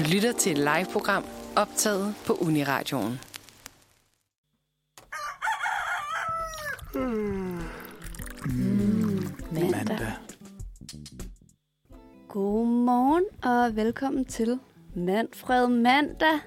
Du 0.00 0.04
lytter 0.04 0.32
til 0.32 0.52
et 0.52 0.58
live-program 0.58 1.24
optaget 1.56 2.14
på 2.26 2.32
Uniradioen. 2.32 3.20
Mandag. 9.52 10.12
Godmorgen 12.28 13.24
og 13.42 13.76
velkommen 13.76 14.24
til 14.24 14.58
Manfred 14.94 15.68
Mandag. 15.68 16.38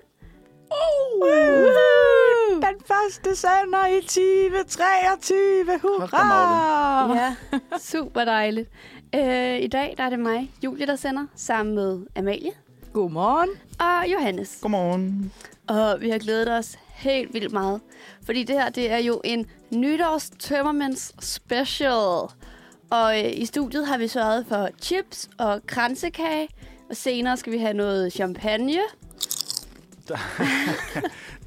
Den 2.53 2.81
første 2.87 3.35
sender 3.35 3.87
i 3.87 4.01
2023. 4.01 5.79
Hurra! 5.81 7.15
Ja, 7.15 7.35
super 7.79 8.25
dejligt. 8.25 8.69
Øh, 9.15 9.59
I 9.59 9.67
dag 9.67 9.93
der 9.97 10.03
er 10.03 10.09
det 10.09 10.19
mig, 10.19 10.51
Julie, 10.63 10.87
der 10.87 10.95
sender, 10.95 11.25
sammen 11.35 11.75
med 11.75 12.05
Amalie 12.15 12.51
Godmorgen. 12.93 13.49
og 13.79 14.11
Johannes. 14.13 14.57
Godmorgen. 14.61 15.31
Og 15.67 16.01
vi 16.01 16.09
har 16.09 16.17
glædet 16.17 16.51
os 16.51 16.77
helt 16.93 17.33
vildt 17.33 17.51
meget. 17.51 17.81
Fordi 18.25 18.43
det 18.43 18.55
her, 18.55 18.69
det 18.69 18.91
er 18.91 18.97
jo 18.97 19.21
en 19.23 19.45
nytårs 19.71 20.29
tømmermænds 20.39 21.25
special. 21.25 22.27
Og 22.89 23.19
øh, 23.25 23.31
i 23.33 23.45
studiet 23.45 23.87
har 23.87 23.97
vi 23.97 24.07
sørget 24.07 24.45
for 24.47 24.69
chips 24.81 25.29
og 25.37 25.61
kransekage. 25.67 26.47
Og 26.89 26.95
senere 26.95 27.37
skal 27.37 27.53
vi 27.53 27.57
have 27.57 27.73
noget 27.73 28.13
champagne. 28.13 28.79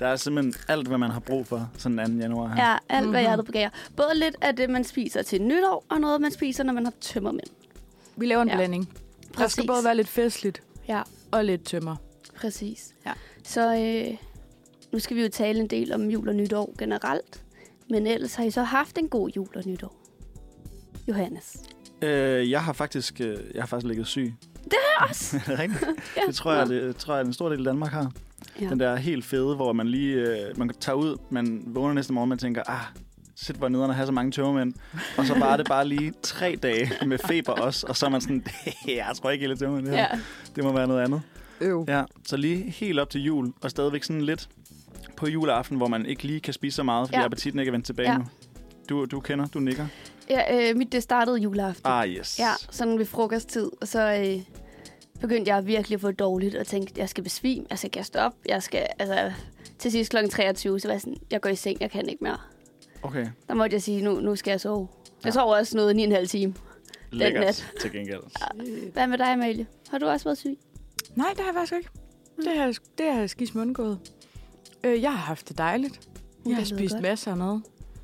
Der 0.00 0.06
er 0.06 0.16
simpelthen 0.16 0.54
alt, 0.68 0.88
hvad 0.88 0.98
man 0.98 1.10
har 1.10 1.20
brug 1.20 1.46
for 1.46 1.70
sådan 1.78 1.98
en 1.98 2.16
2. 2.16 2.22
januar 2.22 2.48
her. 2.48 2.64
Ja, 2.70 2.76
alt 2.88 3.08
hvad 3.08 3.20
Mhm. 3.20 3.26
hjertet 3.26 3.46
begærer. 3.46 3.70
Både 3.96 4.14
lidt 4.14 4.36
af 4.40 4.56
det, 4.56 4.70
man 4.70 4.84
spiser 4.84 5.22
til 5.22 5.42
nytår, 5.42 5.84
og 5.88 6.00
noget, 6.00 6.20
man 6.20 6.30
spiser, 6.32 6.64
når 6.64 6.72
man 6.72 6.84
har 6.84 6.92
tømmermænd. 7.00 7.46
Vi 8.16 8.26
laver 8.26 8.42
en 8.42 8.48
Ja. 8.48 8.56
blanding. 8.56 8.88
Der 9.28 9.34
Præcis. 9.34 9.52
skal 9.52 9.66
både 9.66 9.84
være 9.84 9.96
lidt 9.96 10.08
festligt 10.08 10.62
Ja, 10.88 11.02
og 11.32 11.44
lidt 11.44 11.64
tømmer. 11.64 11.96
præcis. 12.36 12.94
Ja. 13.06 13.12
Så 13.44 13.76
øh, 13.76 14.16
nu 14.92 14.98
skal 14.98 15.16
vi 15.16 15.22
jo 15.22 15.28
tale 15.28 15.60
en 15.60 15.66
del 15.66 15.92
om 15.92 16.10
jul 16.10 16.28
og 16.28 16.34
nytår 16.34 16.74
generelt. 16.78 17.42
Men 17.90 18.06
ellers 18.06 18.34
har 18.34 18.44
I 18.44 18.50
så 18.50 18.62
haft 18.62 18.98
en 18.98 19.08
god 19.08 19.30
jul 19.30 19.48
og 19.54 19.62
nytår. 19.66 19.96
Johannes. 21.08 21.56
Øh, 22.02 22.50
jeg 22.50 22.64
har 22.64 22.72
faktisk 22.72 23.20
øh, 23.20 23.38
jeg 23.54 23.62
har 23.62 23.66
faktisk 23.66 23.86
ligget 23.88 24.06
syg. 24.06 24.34
Det 24.64 24.72
har 24.72 25.04
jeg 25.04 25.10
også. 25.10 25.36
Er 25.46 25.50
det 25.50 25.58
rigtigt? 25.58 25.84
Ja. 26.16 26.20
Det 26.26 26.34
tror 26.34 26.52
jeg, 26.52 26.68
det 26.68 26.96
tror 26.96 27.16
jeg, 27.16 27.26
en 27.26 27.32
stor 27.32 27.48
del 27.48 27.58
af 27.58 27.64
Danmark 27.64 27.90
har. 27.90 28.12
Ja. 28.60 28.68
Den 28.68 28.80
der 28.80 28.96
helt 28.96 29.24
fede, 29.24 29.56
hvor 29.56 29.72
man 29.72 29.88
lige 29.88 30.14
øh, 30.14 30.58
man 30.58 30.68
tager 30.80 30.96
ud, 30.96 31.16
man 31.30 31.62
vågner 31.66 31.94
næste 31.94 32.12
morgen, 32.12 32.28
man 32.28 32.38
tænker, 32.38 32.62
ah, 32.66 32.80
shit, 33.36 33.56
hvor 33.56 33.68
nederen 33.68 33.90
at 33.90 33.96
have 33.96 34.06
så 34.06 34.12
mange 34.12 34.32
tømmermænd. 34.32 34.74
Og 35.18 35.26
så 35.26 35.38
var 35.38 35.56
det 35.56 35.66
bare 35.68 35.88
lige 35.88 36.12
tre 36.22 36.56
dage 36.62 36.90
med 37.06 37.18
feber 37.18 37.52
også, 37.52 37.86
og 37.86 37.96
så 37.96 38.06
er 38.06 38.10
man 38.10 38.20
sådan, 38.20 38.44
jeg 38.86 39.06
tror 39.14 39.30
ikke 39.30 39.46
helt 39.46 39.58
tømmermænd. 39.58 39.86
Det, 39.86 39.92
Ja. 39.92 40.06
her. 40.10 40.18
det 40.56 40.64
må 40.64 40.72
være 40.72 40.86
noget 40.86 41.02
andet. 41.04 41.22
Øv. 41.60 41.84
Ja, 41.88 42.02
så 42.26 42.36
lige 42.36 42.70
helt 42.70 42.98
op 43.00 43.10
til 43.10 43.22
jul, 43.22 43.52
og 43.60 43.70
stadigvæk 43.70 44.02
sådan 44.02 44.22
lidt 44.22 44.48
på 45.16 45.26
juleaften, 45.28 45.76
hvor 45.76 45.88
man 45.88 46.06
ikke 46.06 46.22
lige 46.24 46.40
kan 46.40 46.52
spise 46.54 46.76
så 46.76 46.82
meget, 46.82 47.08
fordi 47.08 47.16
Ja. 47.16 47.20
ja. 47.20 47.24
appetitten 47.26 47.58
ikke 47.60 47.70
er 47.70 47.72
vendt 47.72 47.86
tilbage 47.86 48.08
Ja. 48.08 48.12
ja. 48.12 48.18
nu. 48.18 48.24
Du, 48.88 49.04
du 49.04 49.20
kender, 49.20 49.46
du 49.46 49.58
nikker. 49.58 49.86
Ja, 50.30 50.70
øh, 50.70 50.76
mit 50.76 50.92
det 50.92 51.02
startede 51.02 51.36
juleaften. 51.38 51.82
Ah, 51.84 52.08
yes. 52.08 52.38
Ja, 52.38 52.50
sådan 52.70 52.98
ved 52.98 53.06
frokosttid. 53.06 53.70
Og 53.80 53.88
så 53.88 54.00
øh, 54.14 54.42
begyndte 55.20 55.50
jeg 55.54 55.66
virkelig 55.66 55.94
at 55.94 56.00
få 56.00 56.08
det 56.10 56.18
dårligt, 56.18 56.54
og 56.54 56.66
tænkte, 56.66 56.94
jeg 57.00 57.08
skal 57.08 57.24
besvime, 57.24 57.66
jeg 57.70 57.78
skal 57.78 57.90
kaste 57.90 58.20
op, 58.20 58.32
jeg 58.48 58.62
skal, 58.62 58.86
altså, 58.98 59.32
til 59.78 59.90
sidst 59.92 60.10
kl. 60.10 60.16
23, 60.30 60.80
så 60.80 60.88
var 60.88 60.92
jeg 60.94 61.00
sådan, 61.00 61.16
jeg 61.30 61.40
går 61.40 61.50
i 61.50 61.56
seng, 61.56 61.80
jeg 61.80 61.90
kan 61.90 62.08
ikke 62.08 62.24
mere. 62.24 62.38
Okay, 63.02 63.26
Der 63.48 63.54
måtte 63.54 63.74
jeg 63.74 63.82
sige, 63.82 64.02
nu, 64.02 64.20
nu 64.20 64.36
skal 64.36 64.50
jeg 64.50 64.60
sove. 64.60 64.88
Jeg 65.24 65.26
Ja. 65.26 65.30
sov 65.30 65.50
også 65.52 65.76
noget 65.76 65.94
9,5 66.22 66.26
time. 66.26 66.54
lækkert 67.10 67.44
nat. 67.44 67.72
til 67.80 67.92
gengæld. 67.92 68.20
Hvad 68.92 69.06
med 69.06 69.18
dig, 69.18 69.26
Amalie? 69.32 69.66
Har 69.90 69.98
du 69.98 70.06
også 70.06 70.24
været 70.24 70.38
syg? 70.38 70.58
Nej, 71.16 71.28
det 71.30 71.38
har 71.40 71.46
jeg 71.46 71.54
faktisk 71.54 71.72
ikke. 71.72 71.88
Det 72.36 72.58
har, 72.58 72.78
det 72.98 73.12
har 73.12 73.20
jeg 73.20 73.30
skidt 73.30 73.56
undgået. 73.56 73.98
Øh, 74.84 75.02
jeg 75.02 75.10
har 75.10 75.18
haft 75.18 75.48
det 75.48 75.58
dejligt. 75.58 76.08
Jeg 76.46 76.56
har 76.56 76.64
spist 76.64 76.92
godt. 76.94 77.02
masser 77.02 77.30
af 77.30 77.36
mad. 77.36 77.60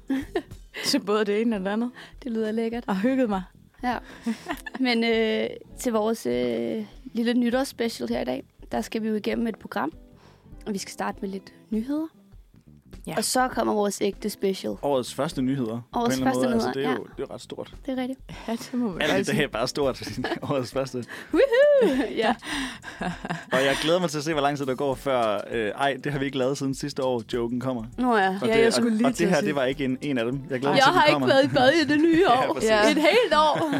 Til 0.87 0.99
både 1.01 1.25
det 1.25 1.41
ene 1.41 1.57
og 1.57 1.61
det 1.61 1.69
andet. 1.69 1.91
Det 2.23 2.33
lyder 2.33 2.53
lækkert. 2.53 2.85
Og 2.87 3.01
hygget 3.01 3.29
mig. 3.29 3.43
Ja. 3.83 3.99
Men 4.87 5.05
øh, 5.05 5.49
til 5.79 5.93
vores 5.93 6.27
øh, 6.27 6.87
lille 7.05 7.35
nytårsspecial 7.35 8.09
her 8.09 8.21
i 8.21 8.25
dag, 8.25 8.45
der 8.73 8.81
skal 8.81 9.03
vi 9.03 9.09
jo 9.09 9.15
igennem 9.15 9.47
et 9.47 9.59
program. 9.59 9.93
Og 10.67 10.73
vi 10.73 10.79
skal 10.79 10.93
starte 10.93 11.19
med 11.21 11.29
lidt 11.29 11.53
nyheder. 11.71 12.07
Ja. 13.07 13.15
Og 13.17 13.25
så 13.25 13.49
kommer 13.49 13.75
vores 13.75 13.99
ægte 14.01 14.31
special. 14.31 14.75
Årets 14.83 15.15
første 15.15 15.43
nyheder. 15.43 15.81
Årets 15.97 16.21
første 16.23 16.43
måde. 16.43 16.55
Altså, 16.55 16.69
det, 16.75 16.77
er 16.85 16.89
nyheder, 16.89 16.95
jo, 17.01 17.07
det 17.17 17.23
er 17.31 17.35
ret 17.35 17.41
stort. 17.41 17.75
Det 17.87 17.99
er 17.99 18.03
rigtigt. 18.03 18.21
Ja, 18.49 18.53
det 18.53 18.75
må 18.75 18.89
man 18.93 19.03
Alt 19.03 19.11
faktisk 19.11 19.27
det 19.31 19.37
sige. 19.37 19.45
er 19.45 19.49
bare 19.49 19.69
stort. 19.69 20.03
Årets 20.51 20.73
første. 20.73 21.05
ja. 22.17 22.35
Og 23.53 23.65
jeg 23.65 23.77
glæder 23.83 24.01
mig 24.01 24.11
til 24.11 24.19
at 24.19 24.25
se, 24.25 24.33
hvor 24.33 24.43
lang 24.43 24.57
tid 24.59 24.67
der 24.67 24.75
går, 24.75 24.95
før... 24.95 25.41
Øh, 25.51 25.69
ej, 25.69 25.97
det 26.05 26.13
har 26.13 26.19
vi 26.19 26.25
ikke 26.25 26.39
lavet 26.39 26.59
siden 26.59 26.75
sidste 26.75 27.03
år, 27.05 27.23
joken 27.33 27.61
kommer. 27.61 27.85
Nå 27.99 28.17
ja. 28.17 28.39
Og 28.43 28.47
Ja, 28.49 28.57
det, 28.57 28.63
jeg 28.63 28.73
skulle 28.73 28.97
lige 28.97 29.07
og, 29.07 29.11
og 29.13 29.19
det 29.19 29.29
her, 29.29 29.41
det 29.41 29.55
var 29.55 29.65
ikke 29.65 29.85
en, 29.85 29.99
en 30.01 30.19
af 30.19 30.25
dem. 30.25 30.41
Jeg 30.51 30.61
glæder 30.61 30.75
mig 30.75 30.77
Jeg 30.77 30.85
til, 30.85 30.93
har 30.93 31.07
ikke 31.07 31.27
været 31.29 31.45
i 31.45 31.49
bad 31.49 31.71
i 31.73 31.85
det 31.85 32.01
nye 32.01 32.25
Ja, 32.29 32.49
år. 32.49 32.55
præcis. 32.55 32.71
ja, 32.71 32.91
Et 32.91 32.97
helt 32.97 33.35
år. 33.37 33.71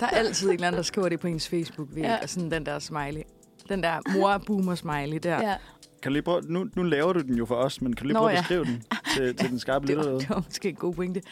Der 0.00 0.06
er 0.06 0.10
altid 0.10 0.46
en 0.48 0.54
eller 0.54 0.66
anden, 0.66 0.76
der 0.76 0.82
skriver 0.82 1.08
det 1.08 1.20
på 1.20 1.26
ens 1.26 1.48
Facebook-væg. 1.48 2.02
Ja. 2.04 2.10
Ja. 2.12 2.18
Og 2.22 2.28
sådan 2.28 2.50
den 2.50 2.66
der 2.66 2.78
smiley. 2.78 3.22
Den 3.68 3.82
der 3.82 3.98
mor-boomer-smiley 4.08 5.18
der. 5.18 5.48
Ja. 5.48 5.54
Kan 6.02 6.10
du 6.10 6.12
lige 6.12 6.22
prøve, 6.22 6.42
nu, 6.48 6.66
nu 6.76 6.82
laver 6.82 7.12
du 7.12 7.20
den 7.20 7.36
jo 7.38 7.46
for 7.46 7.54
os, 7.54 7.80
men 7.82 7.96
kan 7.96 8.04
du 8.04 8.08
lige 8.08 8.14
Nå, 8.14 8.18
prøve 8.20 8.30
at 8.30 8.36
ja. 8.36 8.40
beskrive 8.40 8.64
den 8.64 8.82
til, 9.16 9.36
til 9.36 9.50
den 9.50 9.58
skarpe 9.58 9.86
Det 9.86 9.96
lytter 9.96 10.04
derude? 10.04 10.20
det 10.20 10.30
var 10.30 10.42
måske 10.46 10.68
en 10.68 10.74
god 10.74 10.94
pointe. 10.94 11.22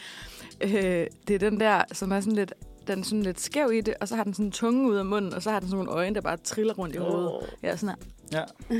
Øh, 0.61 0.71
det 1.27 1.29
er 1.29 1.37
den 1.39 1.59
der, 1.59 1.83
som 1.93 2.11
er 2.11 2.19
sådan 2.19 2.35
lidt, 2.35 2.53
den 2.87 2.99
er 2.99 3.03
sådan 3.03 3.23
lidt 3.23 3.39
skæv 3.39 3.71
i 3.73 3.81
det, 3.81 3.93
og 4.01 4.07
så 4.07 4.15
har 4.15 4.23
den 4.23 4.33
sådan 4.33 4.45
en 4.45 4.51
tunge 4.51 4.89
ud 4.89 4.95
af 4.95 5.05
munden, 5.05 5.33
og 5.33 5.41
så 5.41 5.51
har 5.51 5.59
den 5.59 5.69
sådan 5.69 5.85
nogle 5.85 5.99
øjne, 5.99 6.15
der 6.15 6.21
bare 6.21 6.37
triller 6.37 6.73
rundt 6.73 6.95
i 6.95 6.97
hovedet. 6.97 7.31
Ja, 7.63 7.75
sådan 7.75 7.95
her. 8.31 8.43
Ja. 8.69 8.77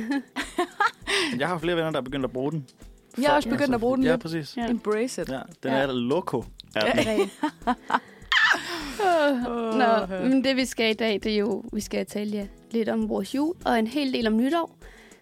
jeg 1.39 1.47
har 1.47 1.57
flere 1.57 1.75
venner, 1.75 1.91
der 1.91 1.97
er 1.99 2.03
begyndt 2.03 2.25
at 2.25 2.31
bruge 2.31 2.51
den. 2.51 2.65
Jeg 3.17 3.25
er 3.25 3.31
også 3.35 3.49
begyndt 3.49 3.73
at 3.75 3.79
bruge 3.79 3.97
den 3.97 4.05
Ja, 4.05 4.11
lidt. 4.11 4.21
præcis. 4.21 4.57
Ja. 4.57 4.69
Embrace 4.69 5.21
it. 5.21 5.29
Ja, 5.29 5.39
den 5.63 5.71
Ja. 5.71 5.77
er 5.77 5.91
loco. 5.91 6.43
Er 6.75 6.85
Ja. 6.85 6.91
den. 6.91 7.07
Rigtigt. 7.07 7.39
Nå, 9.77 10.05
men 10.29 10.43
det 10.43 10.55
vi 10.55 10.65
skal 10.65 10.89
i 10.89 10.93
dag, 10.93 11.19
det 11.23 11.31
er 11.33 11.37
jo, 11.37 11.63
vi 11.73 11.81
skal 11.81 12.05
tale 12.05 12.31
ja, 12.31 12.47
lidt 12.71 12.89
om 12.89 13.09
vores 13.09 13.35
jul, 13.35 13.53
og 13.65 13.79
en 13.79 13.87
hel 13.87 14.13
del 14.13 14.27
om 14.27 14.37
nytår. 14.37 14.77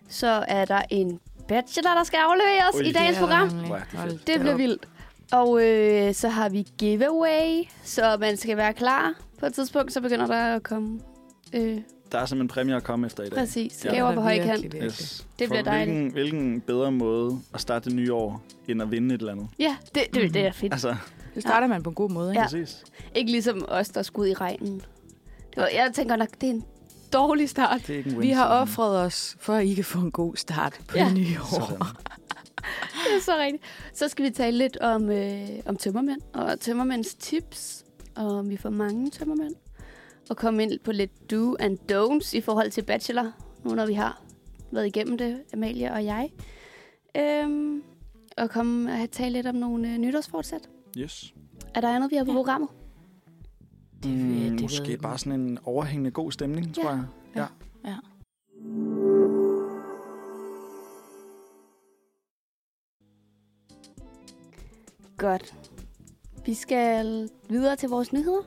Så 0.09 0.45
er 0.47 0.65
der 0.65 0.81
en 0.89 1.19
bachelor, 1.47 1.91
der 1.97 2.03
skal 2.03 2.17
afleveres 2.17 2.75
Ui. 2.75 2.87
i 2.89 2.91
dagens 2.91 3.17
er 3.17 3.21
program. 3.21 3.49
er 3.97 4.05
det. 4.05 4.27
Det 4.27 4.39
bliver 4.39 4.55
vildt. 4.55 4.87
Og 5.31 5.63
øh, 5.65 6.13
så 6.13 6.29
har 6.29 6.49
vi 6.49 6.67
giveaway, 6.77 7.63
så 7.83 8.17
man 8.19 8.37
skal 8.37 8.57
være 8.57 8.73
klar. 8.73 9.13
På 9.39 9.45
et 9.45 9.53
tidspunkt, 9.53 9.93
så 9.93 10.01
begynder 10.01 10.27
der 10.27 10.55
at 10.55 10.63
komme 10.63 10.99
øh, 11.53 11.77
Der 12.11 12.19
er 12.19 12.25
simpelthen 12.25 12.47
præmier 12.47 12.77
at 12.77 12.83
komme 12.83 13.05
efter 13.07 13.23
i 13.23 13.29
dag. 13.29 13.37
præcis 13.39 13.85
Ja. 13.85 13.93
gaver 13.93 14.07
Det 14.07 14.15
på 14.15 14.21
høj 14.21 14.33
virkelig, 14.33 14.51
kant. 14.51 14.63
virkelig. 14.63 14.83
Yes. 14.83 15.27
Det 15.39 15.47
For 15.47 15.53
bliver 15.53 15.63
dejligt. 15.63 15.95
Hvilken, 15.97 16.11
hvilken 16.11 16.61
bedre 16.61 16.91
måde 16.91 17.39
at 17.53 17.61
starte 17.61 17.89
det 17.89 17.95
nye 17.95 18.13
år, 18.13 18.41
end 18.67 18.81
at 18.81 18.91
vinde 18.91 19.15
et 19.15 19.19
eller 19.19 19.33
andet? 19.33 19.47
Ja, 19.59 19.75
det, 19.95 20.03
det, 20.13 20.33
det 20.33 20.45
er 20.47 20.51
fedt. 20.51 20.73
Altså, 20.73 20.95
Det 21.35 21.43
starter 21.43 21.67
man 21.67 21.83
på 21.83 21.89
en 21.89 21.95
god 21.95 22.09
måde, 22.09 22.31
ikke? 22.31 22.39
Ja. 22.39 22.45
præcis. 22.45 22.83
Ikke 23.15 23.31
ligesom 23.31 23.65
os, 23.67 23.89
der 23.89 24.01
skulle 24.01 24.29
ud 24.29 24.31
i 24.31 24.33
regnen. 24.33 24.75
Det 25.49 25.57
var, 25.57 25.69
jeg 25.73 25.91
tænker 25.93 26.15
nok, 26.15 26.29
det 26.41 26.49
er 26.49 26.53
en 26.53 26.63
dårlig 27.13 27.49
start. 27.49 27.81
Det 27.87 27.93
er 27.93 27.97
ikke 27.97 28.09
en 28.09 28.21
Vi 28.21 28.29
har 28.29 28.45
offret 28.47 28.97
os, 28.99 29.35
for 29.39 29.53
at 29.53 29.65
I 29.65 29.73
kan 29.73 29.83
få 29.85 29.99
en 29.99 30.11
god 30.11 30.35
start 30.35 30.81
på 30.87 30.97
Ja. 30.97 31.05
det 31.05 31.13
nye 31.13 31.37
år. 31.41 31.45
Sådan. 31.65 31.77
Det 33.05 33.15
er 33.17 33.21
så 33.21 33.31
rigtigt. 33.39 33.63
Så 33.93 34.07
skal 34.07 34.25
vi 34.25 34.29
tale 34.29 34.57
lidt 34.57 34.77
om, 34.77 35.09
øh, 35.09 35.47
om 35.65 35.75
tømmermænd 35.75 36.21
og 36.33 36.59
tømmermænds 36.59 37.13
tips, 37.15 37.85
og 38.15 38.25
om 38.27 38.49
vi 38.49 38.57
får 38.57 38.69
mange 38.69 39.09
tømmermænd. 39.09 39.55
Og 40.29 40.37
komme 40.37 40.63
ind 40.63 40.79
på 40.83 40.91
lidt 40.91 41.31
do 41.31 41.55
and 41.59 41.77
don'ts 41.91 42.37
i 42.37 42.41
forhold 42.41 42.71
til 42.71 42.81
bachelor, 42.83 43.31
nu 43.63 43.75
når 43.75 43.85
vi 43.85 43.93
har 43.93 44.21
været 44.71 44.87
igennem 44.87 45.17
det, 45.17 45.41
Amalie 45.53 45.91
og 45.93 46.05
jeg. 46.05 46.29
Øhm, 47.17 47.83
og 48.37 48.49
komme 48.49 48.91
og 49.03 49.11
tale 49.11 49.29
lidt 49.33 49.47
om 49.47 49.55
nogle 49.55 49.89
øh, 49.93 49.97
nytårsfortsæt. 49.97 50.69
Yes. 50.97 51.33
Er 51.75 51.81
der 51.81 51.89
andet, 51.95 52.11
vi 52.11 52.15
har 52.15 52.23
på 52.23 52.31
Ja. 52.31 52.37
programmet? 52.37 52.69
Det 54.03 54.11
Mm, 54.11 54.51
det 54.51 54.61
måske 54.61 54.97
bare 54.97 55.17
sådan 55.17 55.39
en 55.39 55.59
overhængende 55.63 56.11
god 56.11 56.31
stemning, 56.31 56.75
tror 56.75 56.83
Ja. 56.89 56.89
jeg. 57.35 57.47
Ja. 57.85 57.89
Ja. 57.89 57.95
Godt. 65.17 65.53
Vi 66.45 66.53
skal 66.53 67.29
videre 67.49 67.75
til 67.75 67.89
vores 67.89 68.13
nyheder. 68.13 68.41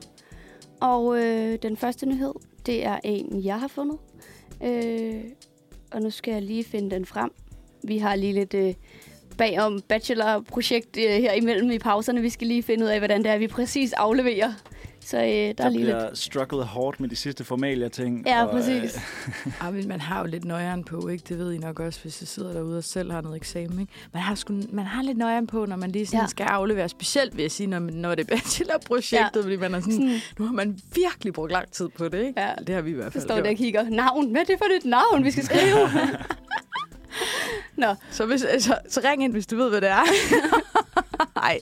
Og 0.81 1.17
øh, 1.23 1.57
den 1.61 1.77
første 1.77 2.05
nyhed, 2.05 2.33
det 2.65 2.85
er 2.85 2.99
en, 3.03 3.43
jeg 3.45 3.59
har 3.59 3.67
fundet. 3.67 3.97
Øh, 4.63 5.23
og 5.91 6.01
nu 6.01 6.09
skal 6.09 6.31
jeg 6.31 6.41
lige 6.41 6.63
finde 6.63 6.91
den 6.91 7.05
frem. 7.05 7.31
Vi 7.83 7.97
har 7.97 8.15
lige 8.15 8.33
lidt 8.33 8.53
øh, 8.53 8.73
bagom 9.37 9.81
bachelorprojekt 9.81 10.97
øh, 10.97 11.03
her 11.03 11.33
imellem 11.33 11.71
i 11.71 11.79
pauserne. 11.79 12.21
Vi 12.21 12.29
skal 12.29 12.47
lige 12.47 12.63
finde 12.63 12.83
ud 12.83 12.89
af, 12.89 12.99
hvordan 12.99 13.23
det 13.23 13.31
er, 13.31 13.37
vi 13.37 13.47
præcis 13.47 13.93
afleverer 13.93 14.53
Så 15.05 15.17
øh, 15.17 15.23
der, 15.23 15.53
Der 15.53 15.63
er 15.63 15.69
lige 15.69 15.83
bliver 15.83 16.05
lidt... 16.09 16.17
strugglet 16.17 16.65
hårdt 16.65 16.99
med 16.99 17.09
de 17.09 17.15
sidste 17.15 17.43
formalia 17.43 17.87
ting. 17.87 18.23
Ja, 18.27 18.45
og, 18.45 18.51
præcis. 18.51 18.99
Ah, 19.61 19.73
men 19.73 19.87
man 19.87 20.01
har 20.01 20.19
jo 20.19 20.25
lidt 20.25 20.45
nøjeren 20.45 20.83
på, 20.83 21.07
ikke? 21.07 21.23
Det 21.29 21.37
ved 21.39 21.51
I 21.53 21.57
nok 21.57 21.79
også, 21.79 21.99
hvis 22.01 22.21
jeg 22.21 22.27
sidder 22.27 22.53
derude 22.53 22.77
og 22.77 22.83
selv 22.83 23.11
har 23.11 23.21
noget 23.21 23.35
eksamen, 23.35 23.79
ikke? 23.79 23.93
Man 24.13 24.21
har, 24.23 24.35
sgu, 24.35 24.53
man 24.71 24.85
har 24.85 25.03
lidt 25.03 25.17
nøjeren 25.17 25.47
på, 25.47 25.65
når 25.65 25.75
man 25.75 25.91
lige 25.91 26.05
sådan 26.05 26.19
Ja. 26.19 26.27
skal 26.27 26.43
aflevere. 26.43 26.89
Specielt 26.89 27.35
vil 27.37 27.41
jeg 27.41 27.51
sige, 27.51 27.67
når, 27.67 27.79
når 27.79 28.15
det 28.15 28.31
er 28.31 28.35
bachelorprojektet, 28.35 29.39
Ja. 29.39 29.43
fordi 29.43 29.55
man 29.57 29.73
er 29.75 29.79
sådan, 29.79 29.93
Sådan, 29.93 30.19
nu 30.39 30.45
har 30.45 30.53
man 30.53 30.79
virkelig 30.95 31.33
brugt 31.33 31.51
lang 31.51 31.71
tid 31.71 31.89
på 31.89 32.07
det, 32.07 32.25
ikke? 32.27 32.41
Ja. 32.41 32.51
Det 32.67 32.75
har 32.75 32.81
vi 32.81 32.89
i 32.89 32.93
hvert 32.93 33.05
så 33.05 33.11
fald 33.11 33.23
står 33.23 33.35
der 33.41 33.49
og 33.49 33.55
kigger. 33.55 33.89
Navn. 33.89 34.31
Hvad 34.31 34.41
er 34.41 34.45
det 34.45 34.55
for 34.57 34.65
et 34.77 34.85
navn, 34.85 35.23
vi 35.23 35.31
skal 35.31 35.43
skrive? 35.45 35.89
Nå, 37.77 37.95
Så, 38.11 38.25
hvis, 38.25 38.41
så, 38.59 38.77
så 38.89 39.01
ring 39.03 39.23
ind, 39.23 39.31
hvis 39.31 39.47
du 39.47 39.55
ved, 39.55 39.69
hvad 39.69 39.81
det 39.81 39.89
er. 39.89 40.03
Nej. 41.35 41.59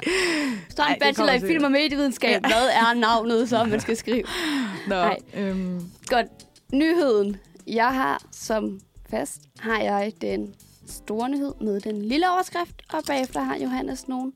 så 0.70 0.82
er 0.82 0.86
Ej, 0.86 0.94
en 0.94 1.00
bachelor 1.00 1.32
i 1.32 1.40
film 1.40 1.64
og 1.64 1.72
medievidenskab. 1.72 2.42
Hvad 2.42 2.68
er 2.70 2.94
navnet, 2.94 3.50
så 3.50 3.64
man 3.64 3.80
skal 3.80 3.98
skrive? 3.98 4.24
Nå, 4.88 4.96
Nej. 4.96 5.18
øhm, 5.34 5.82
Godt. 6.08 6.28
Nyheden. 6.74 7.38
Jeg 7.68 7.94
har 7.94 8.24
som 8.32 8.80
fast, 9.10 9.42
har 9.60 9.80
jeg 9.82 10.14
den 10.22 10.54
store 10.88 11.30
nyhed 11.30 11.54
med 11.62 11.80
den 11.82 12.02
lille 12.02 12.32
overskrift, 12.32 12.76
og 12.94 13.04
bagefter 13.08 13.42
har 13.42 13.58
Johannes 13.58 14.08
nogle 14.08 14.32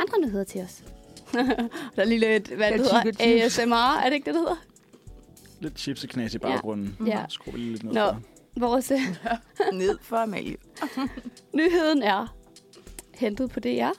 andre 0.00 0.20
nyheder 0.28 0.44
til 0.44 0.60
os. 0.60 0.82
der 1.96 2.02
er 2.02 2.04
lige 2.04 2.18
lidt, 2.18 2.48
hvad 2.48 2.66
det 2.72 2.72
Ja, 2.72 2.76
hedder, 2.76 3.00
chips, 3.00 3.18
chips. 3.18 3.58
ASMR, 3.58 3.98
er 3.98 4.04
det 4.04 4.12
ikke 4.14 4.24
det, 4.26 4.34
det 4.34 4.40
hedder? 4.40 4.56
Lidt 5.60 5.78
chipseknas 5.78 6.34
i 6.34 6.38
baggrunden. 6.38 6.96
Ja. 7.06 7.24
Skru 7.28 7.50
lige 7.56 7.70
lidt 7.70 7.82
ned 7.84 7.92
Nå. 7.92 8.00
for. 8.00 8.20
Vores 8.56 8.90
øh, 8.90 9.00
ned 9.72 9.98
for 10.02 10.16
Amalie. 10.16 10.56
nyheden 11.54 12.02
er 12.02 12.34
hentet 13.14 13.50
på 13.50 13.60
DR, 13.60 13.90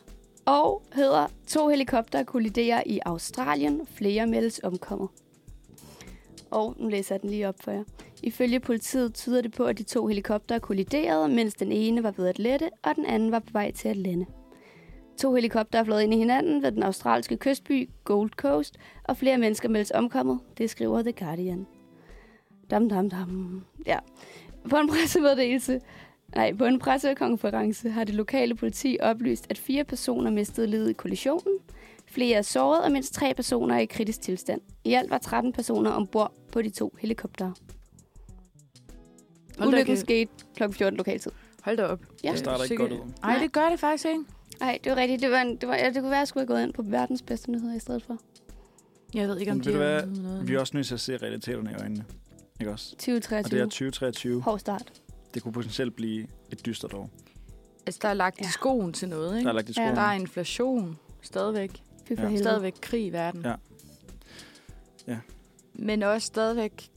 og 0.49 0.83
hedder 0.93 1.27
To 1.47 1.67
helikopter 1.67 2.23
kolliderer 2.23 2.83
i 2.85 2.99
Australien, 3.05 3.87
flere 3.87 4.27
meldes 4.27 4.59
omkommet. 4.63 5.09
Og 6.51 6.75
nu 6.77 6.87
læser 6.87 7.15
jeg 7.15 7.21
den 7.21 7.29
lige 7.29 7.47
op 7.47 7.55
for 7.63 7.71
jer. 7.71 7.83
Ifølge 8.23 8.59
politiet 8.59 9.13
tyder 9.13 9.41
det 9.41 9.51
på, 9.51 9.63
at 9.63 9.77
de 9.77 9.83
to 9.83 10.07
helikoptere 10.07 10.59
kolliderede, 10.59 11.29
mens 11.29 11.53
den 11.53 11.71
ene 11.71 12.03
var 12.03 12.11
ved 12.11 12.27
at 12.27 12.39
lette, 12.39 12.69
og 12.83 12.95
den 12.95 13.05
anden 13.05 13.31
var 13.31 13.39
på 13.39 13.49
vej 13.51 13.71
til 13.71 13.89
at 13.89 13.97
lande. 13.97 14.25
To 15.17 15.33
helikoptere 15.33 15.79
er 15.79 15.85
flået 15.85 16.01
ind 16.01 16.13
i 16.13 16.17
hinanden 16.17 16.63
ved 16.63 16.71
den 16.71 16.83
australske 16.83 17.37
kystby 17.37 17.89
Gold 18.03 18.29
Coast, 18.29 18.77
og 19.03 19.17
flere 19.17 19.37
mennesker 19.37 19.69
meldes 19.69 19.91
omkommet. 19.91 20.39
Det 20.57 20.69
skriver 20.69 21.01
The 21.01 21.11
Guardian. 21.11 21.67
Dam, 22.69 22.89
dam, 22.89 23.09
dam. 23.09 23.61
Ja. 23.85 23.99
På 24.69 24.77
en 24.77 24.89
pressemeddelelse 24.89 25.81
Nej, 26.35 26.53
på 26.57 26.65
en 26.65 26.79
pressekonference 26.79 27.89
har 27.89 28.03
det 28.03 28.15
lokale 28.15 28.55
politi 28.55 28.97
oplyst, 29.01 29.47
at 29.49 29.57
fire 29.57 29.83
personer 29.83 30.31
mistede 30.31 30.67
livet 30.67 30.89
i 30.89 30.93
kollisionen. 30.93 31.57
Flere 32.07 32.37
er 32.37 32.41
såret, 32.41 32.83
og 32.83 32.91
mindst 32.91 33.13
tre 33.13 33.33
personer 33.33 33.75
er 33.75 33.79
i 33.79 33.85
kritisk 33.85 34.21
tilstand. 34.21 34.61
I 34.83 34.93
alt 34.93 35.09
var 35.09 35.17
13 35.17 35.53
personer 35.53 35.91
ombord 35.91 36.33
på 36.51 36.61
de 36.61 36.69
to 36.69 36.95
helikoptere. 36.99 37.53
Hold 39.59 39.67
Ulykken 39.69 39.95
kæft. 39.95 39.99
skete 39.99 40.31
kl. 40.55 40.63
14 40.71 40.97
lokaltid. 40.97 41.31
Hold 41.63 41.77
da 41.77 41.83
op. 41.85 41.99
Ja. 42.23 42.31
Det 42.31 42.39
starter 42.39 42.63
ikke 42.63 42.67
Sikke- 42.67 42.81
godt 42.83 42.91
ud. 42.91 43.11
Nej, 43.21 43.37
det 43.41 43.51
gør 43.51 43.69
det 43.69 43.79
faktisk 43.79 44.05
ikke. 44.05 44.23
Nej, 44.59 44.79
det 44.83 44.89
var 44.89 44.97
rigtigt. 44.97 45.21
Det, 45.21 45.31
var 45.31 45.41
en, 45.41 45.55
det, 45.55 45.69
var, 45.69 45.75
ja, 45.75 45.85
det 45.85 45.93
kunne 45.95 46.03
være, 46.03 46.13
at 46.13 46.19
jeg 46.19 46.27
skulle 46.27 46.41
have 46.47 46.55
gået 46.55 46.63
ind 46.63 46.73
på 46.73 46.81
verdens 46.81 47.21
bedste 47.21 47.51
nyheder 47.51 47.75
i 47.75 47.79
stedet 47.79 48.03
for. 48.03 48.17
Jeg 49.13 49.27
ved 49.27 49.39
ikke, 49.39 49.51
om 49.51 49.57
Men 49.57 49.63
det 49.65 49.75
er 49.75 50.05
noget. 50.05 50.47
Vi 50.47 50.53
er 50.55 50.59
også 50.59 50.77
nødt 50.77 50.87
til 50.87 50.93
at 50.93 50.99
se 50.99 51.17
realiteterne 51.17 51.71
i 51.71 51.81
øjnene. 51.81 52.05
Ikke 52.59 52.71
også? 52.71 52.89
2023. 52.91 53.45
Og 53.47 53.51
det 53.51 53.59
er 53.59 53.65
2023. 53.65 54.41
Hård 54.41 54.59
start. 54.59 54.91
Det 55.33 55.43
kunne 55.43 55.51
potentielt 55.53 55.95
blive 55.95 56.27
et 56.51 56.65
dystert 56.65 56.93
år. 56.93 57.09
Altså, 57.85 57.99
der 58.03 58.09
er 58.09 58.13
lagt 58.13 58.39
Ja. 58.39 58.45
ja. 58.45 58.49
skoen 58.51 58.93
til 58.93 59.09
noget, 59.09 59.37
ikke? 59.37 59.43
Der 59.45 59.49
er 59.49 59.55
lagt 59.55 59.69
i 59.69 59.71
Ja. 59.71 59.73
skolen. 59.83 59.95
Der 59.95 60.01
er 60.01 60.13
inflation 60.13 60.97
stadigvæk. 61.21 61.71
Fy 62.07 62.07
for 62.07 62.13
Ja. 62.15 62.21
helvede. 62.21 62.43
Stadigvæk 62.43 62.73
krig 62.81 63.05
i 63.05 63.09
verden. 63.09 63.41
Ja. 63.45 63.53
Ja. 65.07 65.17
Men 65.73 66.03
også 66.03 66.25
stadigvæk 66.27 66.89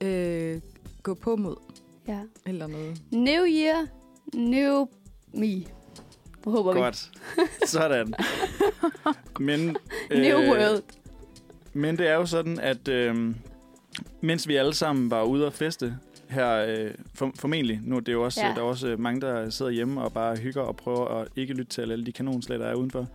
øh, 0.00 0.60
gå 1.02 1.14
på 1.14 1.36
mod 1.36 1.56
Ja. 2.08 2.20
eller 2.46 2.66
noget. 2.66 3.02
New 3.12 3.44
year, 3.46 3.86
new 4.34 4.86
me. 5.34 5.64
Håber 6.44 6.72
vi. 6.72 6.78
Godt. 6.80 7.10
Sådan. 7.66 8.14
Men, 9.40 9.76
øh, 10.10 10.20
New 10.22 10.38
world. 10.38 10.82
men 11.72 11.98
det 11.98 12.08
er 12.08 12.14
jo 12.14 12.26
sådan, 12.26 12.58
at 12.60 12.88
øh, 12.88 13.34
mens 14.20 14.48
vi 14.48 14.56
alle 14.56 14.74
sammen 14.74 15.10
var 15.10 15.22
ude 15.22 15.46
at 15.46 15.52
feste 15.52 15.98
her, 16.28 16.66
øh, 16.68 16.90
for, 17.14 17.32
formentlig, 17.38 17.80
nu 17.82 17.96
er 17.96 18.00
det 18.00 18.12
jo 18.12 18.24
også, 18.24 18.40
Ja. 18.40 18.48
der 18.48 18.56
er 18.56 18.60
også 18.60 18.88
øh, 18.88 19.00
mange, 19.00 19.20
der 19.20 19.50
sidder 19.50 19.70
hjemme 19.72 20.02
og 20.02 20.12
bare 20.12 20.36
hygger 20.36 20.62
og 20.62 20.76
prøver 20.76 21.20
at 21.20 21.28
ikke 21.36 21.54
lytte 21.54 21.70
til 21.72 21.92
alle 21.92 22.06
de 22.06 22.12
kanonslæg, 22.12 22.58
der 22.58 22.66
er 22.66 22.74
udenfor, 22.74 23.08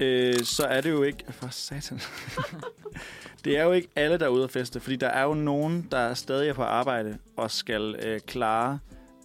øh, 0.00 0.38
så 0.38 0.64
er 0.66 0.80
det 0.80 0.90
jo 0.90 1.02
ikke... 1.02 1.24
For 1.30 1.48
satan. 1.50 2.00
det 3.44 3.58
er 3.58 3.64
jo 3.64 3.72
ikke 3.72 3.88
alle, 3.96 4.18
der 4.18 4.24
er 4.24 4.28
ude 4.30 4.44
at 4.44 4.50
feste, 4.50 4.80
fordi 4.80 4.96
der 4.96 5.08
er 5.08 5.22
jo 5.22 5.34
nogen, 5.34 5.88
der 5.90 6.14
stadig 6.14 6.48
er 6.48 6.52
på 6.54 6.62
arbejde 6.62 7.18
og 7.36 7.50
skal 7.50 7.96
øh, 8.02 8.20
klare 8.20 8.78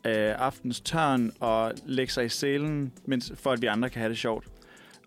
øh, 0.05 0.13
aftens 0.37 0.79
tørn 0.81 1.31
og 1.39 1.71
lægge 1.85 2.13
sig 2.13 2.25
i 2.25 2.29
selen, 2.29 2.91
mens, 3.05 3.31
for 3.35 3.51
at 3.51 3.61
vi 3.61 3.67
andre 3.67 3.89
kan 3.89 3.99
have 3.99 4.09
det 4.09 4.17
sjovt. 4.17 4.45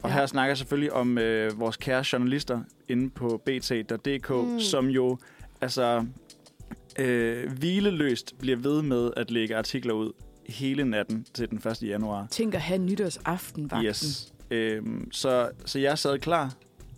Og 0.02 0.10
Ja. 0.10 0.14
her 0.14 0.26
snakker 0.26 0.50
jeg 0.50 0.58
selvfølgelig 0.58 0.92
om 0.92 1.18
øh, 1.18 1.60
vores 1.60 1.76
kære 1.76 2.04
journalister 2.12 2.60
inde 2.88 3.10
på 3.10 3.42
bt.dk, 3.46 4.30
mm. 4.30 4.60
som 4.60 4.86
jo 4.86 5.18
altså 5.60 6.06
øh, 6.98 7.52
hvileløst 7.52 8.38
bliver 8.38 8.56
ved 8.56 8.82
med 8.82 9.10
at 9.16 9.30
lægge 9.30 9.56
artikler 9.56 9.92
ud 9.94 10.12
hele 10.48 10.84
natten 10.84 11.26
til 11.34 11.50
den 11.50 11.58
1. 11.70 11.82
januar. 11.82 12.26
Tænk 12.30 12.54
at 12.54 12.60
have 12.60 12.78
nytårsaften 12.78 13.70
vagten. 13.70 13.86
Yes. 13.88 14.32
Øhm, 14.50 15.12
så, 15.12 15.50
så 15.66 15.78
jeg 15.78 15.98
sad 15.98 16.18
klar. 16.18 16.54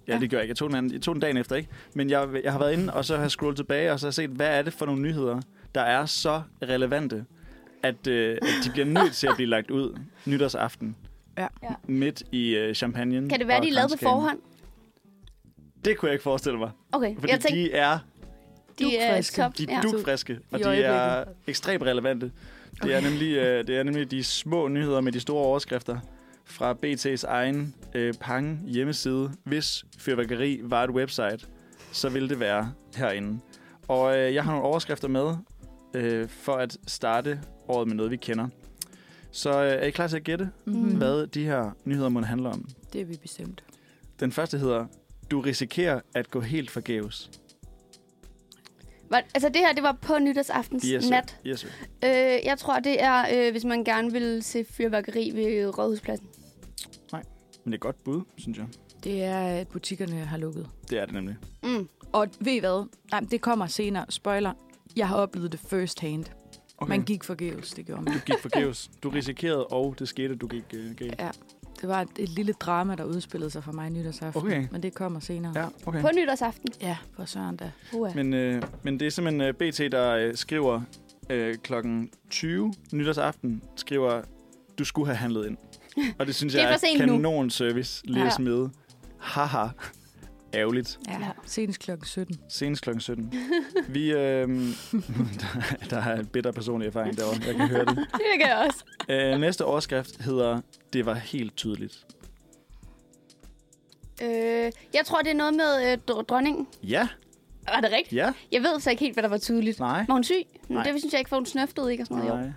Ja, 0.09 0.15
Ja. 0.15 0.21
det 0.21 0.31
gør 0.31 0.39
jeg 0.39 0.45
ikke. 0.45 0.51
Jeg 0.51 0.57
tog 0.57 0.69
den, 0.69 0.77
anden, 0.77 0.93
jeg 0.93 1.03
tog 1.03 1.15
den 1.15 1.21
dagen 1.23 1.37
efter, 1.37 1.57
ikke? 1.57 1.69
Men 1.95 2.11
jeg, 2.11 2.29
jeg 2.45 2.53
har 2.53 2.59
været 2.59 2.73
inde, 2.73 2.93
og 2.95 3.05
så 3.05 3.15
har 3.15 3.23
jeg 3.23 3.31
scrollet 3.31 3.57
tilbage, 3.57 3.93
og 3.93 4.01
så 4.01 4.07
har 4.07 4.09
jeg 4.09 4.15
set, 4.15 4.31
hvad 4.31 4.59
er 4.59 4.63
det 4.63 4.73
for 4.73 4.87
nogle 4.87 5.03
nyheder, 5.03 5.41
der 5.75 5.81
er 5.81 6.07
så 6.07 6.43
relevante, 6.63 7.25
at, 7.83 8.07
øh, 8.07 8.39
at 8.43 8.49
de 8.65 8.71
bliver 8.71 8.87
nødt 8.87 9.13
til 9.13 9.27
at 9.27 9.33
blive 9.37 9.49
lagt 9.49 9.71
ud 9.71 9.99
nytårsaften. 10.27 10.97
Ja. 11.39 11.47
Midt 11.87 12.23
i 12.33 12.55
øh, 12.57 12.75
champagne. 12.75 13.29
Kan 13.29 13.39
det 13.39 13.49
være, 13.49 13.63
de 13.63 13.69
er 13.69 13.73
lavet 13.73 13.91
på 13.91 13.97
forhånd? 14.03 14.39
Det 15.85 15.97
kunne 15.99 16.07
jeg 16.09 16.13
ikke 16.15 16.23
forestille 16.23 16.59
mig. 16.59 16.71
Okay, 16.93 17.15
Fordi 17.19 17.33
jeg 17.33 17.41
tænkte, 17.41 17.63
de 17.63 17.73
er 17.73 17.99
dugfriske. 18.83 19.43
de 19.59 19.67
er 19.73 19.81
dugfriske, 19.83 20.39
og 20.51 20.59
de 20.59 20.65
er 20.83 21.25
ekstremt 21.47 21.83
relevante. 21.83 22.33
Det 22.83 22.95
er, 22.95 23.01
nemlig, 23.01 23.37
øh, 23.37 23.67
det 23.67 23.77
er 23.79 23.83
nemlig 23.83 24.11
de 24.11 24.25
små 24.25 24.69
nyheder 24.69 25.01
med 25.01 25.13
de 25.13 25.21
store 25.21 25.45
overskrifter 25.45 25.99
fra 26.45 26.77
BT's 26.87 27.25
egen 27.29 27.75
øh, 27.95 28.15
Pang 28.21 28.63
hjemmeside. 28.67 29.31
Hvis 29.45 29.85
fyrværkeri 29.99 30.61
var 30.63 30.85
et 30.85 30.91
website, 30.91 31.39
så 31.93 32.09
ville 32.09 32.29
det 32.29 32.41
være 32.41 32.73
herinde. 32.97 33.39
Og 33.89 34.19
øh, 34.19 34.35
jeg 34.35 34.45
har 34.45 34.51
nogle 34.51 34.67
overskrifter 34.67 35.09
med 35.09 35.35
øh, 35.95 36.29
for 36.29 36.53
at 36.55 36.77
starte 36.87 37.41
året 37.69 37.89
med 37.89 37.97
noget, 37.97 38.11
vi 38.11 38.17
kender. 38.17 38.49
Så 39.31 39.51
øh, 39.65 39.73
er 39.73 39.83
I 39.87 39.91
klar 39.91 40.07
til 40.07 40.17
at 40.17 40.25
gætte, 40.25 40.51
Mm-hmm. 40.65 40.83
Mhm. 40.83 40.97
hvad 40.97 41.27
de 41.27 41.45
her 41.45 41.71
nyheder 41.85 42.09
må 42.09 42.21
handle 42.21 42.49
om? 42.49 42.69
Det 42.93 43.01
er 43.01 43.05
vi 43.05 43.17
bestemt. 43.23 43.65
Den 44.21 44.33
første 44.33 44.59
hedder, 44.59 44.87
du 45.31 45.41
risikerer 45.41 46.01
at 46.15 46.31
gå 46.31 46.41
helt 46.41 46.71
forgæves. 46.71 47.31
Var, 49.13 49.23
altså 49.35 49.49
det 49.49 49.57
her, 49.57 49.73
det 49.73 49.83
var 49.83 49.93
på 50.03 50.19
nytårsaftens 50.19 50.85
Yes, 50.85 51.05
sir. 51.05 51.11
nat. 51.11 51.39
Yes, 51.47 51.61
sir. 51.61 51.69
Øh, 52.05 52.11
jeg 52.45 52.55
tror, 52.59 52.79
det 52.79 53.03
er, 53.03 53.47
øh, 53.47 53.53
hvis 53.53 53.65
man 53.65 53.85
gerne 53.85 54.13
vil 54.13 54.43
se 54.43 54.65
fyrværkeri 54.71 55.31
ved 55.35 55.79
Rådhuspladsen. 55.79 56.27
Men 57.65 57.73
det 57.73 57.73
er 57.73 57.75
et 57.75 57.81
godt 57.81 58.05
bud, 58.05 58.23
synes 58.39 58.59
jeg. 58.59 58.67
Det 59.05 59.23
er, 59.25 59.39
at 59.41 59.69
butikkerne 59.69 60.17
har 60.25 60.37
lukket. 60.39 60.69
Det 60.91 60.99
er 60.99 61.05
det 61.05 61.15
nemlig. 61.15 61.37
Mm. 61.63 61.89
Og 62.13 62.27
ved 62.41 62.53
I 62.53 62.59
hvad? 62.59 62.89
Nej, 63.11 63.21
det 63.21 63.41
kommer 63.41 63.67
senere. 63.67 64.05
Spoiler. 64.09 64.53
Jeg 64.97 65.09
har 65.09 65.17
oplevet 65.17 65.53
det 65.53 65.61
first 65.61 66.01
hand. 66.01 66.25
Okay. 66.79 66.89
Man 66.89 67.03
gik 67.03 67.25
forgæves, 67.25 67.71
det 67.71 67.87
gjorde 67.87 68.03
man. 68.03 68.13
Du 68.15 68.19
gik 68.27 68.39
forgæves. 68.39 68.91
Du 69.03 69.09
risikerede, 69.11 69.67
og 69.67 69.95
det 69.99 70.09
skete, 70.09 70.37
du 70.37 70.47
gik 70.47 70.65
øh, 70.75 70.95
galt. 70.97 71.15
Ja, 71.21 71.31
det 71.83 71.89
var 71.91 72.01
et, 72.03 72.09
et 72.19 72.29
lille 72.29 72.53
drama, 72.53 72.95
der 72.95 73.05
udspillede 73.05 73.51
sig 73.51 73.65
for 73.65 73.73
mig 73.73 73.91
nytårsaften. 73.91 74.43
Okay. 74.43 74.67
Men 74.73 74.83
det 74.83 74.95
kommer 74.95 75.21
senere. 75.21 75.53
Ja, 75.57 75.67
okay. 75.87 76.01
På 76.01 76.09
nytårsaften. 76.17 76.69
Ja, 76.81 76.97
søren 77.27 77.57
da. 77.57 77.71
Uh. 77.93 78.17
Men, 78.17 78.35
øh, 78.35 78.63
men 78.83 79.01
det 79.01 79.07
er 79.07 79.11
simpelthen 79.11 79.41
øh, 79.41 79.55
BT, 79.55 79.93
der 79.93 80.11
øh, 80.17 80.35
skriver 80.37 80.81
øh, 81.31 81.55
klokken 81.59 82.11
20 82.31 82.75
nytårsaften, 82.93 83.63
skriver, 83.77 84.23
du 84.79 84.85
skulle 84.85 85.07
have 85.07 85.17
handlet 85.17 85.47
ind. 85.47 85.57
Og 86.19 86.27
det 86.27 86.35
synes 86.35 86.53
Det 86.53 86.63
er 86.63 86.67
jeg 86.67 86.75
er 86.75 86.79
sent 86.79 87.07
nu. 87.07 87.13
kanon 87.13 87.51
service 87.51 88.07
lige 88.07 88.21
Ja. 88.21 88.27
at 88.27 88.33
smide. 88.33 88.71
Haha. 89.19 89.67
Ærgerligt. 90.55 90.99
Ja, 91.09 91.19
senest 91.47 91.79
klokken 91.81 92.07
17. 92.07 92.41
Senest 92.49 92.83
klokken 92.83 93.01
17. 93.01 93.33
Vi, 93.89 94.13
øh, 94.13 94.19
der, 94.19 94.47
der 95.91 95.97
er 95.97 96.17
en 96.21 96.27
bitter 96.27 96.53
personlig 96.53 96.87
erfaring 96.87 97.17
derovre. 97.17 97.41
Jeg 97.47 97.55
kan 97.55 97.69
høre 97.69 97.85
det. 97.85 97.97
Det 98.13 98.41
kan 98.41 98.49
jeg 98.49 98.67
også. 98.69 98.85
Øh, 99.09 99.41
næste 99.41 99.65
overskrift 99.65 100.23
hedder, 100.23 100.61
det 100.93 101.07
var 101.07 101.15
helt 101.15 101.57
tydeligt. 101.57 102.07
Øh, 104.23 104.73
jeg 104.95 105.03
tror, 105.05 105.19
det 105.23 105.31
er 105.31 105.35
noget 105.37 105.55
med 105.55 105.93
øh, 105.93 105.99
dr- 106.11 106.23
dronningen. 106.23 106.67
Ja, 106.83 107.09
Var 107.69 107.81
det 107.81 107.93
rigtigt? 107.93 108.13
ja, 108.13 108.33
Jeg 108.53 108.63
ved 108.63 108.81
så 108.81 108.91
ikke 108.91 109.01
helt, 109.01 109.15
hvad 109.15 109.23
der 109.23 109.29
var 109.29 109.39
tydeligt. 109.39 109.79
nej. 109.79 110.05
Var 110.09 110.15
hun 110.15 110.25
syg? 110.25 110.47
Nej. 110.69 110.83
Det 110.83 111.01
synes 111.01 111.13
jeg 111.13 111.19
ikke, 111.19 111.29
for 111.29 111.37
hun 111.37 111.47
snøftede 111.47 111.93
ikke 111.93 112.03
og 112.03 112.07
sådan 112.07 112.25
noget. 112.25 112.31
Jo. 112.33 112.37
nej. 112.45 112.53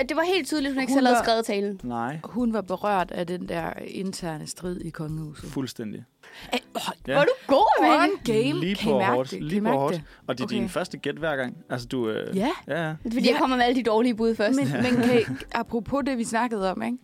At 0.00 0.08
det 0.08 0.16
var 0.16 0.22
helt 0.34 0.46
tydeligt, 0.46 0.68
at 0.70 0.74
hun 0.74 0.80
ikke 0.80 0.92
Hun 0.92 0.96
selv 0.98 1.06
havde 1.06 1.16
var- 1.18 1.24
skrevet 1.24 1.44
talen. 1.44 1.80
Nej, 1.84 2.18
Hun 2.24 2.52
var 2.52 2.60
berørt 2.60 3.10
af 3.10 3.26
den 3.26 3.48
der 3.48 3.70
interne 3.86 4.46
strid 4.46 4.80
i 4.80 4.90
kongehuset. 4.90 5.48
fuldstændig. 5.50 6.04
Æ, 6.52 6.56
oh, 6.74 6.80
Ja. 7.08 7.14
Var 7.14 7.24
du 7.24 7.30
god, 7.46 7.66
Amalie? 7.78 7.98
on 8.02 8.08
game. 8.24 8.60
Lige 8.60 8.76
på 8.84 8.90
hårdt. 9.00 9.32
Lige 9.40 9.60
på 9.62 9.68
hårdt. 9.68 9.94
det? 9.94 10.02
Og 10.26 10.38
det 10.38 10.44
er 10.44 10.46
Okay. 10.48 10.56
din 10.56 10.68
første 10.68 10.98
gæt 10.98 11.14
hver 11.16 11.36
gang. 11.36 11.56
Altså, 11.70 11.86
du... 11.88 12.08
Øh, 12.08 12.36
Ja, 12.36 12.48
ja. 12.68 12.82
ja. 12.86 12.88
Det 12.88 12.96
fordi 13.12 13.16
jeg 13.16 13.24
Ja. 13.34 13.38
kommer 13.38 13.56
med 13.56 13.64
alle 13.64 13.76
de 13.76 13.82
dårlige 13.82 14.14
bud 14.14 14.34
først. 14.34 14.56
men, 14.56 14.68
men 14.72 15.02
kan 15.08 15.38
apropos 15.54 16.02
det, 16.06 16.18
vi 16.18 16.24
snakkede 16.24 16.70
om, 16.72 16.82
ikke? 16.82 16.98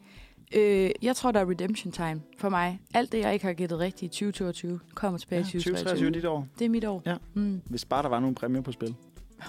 Øh, 0.56 0.90
jeg 1.02 1.16
tror, 1.16 1.32
der 1.32 1.40
er 1.40 1.50
redemption 1.50 1.92
time 1.92 2.20
for 2.38 2.48
mig. 2.48 2.80
Alt 2.94 3.12
det, 3.12 3.18
jeg 3.18 3.32
ikke 3.32 3.44
har 3.46 3.52
gættet 3.52 3.78
rigtigt 3.78 4.02
i 4.14 4.18
2022, 4.18 4.80
kommer 4.94 5.18
tilbage 5.18 5.40
i 5.40 5.42
Ja, 5.42 5.44
2023. 5.44 5.72
2023 5.72 6.08
er 6.08 6.12
dit 6.12 6.24
år. 6.24 6.46
Det 6.58 6.64
er 6.64 6.68
mit 6.68 6.84
år. 6.84 7.02
Ja. 7.06 7.14
Mm. 7.34 7.60
Hvis 7.64 7.84
bare 7.84 8.02
der 8.02 8.08
var 8.08 8.20
nogle 8.20 8.34
præmier 8.34 8.62
på 8.62 8.72
spil. 8.72 8.94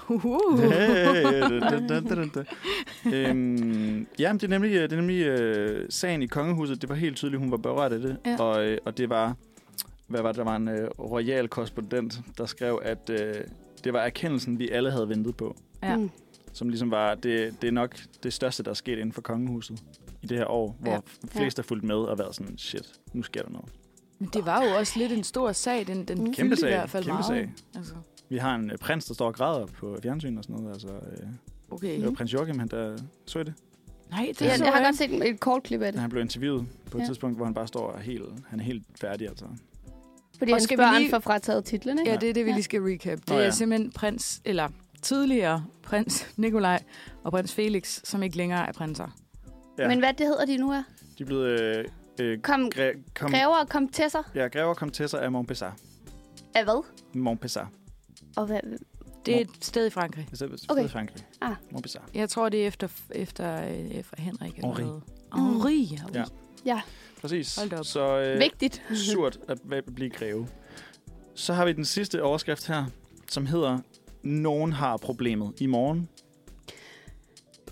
Uh. 0.10 0.60
Øhm, 3.14 4.08
ja, 4.20 4.34
det 4.34 4.44
er 4.44 4.48
nemlig, 4.48 4.72
det 4.72 4.92
er 4.92 4.96
nemlig 4.96 5.22
øh, 5.26 5.86
sagen 5.90 6.22
i 6.22 6.26
kongehuset. 6.28 6.82
Det 6.82 6.90
var 6.90 6.96
helt 6.96 7.16
tydeligt, 7.18 7.40
hun 7.40 7.52
var 7.52 7.58
berørt 7.58 7.94
af 7.94 8.00
det. 8.00 8.18
Ja. 8.26 8.42
Og, 8.44 8.66
øh, 8.66 8.78
og 8.86 8.98
det 8.98 9.10
var, 9.10 9.36
hvad 10.08 10.22
var 10.22 10.32
det, 10.32 10.38
der 10.38 10.44
var 10.44 10.56
en 10.56 10.68
øh, 10.68 10.88
royal 11.00 11.48
korrespondent, 11.48 12.20
der 12.38 12.46
skrev, 12.46 12.82
at 12.84 13.10
øh, 13.10 13.34
det 13.84 13.94
var 13.94 14.00
erkendelsen, 14.00 14.60
vi 14.60 14.70
alle 14.70 14.92
havde 14.92 15.10
ventet 15.10 15.38
på. 15.38 15.56
Ja. 15.84 15.96
Mm. 15.98 16.10
Som 16.54 16.70
ligesom 16.70 16.92
var, 16.92 17.16
det, 17.16 17.56
det 17.62 17.68
er 17.68 17.72
nok 17.72 17.96
det 18.24 18.34
største, 18.34 18.64
der 18.64 18.70
er 18.70 18.74
sket 18.74 18.98
inden 18.98 19.12
for 19.12 19.22
kongehuset 19.22 19.80
i 20.22 20.28
det 20.28 20.38
her 20.38 20.46
år, 20.52 20.76
hvor 20.80 20.92
Ja. 20.92 21.00
ja. 21.36 21.40
flest 21.42 21.58
har 21.58 21.64
fulgt 21.64 21.84
med 21.84 21.96
og 21.96 22.20
været 22.20 22.36
sådan, 22.36 22.58
shit, 22.58 22.92
nu 23.14 23.24
sker 23.24 23.42
der 23.42 23.50
noget. 23.50 23.70
Men 24.20 24.30
det 24.34 24.46
var 24.46 24.64
jo 24.64 24.70
også 24.70 25.00
lidt 25.00 25.12
en 25.12 25.24
stor 25.24 25.52
sag. 25.52 25.88
Den, 25.88 26.06
den 26.06 26.18
fyldte 26.18 26.32
Kæmpe 26.34 26.54
i 26.54 26.58
sag, 26.58 26.70
hvert 26.70 26.90
fald 26.90 27.04
kæmpe 27.04 27.14
meget. 27.14 27.26
sag. 27.26 27.50
Altså, 27.76 27.94
Vi 28.30 28.38
har 28.38 28.56
en 28.56 28.72
øh, 28.72 28.78
prins, 28.78 29.06
der 29.06 29.14
står 29.14 29.28
og 29.28 29.34
græder 29.34 29.66
på 29.66 29.98
fjernsyn 30.04 30.38
og 30.38 30.44
sådan 30.44 30.56
noget. 30.56 30.74
Altså, 30.74 30.88
øh, 30.88 31.28
okay. 31.72 31.96
det 31.96 32.06
var 32.06 32.12
prins 32.12 32.34
Joachim, 32.34 32.60
han 32.60 32.68
der 32.68 32.98
så 33.26 33.40
I 33.40 33.44
det. 33.44 33.54
Nej, 34.12 34.26
det 34.30 34.40
Det 34.40 34.46
jeg, 34.46 34.58
så 34.58 34.64
jeg 34.64 34.74
har 34.74 34.80
jeg 34.80 34.88
godt 34.88 34.98
set 34.98 35.30
et 35.30 35.40
kort 35.40 35.64
klip 35.64 35.82
af 35.82 35.92
det. 35.92 36.02
Han 36.02 36.10
blev 36.10 36.22
interviewet 36.22 36.66
på 36.92 36.98
et 36.98 37.02
Ja. 37.02 37.08
tidspunkt, 37.08 37.38
hvor 37.38 37.46
han 37.46 37.54
bare 37.54 37.68
står 37.68 37.88
og 37.88 38.00
helt, 38.00 38.24
han 38.48 38.60
er 38.60 38.64
helt 38.64 38.84
færdig. 39.02 39.28
Altså. 39.28 39.46
Fordi 40.38 40.52
Og 40.52 40.56
hans 40.56 40.64
skal 40.64 40.78
børn 40.78 40.96
lige- 40.98 41.10
får 41.10 41.20
frataget 41.20 41.66
titlen, 41.66 42.00
ikke? 42.00 42.12
Ja, 42.12 42.18
det 42.18 42.30
er 42.30 42.34
det, 42.34 42.46
vi 42.46 42.50
Ja. 42.50 42.56
lige 42.56 42.64
skal 42.64 42.82
recap. 42.82 43.18
Det 43.20 43.30
Nå, 43.30 43.36
er 43.36 43.40
ja. 43.44 43.52
simpelthen 43.52 43.92
prins, 43.92 44.42
eller 44.46 44.70
tidligere 45.02 45.66
prins 45.84 46.28
Nikolaj 46.38 46.84
og 47.24 47.32
prins 47.32 47.54
Felix, 47.54 48.00
som 48.04 48.24
ikke 48.24 48.38
længere 48.38 48.68
er 48.68 48.72
prinser. 48.74 49.18
Ja. 49.80 49.88
Men 49.88 50.00
hvad 50.00 50.14
det 50.14 50.28
hedder 50.28 50.46
de 50.46 50.58
nu 50.58 50.72
er? 50.72 50.84
De 51.18 51.24
er 51.24 51.28
blevet 51.28 51.60
øh, 51.62 51.86
øh, 52.20 52.40
Kom, 52.42 52.70
gre, 52.70 52.92
kom, 53.16 53.32
grever 53.32 53.56
og 53.62 53.70
komtesser 53.70 54.24
ja, 54.36 54.48
grever 54.48 54.70
og 54.70 54.78
komtesser 54.78 55.18
af 55.18 55.32
Montpessar. 55.32 55.76
af 56.56 56.64
hvad? 56.64 56.84
Montpessar. 57.14 57.70
Og 58.36 58.46
hvad? 58.46 58.60
Det 59.26 59.36
er 59.36 59.40
et 59.40 59.50
sted 59.62 59.88
i 59.88 59.90
Frankrig. 59.90 60.28
Det 60.32 60.42
er 60.42 60.46
okay. 60.46 60.56
Okay. 60.70 60.82
okay. 60.82 60.92
Frankrig. 60.92 61.26
Ah. 61.42 61.56
Montpessar. 61.72 62.10
Jeg 62.14 62.30
tror, 62.30 62.50
det 62.50 62.64
er 62.64 62.68
efter, 62.68 62.88
efter, 63.12 63.64
øh, 63.64 63.72
efter 63.72 64.22
Henrik. 64.22 64.58
eller 64.58 64.68
Henri. 64.68 64.84
noget. 64.84 65.04
Henri. 65.34 66.00
Ja. 66.14 66.24
Ja, 66.66 66.82
Præcis. 67.22 67.56
Hold 67.56 67.74
op. 67.74 67.86
Så 67.86 68.20
øh, 68.20 68.40
vigtigt. 68.40 68.82
surt 69.14 69.40
at 69.48 69.60
blive 69.96 70.10
greve. 70.10 70.48
Så 71.36 71.54
har 71.54 71.66
vi 71.66 71.74
den 71.74 71.86
sidste 71.86 72.24
overskrift 72.24 72.68
her, 72.68 72.86
som 73.30 73.46
hedder 73.46 73.80
Nogen 74.24 74.74
har 74.74 74.98
problemet 74.98 75.54
i 75.58 75.66
morgen. 75.66 76.10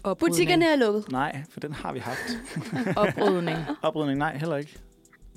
Oprydning. 0.04 0.32
Butikkerne 0.32 0.66
er 0.66 0.76
lukket. 0.76 1.12
Nej, 1.12 1.44
for 1.50 1.60
den 1.60 1.74
har 1.74 1.94
vi 1.94 2.00
haft. 2.00 2.40
Oprydning. 2.98 3.58
Oprydning, 3.82 4.20
nej, 4.20 4.38
heller 4.38 4.56
ikke. 4.56 4.78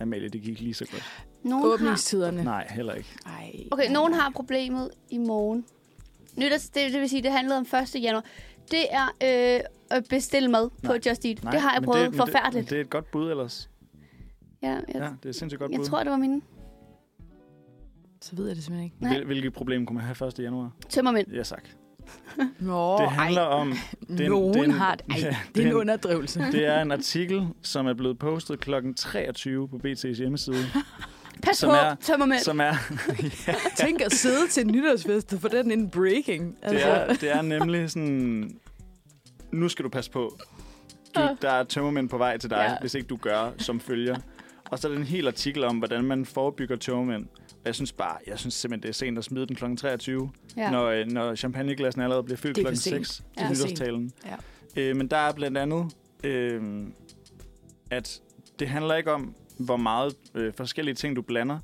Amalie, 0.00 0.28
det 0.28 0.42
gik 0.42 0.60
lige 0.60 0.74
så 0.74 0.86
godt. 0.90 1.24
Nogen 1.48 1.64
har, 1.64 1.72
Åbningstiderne. 1.72 2.44
Nej, 2.44 2.66
heller 2.70 2.94
ikke. 2.94 3.08
Ej. 3.26 3.64
okay, 3.70 3.90
nogen 3.92 4.12
har 4.14 4.30
problemet 4.30 4.90
i 5.10 5.18
morgen. 5.18 5.64
Nytårs, 6.36 6.68
det, 6.68 6.92
det 6.92 7.00
vil 7.00 7.08
sige, 7.08 7.22
det 7.22 7.32
handlede 7.32 7.58
om 7.58 7.66
1. 7.96 8.02
januar. 8.02 8.24
Det 8.70 8.84
er 8.90 9.06
øh, 9.54 9.60
at 9.90 10.04
bestille 10.10 10.48
mad 10.50 10.70
Nej. 10.82 10.92
på 10.92 11.08
Just 11.08 11.24
Eat. 11.24 11.44
Nej, 11.44 11.52
det 11.52 11.60
har 11.60 11.72
jeg 11.74 11.82
prøvet. 11.82 12.00
det, 12.00 12.10
men 12.10 12.18
Forfærdeligt. 12.18 12.54
Det, 12.54 12.62
men 12.62 12.66
det 12.70 12.76
er 12.76 12.80
et 12.80 12.90
godt 12.90 13.10
bud 13.10 13.30
ellers. 13.30 13.70
ja, 14.62 14.68
jeg, 14.68 14.82
Ja, 14.94 14.98
det 15.00 15.24
er 15.24 15.28
et 15.28 15.34
sindssygt 15.36 15.60
godt 15.60 15.70
jeg 15.72 15.78
bud. 15.80 15.86
tror, 15.86 16.02
det 16.02 16.10
var 16.10 16.16
mine. 16.18 16.40
Så 18.22 18.36
ved 18.36 18.46
jeg 18.46 18.56
det 18.56 18.64
simpelthen 18.64 18.84
ikke. 18.84 18.96
Nej. 19.00 19.12
Hvil, 19.16 19.24
hvilket 19.26 19.52
problem 19.52 19.86
kunne 19.86 19.94
man 19.98 20.04
have 20.04 20.28
1. 20.28 20.38
januar? 20.38 20.70
Tømmermænd. 20.88 21.28
Ja, 21.32 21.42
tak. 21.42 21.64
Nå, 22.60 22.98
Det 22.98 23.10
handler 23.10 23.42
om... 23.42 23.72
ej, 23.72 23.76
en- 24.24 24.30
nogen 24.30 24.54
det 24.54 24.60
er 24.60 24.64
en- 24.64 24.70
har... 24.70 24.98
Ej, 25.10 25.16
ja, 25.20 25.36
det 25.54 25.62
er 25.62 25.66
er 25.66 25.70
en- 25.70 25.76
underdrivelse. 25.76 26.40
Det 26.52 26.64
er 26.66 26.82
en 26.82 26.92
artikel, 26.92 27.48
som 27.62 27.86
er 27.86 27.94
blevet 27.94 28.18
postet 28.18 28.60
kl. 28.60 28.70
23 28.96 29.68
på 29.68 29.80
BT's 29.84 30.16
hjemmeside, 30.16 30.56
Pas 31.46 31.56
Som 31.56 31.68
på, 31.70 31.74
er- 31.74 31.94
tømmermænd. 31.94 32.40
som 32.40 32.60
er... 32.60 32.74
Tænk 33.84 34.00
at 34.00 34.12
sidde 34.12 34.48
til 34.48 34.66
nytårsfest 34.66 35.32
og 35.34 35.40
få 35.40 35.48
den 35.48 35.70
en 35.70 35.90
breaking. 35.90 36.56
Det 36.70 36.86
er, 36.86 37.12
det 37.14 37.30
er 37.36 37.42
nemlig 37.42 37.90
sådan... 37.90 38.56
Nu 39.52 39.68
skal 39.68 39.84
du 39.84 39.88
passe 39.88 40.10
på. 40.10 40.38
Du, 41.16 41.36
der 41.42 41.50
er 41.50 41.64
tømmermænd 41.64 42.08
på 42.08 42.18
vej 42.18 42.38
til 42.38 42.50
dig, 42.50 42.56
Ja. 42.56 42.70
ja. 42.70 42.76
hvis 42.80 42.94
ikke 42.94 43.06
du 43.06 43.16
gør 43.16 43.50
som 43.58 43.80
følger. 43.80 44.16
Og 44.70 44.78
så 44.78 44.88
er 44.88 44.92
der 44.92 44.98
en 44.98 45.04
hel 45.06 45.26
artikel 45.26 45.64
om, 45.64 45.76
hvordan 45.78 46.04
man 46.04 46.24
forebygger 46.26 46.76
tømmermænd. 46.76 47.26
Og 47.52 47.60
jeg 47.64 47.74
synes 47.74 47.92
bare, 47.92 48.16
jeg 48.26 48.38
synes 48.38 48.54
simpelthen, 48.54 48.82
det 48.82 48.88
er 48.88 48.92
sent 48.92 49.18
at 49.18 49.24
smide 49.24 49.46
den 49.46 49.56
kl. 49.56 49.76
23, 49.76 50.30
ja. 50.56 50.62
ja. 50.62 50.70
når, 50.70 50.84
øh, 50.86 51.06
når 51.06 51.34
champagneglassen 51.34 52.02
allerede 52.02 52.22
bliver 52.24 52.36
fyldt 52.38 52.56
kl. 52.56 52.62
for 52.66 52.74
sent. 52.74 53.06
6 53.06 53.22
Ja, 53.40 53.46
til 53.46 53.56
sent. 53.56 53.68
nytårstalen. 53.70 54.12
Ja. 54.26 54.82
Øh, 54.82 54.96
men 54.96 55.08
der 55.08 55.16
er 55.16 55.32
blandt 55.32 55.58
andet, 55.58 55.92
øh, 56.24 56.62
at 57.90 58.20
det 58.58 58.68
handler 58.68 58.94
ikke 58.94 59.12
om, 59.12 59.34
hvor 59.58 59.76
meget 59.76 60.14
øh, 60.34 60.52
forskellige 60.56 60.94
ting 60.94 61.16
du 61.16 61.22
blander. 61.22 61.58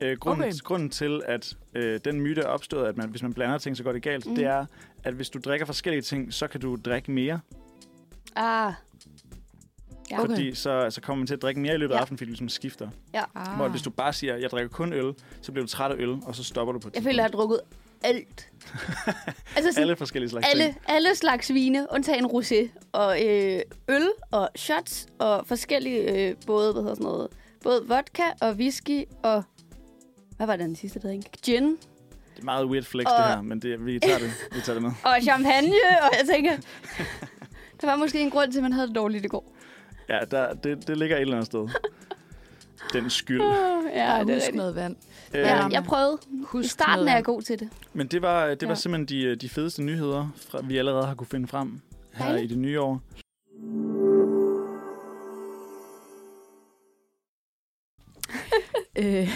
Øh, 0.00 0.16
grunden, 0.18 0.42
Okay. 0.44 0.52
grunden 0.64 0.90
til, 0.90 1.22
at 1.26 1.56
øh, 1.74 2.00
den 2.04 2.20
myte 2.20 2.40
er 2.40 2.46
opstået, 2.46 2.86
at 2.86 2.96
man, 2.96 3.08
hvis 3.08 3.22
man 3.22 3.32
blander 3.34 3.58
ting, 3.58 3.76
så 3.76 3.82
går 3.82 3.92
det 3.92 4.02
galt, 4.02 4.26
Mm. 4.26 4.34
det 4.34 4.44
er, 4.44 4.66
at 5.04 5.14
hvis 5.14 5.30
du 5.30 5.38
drikker 5.44 5.66
forskellige 5.66 6.02
ting, 6.02 6.34
så 6.34 6.46
kan 6.46 6.60
du 6.60 6.76
drikke 6.84 7.10
mere. 7.10 7.40
Ah. 8.36 8.72
Ja. 10.10 10.18
Okay. 10.20 10.28
Fordi 10.30 10.54
så, 10.54 10.86
så 10.90 11.00
kommer 11.00 11.18
man 11.20 11.26
til 11.26 11.34
at 11.34 11.42
drikke 11.42 11.60
mere 11.60 11.74
i 11.74 11.76
løbet 11.76 11.94
af 11.94 11.96
Ja. 11.96 12.00
aftenen, 12.00 12.18
fordi 12.18 12.26
du 12.28 12.30
ligesom 12.32 12.48
skifter. 12.48 12.88
Ah. 13.34 13.56
Hvor 13.56 13.68
hvis 13.68 13.82
du 13.82 13.90
bare 13.90 14.12
siger, 14.12 14.36
jeg 14.36 14.50
drikker 14.50 14.68
kun 14.68 14.92
øl, 14.92 15.14
så 15.42 15.52
bliver 15.52 15.66
du 15.66 15.70
træt 15.70 15.90
af 15.90 15.94
øl, 15.98 16.10
og 16.22 16.34
så 16.34 16.44
stopper 16.44 16.72
du 16.72 16.78
på 16.78 16.88
et 16.88 16.94
Jeg 16.94 17.02
føler, 17.02 17.16
jeg 17.16 17.24
har 17.24 17.28
drukket 17.30 17.60
alt. 18.02 18.48
altså 19.56 19.70
sådan, 19.72 19.82
Alle 19.82 19.96
forskellige 19.96 20.30
slags 20.30 20.46
alle, 20.50 20.64
ting. 20.64 20.76
alle 20.86 21.14
slags 21.14 21.54
vine, 21.54 21.86
undtagen 21.92 22.26
rosé. 22.26 22.68
Og 22.92 23.26
øh, 23.26 23.60
øl 23.88 24.08
og 24.30 24.48
shots 24.56 25.06
og 25.18 25.46
forskellige, 25.46 26.00
øh, 26.28 26.34
både, 26.46 26.72
hvad 26.72 26.82
hedder 26.82 26.94
sådan 26.94 27.04
noget, 27.04 27.28
både 27.62 27.84
vodka 27.86 28.22
og 28.40 28.52
whisky 28.52 29.04
og... 29.22 29.42
Hvad 30.36 30.46
var 30.46 30.56
den 30.56 30.76
sidste, 30.76 30.98
der? 31.00 31.20
Gin 31.44 31.64
Det 31.70 31.78
er 32.40 32.44
meget 32.44 32.66
weird 32.66 32.84
flex, 32.84 33.06
Og- 33.06 33.18
det 33.18 33.24
her, 33.26 33.42
men 33.42 33.62
det, 33.62 33.86
vi, 33.86 33.98
tager 33.98 34.18
det, 34.18 34.30
vi 34.54 34.60
tager 34.60 34.74
det 34.74 34.82
med. 34.82 34.90
og 35.14 35.16
champagne, 35.22 35.72
og 36.02 36.10
jeg 36.18 36.28
tænker... 36.34 36.52
Der 37.80 37.86
var 37.86 37.96
måske 37.96 38.20
en 38.20 38.30
grund 38.30 38.52
til, 38.52 38.58
at 38.58 38.62
man 38.62 38.72
havde 38.72 38.86
det 38.86 38.94
dårligt 38.96 39.24
i 39.24 39.28
går. 39.28 39.54
Ja, 40.08 40.18
der, 40.30 40.54
det, 40.54 40.88
det 40.88 40.98
ligger 40.98 41.16
et 41.16 41.20
eller 41.20 41.34
andet 41.34 41.46
sted. 41.46 41.68
Den 42.92 43.10
skyld. 43.10 43.42
Ja, 43.42 43.78
Ja, 43.94 44.24
det 44.24 44.30
er 44.30 44.34
husk 44.34 44.54
noget 44.54 44.74
vand. 44.74 44.96
Ja, 45.34 45.66
jeg 45.66 45.84
prøvede. 45.84 46.18
Husk 46.44 46.64
I 46.66 46.68
starten 46.68 46.94
noget 46.96 47.10
er 47.10 47.14
jeg 47.14 47.24
god 47.24 47.42
til 47.42 47.60
det. 47.60 47.68
Men 47.92 48.06
det 48.06 48.22
var, 48.22 48.46
det 48.54 48.62
var 48.62 48.68
Ja. 48.68 48.74
simpelthen 48.74 49.20
de, 49.28 49.36
de 49.36 49.48
fedeste 49.48 49.82
nyheder, 49.82 50.28
fra, 50.50 50.60
vi 50.64 50.76
allerede 50.78 51.06
har 51.06 51.14
kunne 51.14 51.26
finde 51.26 51.48
frem 51.48 51.80
her 52.12 52.24
Dejligt. 52.26 52.44
i 52.52 52.54
det 52.54 52.58
nye 52.62 52.80
år. 52.80 53.00
Øh, 58.98 59.28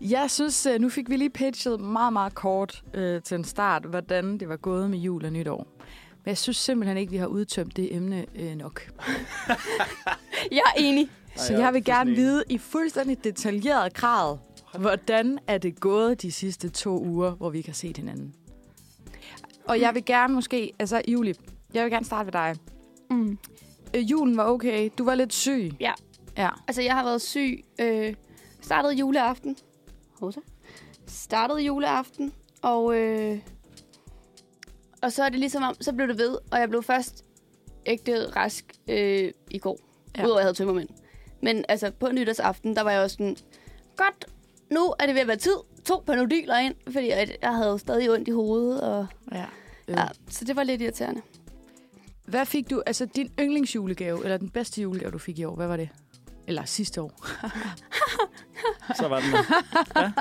jeg 0.16 0.30
synes, 0.30 0.66
øh, 0.66 0.80
nu 0.80 0.88
fik 0.88 1.10
vi 1.10 1.16
lige 1.16 1.30
pitchet 1.30 1.80
meget, 1.80 2.12
meget 2.12 2.34
kort 2.34 2.82
øh, 2.94 3.22
til 3.22 3.34
en 3.34 3.44
start, 3.44 3.84
hvordan 3.84 4.38
det 4.38 4.48
var 4.48 4.56
gået 4.56 4.90
med 4.90 4.98
jul 4.98 5.24
og 5.24 5.32
nytår. 5.32 5.66
Men 6.24 6.30
jeg 6.30 6.38
synes 6.38 6.56
simpelthen 6.56 6.96
ikke, 6.96 7.10
vi 7.12 7.16
har 7.16 7.26
udtømt 7.26 7.76
det 7.76 7.94
emne 7.96 8.26
øh, 8.36 8.54
nok. 8.56 8.82
Jeg 10.50 10.62
er 10.66 10.78
enig. 10.80 11.10
Så 11.38 11.56
jeg 11.58 11.74
vil 11.74 11.84
gerne 11.84 12.10
vide 12.10 12.44
i 12.48 12.58
fuldstændig 12.58 13.24
detaljeret 13.24 13.94
grad, 13.94 14.36
hvordan 14.78 15.38
er 15.46 15.58
det 15.58 15.80
gået 15.80 16.22
de 16.22 16.32
sidste 16.32 16.68
to 16.68 17.04
uger, 17.04 17.30
hvor 17.30 17.50
vi 17.50 17.58
ikke 17.58 17.68
har 17.68 17.74
set 17.74 17.96
hinanden. 17.96 18.34
Og 19.64 19.80
jeg 19.80 19.94
vil 19.94 20.04
gerne 20.04 20.34
måske, 20.34 20.72
altså 20.78 21.02
Julie, 21.08 21.34
jeg 21.74 21.84
vil 21.84 21.92
gerne 21.92 22.06
starte 22.06 22.26
ved 22.26 22.32
dig. 22.32 22.56
Mm. 23.10 23.38
Øh, 23.94 24.10
julen 24.10 24.36
var 24.36 24.44
okay. 24.44 24.90
Du 24.98 25.04
var 25.04 25.14
lidt 25.14 25.32
syg. 25.34 25.72
Ja. 25.80 25.92
Ja. 26.36 26.48
Altså, 26.68 26.82
jeg 26.82 26.94
har 26.94 27.04
været 27.04 27.22
syg. 27.22 27.64
Øh, 27.80 28.14
startede 28.60 28.94
juleaften. 28.94 29.56
Hosa. 30.20 30.40
Startede 31.06 31.60
juleaften, 31.60 32.32
og, 32.62 32.96
øh, 32.96 33.38
og 35.02 35.12
så 35.12 35.22
er 35.24 35.28
det 35.28 35.38
ligesom 35.38 35.62
om, 35.62 35.74
så 35.80 35.92
blev 35.92 36.08
det 36.08 36.18
ved, 36.18 36.38
og 36.52 36.60
jeg 36.60 36.68
blev 36.68 36.82
først 36.82 37.24
ægte 37.86 38.26
rask 38.36 38.64
øh, 38.88 39.32
i 39.50 39.58
går. 39.58 39.78
Ja. 40.16 40.24
Udover 40.24 40.36
at 40.36 40.40
jeg 40.40 40.44
havde 40.44 40.54
tømmermænd. 40.54 40.88
Men 41.42 41.64
altså, 41.68 41.90
på 41.90 42.08
nytårsaften, 42.12 42.76
der 42.76 42.82
var 42.82 42.90
jeg 42.90 43.00
også 43.00 43.14
sådan, 43.14 43.36
godt, 43.96 44.26
nu 44.70 44.94
er 44.98 45.06
det 45.06 45.14
ved 45.14 45.22
at 45.22 45.28
være 45.28 45.36
tid. 45.36 45.56
To 45.84 46.02
panodiler 46.06 46.58
ind, 46.58 46.74
fordi 46.90 47.08
jeg, 47.08 47.36
jeg 47.42 47.54
havde 47.54 47.78
stadig 47.78 48.10
ondt 48.10 48.28
i 48.28 48.30
hovedet. 48.30 48.80
Og, 48.80 49.06
ja. 49.32 49.44
ja, 49.88 50.04
så 50.28 50.44
det 50.44 50.56
var 50.56 50.62
lidt 50.62 50.82
irriterende. 50.82 51.22
Hvad 52.24 52.46
fik 52.46 52.70
du, 52.70 52.82
altså 52.86 53.06
din 53.06 53.32
yndlingsjulegave, 53.40 54.24
eller 54.24 54.36
den 54.36 54.48
bedste 54.48 54.82
julegave, 54.82 55.10
du 55.10 55.18
fik 55.18 55.38
i 55.38 55.44
år, 55.44 55.54
hvad 55.54 55.66
var 55.66 55.76
det? 55.76 55.88
Eller 56.46 56.64
sidste 56.64 57.02
år? 57.02 57.26
Så 59.00 59.08
var 59.08 59.20
den 59.20 59.32
der. 59.32 59.42
Ja. 59.96 60.12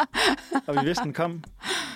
Og 0.67 0.75
vi 0.75 0.85
vidste, 0.85 1.03
den 1.03 1.13
kom. 1.13 1.43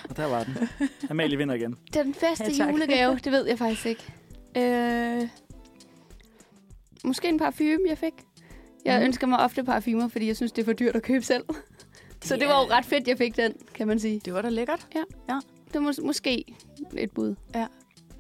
Og 0.10 0.18
der 0.18 0.26
var 0.26 0.44
den. 0.44 0.70
Amalie 1.10 1.38
vinder 1.38 1.56
igen. 1.56 1.76
Det 1.88 1.96
er 1.96 2.04
den 2.04 2.14
bedste 2.14 2.52
Ja, 2.58 2.70
julegave, 2.72 3.20
det 3.24 3.32
ved 3.32 3.48
jeg 3.48 3.58
faktisk 3.58 3.86
ikke. 3.86 4.14
Øh, 4.58 5.28
måske 7.04 7.30
en 7.30 7.40
parfume, 7.40 7.80
jeg 7.90 7.98
fik. 7.98 8.14
Jeg 8.86 9.00
mm. 9.00 9.06
ønsker 9.06 9.28
mig 9.28 9.40
ofte 9.40 9.64
parfumer, 9.64 10.08
fordi 10.08 10.28
jeg 10.28 10.36
synes, 10.36 10.52
det 10.52 10.62
er 10.62 10.66
for 10.66 10.74
dyrt 10.74 10.96
at 10.96 11.02
købe 11.04 11.26
selv. 11.26 11.44
Så 12.24 12.36
det 12.36 12.48
var 12.48 12.62
jo 12.62 12.68
ret 12.70 12.86
fedt, 12.86 13.08
jeg 13.08 13.18
fik 13.18 13.38
den, 13.38 13.54
kan 13.74 13.88
man 13.88 14.00
sige. 14.00 14.22
Det 14.26 14.34
var 14.34 14.42
da 14.42 14.50
lækkert. 14.50 14.88
Det 15.74 15.82
var 15.84 15.92
mås- 15.92 16.06
måske 16.06 16.46
et 16.98 17.12
bud. 17.12 17.36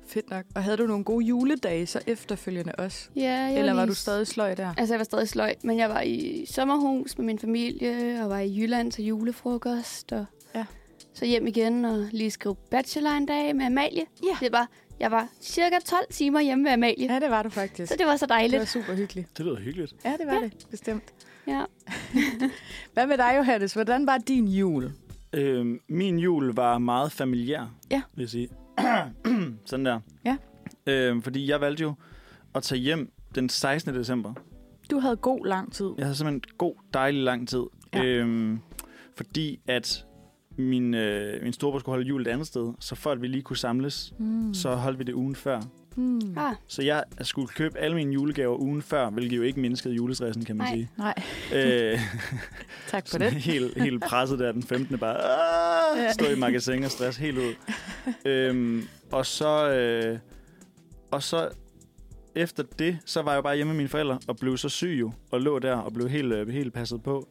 Fedt 0.08 0.30
nok. 0.30 0.46
Og 0.56 0.64
havde 0.64 0.78
du 0.78 0.88
nogle 0.88 1.04
gode 1.04 1.26
juledage 1.26 1.86
så 1.86 2.00
efterfølgende 2.08 2.72
også? 2.78 3.10
Ja, 3.16 3.22
jeg 3.32 3.58
Eller 3.60 3.74
var 3.74 3.82
lige- 3.82 3.90
du 3.90 3.96
stadig 3.96 4.28
sløj 4.28 4.54
der? 4.56 4.74
Altså, 4.78 4.94
jeg 4.94 5.00
var 5.00 5.04
stadig 5.04 5.28
sløj, 5.28 5.56
men 5.64 5.78
jeg 5.78 5.90
var 5.90 6.02
i 6.02 6.46
sommerhus 6.50 7.18
med 7.18 7.26
min 7.26 7.40
familie, 7.40 8.20
og 8.24 8.30
var 8.30 8.40
i 8.40 8.60
Jylland 8.62 8.92
til 8.92 9.06
julefrokost, 9.06 10.12
og 10.12 10.26
Ja. 10.56 10.66
så 11.14 11.26
hjem 11.26 11.48
igen 11.48 11.86
og 11.86 12.08
lige 12.12 12.32
skrive 12.32 12.56
bachelor 12.56 13.10
en 13.10 13.26
dag 13.26 13.56
med 13.56 13.66
Amalie. 13.66 14.06
Ja. 14.24 14.38
Det 14.46 14.52
var, 14.52 14.70
jeg 15.02 15.12
var 15.12 15.28
cirka 15.42 15.76
12 15.86 16.02
timer 16.12 16.40
hjemme 16.42 16.64
med 16.64 16.72
Amalie, 16.72 17.14
Ja, 17.14 17.20
det 17.20 17.30
var 17.30 17.44
du 17.44 17.50
faktisk. 17.50 17.90
så 17.92 17.96
det 18.00 18.06
var 18.06 18.16
så 18.18 18.26
det 18.26 18.30
var 18.30 18.36
dejligt. 18.38 18.70
super 18.70 18.94
hyggeligt. 18.96 19.38
Det 19.38 19.46
lyder 19.46 19.60
hyggeligt. 19.60 19.94
Ja, 20.06 20.16
det 20.20 20.28
var 20.28 20.34
ja. 20.34 20.42
det. 20.42 20.68
Bestemt. 20.72 21.04
Ja. 21.48 21.64
Hvad 22.94 23.08
med 23.08 23.18
dig, 23.18 23.34
Johannes? 23.38 23.74
Hvordan 23.74 24.08
var 24.08 24.18
din 24.18 24.48
jul? 24.48 24.92
Øh, 25.34 25.80
min 25.88 26.20
jul 26.20 26.56
var 26.56 26.78
meget 26.78 27.12
familiær, 27.12 27.74
Ja. 27.92 28.02
vil 28.14 28.22
jeg 28.24 28.30
sige. 28.30 28.50
Sådan 29.66 29.86
der. 29.86 30.00
Ja. 30.26 30.38
Øh, 30.88 31.24
fordi 31.24 31.50
jeg 31.50 31.62
valgte 31.62 31.84
jo 31.84 31.94
at 32.56 32.64
tage 32.64 32.80
hjem 32.82 33.12
den 33.36 33.50
16. 33.50 33.96
december. 33.96 34.34
Du 34.92 35.00
havde 35.00 35.16
god 35.16 35.46
lang 35.46 35.74
tid. 35.74 35.90
Jeg 35.98 36.06
havde 36.06 36.16
simpelthen 36.16 36.42
god, 36.58 36.76
dejlig 36.94 37.24
lang 37.24 37.48
tid. 37.48 37.64
Ja. 37.94 38.04
Øhm, 38.04 38.60
fordi 39.16 39.60
at 39.68 40.06
min, 40.58 40.94
øh, 40.94 41.44
min 41.44 41.54
storebror 41.54 41.80
skulle 41.80 41.94
holde 41.96 42.08
jul 42.08 42.22
et 42.22 42.28
andet 42.28 42.48
sted, 42.48 42.74
så 42.80 42.96
for 42.96 43.12
at 43.12 43.22
vi 43.22 43.28
lige 43.28 43.42
kunne 43.42 43.58
samles, 43.58 44.14
Mm. 44.18 44.54
så 44.54 44.76
holdt 44.76 45.00
vi 45.00 45.04
det 45.04 45.14
ugen 45.14 45.36
før. 45.36 45.62
Mm. 45.96 46.38
Ah, 46.38 46.56
Så 46.68 46.82
jeg 46.82 47.04
skulle 47.22 47.48
købe 47.48 47.78
alle 47.80 47.96
mine 47.96 48.14
julegaver 48.14 48.58
ugen 48.58 48.82
før, 48.82 49.10
hvilket 49.10 49.38
jo 49.38 49.42
ikke 49.42 49.60
mindskede 49.60 49.94
julestressen, 49.94 50.46
kan 50.46 50.56
man 50.56 50.68
Nej. 50.68 50.76
sige. 50.76 50.90
Nej, 50.98 51.14
Øh, 51.94 52.00
tak 52.88 53.08
for 53.08 53.18
det. 53.18 53.32
helt, 53.32 53.82
helt 53.84 54.04
presset 54.10 54.40
der 54.40 54.52
den 54.52 54.64
15. 54.64 54.98
bare! 54.98 55.18
Ja. 55.98 56.12
stå 56.14 56.26
i 56.26 56.36
magasin 56.40 56.84
og 56.84 56.92
stress 56.92 57.18
helt 57.18 57.38
ud. 57.38 57.54
øhm, 58.32 58.88
og 59.12 59.26
så 59.26 59.70
øh, 59.74 60.20
og 61.12 61.24
så 61.24 61.50
efter 62.36 62.64
det, 62.80 62.98
så 63.06 63.22
var 63.22 63.32
jeg 63.32 63.38
jo 63.38 63.42
bare 63.42 63.56
hjemme 63.56 63.74
med 63.74 63.78
mine 63.78 63.90
forældre 63.90 64.20
og 64.28 64.38
blev 64.38 64.58
så 64.58 64.70
syg 64.70 64.98
jo, 65.00 65.12
og 65.32 65.42
lå 65.42 65.60
der 65.60 65.76
og 65.76 65.94
blev 65.94 66.10
helt, 66.10 66.34
øh, 66.34 66.48
helt 66.50 66.74
passet 66.74 67.04
på. 67.04 67.28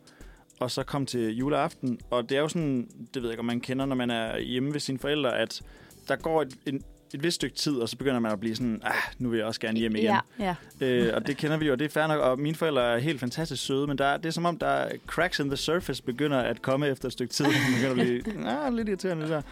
Og 0.61 0.71
så 0.71 0.83
kom 0.83 1.07
til 1.07 1.37
juleaften, 1.37 1.99
og 2.11 2.29
det 2.29 2.37
er 2.37 2.41
jo 2.41 2.49
sådan, 2.49 2.89
det 3.15 3.23
ved 3.23 3.29
jeg 3.31 3.33
ikke, 3.33 3.41
om 3.41 3.45
man 3.47 3.61
kender, 3.61 3.87
når 3.87 3.97
man 3.97 4.11
er 4.11 4.39
hjemme 4.39 4.73
ved 4.73 4.81
sine 4.81 4.99
forældre, 4.99 5.39
at 5.39 5.63
der 6.09 6.17
går 6.17 6.43
et, 6.43 6.55
en, 6.67 6.83
et 7.15 7.23
vist 7.23 7.35
stykke 7.35 7.57
tid, 7.57 7.77
og 7.77 7.89
så 7.89 7.97
begynder 7.97 8.21
man 8.21 8.33
at 8.33 8.41
blive 8.41 8.57
sådan, 8.57 8.81
ah, 8.85 8.95
nu 9.19 9.29
vil 9.29 9.37
jeg 9.37 9.47
også 9.47 9.61
gerne 9.61 9.79
hjem 9.79 9.97
igen. 9.97 10.05
ja. 10.39 10.55
Ja. 10.81 10.87
Øh, 10.87 11.13
og 11.17 11.27
det 11.27 11.37
kender 11.37 11.57
vi 11.57 11.67
jo, 11.67 11.73
og 11.73 11.79
det 11.79 11.85
er 11.85 11.89
fair 11.89 12.07
nok, 12.07 12.21
og 12.21 12.39
mine 12.39 12.55
forældre 12.57 12.83
er 12.95 12.99
helt 12.99 13.21
fantastisk 13.21 13.65
søde, 13.67 13.87
men 13.87 13.99
der, 13.99 14.05
er- 14.05 14.17
det 14.17 14.27
er 14.27 14.31
som 14.31 14.45
om, 14.45 14.59
der 14.59 14.67
er 14.67 14.93
cracks 15.07 15.39
in 15.39 15.47
the 15.47 15.57
surface 15.57 16.03
begynder 16.03 16.39
at 16.39 16.63
komme 16.63 16.89
efter 16.89 17.07
et 17.07 17.13
stykke 17.13 17.33
tid. 17.33 17.45
Man 17.55 17.55
begynder 17.75 17.91
at 17.91 18.25
blive 18.25 18.49
ah, 18.49 18.75
lidt 18.75 18.89
irriterende 18.89 19.29
der. 19.29 19.43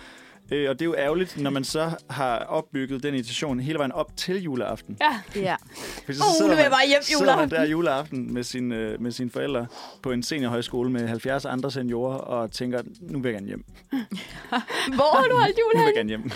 Øh, 0.53 0.71
og 0.71 0.79
det 0.79 0.83
er 0.83 0.87
jo 0.87 0.95
ærgerligt, 0.99 1.41
når 1.41 1.51
man 1.51 1.65
så 1.65 1.91
har 2.11 2.39
opbygget 2.39 3.03
den 3.03 3.15
irritation 3.15 3.61
hele 3.61 3.79
vejen 3.79 3.93
op 3.93 4.17
til 4.17 4.43
juleaften. 4.43 4.97
Ja. 5.01 5.41
ja. 5.41 5.57
Så 5.67 6.03
Uh, 6.07 6.15
sidder 6.15 6.51
nu 6.51 6.57
vil 6.63 6.71
bare 6.71 6.87
hjem 6.89 7.01
juleaften. 7.21 7.51
der 7.51 7.65
juleaften 7.67 8.35
med, 8.35 8.43
sin, 8.43 8.73
øh, 8.73 9.01
med 9.03 9.11
sine 9.11 9.31
forældre 9.31 9.67
på 10.03 10.13
en 10.13 10.23
seniorhøjskole 10.23 10.91
med 10.91 11.09
70 11.09 11.45
andre 11.45 11.71
seniorer 11.71 12.17
og 12.19 12.51
tænker, 12.53 12.83
nu 13.01 13.21
vil 13.21 13.29
jeg 13.29 13.35
gerne 13.35 13.47
hjem. 13.47 13.65
Hvor 14.95 15.17
har 15.17 15.25
du 15.29 15.37
holdt 15.37 15.59
jul 15.59 15.73
Nu 15.75 15.81
vil 15.81 15.87
jeg 15.87 15.95
gerne 15.95 16.09
hjem. 16.09 16.31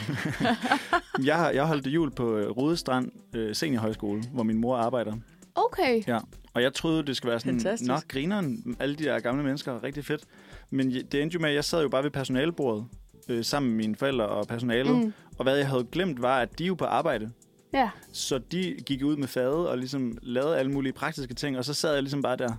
jeg, 1.28 1.37
har, 1.37 1.50
jeg 1.50 1.64
holdt 1.66 1.87
jul 1.87 2.11
på 2.11 2.37
øh, 2.37 2.50
Rudestrand 2.50 3.11
øh, 3.37 3.54
Seniorhøjskole, 3.54 4.23
hvor 4.33 4.42
min 4.42 4.59
mor 4.59 4.76
arbejder. 4.76 5.12
Okay. 5.54 6.02
Ja, 6.07 6.19
og 6.54 6.62
jeg 6.62 6.75
troede, 6.75 7.07
det 7.07 7.16
skulle 7.16 7.31
være 7.31 7.40
sådan, 7.40 7.61
Fantastisk. 7.61 7.88
nok 7.88 8.09
grineren, 8.09 8.76
alle 8.81 8.95
de 8.95 9.04
der 9.04 9.21
gamle 9.21 9.42
mennesker, 9.45 9.83
rigtig 9.85 10.04
fedt. 10.04 10.23
Men 10.71 10.90
det 10.90 11.14
endte 11.23 11.35
jo 11.35 11.40
med, 11.40 11.49
at 11.49 11.54
jeg 11.54 11.64
sad 11.64 11.83
jo 11.83 11.88
bare 11.88 12.02
ved 12.02 12.11
personalebordet, 12.11 12.85
øh, 13.32 13.44
sammen 13.44 13.70
med 13.70 13.76
mine 13.76 13.96
forældre 13.96 14.26
og 14.26 14.46
personalet. 14.46 14.96
Mm. 14.96 15.02
Mm. 15.02 15.12
Og 15.38 15.42
hvad 15.42 15.56
jeg 15.56 15.68
havde 15.68 15.84
glemt, 15.92 16.22
var, 16.22 16.40
at 16.40 16.58
de 16.58 16.64
er 16.64 16.68
jo 16.68 16.74
på 16.74 16.84
arbejde. 16.84 17.30
Ja. 17.72 17.90
Så 18.12 18.38
de 18.38 18.76
gik 18.86 19.02
ud 19.04 19.16
med 19.16 19.28
fadet 19.28 19.68
og 19.68 19.78
ligesom 19.78 20.18
lavede 20.22 20.58
alle 20.58 20.72
mulige 20.72 20.92
praktiske 20.92 21.34
ting, 21.34 21.58
og 21.58 21.64
så 21.64 21.74
sad 21.74 21.92
jeg 21.92 22.02
ligesom 22.02 22.22
bare 22.22 22.36
der, 22.36 22.52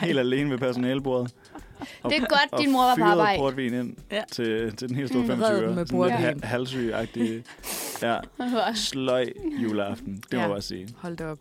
helt 0.00 0.18
alene 0.18 0.50
ved 0.50 0.58
personalebordet. 0.58 1.34
Og, 2.02 2.10
Det 2.10 2.16
er 2.16 2.20
godt, 2.20 2.52
og 2.52 2.60
din 2.60 2.72
mor 2.72 2.82
var 2.82 2.94
på 2.96 3.04
arbejde. 3.04 3.38
portvin 3.38 3.74
ind 3.74 3.96
Ja. 4.10 4.16
ja. 4.16 4.22
til, 4.32 4.76
til 4.76 4.88
den 4.88 4.96
helt 4.96 5.08
store 5.08 5.22
Mm. 5.22 5.28
25 5.28 5.56
Red 5.60 5.66
den 5.66 5.74
med 5.74 5.86
portvin. 5.86 6.12
ha- 6.16 6.34
halvsyg-agtig, 6.42 7.42
ja, 8.02 8.18
sløj 8.74 9.26
juleaften. 9.62 10.14
Det 10.16 10.24
må 10.32 10.36
Ja. 10.38 10.40
jeg 10.40 10.50
bare 10.50 10.62
sige. 10.62 10.88
Hold 10.96 11.16
da 11.16 11.26
op. 11.26 11.38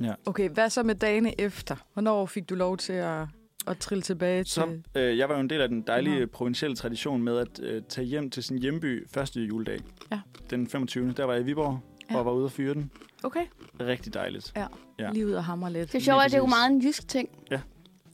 ja. 0.00 0.12
Okay, 0.26 0.48
hvad 0.50 0.70
så 0.70 0.82
med 0.82 0.94
dagene 0.94 1.40
efter? 1.40 1.76
Hvornår 1.92 2.26
fik 2.26 2.48
du 2.50 2.54
lov 2.54 2.76
til 2.76 2.92
at, 2.92 3.22
at 3.70 3.78
trille 3.78 4.02
tilbage 4.02 4.44
Så 4.44 4.66
til... 4.94 5.02
øh, 5.02 5.18
jeg 5.18 5.28
var 5.28 5.34
jo 5.34 5.40
en 5.40 5.50
del 5.50 5.60
af 5.60 5.68
den 5.68 5.82
dejlige 5.86 6.20
Nå. 6.20 6.26
provincielle 6.26 6.76
tradition 6.76 7.22
med 7.22 7.38
at 7.38 7.60
øh, 7.62 7.82
tage 7.88 8.04
hjem 8.06 8.30
til 8.30 8.42
sin 8.42 8.58
hjemby 8.58 9.06
første 9.10 9.40
juledag. 9.40 9.78
Ja. 10.12 10.20
Den 10.50 10.66
25. 10.68 11.12
Der 11.16 11.24
var 11.24 11.32
jeg 11.32 11.42
i 11.42 11.44
Viborg 11.44 11.80
Ja. 12.10 12.14
ja. 12.14 12.18
og 12.18 12.26
var 12.26 12.32
ude 12.32 12.44
at 12.44 12.52
fyre 12.52 12.74
den. 12.74 12.90
Okay, 13.22 13.46
Rigtig 13.80 14.14
dejligt. 14.14 14.52
Ja. 14.56 14.66
Ja. 14.98 15.10
lige 15.12 15.26
ud 15.26 15.32
og 15.32 15.44
hamre 15.44 15.72
lidt. 15.72 15.92
Det 15.92 15.98
er 15.98 16.02
sjovt, 16.02 16.24
at 16.24 16.30
det 16.30 16.34
er 16.36 16.40
jo 16.40 16.46
meget 16.46 16.70
en 16.72 16.82
jysk 16.82 17.08
ting. 17.08 17.28
Ja. 17.50 17.60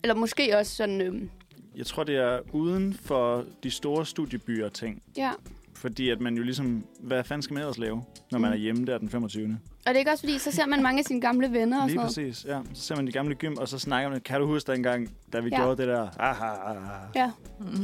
Eller 0.03 0.15
måske 0.15 0.59
også 0.59 0.77
sådan... 0.77 1.01
Øhm, 1.01 1.31
Jeg 1.77 1.87
tror, 1.87 2.05
det 2.05 2.17
er 2.17 2.41
uden 2.53 2.95
for 2.95 3.45
de 3.63 3.71
store 3.71 4.07
studiebyer 4.07 4.69
ting. 4.69 5.03
ja. 5.17 5.31
Fordi 5.77 6.09
at 6.11 6.21
man 6.21 6.37
jo 6.37 6.43
ligesom, 6.43 6.85
hvad 7.01 7.25
fanden 7.25 7.43
skal 7.43 7.55
man 7.55 7.61
ellers 7.63 7.79
lave, 7.79 8.03
når 8.31 8.39
man 8.39 8.51
Mm. 8.51 8.55
er 8.55 8.59
hjemme 8.59 8.87
der 8.87 8.99
den 8.99 9.09
25. 9.09 9.59
Og 9.87 9.89
det 9.89 9.95
er 9.95 9.99
ikke 9.99 10.11
også 10.11 10.23
fordi, 10.23 10.39
så 10.39 10.51
ser 10.51 10.67
man 10.67 10.83
mange 10.83 10.99
af 10.99 11.05
sine 11.05 11.21
gamle 11.21 11.53
venner 11.53 11.83
og 11.83 11.89
Lige 11.89 11.99
sådan 11.99 12.21
noget. 12.21 12.31
præcis, 12.35 12.45
ja. 12.49 12.59
Så 12.75 12.83
ser 12.83 12.97
man 12.97 13.07
de 13.07 13.13
gamle 13.13 13.35
gym, 13.35 13.55
og 13.59 13.69
så 13.69 13.79
snakker 13.79 14.11
man, 14.11 14.21
kan 14.21 14.41
du 14.41 14.47
huske 14.47 14.73
dengang, 14.73 15.11
da 15.33 15.41
vi 15.41 15.49
Ja. 15.53 15.57
gjorde 15.57 15.77
det 15.83 15.89
der? 15.89 16.01
Ah, 16.19 16.43
ah, 16.43 16.71
ah, 16.71 16.77
ah, 16.77 16.77
Ja. 17.15 17.31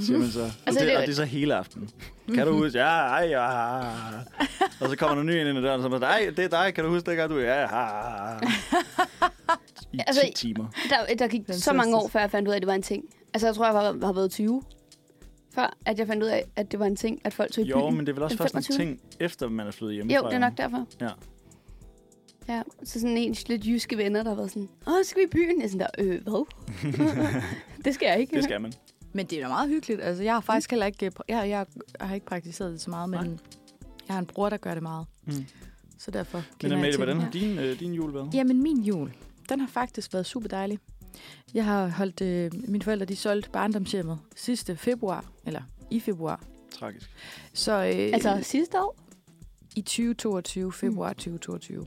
siger 0.00 0.18
man 0.18 0.28
så. 0.30 0.40
Og, 0.40 0.44
Altså, 0.46 0.58
altså, 0.66 0.80
det, 0.80 0.88
det- 0.88 0.96
og 0.96 1.02
det 1.02 1.08
er 1.10 1.14
så 1.14 1.24
hele 1.24 1.54
aften. 1.54 1.90
Kan 2.34 2.46
du 2.46 2.52
huske? 2.52 2.78
Ja, 2.78 2.84
ej, 2.86 3.26
ja, 3.30 3.50
ja, 3.50 3.76
ja. 3.76 3.90
Og 4.80 4.88
så 4.88 4.96
kommer 4.98 5.14
der 5.16 5.22
ny 5.22 5.40
ind 5.48 5.58
i 5.58 5.62
døren, 5.62 5.66
og 5.66 5.80
så 5.80 5.86
er 5.86 5.90
man, 5.90 6.02
ej, 6.02 6.32
det 6.36 6.44
er 6.44 6.48
dig, 6.64 6.74
kan 6.74 6.84
du 6.84 6.90
huske 6.90 7.10
dengang, 7.10 7.30
du 7.30 7.38
Ja, 7.38 7.60
ja, 7.60 7.86
ja, 7.86 8.30
ja. 8.32 8.38
I 9.92 9.98
Altså, 10.06 10.22
10 10.36 10.46
timer. 10.46 10.66
Der, 10.90 11.14
der 11.14 11.28
gik 11.28 11.42
så 11.50 11.72
mange 11.72 11.96
år, 11.96 12.08
før 12.08 12.20
jeg 12.20 12.30
fandt 12.30 12.48
ud 12.48 12.52
af, 12.52 12.56
at 12.56 12.62
det 12.62 12.66
var 12.66 12.74
en 12.74 12.82
ting. 12.82 13.04
Altså, 13.34 13.46
jeg 13.46 13.54
tror, 13.54 13.64
jeg 13.64 13.74
var, 13.74 14.06
har 14.06 14.12
været 14.12 14.30
20. 14.30 14.62
Før 15.54 15.76
at 15.86 15.98
jeg 15.98 16.06
fandt 16.06 16.22
ud 16.22 16.28
af, 16.28 16.44
at 16.56 16.72
det 16.72 16.80
var 16.80 16.86
en 16.86 16.96
ting, 16.96 17.20
at 17.24 17.34
folk 17.34 17.52
tog 17.52 17.64
i 17.64 17.68
Jo, 17.68 17.80
byen. 17.88 17.96
men 17.96 18.06
det 18.06 18.12
er 18.12 18.14
vel 18.14 18.22
også 18.22 18.36
først 18.36 18.54
en 18.54 18.62
25.. 18.62 18.76
ting, 18.86 19.00
efter 19.20 19.48
man 19.48 19.66
er 19.66 19.70
flyttet 19.70 19.94
hjemmefra. 19.94 20.16
Jo, 20.22 20.28
det 20.28 20.34
er 20.34 20.38
nok 20.38 20.52
derfor. 20.56 20.86
Ja. 21.00 21.08
Ja, 22.50 22.62
så 22.84 23.00
sådan 23.00 23.16
en 23.16 23.36
lidt 23.48 23.66
jyske 23.66 23.96
venner, 23.96 24.22
der 24.22 24.34
været 24.34 24.50
sådan, 24.50 24.68
åh, 24.86 25.04
skal 25.04 25.20
vi 25.20 25.24
i 25.24 25.30
byen? 25.30 25.58
Jeg 25.58 25.64
er 25.64 25.68
sådan 25.68 25.80
der, 25.80 26.04
øh, 26.04 26.22
hvad? 26.22 26.46
det 27.84 27.94
skal 27.94 28.06
jeg 28.06 28.20
ikke. 28.20 28.36
Det 28.36 28.44
skal 28.44 28.60
man. 28.60 28.72
Men 29.12 29.26
det 29.26 29.38
er 29.38 29.42
da 29.42 29.48
meget 29.48 29.68
hyggeligt. 29.68 30.00
Altså, 30.00 30.22
jeg 30.22 30.32
har 30.32 30.40
faktisk 30.40 30.70
heller 30.70 30.86
ikke... 30.86 31.12
Jeg, 31.28 31.48
jeg, 31.48 31.48
jeg 31.48 31.66
har 32.00 32.14
ikke 32.14 32.26
praktiseret 32.26 32.72
det 32.72 32.80
så 32.80 32.90
meget, 32.90 33.10
men 33.10 33.20
Nej. 33.20 33.28
jeg 34.08 34.14
har 34.14 34.18
en 34.18 34.26
bror, 34.26 34.48
der 34.48 34.56
gør 34.56 34.74
det 34.74 34.82
meget. 34.82 35.06
Mm. 35.24 35.32
Så 35.98 36.10
derfor 36.10 36.44
Men 36.62 36.72
Amalie, 36.72 36.92
til 36.92 36.98
hvordan 36.98 37.20
har 37.20 37.30
din, 37.30 37.58
øh, 37.58 37.80
din 37.80 37.94
jul 37.94 38.14
været? 38.14 38.34
Jamen, 38.34 38.62
min 38.62 38.82
jul, 38.82 39.12
den 39.48 39.60
har 39.60 39.68
faktisk 39.68 40.12
været 40.12 40.26
super 40.26 40.48
dejlig. 40.48 40.78
Jeg 41.54 41.64
har 41.64 41.88
holdt... 41.88 42.20
Øh, 42.20 42.50
mine 42.68 42.84
forældre, 42.84 43.06
de 43.06 43.16
solgte 43.16 43.50
barndomshjemmet 43.50 44.18
sidste 44.36 44.76
februar, 44.76 45.24
eller 45.46 45.62
i 45.90 46.00
februar. 46.00 46.44
Tragisk. 46.78 47.10
Så 47.52 47.72
øh, 47.72 47.84
Altså, 47.88 48.38
sidste 48.42 48.80
år? 48.80 48.96
I 49.76 49.80
2022, 49.80 50.72
februar 50.72 51.12
2022. 51.12 51.87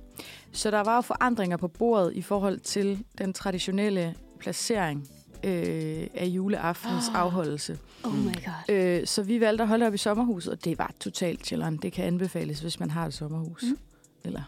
Så 0.52 0.72
der 0.72 0.80
var 0.82 0.96
jo 0.96 1.02
forandringer 1.02 1.58
på 1.58 1.68
bordet 1.68 2.14
i 2.14 2.22
forhold 2.22 2.60
til 2.60 3.04
den 3.18 3.34
traditionelle 3.34 4.16
placering 4.40 5.10
øh, 5.44 6.08
af 6.14 6.26
juleaftens 6.26 7.10
Ah. 7.10 7.22
afholdelse. 7.22 7.80
Oh 8.04 8.16
my 8.16 8.34
god. 8.46 8.76
Øh, 8.76 9.08
så 9.08 9.24
vi 9.24 9.40
valgte 9.40 9.62
at 9.62 9.68
holde 9.68 9.88
op 9.88 9.94
i 9.94 9.98
sommerhuset, 9.98 10.54
og 10.54 10.66
det 10.66 10.78
var 10.78 10.94
totalt 11.00 11.46
chilleren. 11.46 11.78
Det 11.78 11.94
kan 11.94 12.06
anbefales, 12.06 12.60
hvis 12.60 12.80
man 12.80 12.90
har 12.92 13.06
et 13.06 13.14
sommerhus. 13.14 13.64
Mm. 13.64 13.70
Mm. 13.70 13.78
Eller 14.24 14.42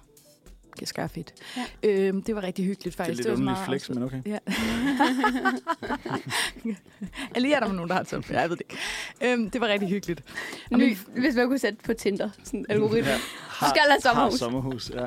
kan 0.77 0.87
skaffe 0.87 1.19
et. 1.19 1.33
Ja. 1.57 1.89
Øh, 1.89 2.13
det 2.27 2.35
var 2.35 2.43
rigtig 2.43 2.65
hyggeligt, 2.65 2.97
Det 2.97 3.01
er 3.01 3.05
faktisk. 3.05 3.17
lidt 3.17 3.27
var 3.27 3.33
underligt 3.33 3.69
meget 3.69 3.81
flex, 3.81 3.89
men 3.89 4.03
okay. 4.03 4.21
Ja. 4.25 4.37
Lige 7.39 7.53
er 7.53 7.59
der 7.59 7.71
nogen, 7.71 7.89
der 7.89 7.95
har 7.95 8.03
sommerhus. 8.03 8.31
Jeg 8.31 8.49
ved 8.49 8.57
det 8.57 8.63
ikke. 8.69 8.77
Øhm, 9.33 9.49
det 9.49 9.61
var 9.61 9.67
rigtig 9.67 9.89
hyggeligt. 9.89 10.23
Og 10.71 10.77
Ny, 10.77 10.83
min, 10.83 10.97
hvis 11.21 11.35
man 11.35 11.47
kunne 11.47 11.59
sætte 11.59 11.77
på 11.85 11.93
Tinder, 11.93 12.29
sådan 12.43 12.59
en 12.59 12.65
algoritme. 12.69 13.11
Ja. 13.11 13.17
Skal 13.69 13.81
have 13.89 14.01
sommerhus. 14.01 14.31
Har 14.31 14.37
sommerhus, 14.37 14.91
ja. 14.93 15.05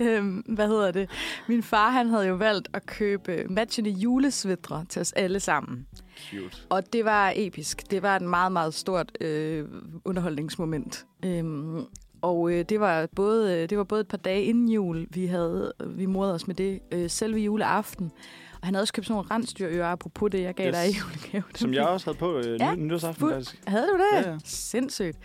øhm, 0.04 0.36
hvad 0.36 0.68
hedder 0.68 0.90
det? 0.90 1.10
Min 1.48 1.62
far, 1.62 1.90
han 1.90 2.08
havde 2.08 2.26
jo 2.26 2.34
valgt 2.34 2.68
at 2.72 2.86
købe 2.86 3.44
matchende 3.50 3.90
julesvitre 3.90 4.84
til 4.88 5.00
os 5.00 5.12
alle 5.12 5.40
sammen. 5.40 5.86
Cute. 6.30 6.56
Og 6.68 6.92
det 6.92 7.04
var 7.04 7.32
episk. 7.36 7.90
Det 7.90 8.02
var 8.02 8.16
et 8.16 8.22
meget, 8.22 8.52
meget 8.52 8.74
stort 8.74 9.12
øh, 9.20 9.64
underholdningsmoment. 10.04 11.06
Øhm, 11.24 11.84
og 12.22 12.52
øh, 12.52 12.64
det 12.68 12.80
var 12.80 13.06
både 13.16 13.54
øh, 13.62 13.70
det 13.70 13.78
var 13.78 13.84
både 13.84 14.00
et 14.00 14.08
par 14.08 14.16
dage 14.16 14.44
inden 14.44 14.68
jul, 14.68 15.06
vi 15.10 15.26
havde 15.26 15.72
vi 15.86 16.06
morede 16.06 16.34
os 16.34 16.46
med 16.46 16.54
det, 16.54 16.80
øh, 16.92 17.10
selve 17.10 17.38
juleaften, 17.38 18.12
Og 18.60 18.66
han 18.66 18.74
havde 18.74 18.82
også 18.82 18.92
købt 18.92 19.06
sådan 19.06 19.14
nogle 19.14 19.30
rensdyrører, 19.30 19.86
apropos 19.86 20.30
det, 20.30 20.42
jeg 20.42 20.54
gav 20.54 20.68
Yes. 20.68 20.76
dig 20.76 20.88
i 20.90 20.94
julegave. 20.98 21.42
Som 21.54 21.74
jeg 21.74 21.86
også 21.86 22.06
havde 22.06 22.18
på 22.18 22.36
øh, 22.38 22.60
Ja, 22.60 22.66
ja, 22.68 22.74
nytårsaften, 22.74 23.20
fuld- 23.20 23.32
faktisk. 23.34 23.62
Havde 23.66 23.86
du 23.86 23.92
det? 23.98 24.24
Ja, 24.26 24.30
ja. 24.30 24.38
Sindssygt. 24.44 25.18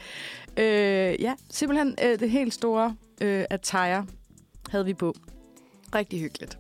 Øh, 0.57 0.65
ja, 1.21 1.33
simpelthen 1.49 1.95
øh, 2.05 2.19
det 2.19 2.29
helt 2.29 2.53
store 2.53 2.95
øh, 3.21 3.45
attire 3.49 4.05
havde 4.69 4.85
vi 4.85 4.93
på. 4.93 5.13
Rigtig 5.95 6.19
hyggeligt. 6.19 6.57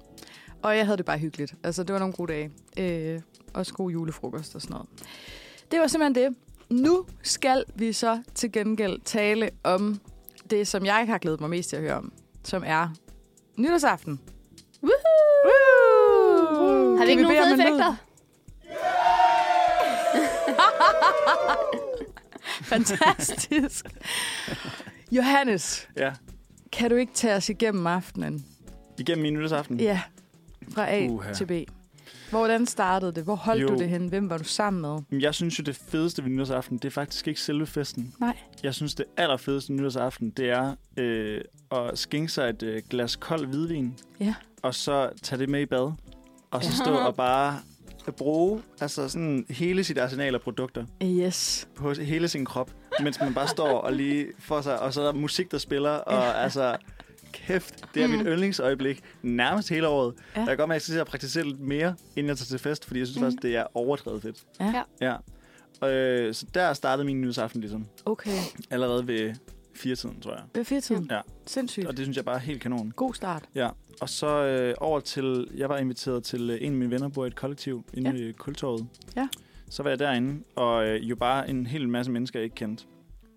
Og 0.61 0.77
jeg 0.77 0.85
havde 0.85 0.97
det 0.97 1.05
bare 1.05 1.17
hyggeligt. 1.17 1.55
Altså, 1.63 1.83
det 1.83 1.93
var 1.93 1.99
nogle 1.99 2.13
gode 2.13 2.33
dage. 2.33 2.51
Øh, 3.13 3.21
også 3.53 3.73
god 3.73 3.91
julefrokost 3.91 4.55
og 4.55 4.61
sådan 4.61 4.73
noget. 4.73 4.87
Det 5.71 5.79
var 5.79 5.87
simpelthen 5.87 6.25
det. 6.25 6.35
Nu 6.69 7.05
skal 7.23 7.63
vi 7.75 7.93
så 7.93 8.21
til 8.35 8.51
gengæld 8.51 8.99
tale 9.05 9.49
om 9.63 9.99
det, 10.49 10.67
som 10.67 10.85
jeg 10.85 11.05
har 11.07 11.17
glædet 11.17 11.39
mig 11.41 11.49
mest 11.49 11.69
til 11.69 11.75
at 11.75 11.81
høre 11.81 11.93
om. 11.93 12.11
Som 12.43 12.63
er 12.65 12.89
nytårsaften. 13.57 14.19
Woohoo! 14.83 14.97
Har 16.97 17.05
vi 17.05 17.11
ikke 17.11 17.23
nogen 17.23 17.37
fede 17.37 17.53
effekter? 17.53 17.95
Fantastisk. 22.63 23.85
Johannes, 25.11 25.87
Ja, 25.97 26.11
kan 26.71 26.89
du 26.89 26.95
ikke 26.95 27.13
tage 27.13 27.35
os 27.35 27.49
igennem 27.49 27.87
aftenen? 27.87 28.45
igennem 28.99 29.21
min 29.21 29.33
nytårsaften. 29.33 29.79
Ja, 29.79 30.01
fra 30.73 30.91
A 30.93 31.07
Uha. 31.09 31.33
til 31.33 31.45
B. 31.45 31.51
Hvordan 32.37 32.65
startede 32.65 33.11
det? 33.11 33.23
Hvor 33.23 33.35
holdt 33.35 33.61
Jo. 33.61 33.67
du 33.67 33.75
det 33.77 33.89
hen? 33.89 34.07
Hvem 34.07 34.29
var 34.29 34.37
du 34.37 34.43
sammen 34.43 34.81
med? 35.11 35.21
Jeg 35.21 35.33
synes 35.35 35.59
jo, 35.59 35.63
det 35.63 35.75
fedeste 35.75 36.23
ved 36.23 36.29
nytårsaften, 36.31 36.77
det 36.77 36.85
er 36.85 36.91
faktisk 36.91 37.27
ikke 37.27 37.41
selve 37.41 37.65
festen. 37.65 38.13
Nej. 38.19 38.37
Jeg 38.63 38.73
synes, 38.73 38.95
det 38.95 39.05
allerfedeste 39.17 39.73
nytårsaften, 39.73 40.29
det 40.29 40.49
er 40.49 40.75
øh, 40.97 41.41
at 41.71 41.97
skænke 41.99 42.31
sig 42.31 42.49
et 42.49 42.63
øh, 42.63 42.81
glas 42.89 43.15
kold 43.15 43.45
hvidvin. 43.47 43.93
Ja. 44.19 44.33
Og 44.61 44.75
så 44.75 45.09
tage 45.23 45.39
det 45.39 45.49
med 45.49 45.61
i 45.61 45.65
bad. 45.65 45.91
Og 46.51 46.63
så 46.63 46.77
stå 46.77 46.91
og 46.95 47.15
bare 47.15 47.59
bruge 48.17 48.61
altså 48.81 49.09
sådan 49.09 49.45
hele 49.49 49.83
sit 49.83 49.97
arsenal 49.97 50.35
af 50.35 50.41
produkter 50.41 50.85
Yes. 51.03 51.67
på 51.75 51.93
hele 51.93 52.27
sin 52.27 52.45
krop, 52.45 52.71
mens 53.03 53.19
man 53.19 53.33
bare 53.33 53.47
står 53.47 53.77
og 53.79 53.93
lige 53.93 54.25
får 54.39 54.61
sig, 54.61 54.79
og 54.79 54.93
så 54.93 55.01
er 55.01 55.05
der 55.05 55.13
musik, 55.13 55.51
der 55.51 55.57
spiller, 55.57 55.89
og 55.89 56.13
Ja. 56.13 56.31
altså, 56.31 56.75
kæft, 57.47 57.85
det 57.93 58.03
er 58.03 58.07
mit 58.07 58.19
Mm. 58.19 58.27
yndlingsøjeblik 58.27 59.01
nærmest 59.21 59.69
hele 59.69 59.87
året. 59.87 60.13
Ja. 60.35 60.39
Jeg 60.39 60.47
kan 60.47 60.57
godt 60.57 60.67
mærke, 60.69 60.75
at 60.75 60.87
jeg 60.89 60.93
skal 60.93 60.99
at 60.99 61.07
praktisere 61.07 61.43
lidt 61.43 61.59
mere, 61.59 61.95
inden 62.15 62.29
jeg 62.29 62.37
tager 62.37 62.45
til 62.57 62.59
fest, 62.59 62.85
fordi 62.85 62.99
jeg 62.99 63.07
synes 63.07 63.19
Mm. 63.19 63.23
faktisk, 63.25 63.41
det 63.43 63.55
er 63.55 63.65
overdrevet 63.73 64.21
fedt. 64.21 64.43
Ja. 64.59 64.83
Ja. 65.01 65.13
Ja. 65.81 65.89
Øh, 65.91 66.33
så 66.33 66.45
der 66.53 66.73
startede 66.73 67.05
min 67.05 67.21
nyhedsaften 67.21 67.61
ligesom. 67.61 67.85
Okay. 68.05 68.31
Allerede 68.71 69.07
ved 69.07 69.33
firetiden, 69.75 70.21
tror 70.21 70.31
jeg. 70.31 70.41
Det 70.55 70.61
er 70.61 70.65
firetiden. 70.65 71.07
Ja. 71.11 71.19
Sindssygt. 71.45 71.87
Og 71.87 71.97
det 71.97 72.05
synes 72.05 72.17
jeg 72.17 72.25
bare 72.25 72.35
er 72.35 72.39
helt 72.39 72.61
kanon. 72.61 72.91
God 72.95 73.13
start. 73.13 73.43
Ja. 73.55 73.69
Og 74.01 74.09
så 74.09 74.27
øh, 74.45 74.73
over 74.77 74.99
til, 74.99 75.47
jeg 75.57 75.69
var 75.69 75.77
inviteret 75.77 76.23
til 76.23 76.49
øh, 76.49 76.57
en 76.61 76.71
af 76.71 76.77
mine 76.77 76.91
venner, 76.91 77.07
bor 77.09 77.23
i 77.25 77.27
et 77.27 77.35
kollektiv 77.35 77.85
inde 77.93 78.09
Ja. 78.11 78.15
ved 78.17 78.33
Kultorvet. 78.33 78.87
Ja. 79.15 79.27
Så 79.69 79.83
var 79.83 79.89
jeg 79.89 79.99
derinde, 79.99 80.43
og 80.55 80.87
øh, 80.87 81.09
jo 81.09 81.15
bare 81.15 81.49
en 81.49 81.65
hel 81.67 81.89
masse 81.89 82.11
mennesker, 82.11 82.39
jeg 82.39 82.43
ikke 82.43 82.55
kendte. 82.55 82.83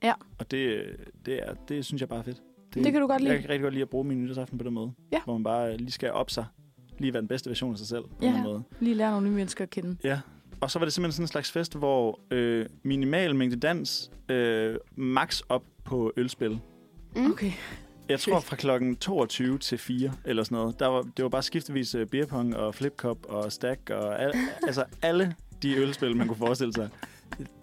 Ja. 0.02 0.12
Og 0.38 0.50
det, 0.50 0.56
øh, 0.58 0.94
det, 1.26 1.34
er, 1.48 1.54
det 1.68 1.84
synes 1.84 2.00
jeg 2.00 2.08
bare 2.08 2.18
er 2.18 2.22
fedt. 2.22 2.42
Det 2.74 2.92
kan 2.92 3.00
du 3.00 3.06
godt 3.06 3.22
lide. 3.22 3.32
Jeg 3.32 3.40
kan 3.40 3.50
rigtig 3.50 3.62
godt 3.62 3.74
lide 3.74 3.82
at 3.82 3.88
bruge 3.88 4.04
min 4.04 4.22
nytårsaften 4.24 4.58
på 4.58 4.64
den 4.64 4.74
måde. 4.74 4.92
Ja. 5.12 5.20
Hvor 5.24 5.32
man 5.32 5.44
bare 5.44 5.76
lige 5.76 5.90
skal 5.92 6.12
op 6.12 6.30
sig. 6.30 6.44
Lige 6.98 7.12
være 7.12 7.20
den 7.20 7.28
bedste 7.28 7.50
version 7.50 7.72
af 7.72 7.78
sig 7.78 7.86
selv. 7.86 8.02
På 8.04 8.08
Ja. 8.22 8.26
den 8.28 8.42
måde. 8.42 8.62
Lige 8.80 8.94
lære 8.94 9.10
nogle 9.10 9.28
nye 9.28 9.34
mennesker 9.36 9.64
at 9.64 9.70
kende. 9.70 9.96
Ja. 10.04 10.20
Og 10.60 10.70
så 10.70 10.78
var 10.78 10.86
det 10.86 10.92
simpelthen 10.92 11.12
sådan 11.12 11.24
en 11.24 11.28
slags 11.28 11.50
fest, 11.52 11.76
hvor 11.78 12.20
øh, 12.30 12.66
minimal 12.82 13.36
mængde 13.36 13.56
dans, 13.56 14.10
øh, 14.28 14.76
max 14.96 15.40
op 15.48 15.62
på 15.84 16.12
ølspil. 16.16 16.58
Mm. 17.16 17.30
Okay. 17.30 17.52
Jeg 18.08 18.20
tror 18.20 18.40
fra 18.40 18.56
klokken 18.56 18.96
22 18.96 19.58
til 19.58 19.78
4 19.78 20.12
eller 20.24 20.42
sådan 20.42 20.56
noget. 20.58 20.78
Der 20.78 20.86
var, 20.86 21.02
det 21.16 21.22
var 21.22 21.28
bare 21.28 21.42
skiftevis 21.42 21.94
uh, 21.94 22.04
beerpong 22.06 22.56
og 22.56 22.74
flipkop 22.74 23.18
og 23.28 23.52
stack 23.52 23.90
og 23.90 24.22
al, 24.22 24.32
altså 24.66 24.84
alle 25.02 25.34
de 25.62 25.74
ølspil, 25.76 26.16
man 26.16 26.26
kunne 26.28 26.36
forestille 26.36 26.72
sig. 26.72 26.88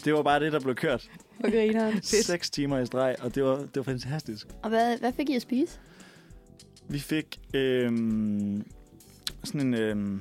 Det 0.04 0.14
var 0.14 0.22
bare 0.22 0.40
det, 0.40 0.52
der 0.52 0.60
blev 0.60 0.74
kørt. 0.74 1.08
Og 1.44 1.50
grineren. 1.50 2.02
Seks 2.02 2.50
timer 2.50 2.78
i 2.78 2.86
streg, 2.86 3.16
og 3.20 3.34
det 3.34 3.44
var, 3.44 3.56
det 3.56 3.76
var 3.76 3.82
fantastisk. 3.82 4.46
Og 4.62 4.68
hvad, 4.68 4.98
hvad 4.98 5.12
fik 5.12 5.28
I 5.30 5.34
at 5.36 5.42
spise? 5.42 5.78
Vi 6.88 6.98
fik 6.98 7.40
øhm, 7.54 8.64
sådan 9.44 9.60
en 9.60 9.74
øhm, 9.74 10.20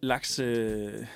lakse, 0.00 1.06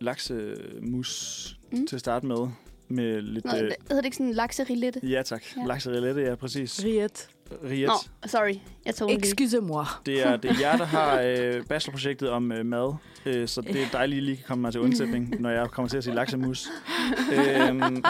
laksemus 0.00 1.56
Mm. 1.72 1.86
til 1.86 1.96
at 1.96 2.00
starte 2.00 2.26
med. 2.26 2.48
Med 2.88 3.20
lidt... 3.22 3.44
Nå, 3.44 3.50
øh, 3.50 3.60
hedder 3.60 3.96
det 3.96 4.04
ikke 4.04 4.16
sådan 4.16 4.26
en 4.26 4.34
lakserillette? 4.34 5.00
ja 5.02 5.22
tak, 5.22 5.42
ja. 5.56 5.64
lakserillette, 5.66 6.20
ja 6.22 6.34
præcis. 6.34 6.84
Riet. 6.84 7.28
Riet. 7.64 7.88
Nå, 7.88 7.94
sorry. 8.28 8.54
Jeg 8.86 8.94
tog. 8.94 9.12
Excuse-moi. 9.12 9.84
Det 10.06 10.26
er, 10.26 10.36
det 10.36 10.50
er 10.50 10.54
jer, 10.60 10.76
der 10.76 10.84
har 10.84 11.20
øh, 11.20 11.64
bachelorprojektet 11.66 12.30
om 12.30 12.52
øh, 12.52 12.66
mad, 12.66 12.94
øh, 13.26 13.48
så 13.48 13.60
det 13.60 13.82
er 13.82 13.86
dejligt, 13.98 14.18
at 14.18 14.22
I 14.22 14.26
lige 14.26 14.36
kan 14.36 14.44
komme 14.46 14.62
mig 14.62 14.72
til 14.72 14.80
undsætning, 14.80 15.40
når 15.40 15.50
jeg 15.50 15.70
kommer 15.70 15.88
til 15.88 15.96
at 15.96 16.04
sige 16.04 16.14
laksemus. 16.14 16.68
øhm, 17.36 18.04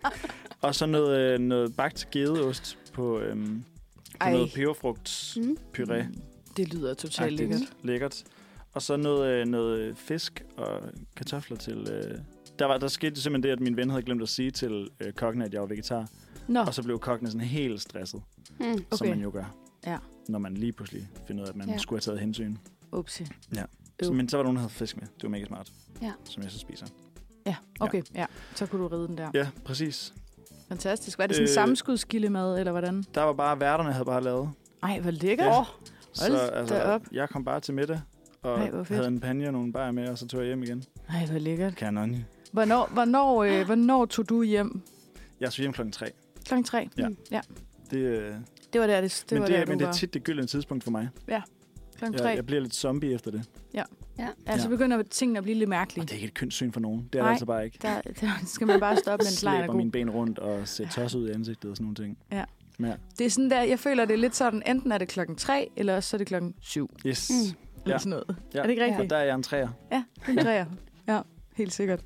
og 0.62 0.74
så 0.74 0.86
noget, 0.86 1.18
øh, 1.18 1.38
noget 1.38 1.76
bagt 1.76 2.08
gedeost 2.10 2.78
på, 2.92 3.20
øhm, 3.20 3.64
på 4.20 4.26
Ej. 4.26 4.32
noget 4.32 4.50
peberfrugtspuré. 4.52 6.02
Mm. 6.02 6.14
Det 6.56 6.74
lyder 6.74 6.94
totalt 6.94 7.36
lækkert. 7.36 7.60
Lækkert. 7.82 8.22
Og 8.72 8.82
så 8.82 8.96
noget, 8.96 9.32
øh, 9.32 9.46
noget 9.46 9.98
fisk 9.98 10.42
og 10.56 10.80
kartofler 11.16 11.56
til... 11.56 11.88
Øh, 11.92 12.18
der, 12.58 12.66
var, 12.66 12.78
der 12.78 12.88
skete 12.88 13.20
simpelthen 13.20 13.42
det, 13.42 13.56
at 13.56 13.60
min 13.60 13.76
ven 13.76 13.90
havde 13.90 14.02
glemt 14.02 14.22
at 14.22 14.28
sige 14.28 14.50
til 14.50 14.88
øh, 15.00 15.12
kokken, 15.12 15.42
at 15.42 15.52
jeg 15.52 15.60
var 15.60 15.66
vegetar. 15.66 16.06
Nå, 16.52 16.60
Og 16.60 16.74
så 16.74 16.82
blev 16.82 16.98
kokken 16.98 17.26
sådan 17.30 17.40
helt 17.40 17.80
stresset, 17.80 18.22
Mm. 18.60 18.66
okay. 18.70 18.80
som 18.92 19.08
man 19.08 19.20
jo 19.20 19.30
gør. 19.32 19.54
Ja. 19.86 19.98
Når 20.28 20.38
man 20.38 20.54
lige 20.54 20.72
pludselig 20.72 21.08
finder 21.26 21.42
ud 21.42 21.46
af, 21.48 21.52
at 21.52 21.56
man 21.56 21.66
Ja. 21.68 21.72
ja. 21.72 21.78
skulle 21.78 21.96
have 21.96 22.00
taget 22.12 22.20
hensyn. 22.20 22.56
upsi. 22.92 23.24
Så, 23.52 23.66
Øv. 24.02 24.12
men 24.14 24.28
så 24.28 24.36
var 24.36 24.42
der 24.42 24.44
nogen, 24.44 24.56
der 24.56 24.60
havde 24.60 24.72
fisk 24.72 24.96
med. 24.96 25.06
Det 25.16 25.22
var 25.22 25.28
mega 25.28 25.44
smart. 25.44 25.72
Ja. 26.02 26.12
Som 26.24 26.42
jeg 26.42 26.50
så 26.52 26.58
spiser. 26.58 26.86
Ja, 27.46 27.56
okay. 27.80 28.02
Ja. 28.14 28.26
Så 28.54 28.66
kunne 28.66 28.82
du 28.82 28.88
ride 28.88 29.06
den 29.08 29.18
der. 29.18 29.30
Ja, 29.34 29.48
præcis. 29.64 30.14
Fantastisk. 30.68 31.18
Var 31.18 31.26
det 31.26 31.36
sådan 31.36 31.48
Øh, 31.48 31.54
sammenskudskildemad, 31.54 32.58
eller 32.58 32.72
hvordan? 32.72 33.04
Der 33.14 33.22
var 33.22 33.32
bare 33.32 33.60
værterne, 33.60 33.92
havde 33.92 34.04
bare 34.04 34.22
lavet. 34.22 34.50
Ej, 34.82 35.00
hvor 35.00 35.10
lækkert. 35.10 35.46
Ja. 35.46 35.56
Ja. 35.58 35.64
Så 36.12 36.36
altså, 36.38 36.74
da 36.74 36.82
op. 36.82 37.02
jeg 37.12 37.28
kom 37.28 37.44
bare 37.44 37.60
til 37.60 37.74
middag. 37.74 38.00
Og 38.42 38.58
Ej, 38.60 38.84
havde 38.88 39.06
en 39.06 39.20
panje 39.20 39.46
og 39.46 39.52
nogle 39.52 39.72
bajer 39.72 39.90
med, 39.92 40.08
og 40.08 40.18
så 40.18 40.26
tog 40.26 40.40
jeg 40.40 40.46
hjem 40.46 40.62
igen. 40.62 40.84
Ej, 41.08 41.26
hvor 41.26 41.38
lækkert. 41.38 41.76
Kanon. 41.76 42.24
Hvornår, 42.52 42.86
hvornår, 42.92 43.42
øh, 43.42 43.66
hvornår 43.66 44.06
tog 44.06 44.28
du 44.28 44.42
hjem? 44.42 44.80
Jeg 45.40 45.52
tog 45.52 45.62
hjem 45.62 45.72
klokken 45.72 45.92
tre. 45.92 46.12
Klokken 46.46 46.64
tre. 46.64 46.88
Ja. 46.98 47.08
Ja. 47.30 47.40
Det, 47.90 47.96
øh, 47.98 48.34
Det 48.72 48.80
var 48.80 48.86
der, 48.86 49.00
det, 49.00 49.24
det, 49.30 49.32
men 49.32 49.40
var 49.40 49.46
det, 49.46 49.54
der, 49.54 49.60
er- 49.60 49.64
du 49.64 49.70
men 49.70 49.78
det 49.80 49.86
er 49.88 49.92
tit 49.92 50.14
det 50.14 50.24
gyldne 50.24 50.46
tidspunkt 50.46 50.84
for 50.84 50.90
mig. 50.90 51.08
Klokken 51.26 52.14
Jeg, 52.14 52.20
tre. 52.22 52.28
jeg 52.28 52.46
bliver 52.46 52.60
lidt 52.62 52.74
zombie 52.74 53.14
efter 53.14 53.30
det. 53.30 53.42
Ja, 53.74 53.82
så 54.56 54.62
Ja. 54.62 54.68
begynder 54.68 55.02
tingene 55.02 55.38
at 55.38 55.42
blive 55.44 55.58
lidt 55.58 55.68
mærkelige. 55.70 56.02
Og 56.02 56.08
det 56.08 56.12
er 56.12 56.16
ikke 56.16 56.26
et 56.26 56.34
kønssyn 56.34 56.72
for 56.72 56.80
nogen. 56.80 57.08
Det 57.12 57.18
er 57.18 57.22
Nej. 57.22 57.28
det 57.28 57.32
altså 57.32 57.46
bare 57.46 57.64
ikke. 57.64 57.78
Der, 57.82 58.00
der 58.20 58.26
skal 58.46 58.66
man 58.66 58.80
bare 58.80 58.96
stoppe, 58.96 59.24
mens 59.24 59.42
lejen 59.42 59.56
er 59.56 59.62
Slæber 59.62 59.72
god. 59.72 59.76
mine 59.78 59.90
ben 59.90 60.10
rundt 60.10 60.38
og 60.38 60.68
ser 60.68 60.88
tosset 60.88 61.18
ud 61.18 61.28
i 61.28 61.32
ansigtet 61.32 61.70
og 61.70 61.76
sådan 61.76 61.84
nogle 61.84 61.94
ting. 61.94 62.18
Ja. 62.32 62.44
Ja. 62.80 62.94
Det 63.18 63.26
er 63.26 63.30
sådan 63.30 63.50
der, 63.50 63.62
jeg 63.62 63.78
føler, 63.78 64.04
det 64.04 64.14
er 64.14 64.18
lidt 64.18 64.36
sådan, 64.36 64.62
enten 64.66 64.92
er 64.92 64.98
det 64.98 65.08
klokken 65.08 65.36
tre, 65.36 65.70
eller 65.76 65.96
også 65.96 66.10
så 66.10 66.16
er 66.16 66.18
det 66.18 66.26
klokken 66.26 66.54
syv. 66.60 66.90
Yes. 67.06 67.30
Mm. 67.30 67.36
Eller 67.82 67.94
Ja. 67.94 67.98
sådan 67.98 68.10
noget. 68.10 68.36
Ja. 68.54 68.58
Er 68.58 68.62
det 68.62 68.70
ikke 68.70 68.82
Ja. 68.82 68.86
rigtigt? 68.88 69.02
Og 69.04 69.10
der 69.10 69.16
er 69.16 69.24
jeg 69.24 69.34
en 69.34 69.42
træer. 69.42 69.68
Ja, 69.92 70.04
det 70.26 70.38
er 70.38 70.42
træer. 70.42 70.66
Ja, 71.08 71.20
helt 71.56 71.72
sikkert. 71.72 72.00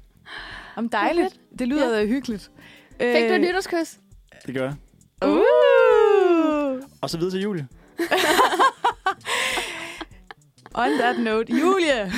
Om 0.76 0.88
dejligt. 0.88 1.40
Det 1.58 1.68
lyder 1.68 1.98
ja. 1.98 2.06
hyggeligt. 2.06 2.50
Fik 2.90 3.28
du 3.28 3.34
et 3.34 3.40
nytårskys? 3.40 3.98
Det 4.46 4.54
gør 4.54 4.62
jeg. 4.62 4.74
Uh! 5.28 6.82
Og 7.00 7.10
så 7.10 7.18
videre 7.18 7.32
til 7.32 7.40
Julie. 7.40 7.68
On 10.74 10.90
that 10.98 11.18
note, 11.20 11.52
Julie! 11.52 12.12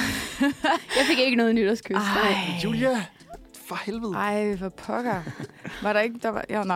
Jeg 0.96 1.04
fik 1.06 1.18
ikke 1.18 1.36
noget 1.36 1.54
nytårskys. 1.54 1.90
Nej. 1.90 2.30
Ej. 2.30 2.34
Julia! 2.64 3.04
For 3.68 3.74
helvede. 3.86 4.14
Ej, 4.14 4.56
for 4.56 4.68
pokker. 4.68 5.22
Var 5.82 5.92
der 5.92 6.00
ikke... 6.00 6.18
Der 6.22 6.28
var, 6.28 6.44
ja, 6.50 6.62
nå. 6.62 6.74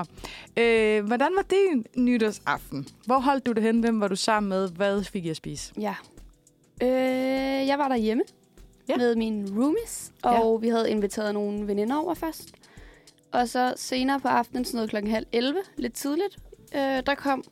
Øh, 0.57 1.05
hvordan 1.07 1.33
var 1.37 1.43
din 1.43 1.87
nytårsaften? 1.97 2.89
Hvor 3.07 3.19
holdt 3.19 3.47
du 3.47 3.53
det 3.53 3.63
hen? 3.63 3.81
Hvem 3.81 4.01
var 4.01 4.09
du 4.09 4.17
sammen 4.17 4.49
med? 4.49 4.71
Hvad 4.71 5.05
fik 5.05 5.25
I 5.25 5.29
at 5.29 5.37
spise? 5.37 5.73
Ja. 5.81 5.95
Øh, 6.83 7.67
jeg 7.67 7.79
var 7.79 7.89
derhjemme 7.89 8.23
ja. 8.89 8.97
med 8.97 9.17
mine 9.17 9.61
roomies, 9.61 10.13
og 10.23 10.61
ja. 10.61 10.67
vi 10.67 10.69
havde 10.69 10.91
inviteret 10.91 11.35
nogle 11.35 11.67
veninder 11.67 11.97
over 11.97 12.15
først. 12.15 12.53
Og 13.33 13.49
så 13.49 13.75
senere 13.77 14.21
på 14.21 14.29
aftenen, 14.29 14.65
sådan 14.65 14.77
noget 14.77 14.91
klokken 14.91 15.11
halv 15.13 15.27
11, 15.33 15.59
lidt 15.77 15.93
tidligt, 15.95 16.37
øh, 16.75 16.81
der 17.07 17.15
kom 17.15 17.45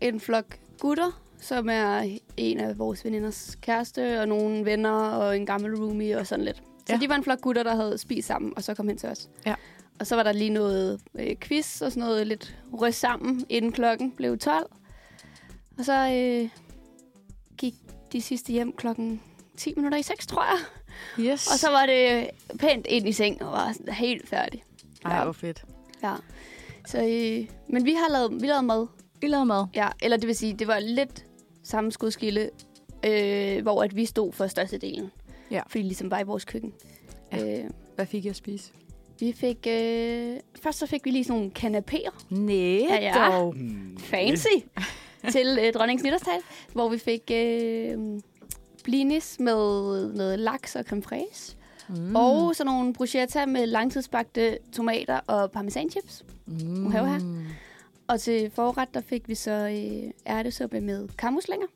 en 0.00 0.20
flok 0.20 0.58
gutter, 0.80 1.20
som 1.40 1.68
er 1.68 2.18
en 2.36 2.60
af 2.60 2.78
vores 2.78 3.04
veninders 3.04 3.58
kæreste, 3.62 4.20
og 4.20 4.28
nogle 4.28 4.64
venner, 4.64 4.90
og 4.92 5.36
en 5.36 5.46
gammel 5.46 5.76
roomie 5.76 6.18
og 6.18 6.26
sådan 6.26 6.44
lidt. 6.44 6.56
Så 6.56 6.92
Ja. 6.92 6.98
de 7.00 7.08
var 7.08 7.14
en 7.14 7.24
flok 7.24 7.40
gutter, 7.40 7.62
der 7.62 7.74
havde 7.76 7.98
spist 7.98 8.28
sammen, 8.28 8.52
og 8.56 8.62
så 8.62 8.74
kom 8.74 8.88
hen 8.88 8.98
til 8.98 9.08
os. 9.08 9.28
Ja. 9.46 9.54
Og 10.00 10.06
så 10.06 10.16
var 10.16 10.22
der 10.22 10.32
lige 10.32 10.50
noget 10.50 11.00
øh, 11.14 11.36
quiz 11.40 11.82
og 11.82 11.92
sådan 11.92 12.08
noget 12.08 12.26
lidt 12.26 12.56
røst 12.72 13.00
sammen, 13.00 13.46
inden 13.48 13.72
klokken 13.72 14.12
blev 14.12 14.38
12. 14.38 14.70
Og 15.78 15.84
så 15.84 15.92
øh, 16.12 16.48
gik 17.58 17.74
de 18.12 18.22
sidste 18.22 18.52
hjem 18.52 18.72
klokken 18.72 19.20
10 19.56 19.72
minutter 19.76 19.98
i 19.98 20.02
6, 20.02 20.26
tror 20.26 20.44
jeg. 20.44 20.58
Yes. 21.32 21.46
Og 21.52 21.58
så 21.58 21.70
var 21.70 21.86
det 21.86 22.30
pænt 22.58 22.86
ind 22.86 23.08
i 23.08 23.12
seng 23.12 23.42
og 23.42 23.52
var 23.52 23.92
helt 23.92 24.28
færdig. 24.28 24.64
Ej, 25.04 25.24
hvor 25.24 25.32
fedt. 25.32 25.64
Ja. 26.02 26.14
Så, 26.86 26.98
øh, 26.98 27.48
men 27.68 27.84
vi 27.84 27.92
har 27.92 28.12
lavet, 28.12 28.42
vi 28.42 28.46
lavede 28.46 28.62
mad. 28.62 28.86
I 29.22 29.26
lavede 29.26 29.46
mad. 29.46 29.66
Ja, 29.74 29.88
eller 30.02 30.16
det 30.16 30.26
vil 30.26 30.36
sige, 30.36 30.52
det 30.54 30.66
var 30.66 30.78
lidt 30.78 31.24
sammenskudskilde 31.62 32.50
øh, 33.06 33.62
hvor 33.62 33.82
at 33.82 33.96
vi 33.96 34.04
stod 34.04 34.32
for 34.32 34.46
størstedelen. 34.46 35.10
Ja. 35.50 35.60
Fordi 35.68 35.78
det 35.78 35.86
ligesom 35.86 36.10
var 36.10 36.20
i 36.20 36.22
vores 36.22 36.44
køkken. 36.44 36.72
Ja. 37.32 37.58
Øh, 37.58 37.70
Hvad 37.94 38.06
fik 38.06 38.24
jeg 38.24 38.30
at 38.30 38.36
spise? 38.36 38.72
vi 39.20 39.32
fik... 39.32 39.66
Øh, 39.68 40.36
først 40.62 40.78
så 40.78 40.86
fik 40.86 41.04
vi 41.04 41.10
lige 41.10 41.24
sådan 41.24 41.38
nogle 41.40 41.52
kanapéer. 41.58 42.24
Næh, 42.30 42.80
Ja, 42.82 43.00
ja. 43.00 43.30
dog. 43.30 43.56
Mm, 43.56 43.98
Fancy! 43.98 44.46
til 45.32 45.58
øh, 45.62 45.72
dronningens 45.72 46.04
nytårstal, 46.04 46.40
hvor 46.72 46.88
vi 46.88 46.98
fik 46.98 47.30
øh, 47.32 47.98
blinis 48.84 49.36
med 49.40 49.54
noget 50.14 50.38
laks 50.38 50.76
og 50.76 50.84
creme 50.84 51.02
fraiche. 51.02 51.56
Mm. 51.88 52.16
Og 52.16 52.56
sådan 52.56 52.72
nogle 52.72 52.92
bruschetta 52.92 53.46
med 53.46 53.66
langtidsbagte 53.66 54.58
tomater 54.72 55.20
og 55.26 55.50
parmesanchips. 55.50 56.24
mm. 56.46 56.90
have 56.90 57.08
her. 57.08 57.20
Og 58.08 58.20
til 58.20 58.50
forret, 58.50 58.94
der 58.94 59.00
fik 59.00 59.28
vi 59.28 59.34
så 59.34 59.50
øh, 59.50 60.10
ærtesuppe 60.26 60.80
med 60.80 61.08
kammuslinger. 61.18 61.66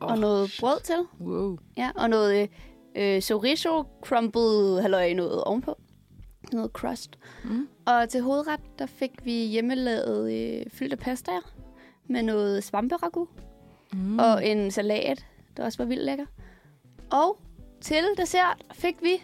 Oh, 0.00 0.10
og 0.12 0.18
noget 0.18 0.50
shit. 0.50 0.60
brød 0.60 0.80
til. 0.84 0.96
Wow. 1.20 1.58
Ja, 1.76 1.90
og 1.96 2.10
noget 2.10 2.48
øh, 2.96 3.20
chorizo 3.20 3.84
crumbled 4.04 4.80
halløj 4.80 5.12
noget 5.12 5.44
ovenpå. 5.44 5.76
Noget 6.52 6.70
crust. 6.70 7.18
Mm. 7.44 7.68
Og 7.86 8.08
til 8.08 8.20
hovedret, 8.22 8.60
der 8.78 8.86
fik 8.86 9.10
vi 9.24 9.32
hjemmelavet 9.32 10.32
øh, 10.32 10.66
fyldte 10.70 10.96
pastaer 10.96 11.52
med 12.08 12.22
noget 12.22 12.64
svamperagu 12.64 13.28
Mm. 13.94 14.18
og 14.18 14.46
en 14.48 14.70
salat, 14.70 15.26
der 15.56 15.64
også 15.64 15.78
var 15.78 15.84
vildt 15.84 16.04
lækker. 16.04 16.26
Og 17.10 17.38
til 17.82 18.04
dessert 18.16 18.62
fik 18.74 18.94
vi 19.02 19.22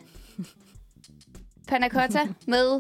panna 1.69 1.89
cotta 1.89 2.29
med, 2.47 2.75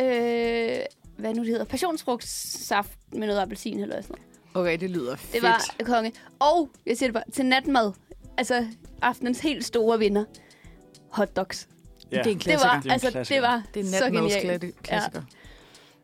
øh, 0.00 0.78
hvad 1.16 1.34
nu 1.34 1.40
det 1.42 1.48
hedder, 1.50 1.64
passionsfrugtsaft 1.64 2.98
med 3.12 3.26
noget 3.26 3.40
appelsin 3.40 3.80
eller 3.80 4.00
sådan 4.02 4.16
noget. 4.18 4.28
Okay, 4.54 4.78
det 4.80 4.90
lyder 4.90 5.16
fedt. 5.16 5.32
Det 5.32 5.42
var 5.42 5.64
konge. 5.84 6.12
Og, 6.38 6.70
jeg 6.86 6.98
siger 6.98 7.08
det 7.08 7.14
bare, 7.14 7.24
til 7.32 7.46
natmad, 7.46 7.92
altså 8.38 8.66
aftenens 9.02 9.40
helt 9.40 9.64
store 9.64 9.98
vinder, 9.98 10.24
hotdogs. 11.10 11.68
Ja. 12.12 12.16
Det 12.18 12.26
er 12.26 12.30
en 12.30 12.36
Det 12.36 12.42
klassiker. 12.44 12.70
var, 12.70 12.76
Det 12.76 12.84
en 12.84 12.90
altså, 12.90 13.10
klassiker. 13.10 13.40
det 13.40 13.48
var 13.48 13.62
Det 13.74 13.80
er 13.80 13.98
så 13.98 14.04
genialt. 14.04 14.14
natmadsklassiker. 14.46 15.22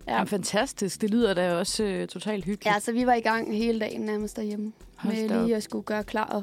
Ja. 0.07 0.13
Ja. 0.13 0.13
Jamen, 0.15 0.29
fantastisk. 0.29 1.01
Det 1.01 1.11
lyder 1.11 1.35
da 1.35 1.55
også 1.55 1.85
øh, 1.85 2.09
totalt 2.09 2.45
hyggeligt. 2.45 2.75
Ja, 2.75 2.81
så 2.81 2.93
vi 2.93 3.07
var 3.07 3.15
i 3.15 3.21
gang 3.21 3.57
hele 3.57 3.81
dagen 3.81 4.01
nærmest 4.01 4.37
derhjemme. 4.37 4.73
Hold 4.97 5.15
med 5.15 5.29
da 5.29 5.39
op. 5.41 5.47
lige 5.47 5.57
at 5.57 5.63
skulle 5.63 5.85
gøre 5.85 6.05
klar 6.05 6.25
og 6.25 6.43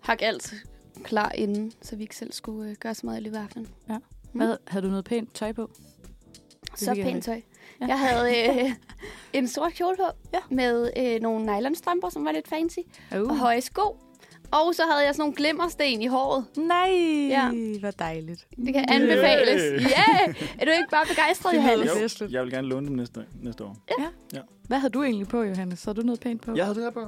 hakke 0.00 0.26
alt 0.26 0.54
klar 1.04 1.32
inden, 1.32 1.72
så 1.82 1.96
vi 1.96 2.02
ikke 2.02 2.16
selv 2.16 2.32
skulle 2.32 2.70
øh, 2.70 2.76
gøre 2.76 2.94
så 2.94 3.06
meget 3.06 3.20
i 3.20 3.22
løbet 3.22 3.36
af 3.36 3.42
aftenen. 3.42 3.68
Ja. 3.88 3.98
Mm. 3.98 4.02
Hvad, 4.40 4.56
havde 4.66 4.84
du 4.86 4.90
noget 4.90 5.04
pænt 5.04 5.34
tøj 5.34 5.52
på? 5.52 5.70
Så 6.76 6.90
fik 6.90 6.98
jeg 6.98 7.06
pænt 7.12 7.24
tøj. 7.24 7.40
Ja. 7.80 7.86
Jeg 7.86 7.98
havde 7.98 8.48
øh, 8.64 8.70
en 9.38 9.48
sort 9.48 9.72
kjole 9.74 9.96
på 9.96 10.06
Ja. 10.34 10.38
med 10.50 10.90
øh, 10.96 11.20
nogle 11.20 11.56
nylonstrømper, 11.58 12.08
som 12.08 12.24
var 12.24 12.32
lidt 12.32 12.48
fancy, 12.48 12.78
Uh. 13.14 13.18
og 13.20 13.38
høje 13.38 13.60
sko. 13.60 13.96
Og 14.50 14.74
så 14.74 14.82
havde 14.90 15.04
jeg 15.06 15.14
sådan 15.14 15.20
nogle 15.22 15.34
glimmersten 15.36 16.02
i 16.02 16.06
håret. 16.06 16.44
Nej, 16.56 16.88
Ja. 17.28 17.50
hvor 17.80 17.90
dejligt. 17.90 18.46
Det 18.56 18.74
kan 18.74 18.84
anbefales. 18.88 19.62
Ja! 19.62 19.88
Yeah! 19.88 20.34
Er 20.58 20.64
du 20.64 20.70
ikke 20.70 20.88
bare 20.90 21.06
begejstret, 21.08 21.52
Det 21.54 21.58
Johannes? 21.58 22.20
Jo, 22.20 22.26
jeg 22.30 22.42
vil 22.42 22.52
gerne 22.52 22.68
låne 22.68 22.86
dem 22.86 22.96
næste, 22.96 23.24
næste 23.42 23.64
år. 23.64 23.76
Hvad 24.66 24.78
havde 24.78 24.92
du 24.92 25.02
egentlig 25.02 25.28
på, 25.28 25.42
Johannes? 25.42 25.78
Så 25.78 25.92
du 25.92 26.02
noget 26.02 26.20
pænt 26.20 26.42
på? 26.42 26.54
Jeg 26.56 26.64
havde 26.64 26.74
det 26.74 26.84
her 26.84 26.90
på. 26.90 27.06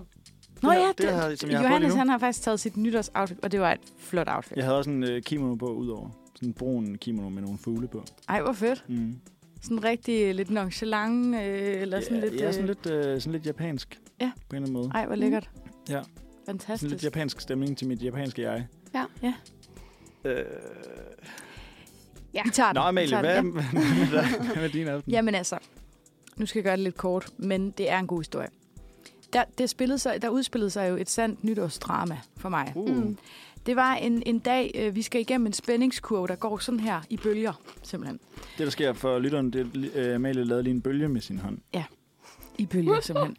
Nå 0.62 0.70
det 0.70 0.76
ja, 0.76 0.92
det 0.98 1.14
her, 1.14 1.34
som 1.36 1.50
jeg 1.50 1.62
Johannes 1.62 1.94
han 1.94 2.08
har 2.08 2.18
faktisk 2.18 2.42
taget 2.44 2.60
sit 2.60 2.76
nytårsoutfit, 2.76 3.38
og 3.42 3.52
det 3.52 3.60
var 3.60 3.72
et 3.72 3.80
flot 3.98 4.28
outfit. 4.30 4.56
Jeg 4.56 4.64
havde 4.64 4.78
også 4.78 4.90
en 4.90 5.04
øh, 5.04 5.22
kimono 5.22 5.54
på 5.54 5.66
udover. 5.66 6.08
Sådan 6.34 6.48
en 6.48 6.52
brun 6.54 6.94
kimono 6.94 7.28
med 7.28 7.42
nogle 7.42 7.58
fugle 7.58 7.88
på. 7.88 8.04
Ej, 8.28 8.42
hvor 8.42 8.52
fedt. 8.52 8.84
Mm. 8.88 9.16
Sådan 9.62 9.84
rigtig 9.84 10.22
øh, 10.22 10.34
lidt 10.34 10.50
nonchalant, 10.50 11.34
øh, 11.34 11.82
eller 11.82 12.00
sådan 12.00 12.16
ja, 12.16 12.28
lidt... 12.28 12.40
Ja, 12.40 12.46
øh, 12.46 12.52
sådan 12.52 12.66
lidt, 12.66 12.86
øh, 12.90 13.20
sådan 13.20 13.32
lidt 13.32 13.46
japansk. 13.46 14.00
Ja. 14.20 14.30
På 14.48 14.56
en 14.56 14.62
eller 14.62 14.68
anden 14.68 14.72
måde. 14.72 14.90
Ej, 14.94 15.06
hvor 15.06 15.14
lækkert. 15.14 15.50
Ja. 15.88 15.92
Sådan 15.92 16.04
Fantastisk. 16.46 16.90
lidt 16.90 17.04
japansk 17.04 17.40
stemning 17.40 17.78
til 17.78 17.88
mit 17.88 18.02
japanske 18.02 18.42
jeg. 18.42 18.66
Ja. 18.94 19.04
Ja. 19.22 19.34
Øh, 20.24 20.44
Ja. 22.34 22.42
Vi 22.44 22.50
tager 22.50 22.68
den. 22.68 22.74
Nå, 22.74 22.80
Amalie, 22.80 23.20
hvad, 23.20 23.36
den. 23.36 23.52
hvad, 23.52 23.62
hvad, 23.62 24.22
hvad 24.46 24.62
med 24.62 24.68
din 24.68 24.88
aften? 24.88 25.12
Jamen 25.12 25.34
altså, 25.34 25.58
nu 26.36 26.46
skal 26.46 26.58
jeg 26.58 26.64
gøre 26.64 26.76
det 26.76 26.84
lidt 26.84 26.96
kort, 26.96 27.30
men 27.36 27.70
det 27.70 27.90
er 27.90 27.98
en 27.98 28.06
god 28.06 28.20
historie. 28.20 28.48
Der, 29.32 29.44
det 29.58 29.70
spillede 29.70 29.98
sig, 29.98 30.22
der 30.22 30.28
udspillede 30.28 30.70
sig 30.70 30.90
jo 30.90 30.96
et 30.96 31.10
sandt 31.10 31.44
nytårsdrama 31.44 32.18
for 32.36 32.48
mig. 32.48 32.72
Uh. 32.74 32.96
Mm. 32.96 33.18
Det 33.66 33.76
var 33.76 33.94
en, 33.94 34.22
en 34.26 34.38
dag, 34.38 34.70
øh, 34.74 34.94
vi 34.94 35.02
skal 35.02 35.20
igennem 35.20 35.46
en 35.46 35.52
spændingskurve, 35.52 36.26
der 36.26 36.36
går 36.36 36.58
sådan 36.58 36.80
her 36.80 37.00
i 37.10 37.16
bølger, 37.16 37.52
simpelthen. 37.82 38.20
Det, 38.58 38.66
der 38.66 38.70
sker 38.70 38.92
for 38.92 39.18
lytteren, 39.18 39.52
det 39.52 39.60
er, 39.94 40.08
øh, 40.08 40.14
Amalie 40.14 40.44
lavede 40.44 40.62
lige 40.62 40.74
en 40.74 40.82
bølge 40.82 41.08
med 41.08 41.20
sin 41.20 41.38
hånd. 41.38 41.58
I 42.58 42.66
bølger, 42.66 43.00
simpelthen. 43.00 43.36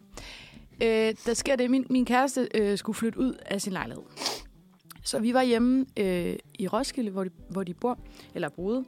Øh, 0.84 1.14
der 1.26 1.34
sker 1.34 1.56
det, 1.56 1.72
min, 1.72 1.86
min 1.90 2.06
kæreste 2.06 2.48
øh, 2.56 2.78
skulle 2.78 2.96
flytte 2.96 3.20
ud 3.20 3.34
af 3.46 3.62
sin 3.62 3.74
lejlighed. 3.74 4.04
Så 5.04 5.20
vi 5.20 5.34
var 5.34 5.44
hjemme 5.44 5.86
øh, 5.98 6.36
i 6.60 6.68
Roskilde, 6.68 7.12
hvor 7.12 7.24
de, 7.24 7.30
hvor 7.50 7.64
de 7.64 7.74
bor, 7.74 8.00
eller 8.36 8.50
boede, 8.50 8.86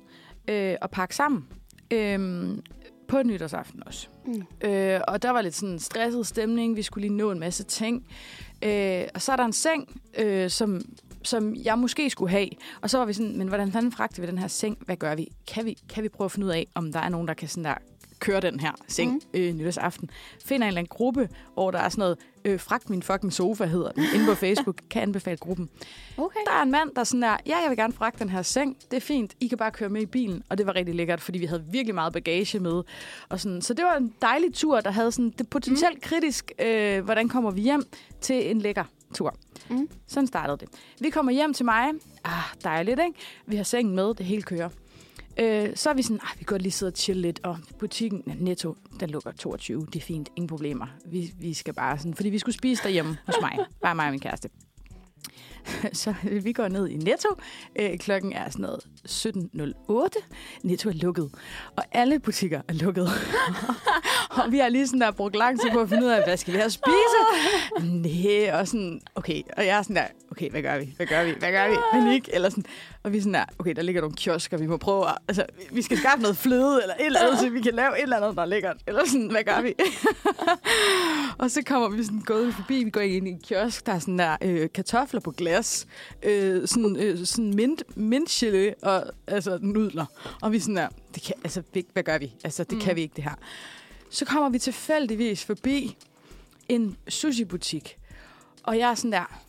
øh, 0.48 0.76
og 0.82 0.92
pakke 0.92 1.16
sammen. 1.16 1.48
Øh, 1.92 2.58
på 3.14 3.24
nytårsaften 3.24 3.84
også. 3.88 4.08
Mm. 4.26 4.68
Øh, 4.70 5.02
og 5.08 5.22
der 5.22 5.30
var 5.30 5.42
lidt 5.42 5.56
sådan 5.56 5.74
en 5.74 5.80
stresset 5.80 6.28
stemning. 6.28 6.76
Vi 6.76 6.82
skulle 6.82 7.08
lige 7.08 7.18
nå 7.18 7.32
en 7.32 7.40
masse 7.40 7.64
ting. 7.64 8.08
Øh, 8.62 9.04
og 9.14 9.22
så 9.22 9.32
er 9.32 9.36
der 9.36 9.46
en 9.46 9.54
seng, 9.54 10.02
øh, 10.18 10.50
som, 10.50 10.82
som 11.24 11.56
jeg 11.56 11.80
måske 11.80 12.10
skulle 12.10 12.32
have. 12.32 12.50
Og 12.82 12.90
så 12.90 12.98
var 12.98 13.06
vi 13.06 13.14
sådan, 13.14 13.38
men 13.38 13.48
hvordan 13.48 13.72
fanden 13.72 13.92
fragter 13.92 14.22
vi 14.22 14.28
den 14.28 14.38
her 14.38 14.48
seng? 14.48 14.78
Hvad 14.86 14.96
gør 14.96 15.16
vi? 15.16 15.32
Kan 15.48 15.66
vi, 15.66 15.78
kan 15.90 16.04
vi 16.04 16.10
prøve 16.10 16.26
at 16.26 16.32
finde 16.32 16.48
ud 16.48 16.52
af, 16.52 16.68
om 16.76 16.92
der 16.92 17.00
er 17.00 17.10
nogen, 17.10 17.28
der 17.28 17.34
kan 17.34 17.48
sådan 17.48 17.64
der 17.64 17.76
køre 18.24 18.42
den 18.42 18.60
her 18.60 18.72
seng 18.88 19.12
Mm. 19.12 19.20
mm. 19.34 19.40
øh, 19.40 19.54
nytårsaften? 19.54 20.10
Finder 20.46 20.66
en 20.66 20.68
eller 20.68 20.80
anden 20.80 20.90
gruppe, 20.90 21.30
hvor 21.54 21.72
der 21.72 21.80
er 21.80 21.90
sådan 21.90 22.02
noget, 22.02 22.18
øh, 22.46 22.60
fragt 22.60 22.90
min 22.90 23.04
fucking 23.04 23.34
sofa 23.34 23.66
hedder 23.66 23.92
den, 23.92 24.04
inde 24.16 24.26
på 24.26 24.36
Facebook. 24.36 24.82
kan 24.92 25.02
anbefale 25.02 25.38
gruppen. 25.38 25.70
Okay. 26.18 26.40
Der 26.46 26.52
er 26.54 26.62
en 26.64 26.72
mand, 26.72 26.90
der 26.96 27.00
er 27.00 27.04
sådan 27.06 27.22
der, 27.22 27.38
ja, 27.46 27.58
jeg 27.58 27.70
vil 27.70 27.78
gerne 27.78 27.94
fragte 27.94 28.20
den 28.20 28.30
her 28.30 28.42
seng. 28.42 28.78
Det 28.92 28.98
er 28.98 29.02
fint, 29.02 29.34
I 29.40 29.48
kan 29.48 29.58
bare 29.58 29.72
køre 29.72 29.90
med 29.90 30.02
i 30.02 30.06
bilen. 30.06 30.44
Og 30.50 30.58
det 30.58 30.66
var 30.66 30.76
rigtig 30.76 30.96
lækkert, 30.96 31.22
fordi 31.22 31.40
vi 31.40 31.46
havde 31.46 31.64
virkelig 31.72 31.96
meget 31.96 32.14
bagage 32.14 32.60
med. 32.60 32.84
Og 33.30 33.40
sådan. 33.40 33.62
Så 33.62 33.74
det 33.74 33.86
var 33.86 33.96
en 33.98 34.14
dejlig 34.22 34.54
tur, 34.54 34.80
der 34.82 34.92
havde 34.92 35.12
sådan 35.12 35.34
det 35.38 35.50
potentielt 35.50 36.02
kritisk, 36.02 36.52
øh, 36.60 37.04
hvordan 37.04 37.30
kommer 37.30 37.52
vi 37.52 37.62
hjem 37.62 37.84
til 38.22 38.52
en 38.52 38.60
lækker 38.60 38.84
tur. 39.16 39.36
Mm. 39.70 39.90
Sådan 40.08 40.28
startede 40.28 40.58
det. 40.58 40.70
Vi 41.00 41.10
kommer 41.10 41.32
hjem 41.32 41.54
til 41.54 41.66
mig. 41.66 41.90
Ah, 42.24 42.32
dejligt, 42.64 43.00
ikke? 43.00 43.20
Vi 43.46 43.56
har 43.56 43.64
sengen 43.64 43.96
med, 43.96 44.14
det 44.14 44.26
hele 44.26 44.42
kører. 44.42 44.70
Øh, 45.38 45.70
så 45.76 45.90
er 45.90 45.94
vi 45.94 46.02
sådan, 46.02 46.20
ah, 46.24 46.40
vi 46.40 46.44
kan 46.44 46.54
godt 46.54 46.62
lige 46.62 46.72
sidde 46.72 46.90
og 46.90 46.98
chill 46.98 47.20
lidt, 47.20 47.40
og 47.44 47.58
butikken, 47.80 48.24
ja, 48.28 48.34
Netto, 48.40 48.76
den 49.00 49.10
lukker 49.10 49.32
22, 49.32 49.86
det 49.86 49.96
er 49.96 50.00
fint, 50.02 50.30
ingen 50.36 50.48
problemer. 50.48 50.88
Vi, 51.06 51.34
vi 51.40 51.54
skal 51.54 51.74
bare 51.74 51.98
sådan, 51.98 52.14
fordi 52.14 52.30
vi 52.30 52.40
skulle 52.40 52.56
spise 52.56 52.84
derhjemme 52.84 53.18
hos 53.26 53.36
mig, 53.42 53.58
bare 53.82 53.96
mig 53.96 54.06
og 54.06 54.12
min 54.12 54.20
kæreste. 54.20 54.50
Så 55.94 56.14
vi 56.42 56.54
går 56.54 56.68
ned 56.68 56.88
i 56.88 56.98
Netto. 56.98 57.30
Øh, 57.80 57.98
klokken 57.98 58.34
er 58.34 58.50
sådan 58.50 58.66
noget 58.66 58.80
17.08. 59.10 60.60
Netto 60.64 60.90
er 60.90 60.94
lukket. 60.94 61.32
Og 61.76 61.84
alle 61.92 62.20
butikker 62.20 62.62
er 62.68 62.74
lukket. 62.74 63.10
og 64.44 64.52
vi 64.52 64.58
har 64.58 64.70
lige 64.70 64.88
sådan 64.88 65.02
der 65.02 65.12
brugt 65.12 65.36
lang 65.36 65.60
tid 65.62 65.72
på 65.72 65.80
at 65.80 65.90
finde 65.90 66.06
ud 66.06 66.10
af, 66.10 66.24
hvad 66.26 66.38
skal 66.38 66.54
vi 66.54 66.58
have 66.58 66.66
at 66.66 66.72
spise? 66.72 66.94
Nej, 68.06 68.60
og 68.60 68.68
sådan, 68.68 69.02
okay. 69.16 69.42
Og 69.58 69.66
jeg 69.66 69.78
er 69.78 69.82
sådan 69.82 69.96
der, 69.96 70.06
okay, 70.32 70.50
hvad 70.50 70.62
gør 70.62 70.80
vi? 70.80 70.94
Hvad 70.96 71.06
gør 71.06 71.24
vi? 71.24 71.34
Hvad 71.40 71.52
gør 71.52 71.70
vi? 71.70 71.76
Panik. 71.94 72.30
Eller 72.34 72.50
sådan. 72.50 72.66
Og 73.04 73.12
vi 73.12 73.18
er 73.18 73.22
sådan 73.22 73.34
der, 73.34 73.46
okay, 73.60 73.74
der 73.76 73.82
ligger 73.82 74.02
nogle 74.02 74.16
kiosker, 74.16 74.58
vi 74.58 74.68
må 74.68 74.78
prøve 74.78 75.08
at, 75.08 75.18
altså, 75.28 75.46
vi 75.72 75.82
skal 75.82 75.98
skaffe 75.98 76.22
noget 76.22 76.38
fløde, 76.38 76.82
eller 76.82 76.96
et 76.96 77.06
eller 77.06 77.20
andet, 77.20 77.40
så 77.40 77.50
vi 77.50 77.62
kan 77.62 77.74
lave 77.74 77.98
et 77.98 78.04
eller 78.04 78.18
andet, 78.18 78.36
der 78.36 78.42
er 78.42 78.46
lækkert. 78.46 78.78
Eller 78.88 79.06
sådan, 79.06 79.32
hvad 79.32 79.44
gør 79.44 79.62
vi? 79.62 79.74
og 81.38 81.52
så 81.52 81.62
kommer 81.66 81.90
vi 81.90 82.04
sådan 82.04 82.20
gået 82.20 82.54
forbi, 82.54 82.84
vi 82.84 82.90
går 82.90 83.02
ind 83.02 83.28
i 83.28 83.32
en 83.32 83.40
kiosk, 83.40 83.86
der 83.86 83.94
er 83.94 84.00
sådan 84.00 84.20
der 84.20 84.38
øh, 84.42 84.70
kartofler 84.74 85.20
på 85.20 85.32
glas, 85.32 85.53
øh, 86.24 86.68
sådan, 86.68 86.96
øh, 86.96 87.26
sådan 87.26 87.54
mint, 87.54 87.98
mintchili 87.98 88.74
og 88.82 89.04
altså 89.28 89.60
nudler. 89.62 90.06
Og 90.42 90.52
vi 90.52 90.60
sådan 90.60 90.76
der, 90.76 90.88
det 91.16 91.24
kan, 91.24 91.36
altså, 91.44 91.64
hvad 91.94 92.04
gør 92.04 92.18
vi? 92.18 92.34
Altså, 92.44 92.64
det 92.64 92.72
mm. 92.72 92.78
Mm. 92.78 92.82
kan 92.82 92.96
vi 92.96 93.02
ikke, 93.02 93.14
det 93.16 93.24
her. 93.24 93.36
Så 94.10 94.26
kommer 94.26 94.50
vi 94.50 94.60
tilfældigvis 94.60 95.46
forbi 95.46 95.98
en 96.70 96.98
sushi-butik, 97.10 97.98
og 98.64 98.78
jeg 98.80 98.90
er 98.92 98.96
sådan 98.96 99.12
der, 99.12 99.40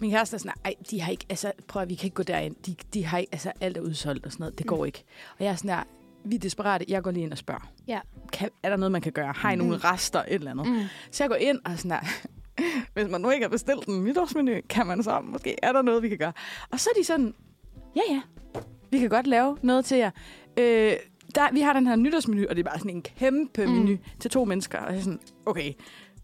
min 0.00 0.10
kæreste 0.10 0.34
er 0.36 0.38
sådan, 0.38 0.52
ej, 0.64 0.74
de 0.90 1.00
har 1.00 1.10
ikke, 1.12 1.24
altså, 1.28 1.52
prøv 1.68 1.82
at, 1.82 1.88
vi 1.88 1.94
kan 1.94 2.04
ikke 2.06 2.14
gå 2.14 2.22
derind. 2.22 2.56
De, 2.66 2.74
de 2.94 3.04
har 3.04 3.18
ikke, 3.18 3.32
altså, 3.32 3.52
alt 3.60 3.76
er 3.76 3.80
udsolgt 3.80 4.26
og 4.26 4.32
sådan 4.32 4.42
noget. 4.42 4.58
Det 4.58 4.66
går 4.66 4.84
ikke. 4.84 5.04
Og 5.38 5.44
jeg 5.44 5.50
er 5.50 5.56
sådan 5.56 5.68
der, 5.70 5.82
vi 6.24 6.34
er 6.34 6.38
desperate. 6.38 6.84
Jeg 6.88 7.02
går 7.02 7.10
lige 7.10 7.24
ind 7.24 7.32
og 7.32 7.38
spørger. 7.38 7.72
Ja. 7.88 8.00
Kan, 8.32 8.50
er 8.62 8.68
der 8.68 8.76
noget, 8.76 8.92
man 8.92 9.00
kan 9.00 9.12
gøre? 9.12 9.32
Har 9.36 9.52
I 9.52 9.56
nogle 9.56 9.72
Mm. 9.76 9.80
rester? 9.84 10.18
Et 10.22 10.34
eller 10.34 10.50
andet. 10.50 10.66
Mm. 10.66 10.82
Så 11.10 11.24
jeg 11.24 11.28
går 11.28 11.36
ind 11.36 11.58
og 11.64 11.78
sådan 11.78 11.90
der, 11.90 12.00
hvis 12.94 13.08
man 13.10 13.20
nu 13.20 13.30
ikke 13.30 13.44
har 13.44 13.50
bestilt 13.50 13.86
en 13.86 14.04
nytårsmenu, 14.04 14.52
kan 14.68 14.86
man 14.86 15.02
så, 15.02 15.20
måske 15.24 15.56
er 15.62 15.72
der 15.72 15.82
noget, 15.82 16.02
vi 16.02 16.08
kan 16.08 16.18
gøre. 16.18 16.32
Og 16.70 16.80
så 16.80 16.90
er 16.96 17.00
de 17.00 17.04
sådan, 17.04 17.34
ja 17.96 18.00
ja, 18.10 18.20
vi 18.90 18.98
kan 18.98 19.08
godt 19.08 19.26
lave 19.26 19.58
noget 19.62 19.84
til 19.84 19.98
jer. 19.98 20.10
Øh, 20.58 20.92
der, 21.34 21.52
vi 21.52 21.60
har 21.60 21.72
den 21.72 21.86
her 21.86 21.96
nytårsmenu, 21.96 22.46
og 22.50 22.56
det 22.56 22.66
er 22.66 22.70
bare 22.70 22.78
sådan 22.78 22.90
en 22.90 23.02
kæmpe 23.02 23.66
Mm. 23.66 23.72
menu 23.72 23.96
til 24.20 24.30
to 24.30 24.44
mennesker. 24.44 24.78
Og 24.78 24.90
jeg 24.92 24.98
er 24.98 25.02
sådan, 25.02 25.20
okay, 25.46 25.72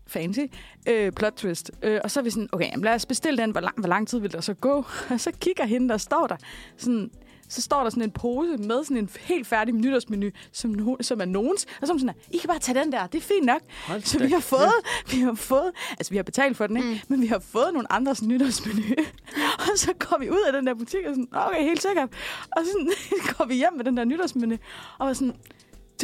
fancy. 0.07 0.41
Øh, 0.89 1.13
plot 1.13 1.33
twist. 1.33 1.71
Øh, 1.83 2.01
og 2.05 2.11
så 2.11 2.21
er 2.21 2.25
vi 2.25 2.31
sådan, 2.31 2.49
okay, 2.53 2.71
jamen 2.71 2.85
lad 2.85 2.95
os 2.95 3.07
bestille 3.07 3.43
den. 3.43 3.51
Hvor 3.51 3.61
lang, 3.61 3.79
hvor 3.81 3.89
lang 3.89 4.09
tid 4.09 4.19
vil 4.19 4.33
der 4.33 4.41
så 4.41 4.55
gå? 4.55 4.85
Og 5.11 5.21
så 5.21 5.33
kigger 5.41 5.65
hende, 5.65 5.89
der 5.89 5.97
står 5.97 6.27
der, 6.27 6.37
sådan, 6.77 7.11
så 7.55 7.63
står 7.63 7.83
der 7.83 7.91
sådan 7.91 8.03
en 8.03 8.11
pose 8.11 8.57
med 8.57 8.85
sådan 8.85 8.97
en 8.97 9.11
helt 9.21 9.47
færdig 9.47 9.75
nytårsmenu, 9.75 10.31
som, 10.53 10.71
no, 10.71 10.97
som 11.01 11.21
er 11.21 11.25
nogens. 11.25 11.67
Og 11.81 11.87
så 11.87 11.93
er 11.93 11.99
sådan, 11.99 12.09
her, 12.09 12.15
I 12.31 12.39
kan 12.39 12.49
bare 12.49 12.59
tage 12.59 12.81
den 12.81 12.93
der, 12.93 13.07
det 13.07 13.19
er 13.19 13.23
fint 13.23 13.47
nok. 13.47 13.61
Hold 13.87 14.03
Så 14.03 14.19
vi 14.19 14.33
har 14.33 14.41
fået, 14.41 14.73
vi 15.11 15.21
har 15.21 15.35
fået, 15.35 15.73
altså 15.91 16.11
vi 16.11 16.17
har 16.17 16.23
betalt 16.23 16.57
for 16.57 16.67
den, 16.67 16.77
ikke? 16.77 16.89
Mm. 16.89 16.95
Mm. 16.95 17.01
men 17.09 17.21
vi 17.21 17.27
har 17.27 17.39
fået 17.39 17.73
nogle 17.73 17.93
andres 17.93 18.23
nytårsmenu. 18.23 18.83
og 19.59 19.79
så 19.79 19.93
går 19.99 20.19
vi 20.19 20.31
ud 20.31 20.45
af 20.47 20.53
den 20.53 20.67
der 20.67 20.75
butik 20.75 21.05
og 21.07 21.15
sådan, 21.15 21.29
okay, 21.33 21.63
helt 21.63 21.83
sikkert. 21.83 22.09
Og 22.57 22.63
så 22.65 22.93
går 23.39 23.45
vi 23.45 23.55
hjem 23.55 23.73
med 23.77 23.85
den 23.85 23.97
der 23.97 24.05
nytårsmenu, 24.05 24.57
og 24.99 25.07
var 25.07 25.13
sådan, 25.13 25.35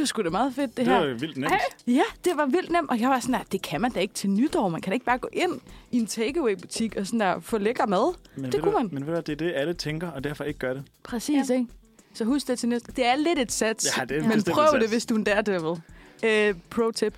det 0.00 0.02
var 0.02 0.06
sgu 0.06 0.22
da 0.22 0.30
meget 0.30 0.54
fedt, 0.54 0.76
det, 0.76 0.76
Det 0.76 0.86
her. 0.94 1.00
var 1.00 1.06
jo 1.06 1.14
vildt 1.20 1.36
nemt. 1.36 1.52
Ja, 1.86 2.02
det 2.24 2.32
var 2.36 2.46
vildt 2.46 2.70
nemt, 2.70 2.90
og 2.90 3.00
jeg 3.00 3.08
var 3.08 3.20
sådan 3.20 3.32
der, 3.34 3.40
det 3.52 3.62
kan 3.62 3.80
man 3.80 3.90
da 3.92 4.00
ikke 4.00 4.14
til 4.14 4.30
nytår. 4.30 4.68
Man 4.68 4.80
kan 4.80 4.90
da 4.90 4.94
ikke 4.94 5.06
bare 5.06 5.18
gå 5.18 5.28
ind 5.32 5.60
i 5.90 5.98
en 5.98 6.06
takeaway-butik 6.06 6.96
og 6.96 7.06
sådan 7.06 7.20
der 7.20 7.40
få 7.40 7.58
lækker 7.58 7.86
mad. 7.86 8.14
Men 8.36 8.52
Det 8.52 8.62
kunne 8.62 8.72
du, 8.72 8.78
man. 8.78 8.88
Men 8.92 9.00
ved 9.00 9.06
du, 9.06 9.12
hvad, 9.12 9.22
det 9.22 9.32
er 9.32 9.36
det, 9.36 9.52
alle 9.54 9.74
tænker, 9.74 10.10
og 10.10 10.24
derfor 10.24 10.44
ikke 10.44 10.58
gør 10.58 10.74
det. 10.74 10.82
Præcis, 11.02 11.50
ja. 11.50 11.54
ikke? 11.54 11.66
Så 12.14 12.24
husk 12.24 12.48
det 12.48 12.58
til 12.58 12.68
næste. 12.68 12.92
Det 12.92 13.06
er 13.06 13.16
lidt 13.16 13.38
et 13.38 13.52
sats, 13.52 13.98
Ja, 13.98 14.04
det 14.04 14.16
er 14.16 14.28
men 14.28 14.42
prøv 14.42 14.64
et 14.74 14.80
det, 14.80 14.88
hvis 14.88 15.06
du 15.06 15.14
er 15.14 15.18
en 15.18 15.24
daredevil. 15.24 15.82
Uh, 16.24 16.56
pro 16.70 16.90
tip. 16.90 17.14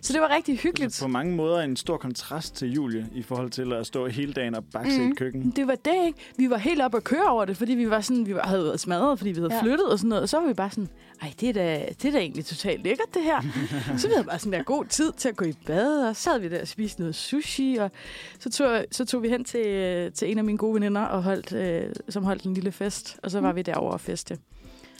Så 0.00 0.12
det 0.12 0.20
var 0.20 0.28
rigtig 0.34 0.58
hyggeligt. 0.58 0.84
Altså, 0.86 1.04
på 1.04 1.08
mange 1.08 1.36
måder 1.36 1.60
en 1.60 1.76
stor 1.76 1.96
kontrast 1.96 2.56
til 2.56 2.72
Julie 2.72 3.06
i 3.14 3.22
forhold 3.22 3.50
til 3.50 3.72
at 3.72 3.86
stå 3.86 4.06
hele 4.06 4.32
dagen 4.32 4.54
og 4.54 4.64
bakse 4.72 4.98
mm. 5.00 5.06
i 5.06 5.10
et 5.10 5.16
køkken. 5.18 5.50
Det 5.56 5.66
var 5.66 5.74
det, 5.74 6.06
ikke? 6.06 6.18
Vi 6.36 6.50
var 6.50 6.56
helt 6.56 6.82
oppe 6.82 6.96
at 6.96 7.04
køre 7.04 7.24
over 7.28 7.44
det, 7.44 7.56
fordi 7.56 7.72
vi 7.74 7.90
var 7.90 8.00
sådan, 8.00 8.26
vi 8.26 8.34
var, 8.34 8.42
havde 8.46 8.64
været 8.64 8.80
smadret, 8.80 9.18
fordi 9.18 9.30
vi 9.30 9.40
havde 9.40 9.54
Ja. 9.54 9.62
flyttet 9.62 9.86
og 9.92 9.98
sådan 9.98 10.08
noget. 10.08 10.22
Og 10.22 10.28
så 10.28 10.40
var 10.40 10.46
vi 10.46 10.54
bare 10.54 10.70
sådan, 10.70 10.88
ej, 11.22 11.32
det 11.40 11.48
er 11.48 11.52
da, 11.52 11.86
det 12.02 12.04
er 12.08 12.12
da 12.12 12.18
egentlig 12.18 12.44
totalt 12.44 12.82
lækkert, 12.82 13.14
det 13.14 13.22
her. 13.22 13.40
så 13.98 14.06
vi 14.08 14.12
havde 14.14 14.26
bare 14.26 14.38
sådan 14.38 14.52
der 14.52 14.62
god 14.64 14.84
tid 14.84 15.12
til 15.16 15.28
at 15.28 15.36
gå 15.36 15.44
i 15.44 15.52
bad, 15.66 16.08
og 16.08 16.16
så 16.16 16.30
havde 16.30 16.42
vi 16.42 16.48
der 16.48 16.60
og 16.60 16.68
spiste 16.68 17.00
noget 17.00 17.14
sushi, 17.14 17.76
og 17.80 17.90
så 18.38 18.50
tog, 18.50 18.84
så 18.90 19.04
tog 19.04 19.22
vi 19.22 19.28
hen 19.28 19.44
til, 19.44 19.66
øh, 19.66 20.12
til 20.12 20.30
en 20.30 20.38
af 20.38 20.44
mine 20.44 20.58
gode 20.58 20.74
veninder, 20.74 21.02
og 21.02 21.22
holdt, 21.22 21.52
øh, 21.52 21.82
som 22.08 22.24
holdt 22.24 22.42
en 22.42 22.54
lille 22.54 22.72
fest, 22.72 23.16
og 23.22 23.30
så 23.30 23.40
var 23.40 23.50
Mm. 23.52 23.56
vi 23.56 23.62
derovre 23.62 23.92
og 23.92 24.00
feste. 24.00 24.38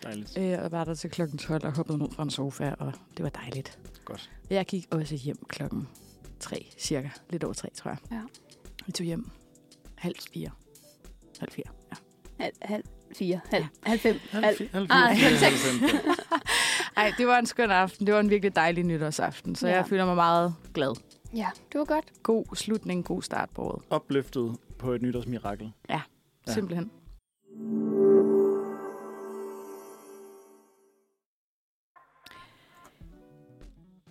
Dejligt. 0.03 0.39
Øh, 0.39 0.59
og 0.65 0.73
var 0.73 0.85
der 0.85 0.95
til 0.95 1.11
klokken 1.11 1.39
12 1.39 1.65
og 1.65 1.73
hoppede 1.77 1.99
ned 1.99 2.09
fra 2.13 2.23
en 2.23 2.31
sofa, 2.31 2.75
og 2.79 2.93
det 3.17 3.23
var 3.23 3.29
dejligt. 3.29 3.79
Godt. 4.05 4.31
Jeg 4.51 4.67
gik 4.67 4.87
også 4.91 5.15
hjem 5.17 5.37
klokken 5.49 5.89
3, 6.41 6.67
cirka. 6.79 7.09
Lidt 7.31 7.45
over 7.45 7.55
3, 7.55 7.69
tror 7.75 7.91
jeg. 7.91 7.99
Ja. 8.11 8.21
Vi 8.87 8.93
tog 8.93 9.05
hjem 9.05 9.31
halv 9.95 10.15
fire. 10.33 10.51
Halv 11.41 11.53
fire, 11.53 11.65
ja. 11.91 11.97
Halv, 12.45 12.55
halv 12.63 12.85
fire, 13.17 13.41
halv, 13.51 13.65
halv 13.83 14.01
fem, 14.01 14.17
halv. 14.31 14.45
Halv, 14.45 14.57
halv, 14.73 14.87
Ah, 14.91 14.99
halv, 15.09 15.19
halv 15.19 15.37
halv, 15.37 15.57
seks. 15.57 15.81
halv, 15.81 16.07
Ej, 16.97 17.13
det 17.19 17.27
var 17.27 17.39
en 17.39 17.47
skøn 17.47 17.71
aften. 17.71 18.07
Det 18.07 18.15
var 18.15 18.21
en 18.21 18.31
virkelig 18.31 18.57
dejlig 18.57 18.85
nytårsaften, 18.85 19.55
så 19.55 19.67
Ja. 19.67 19.73
ja. 19.73 19.79
jeg 19.79 19.89
føler 19.89 20.07
mig 20.07 20.15
meget 20.15 20.55
glad. 20.75 20.97
Ja, 21.35 21.49
det 21.73 21.79
var 21.79 21.85
godt. 21.85 22.05
God 22.23 22.57
slutning, 22.57 23.05
god 23.05 23.23
start 23.23 23.51
på 23.51 23.63
året. 23.63 23.83
Opløftet 23.91 24.57
på 24.79 24.93
et 24.93 25.03
nytårsmirakel. 25.03 25.73
Ja. 25.89 26.01
Ja. 26.49 26.53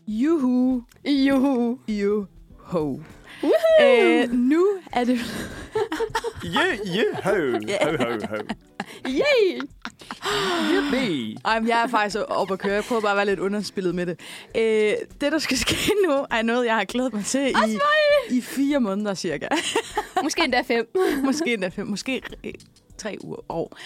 Juhu. 0.07 0.83
Juhu. 1.05 1.79
Juhu. 1.87 3.01
Øh, 3.81 4.31
nu 4.31 4.67
er 4.93 5.03
det... 5.03 5.19
Yeah, 6.45 6.77
yeah, 6.87 7.23
ho, 7.23 7.31
ho, 7.83 7.97
ho, 7.97 8.27
ho. 8.29 8.35
Yay! 9.07 9.61
Yippee. 10.71 11.35
Ej, 11.45 11.59
men 11.59 11.69
jeg 11.69 11.83
er 11.83 11.87
faktisk 11.87 12.17
oppe 12.27 12.53
at 12.53 12.59
køre. 12.59 12.73
Jeg 12.73 12.83
prøver 12.83 13.01
bare 13.01 13.11
at 13.11 13.17
være 13.17 13.25
lidt 13.25 13.39
underspillet 13.39 13.95
med 13.95 14.05
det. 14.05 14.19
Øh, 14.57 14.93
det, 15.21 15.31
der 15.31 15.39
skal 15.39 15.57
ske 15.67 15.75
nu, 16.07 16.25
er 16.31 16.41
noget, 16.41 16.65
jeg 16.65 16.75
har 16.75 16.83
glædet 16.85 17.13
mig 17.13 17.25
til 17.25 17.47
i, 17.47 17.79
i 18.37 18.41
fire 18.41 18.79
måneder 18.79 19.13
cirka. 19.13 19.47
Måske 20.23 20.43
endda 20.43 20.61
fem. 20.61 20.87
måske 21.23 21.53
endda 21.53 21.67
fem, 21.67 21.87
måske 21.87 22.21
tre 22.97 23.17
uger 23.21 23.51
år. 23.51 23.77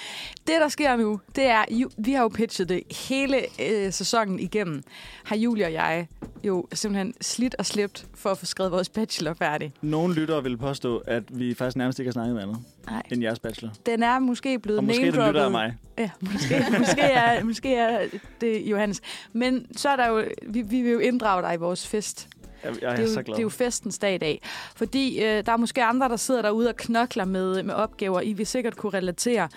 Det, 0.47 0.55
der 0.61 0.67
sker 0.67 0.95
nu, 0.95 1.19
det 1.35 1.45
er, 1.45 1.65
vi 1.97 2.11
har 2.13 2.21
jo 2.21 2.27
pitchet 2.27 2.69
det 2.69 2.83
hele 3.09 3.37
øh, 3.61 3.93
sæsonen 3.93 4.39
igennem, 4.39 4.83
har 5.23 5.35
Julie 5.35 5.65
og 5.65 5.73
jeg 5.73 6.07
jo 6.43 6.67
simpelthen 6.73 7.13
slidt 7.21 7.55
og 7.59 7.65
slæbt 7.65 8.05
for 8.15 8.29
at 8.29 8.37
få 8.37 8.45
skrevet 8.45 8.71
vores 8.71 8.89
bachelor 8.89 9.33
færdig. 9.33 9.73
Nogle 9.81 10.13
lyttere 10.13 10.43
vil 10.43 10.57
påstå, 10.57 10.97
at 10.97 11.23
vi 11.39 11.53
faktisk 11.53 11.75
nærmest 11.77 11.99
ikke 11.99 12.07
har 12.07 12.13
snakket 12.13 12.35
med 12.35 12.43
andet 12.43 12.57
Nej. 12.89 13.01
end 13.11 13.21
jeres 13.21 13.39
bachelor. 13.39 13.71
Den 13.85 14.03
er 14.03 14.19
måske 14.19 14.59
blevet 14.59 14.77
Og 14.77 14.83
måske 14.83 15.05
det 15.05 15.13
name-droppet. 15.13 15.29
lytter 15.33 15.45
af 15.45 15.51
mig. 15.51 15.75
Ja, 15.97 16.09
måske, 16.21 16.65
måske, 16.79 17.01
er, 17.01 17.43
måske 17.43 17.75
er 17.75 18.07
det 18.41 18.61
Johannes. 18.61 19.01
Men 19.33 19.65
så 19.77 19.89
er 19.89 19.95
der 19.95 20.07
jo, 20.07 20.23
vi, 20.47 20.61
vi 20.61 20.81
vil 20.81 20.91
jo 20.91 20.99
inddrage 20.99 21.41
dig 21.41 21.53
i 21.53 21.57
vores 21.57 21.87
fest. 21.87 22.27
Jeg, 22.63 22.81
jeg 22.81 22.91
er, 22.91 22.95
det, 22.95 22.99
er 23.03 23.07
jo, 23.07 23.13
så 23.13 23.23
glad. 23.23 23.35
det 23.35 23.39
er 23.41 23.43
jo 23.43 23.49
festens 23.49 23.97
dag 23.99 24.15
i 24.15 24.17
dag. 24.17 24.41
Fordi 24.75 25.23
øh, 25.23 25.45
der 25.45 25.51
er 25.51 25.57
måske 25.57 25.83
andre, 25.83 26.09
der 26.09 26.15
sidder 26.15 26.41
derude 26.41 26.69
og 26.69 26.75
knokler 26.75 27.25
med, 27.25 27.63
med 27.63 27.73
opgaver. 27.73 28.21
I 28.21 28.33
vil 28.33 28.45
sikkert 28.47 28.77
kunne 28.77 28.93
relatere 28.93 29.49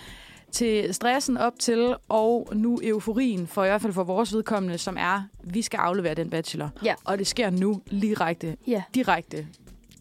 til 0.52 0.94
stressen 0.94 1.36
op 1.36 1.58
til, 1.58 1.94
og 2.08 2.48
nu 2.54 2.80
euforien, 2.82 3.46
for 3.46 3.64
i 3.64 3.68
hvert 3.68 3.82
fald 3.82 3.92
for 3.92 4.04
vores 4.04 4.34
vedkommende, 4.34 4.78
som 4.78 4.96
er, 4.98 5.22
vi 5.44 5.62
skal 5.62 5.78
aflevere 5.78 6.14
den 6.14 6.30
bachelor. 6.30 6.70
Ja. 6.84 6.94
Og 7.04 7.18
det 7.18 7.26
sker 7.26 7.50
nu 7.50 7.82
direkte, 7.90 8.56
Ja, 8.66 8.82
direkte 8.94 9.46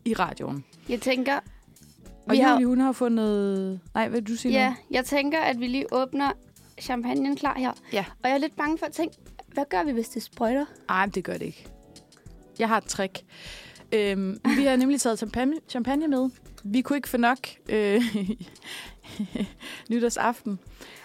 i 0.05 0.13
radioen. 0.13 0.63
jeg 0.89 1.01
tænker... 1.01 1.35
Og 2.25 2.31
Vi 2.31 2.37
har- 2.37 2.53
Julie, 2.53 2.65
hun 2.67 2.79
har 2.79 2.91
fundet... 2.91 3.79
Nej, 3.93 4.07
hvad 4.09 4.21
vil 4.21 4.27
du 4.29 4.35
sige 4.35 4.51
Ja, 4.51 4.69
nu? 4.69 4.75
jeg 4.91 5.05
tænker, 5.05 5.39
at 5.39 5.59
vi 5.59 5.67
lige 5.67 5.85
åbner 5.93 6.31
champagnen 6.81 7.35
klar 7.35 7.57
her. 7.57 7.71
Ja. 7.93 8.05
Og 8.23 8.29
jeg 8.29 8.33
er 8.33 8.37
lidt 8.37 8.55
bange 8.55 8.77
for 8.77 8.85
at 8.85 8.91
tænke, 8.91 9.15
hvad 9.53 9.63
gør 9.69 9.83
vi, 9.83 9.91
hvis 9.91 10.09
det 10.09 10.23
sprøjter? 10.23 10.65
Ej, 10.89 11.05
men 11.05 11.11
det 11.15 11.23
gør 11.23 11.33
det 11.33 11.41
ikke. 11.45 11.67
Jeg 12.61 12.67
har 12.69 12.77
et 12.77 12.83
trick. 12.83 13.19
Øhm, 13.93 14.39
vi 14.57 14.63
har 14.65 14.75
nemlig 14.75 15.01
taget 15.01 15.17
champagne, 15.17 15.53
champagne 15.69 16.07
med. 16.07 16.29
Vi 16.63 16.81
kunne 16.81 16.97
ikke 16.97 17.09
få 17.09 17.17
nok 17.17 17.37
øh, 17.69 18.01
nytårsaften. 19.89 20.59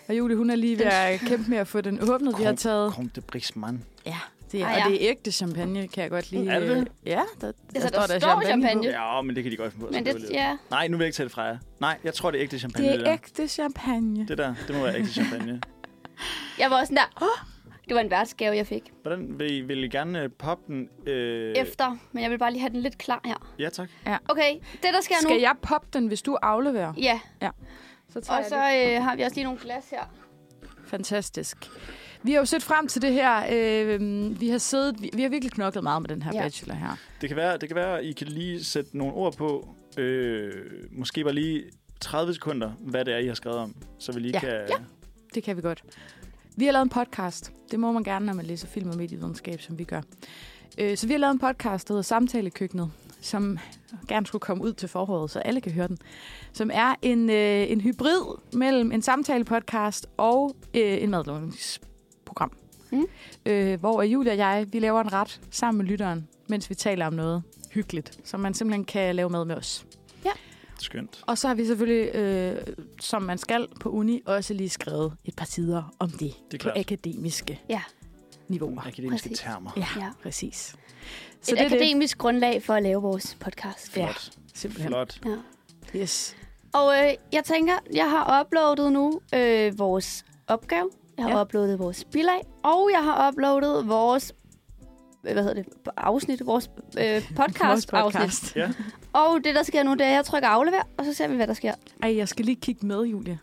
Og 0.08 0.18
Julie, 0.18 0.36
hun 0.36 0.50
er 0.50 0.54
lige 0.56 0.78
ved 0.78 0.86
at 0.86 1.20
kæmpe 1.20 1.50
med 1.50 1.58
at 1.58 1.68
få 1.68 1.80
den 1.80 2.10
åbnet. 2.10 2.38
Vi 2.38 2.44
har 2.44 2.54
taget... 2.54 2.92
Kom, 2.94 3.08
det 3.08 3.24
Brisman. 3.24 3.84
Ja, 4.06 4.16
det 4.52 4.60
er, 4.62 4.66
Ah, 4.66 4.72
og 4.72 4.78
ja. 4.78 4.84
det 4.88 5.04
er 5.06 5.10
ægte 5.10 5.32
champagne, 5.32 5.88
kan 5.88 6.02
jeg 6.02 6.10
godt 6.10 6.30
lide. 6.30 6.48
Er 6.50 6.60
det 6.60 6.68
det? 6.68 6.88
Ja, 7.06 7.22
der, 7.40 7.52
Altså, 7.74 7.88
der 8.08 8.18
står 8.18 8.42
champagne. 8.46 8.88
Ja, 8.88 9.22
men 9.22 9.36
det 9.36 9.42
kan 9.44 9.52
de 9.52 9.56
godt 9.56 9.72
finde 9.72 9.86
på. 9.86 9.92
Men 9.92 10.06
det, 10.06 10.30
ja, 10.30 10.56
Nej, 10.70 10.88
nu 10.88 10.96
vil 10.96 11.04
jeg 11.04 11.08
ikke 11.08 11.16
tage 11.16 11.24
det 11.24 11.32
fra 11.32 11.42
jer. 11.42 11.58
Nej, 11.80 11.98
jeg 12.04 12.14
tror, 12.14 12.30
det 12.30 12.38
er 12.38 12.42
ægte 12.42 12.58
champagne. 12.58 12.88
Det 12.92 13.00
der. 13.00 13.06
er 13.06 13.12
ægte 13.12 13.48
champagne. 13.48 14.26
Det 14.28 14.38
der, 14.38 14.54
det 14.68 14.76
må 14.76 14.82
være 14.82 14.98
ægte 14.98 15.12
champagne. 15.12 15.60
jeg 16.58 16.70
var 16.70 16.76
også 16.80 16.86
sådan 16.94 16.96
der, 16.96 17.22
oh, 17.22 17.28
det 17.88 17.94
var 17.94 18.00
en 18.00 18.10
værtsgave, 18.10 18.56
jeg 18.56 18.66
fik 18.66 18.92
Hvordan 19.02 19.38
vil 19.38 19.52
I, 19.56 19.60
vil 19.60 19.84
I 19.84 19.88
gerne 19.88 20.22
øh, 20.22 20.30
poppe 20.38 20.72
den? 20.72 20.88
Øh, 21.06 21.54
efter, 21.56 21.96
men 22.12 22.22
jeg 22.22 22.30
vil 22.30 22.38
bare 22.38 22.50
lige 22.50 22.60
have 22.60 22.70
den 22.70 22.80
lidt 22.80 22.98
klar 22.98 23.20
her. 23.24 23.54
Ja, 23.58 23.68
tak. 23.68 23.88
Okay, 24.28 24.52
det 24.72 24.82
der 24.82 25.00
sker 25.00 25.14
nu... 25.22 25.28
Skal 25.28 25.40
jeg 25.40 25.54
poppe 25.62 25.88
den, 25.92 26.06
hvis 26.06 26.22
du 26.22 26.38
afleverer? 26.42 26.92
Ja, 26.96 27.20
Så 28.08 28.20
tager 28.20 28.36
og 28.38 28.42
jeg 28.42 28.48
så 28.48 28.96
øh, 28.96 29.02
har 29.04 29.16
vi 29.16 29.22
også 29.22 29.34
lige 29.34 29.44
nogle 29.44 29.58
glas 29.60 29.90
her. 29.90 30.14
Fantastisk. 30.86 31.56
Vi 32.22 32.32
har 32.32 32.38
jo 32.38 32.44
set 32.44 32.62
frem 32.62 32.88
til 32.88 33.02
det 33.02 33.12
her. 33.12 33.42
Øh, 33.52 34.40
vi 34.40 34.48
har 34.48 34.58
siddet, 34.58 35.02
vi, 35.02 35.10
vi 35.14 35.22
har 35.22 35.28
virkelig 35.28 35.52
knoklet 35.52 35.82
meget 35.84 36.02
med 36.02 36.08
den 36.08 36.22
her 36.22 36.30
Ja. 36.34 36.38
ja. 36.38 36.44
bachelor 36.44 36.74
her. 36.74 36.96
Det 37.20 37.28
kan 37.28 37.36
være, 37.36 37.58
det 37.58 37.68
kan 37.68 37.76
være, 37.76 37.98
at 37.98 38.04
I 38.04 38.12
kan 38.12 38.26
lige 38.26 38.64
sætte 38.64 38.98
nogle 38.98 39.14
ord 39.14 39.36
på, 39.36 39.68
øh, 39.98 40.52
måske 40.92 41.24
bare 41.24 41.32
lige 41.34 41.64
30 42.00 42.34
sekunder, 42.34 42.70
hvad 42.80 43.04
det 43.04 43.14
er, 43.14 43.18
I 43.18 43.26
har 43.26 43.34
skrevet 43.34 43.58
om, 43.58 43.74
så 43.98 44.12
vi 44.12 44.20
lige 44.20 44.32
Ja. 44.32 44.40
kan... 44.40 44.48
Ja. 44.50 44.74
Det 45.34 45.42
kan 45.42 45.56
vi 45.56 45.62
godt. 45.62 45.82
Vi 46.58 46.64
har 46.64 46.72
lavet 46.72 46.84
en 46.84 46.88
podcast. 46.88 47.52
Det 47.70 47.80
må 47.80 47.92
man 47.92 48.02
gerne, 48.02 48.26
når 48.26 48.32
man 48.32 48.46
læser 48.46 48.66
film 48.66 48.90
og 48.90 48.96
medievidenskab, 48.96 49.60
som 49.60 49.78
vi 49.78 49.84
gør. 49.84 50.02
Øh, 50.78 50.96
så 50.96 51.06
vi 51.06 51.12
har 51.12 51.18
lavet 51.18 51.32
en 51.32 51.38
podcast, 51.38 51.88
der 51.88 51.94
hedder 51.94 52.02
Samtalekøkkenet, 52.02 52.90
som 53.20 53.58
gerne 54.08 54.26
skulle 54.26 54.40
komme 54.40 54.64
ud 54.64 54.72
til 54.72 54.88
foråret, 54.88 55.30
så 55.30 55.38
alle 55.38 55.60
kan 55.60 55.72
høre 55.72 55.88
den. 55.88 55.98
Som 56.52 56.70
er 56.74 56.94
en, 57.02 57.30
øh, 57.30 57.70
en 57.70 57.80
hybrid 57.80 58.38
mellem 58.52 58.92
en 58.92 59.02
samtalepodcast 59.02 60.06
og 60.16 60.56
øh, 60.74 61.02
en 61.02 61.10
madlavningsprogram. 61.10 62.52
Mm. 62.92 63.06
Øh, 63.46 63.80
hvor 63.80 64.02
Julia 64.02 64.32
og 64.32 64.38
jeg, 64.38 64.66
vi 64.72 64.78
laver 64.78 65.00
en 65.00 65.12
ret 65.12 65.40
sammen 65.50 65.78
med 65.78 65.90
lytteren, 65.90 66.28
mens 66.46 66.70
vi 66.70 66.74
taler 66.74 67.06
om 67.06 67.12
noget 67.12 67.42
hyggeligt, 67.70 68.18
så 68.24 68.36
man 68.36 68.54
simpelthen 68.54 68.84
kan 68.84 69.16
lave 69.16 69.30
mad 69.30 69.44
med 69.44 69.56
os. 69.56 69.86
Skønt. 70.86 71.20
Og 71.26 71.38
så 71.38 71.48
har 71.48 71.54
vi 71.54 71.66
selvfølgelig, 71.66 72.14
øh, 72.14 72.66
som 73.00 73.22
man 73.22 73.38
skal 73.38 73.66
på 73.80 73.88
uni, 73.88 74.22
også 74.26 74.54
lige 74.54 74.68
skrevet 74.68 75.12
et 75.24 75.36
par 75.36 75.44
sider 75.44 75.94
om 75.98 76.10
det, 76.10 76.34
Det 76.50 76.60
på 76.60 76.68
akademiske 76.76 77.60
Ja. 77.68 77.82
niveauer. 78.48 78.80
Akademiske 78.86 79.28
Præcis. 79.28 79.38
termer. 79.44 79.70
Ja, 79.76 79.86
Ja. 79.96 80.10
præcis. 80.22 80.56
Så 81.42 81.52
Et 81.54 81.58
det 81.58 81.64
er 81.64 81.68
det. 81.68 81.76
akademisk 81.76 82.18
grundlag 82.18 82.62
for 82.62 82.74
at 82.74 82.82
lave 82.82 83.02
vores 83.02 83.36
podcast. 83.40 83.96
Ja. 83.96 84.04
Flot. 84.06 84.30
Simpelthen. 84.54 84.90
Flot. 84.90 85.20
Ja. 85.26 85.36
Yes. 86.00 86.36
Og 86.74 86.94
øh, 87.04 87.12
jeg 87.32 87.44
tænker, 87.44 87.74
jeg 87.94 88.10
har 88.10 88.40
uploadet 88.44 88.92
nu 88.92 89.20
øh, 89.34 89.78
vores 89.78 90.24
opgave. 90.46 90.90
Jeg 91.16 91.24
har 91.24 91.30
ja. 91.30 91.36
Ja. 91.36 91.42
uploadet 91.42 91.78
vores 91.78 92.04
bilag. 92.04 92.40
Og 92.62 92.90
jeg 92.92 93.04
har 93.04 93.28
uploadet 93.28 93.88
vores 93.88 94.32
hvad 95.32 95.42
hedder 95.42 95.62
det, 95.62 95.72
afsnit, 95.96 96.46
vores 96.46 96.70
øh, 96.98 97.34
podcast, 97.36 97.92
Vores 97.92 98.14
afsnit. 98.14 98.56
Ja. 98.56 98.68
Og 99.12 99.40
det, 99.44 99.54
der 99.54 99.62
sker 99.62 99.82
nu, 99.82 99.92
det 99.92 100.00
er, 100.00 100.06
at 100.06 100.14
jeg 100.14 100.24
trykker 100.24 100.48
aflever, 100.48 100.82
og 100.98 101.04
så 101.04 101.14
ser 101.14 101.28
vi, 101.28 101.36
hvad 101.36 101.46
der 101.46 101.54
sker. 101.54 101.74
Ej, 102.02 102.16
jeg 102.16 102.28
skal 102.28 102.44
lige 102.44 102.60
kigge 102.60 102.86
med, 102.86 103.02
Julie. 103.02 103.38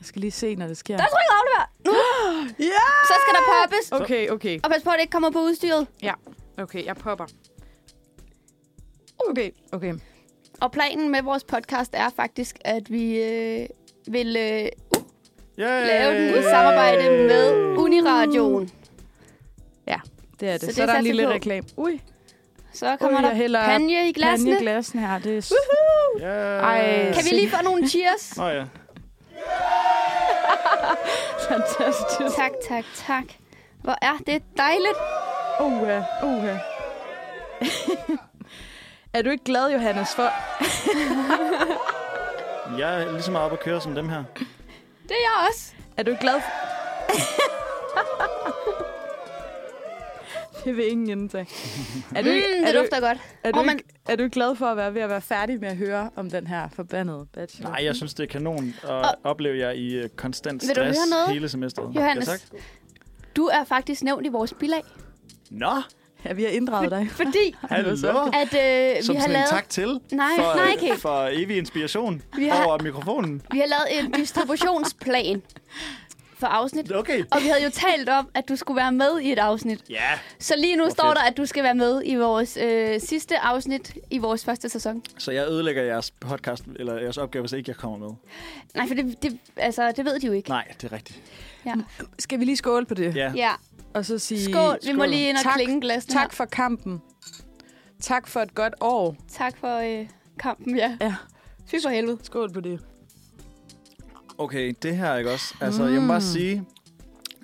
Jeg 0.00 0.06
skal 0.06 0.20
lige 0.20 0.30
se, 0.30 0.54
når 0.54 0.66
det 0.66 0.76
sker. 0.76 0.96
Der 0.96 1.04
trykker 1.04 1.32
aflever! 1.40 1.72
Nu! 1.86 1.92
Ja! 2.58 2.88
Så 3.06 3.14
skal 3.22 3.34
der 3.34 3.62
poppes. 3.62 3.92
Okay, 3.92 4.28
okay. 4.28 4.60
Og 4.64 4.70
pas 4.70 4.82
på, 4.82 4.90
at 4.90 4.94
det 4.94 5.00
ikke 5.00 5.10
kommer 5.10 5.30
på 5.30 5.38
udstyret. 5.38 5.86
Okay, 6.58 6.84
jeg 6.84 6.96
popper. 6.96 7.26
Okay, 9.30 9.50
okay. 9.72 9.94
Og 10.60 10.72
planen 10.72 11.10
med 11.10 11.22
vores 11.22 11.44
podcast 11.44 11.90
er 11.94 12.10
faktisk, 12.16 12.56
at 12.64 12.90
vi 12.90 13.22
øh, 13.22 13.66
vil... 14.08 14.36
Øh, 14.36 14.68
uh, 14.96 15.02
Yay! 15.58 15.86
lave 15.86 16.14
den 16.14 16.40
i 16.40 16.42
samarbejde 16.42 17.10
med 17.10 17.76
Uniradioen. 17.78 18.70
Det 20.42 20.48
er 20.50 20.52
det. 20.52 20.60
Så 20.60 20.66
Så, 20.66 20.66
det 20.66 20.74
så 20.76 20.82
er 20.82 20.86
der 20.86 20.94
en 20.94 21.04
lille 21.04 21.26
på. 21.26 21.32
reklame. 21.32 21.66
Ui, 21.76 22.00
Så 22.72 22.96
kommer 23.00 23.18
Ui, 23.18 23.24
der 23.48 23.64
panje 23.64 24.08
i 24.08 24.12
glassene. 24.12 24.50
Panjeglassen 24.50 25.00
her. 25.00 25.18
Det 25.18 25.36
er 25.36 25.40
s- 25.40 25.52
Yeah. 26.20 26.62
Ej. 26.62 27.12
Kan 27.14 27.24
vi 27.24 27.30
lige 27.34 27.50
få 27.50 27.62
nogle 27.64 27.88
cheers? 27.88 28.36
Nå 28.36 28.48
ja. 28.48 28.60
fantastisk. 31.48 32.36
Tak, 32.36 32.50
tak, 32.68 32.84
tak. 33.06 33.24
Hvor 33.82 33.96
er 34.02 34.12
det 34.26 34.42
dejligt. 34.56 34.98
Uha, 35.60 36.00
uha. 36.22 36.56
er 39.14 39.22
du 39.22 39.30
ikke 39.30 39.44
glad, 39.44 39.70
Johannes, 39.72 40.14
for... 40.14 40.22
Jeg 42.78 43.02
er 43.02 43.12
lige 43.12 43.22
så 43.22 43.30
meget 43.30 43.46
op 43.46 43.52
at 43.52 43.60
køre 43.60 43.80
som 43.80 43.94
dem 43.94 44.08
her. 44.08 44.24
Det 45.02 45.10
er 45.10 45.14
jeg 45.22 45.48
også. 45.50 45.72
Er 45.96 46.02
du 46.02 46.10
ikke 46.10 46.20
glad 46.20 46.40
for... 46.40 46.50
det 50.64 50.76
vil 50.76 50.90
ingen 50.90 51.08
indtage. 51.10 51.46
Er 52.16 52.22
du, 52.22 52.28
ikke, 52.28 52.46
Mm, 52.58 52.62
er, 52.62 52.66
det 52.66 52.74
du, 52.74 52.80
dufter 52.80 53.00
godt. 53.00 53.18
er, 53.44 53.50
du 53.52 53.58
Åh, 53.58 53.66
men- 53.66 53.76
ikke, 53.78 53.88
er 54.08 54.16
du 54.16 54.28
glad 54.32 54.56
for 54.56 54.66
at 54.66 54.76
være 54.76 54.94
ved 54.94 55.02
at 55.02 55.08
være 55.08 55.20
færdig 55.20 55.60
med 55.60 55.68
at 55.68 55.76
høre 55.76 56.10
om 56.16 56.30
den 56.30 56.46
her 56.46 56.68
forbandede 56.76 57.26
bachelor? 57.34 57.70
Nej, 57.70 57.84
jeg 57.84 57.96
synes, 57.96 58.14
det 58.14 58.22
er 58.22 58.28
kanon 58.28 58.74
at 58.82 58.88
Og- 58.90 59.04
opleve 59.24 59.58
jer 59.58 59.70
i 59.70 59.94
øh, 59.94 60.08
konstant 60.08 60.62
du 60.62 60.66
stress 60.66 60.98
hele 61.28 61.48
semesteret. 61.48 61.94
Johannes. 61.96 62.28
Ja, 62.28 62.32
tak. 62.32 62.40
Du 63.36 63.44
er 63.46 63.64
faktisk 63.64 64.02
nævnt 64.02 64.26
i 64.26 64.28
vores 64.28 64.54
bilag, 64.60 64.82
Nå, 65.50 65.72
Ja, 66.24 66.32
vi 66.32 66.42
har 66.42 66.50
inddraget 66.50 66.90
dig. 66.90 67.08
fordi 67.10 67.54
hallo. 67.70 67.96
så- 67.96 68.30
at 68.34 68.96
øh, 68.96 69.02
Som 69.02 69.14
vi 69.14 69.20
har 69.20 69.28
lavet... 69.28 69.46
tak 69.50 69.68
til 69.68 70.00
Nej, 70.12 70.26
for, 70.36 70.56
nej, 70.56 70.76
helt. 70.80 71.00
for 71.00 71.28
evig 71.32 71.56
inspiration 71.56 72.22
Vi 72.36 72.46
har- 72.46 72.64
over 72.64 72.82
mikrofonen. 72.82 73.42
Vi 73.52 73.58
har 73.58 73.66
lavet 73.66 74.04
en 74.04 74.10
distributionsplan 74.10 75.42
for 76.42 76.46
afsnit. 76.46 76.92
Okay. 76.92 77.24
Og 77.30 77.40
vi 77.42 77.46
havde 77.48 77.64
jo 77.64 77.70
talt 77.70 78.08
om, 78.08 78.28
at 78.34 78.48
du 78.48 78.56
skulle 78.56 78.76
være 78.76 78.92
med 78.92 79.20
i 79.20 79.32
et 79.32 79.38
afsnit. 79.38 79.80
Ja. 79.90 80.18
Så 80.38 80.54
lige 80.58 80.76
nu 80.76 80.82
Hvor 80.82 80.90
står 80.90 81.04
fedt. 81.04 81.16
der, 81.18 81.22
at 81.24 81.36
du 81.36 81.46
skal 81.46 81.64
være 81.64 81.74
med 81.74 82.02
i 82.04 82.14
vores 82.16 82.56
øh, 82.62 83.00
sidste 83.00 83.38
afsnit 83.38 83.96
i 84.10 84.18
vores 84.18 84.44
første 84.44 84.68
sæson. 84.68 85.02
Så 85.18 85.30
jeg 85.32 85.48
ødelægger 85.48 85.82
jeres 85.82 86.10
podcast, 86.10 86.64
eller 86.76 86.94
jeres 86.98 87.18
opgave, 87.18 87.42
hvis 87.42 87.52
ikke 87.52 87.68
jeg 87.70 87.76
kommer 87.76 87.98
med. 87.98 88.08
Nej, 88.74 88.86
for 88.88 88.94
det, 88.94 89.22
det, 89.22 89.38
altså, 89.56 89.92
det 89.96 90.04
ved 90.04 90.20
de 90.20 90.26
jo 90.26 90.32
ikke. 90.32 90.48
Nej, 90.48 90.64
det 90.80 90.92
er 90.92 90.96
rigtigt. 90.96 91.20
Ja. 91.66 91.74
Skal 92.18 92.40
vi 92.40 92.44
lige 92.44 92.56
skåle 92.56 92.86
på 92.86 92.94
det? 92.94 93.16
Ja. 93.16 93.32
ja. 93.36 93.50
Og 93.94 94.04
så 94.04 94.18
sige... 94.18 94.44
Skål. 94.52 94.78
Vi 94.84 94.92
må 94.92 94.98
skål. 94.98 95.08
lige 95.08 95.28
ind 95.28 95.36
og 95.36 95.42
Tak- 95.42 95.54
klinge 95.54 95.80
glasen 95.80 96.12
Tak 96.12 96.32
for 96.32 96.44
kampen. 96.44 97.02
Tak 98.00 98.28
for 98.28 98.40
et 98.40 98.54
godt 98.54 98.74
år. 98.80 99.10
her. 99.10 99.18
Tak 99.38 99.56
for 99.58 99.76
øh, 100.00 100.08
kampen, 100.38 100.76
ja. 100.76 100.96
Ja. 101.00 101.14
Fy 101.66 101.74
for 101.82 101.88
helvede. 101.90 102.18
Skål 102.22 102.52
på 102.52 102.60
det. 102.60 102.80
Okay, 104.42 104.74
det 104.82 104.96
her, 104.96 105.16
ikke 105.16 105.30
også? 105.30 105.54
Altså, 105.60 105.84
jeg 105.86 106.02
må 106.02 106.08
bare 106.08 106.20
sige, 106.20 106.64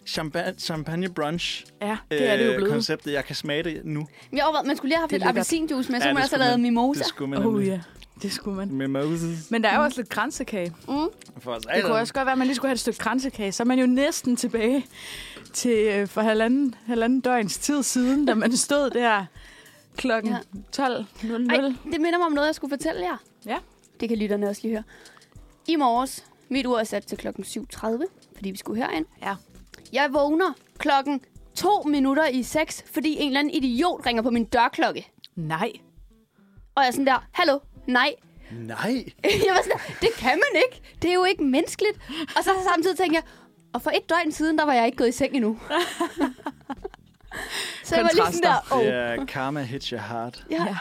champagne, 0.07 0.55
champagne 0.59 1.09
brunch 1.09 1.67
Ja, 1.83 1.97
det 2.11 2.29
er 2.31 2.37
det 2.37 2.47
jo 2.47 2.53
blevet. 2.57 2.73
konceptet, 2.73 3.13
jeg 3.13 3.25
kan 3.25 3.37
smage 3.37 3.63
det 3.63 3.81
nu. 3.85 4.09
Jeg 4.33 4.45
overvejede, 4.45 4.67
man 4.67 4.77
skulle 4.77 4.89
lige 4.89 4.97
have 4.97 5.03
haft 5.03 5.13
lidt 5.13 5.23
appelsinjuice 5.25 5.93
med, 5.93 6.01
så 6.01 6.07
Ja, 6.07 6.13
man 6.15 6.17
det 6.17 6.25
også 6.25 6.37
have 6.37 6.45
lavet 6.47 6.61
mimosa. 6.61 6.99
Det 6.99 7.07
skulle 7.09 7.31
man 7.31 7.47
Oh 7.47 7.67
ja, 7.67 7.81
det 8.23 8.33
skulle 8.33 8.57
man. 8.57 8.73
Mimosas. 8.73 9.51
Men 9.51 9.63
der 9.63 9.69
er 9.69 9.77
jo 9.79 9.83
også 9.85 9.99
lidt 10.01 10.09
kransekage. 10.09 10.75
Mm. 10.89 10.95
For 11.39 11.51
os 11.53 11.63
Det 11.63 11.83
kunne 11.85 11.95
også 11.95 12.15
godt 12.15 12.27
være, 12.27 12.33
at 12.33 12.39
man 12.39 12.47
lige 12.47 12.55
skulle 12.57 12.69
have 12.69 12.75
et 12.75 12.81
stykke 12.81 12.99
kransekage. 12.99 13.53
Så 13.53 13.63
er 13.63 13.65
man 13.65 13.79
jo 13.79 13.87
næsten 13.87 14.37
tilbage 14.37 14.87
til 15.53 15.79
øh, 15.95 16.07
for 16.07 16.21
halvanden, 16.21 16.75
halvanden 16.87 17.21
døgns 17.21 17.59
tid 17.59 17.83
siden, 17.83 18.27
da 18.27 18.35
man 18.35 18.57
stod 18.57 18.91
der 18.91 19.25
klokken 19.97 20.33
Ja. 20.79 20.89
12.00. 20.89 21.29
Ej, 21.51 21.61
det 21.93 22.01
minder 22.01 22.19
mig 22.19 22.27
om 22.27 22.33
noget, 22.33 22.47
jeg 22.47 22.55
skulle 22.55 22.71
fortælle 22.71 23.01
jer. 23.01 23.17
Ja. 23.47 23.57
Det 24.01 24.09
kan 24.09 24.19
lytterne 24.19 24.49
også 24.49 24.63
lige 24.63 24.73
høre. 24.75 24.83
I 25.69 25.77
morges, 25.77 26.25
mit 26.49 26.67
ur 26.67 26.79
er 26.79 26.85
sat 26.85 27.07
til 27.07 27.19
klokken 27.19 27.45
7.30, 27.45 27.87
fordi 28.37 28.51
vi 28.51 28.57
skulle 28.57 28.83
herind. 28.85 29.07
Ja. 29.23 29.35
Jeg 29.93 30.09
vågner 30.13 30.53
klokken 30.79 31.21
to 31.55 31.83
minutter 31.83 32.27
i 32.27 32.43
seks, 32.43 32.85
fordi 32.95 33.17
en 33.19 33.27
eller 33.27 33.41
anden 33.41 33.55
idiot 33.55 34.07
ringer 34.07 34.23
på 34.23 34.31
min 34.31 34.45
dørklokke. 34.45 35.11
Nej. 35.37 35.73
Og 36.75 36.83
jeg 36.83 36.89
er 36.89 36.93
sådan 36.93 37.07
der, 37.07 37.27
hallo, 37.33 37.59
nej. 37.87 38.15
Nej. 38.53 39.05
jeg 39.47 39.55
var 39.55 39.63
sådan 39.63 39.73
der, 39.73 39.79
det 40.01 40.09
kan 40.19 40.39
man 40.39 40.63
ikke. 40.67 40.83
Det 41.03 41.11
er 41.11 41.15
jo 41.15 41.25
ikke 41.25 41.45
menneskeligt. 41.45 41.99
Og 42.37 42.45
så 42.45 42.51
samtidig 42.73 42.97
tænker 42.99 43.17
jeg, 43.17 43.23
og 43.73 43.83
for 43.83 43.91
et 43.91 44.11
døgn 44.11 44.33
siden, 44.33 44.59
der 44.59 44.65
var 44.65 44.73
jeg 44.73 44.87
ikke 44.87 44.99
gået 44.99 45.09
i 45.09 45.13
seng 45.13 45.35
endnu. 45.35 45.59
så 47.85 47.95
jeg 47.97 48.05
var 48.05 48.11
lige 48.15 48.27
sådan 48.27 48.43
der, 48.43 48.57
oh. 48.71 48.85
Det 48.85 48.95
er 48.95 49.25
karma 49.25 49.63
hits 49.63 49.87
your 49.87 50.01
heart. 50.01 50.45
Ja. 50.51 50.65
Ja. 50.65 50.77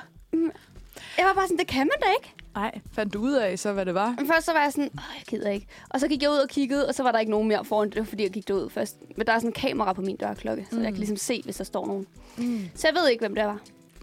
Jeg 1.18 1.26
var 1.26 1.34
bare 1.34 1.45
sådan, 1.47 1.57
det 1.57 1.68
kan 1.68 1.88
man 1.88 1.97
da 2.01 2.05
ikke. 2.18 2.34
Nej, 2.58 2.80
fandt 2.91 3.14
du 3.14 3.20
ud 3.22 3.34
af 3.34 3.60
så, 3.60 3.74
hvad 3.74 3.86
det 3.86 3.93
var? 3.93 4.16
Men 4.18 4.28
først 4.28 4.45
så 4.45 4.51
var 4.53 4.62
jeg 4.64 4.72
sådan, 4.72 4.89
Åh, 4.93 5.03
jeg 5.18 5.24
gider 5.28 5.49
ikke. 5.49 5.68
Og 5.89 5.99
så 5.99 6.08
gik 6.08 6.22
jeg 6.22 6.30
ud 6.30 6.38
og 6.38 6.49
kiggede, 6.49 6.88
og 6.88 6.95
så 6.95 7.03
var 7.03 7.12
der 7.12 7.20
ikke 7.20 7.32
nogen 7.32 7.47
mere 7.47 7.66
foran. 7.66 7.89
Det 7.89 7.97
var 7.97 8.03
fordi, 8.03 8.24
jeg 8.24 8.32
gik 8.32 8.47
derud 8.47 8.70
først. 8.70 8.97
Men 9.18 9.28
der 9.28 9.34
er 9.34 9.39
sådan 9.39 9.49
en 9.49 9.53
kamera 9.53 9.93
på 9.93 10.01
min 10.01 10.16
dørklokke, 10.16 10.68
så 10.70 10.76
mm. 10.76 10.84
jeg 10.84 10.91
kan 10.91 10.97
ligesom 10.97 11.18
se, 11.18 11.41
hvis 11.43 11.55
der 11.58 11.64
står 11.64 11.86
nogen. 11.88 12.08
Mm. 12.38 12.60
Så 12.76 12.88
jeg 12.88 12.95
ved 12.95 13.10
ikke, 13.10 13.22
hvem 13.22 13.36
det 13.36 13.43
var. 13.45 13.60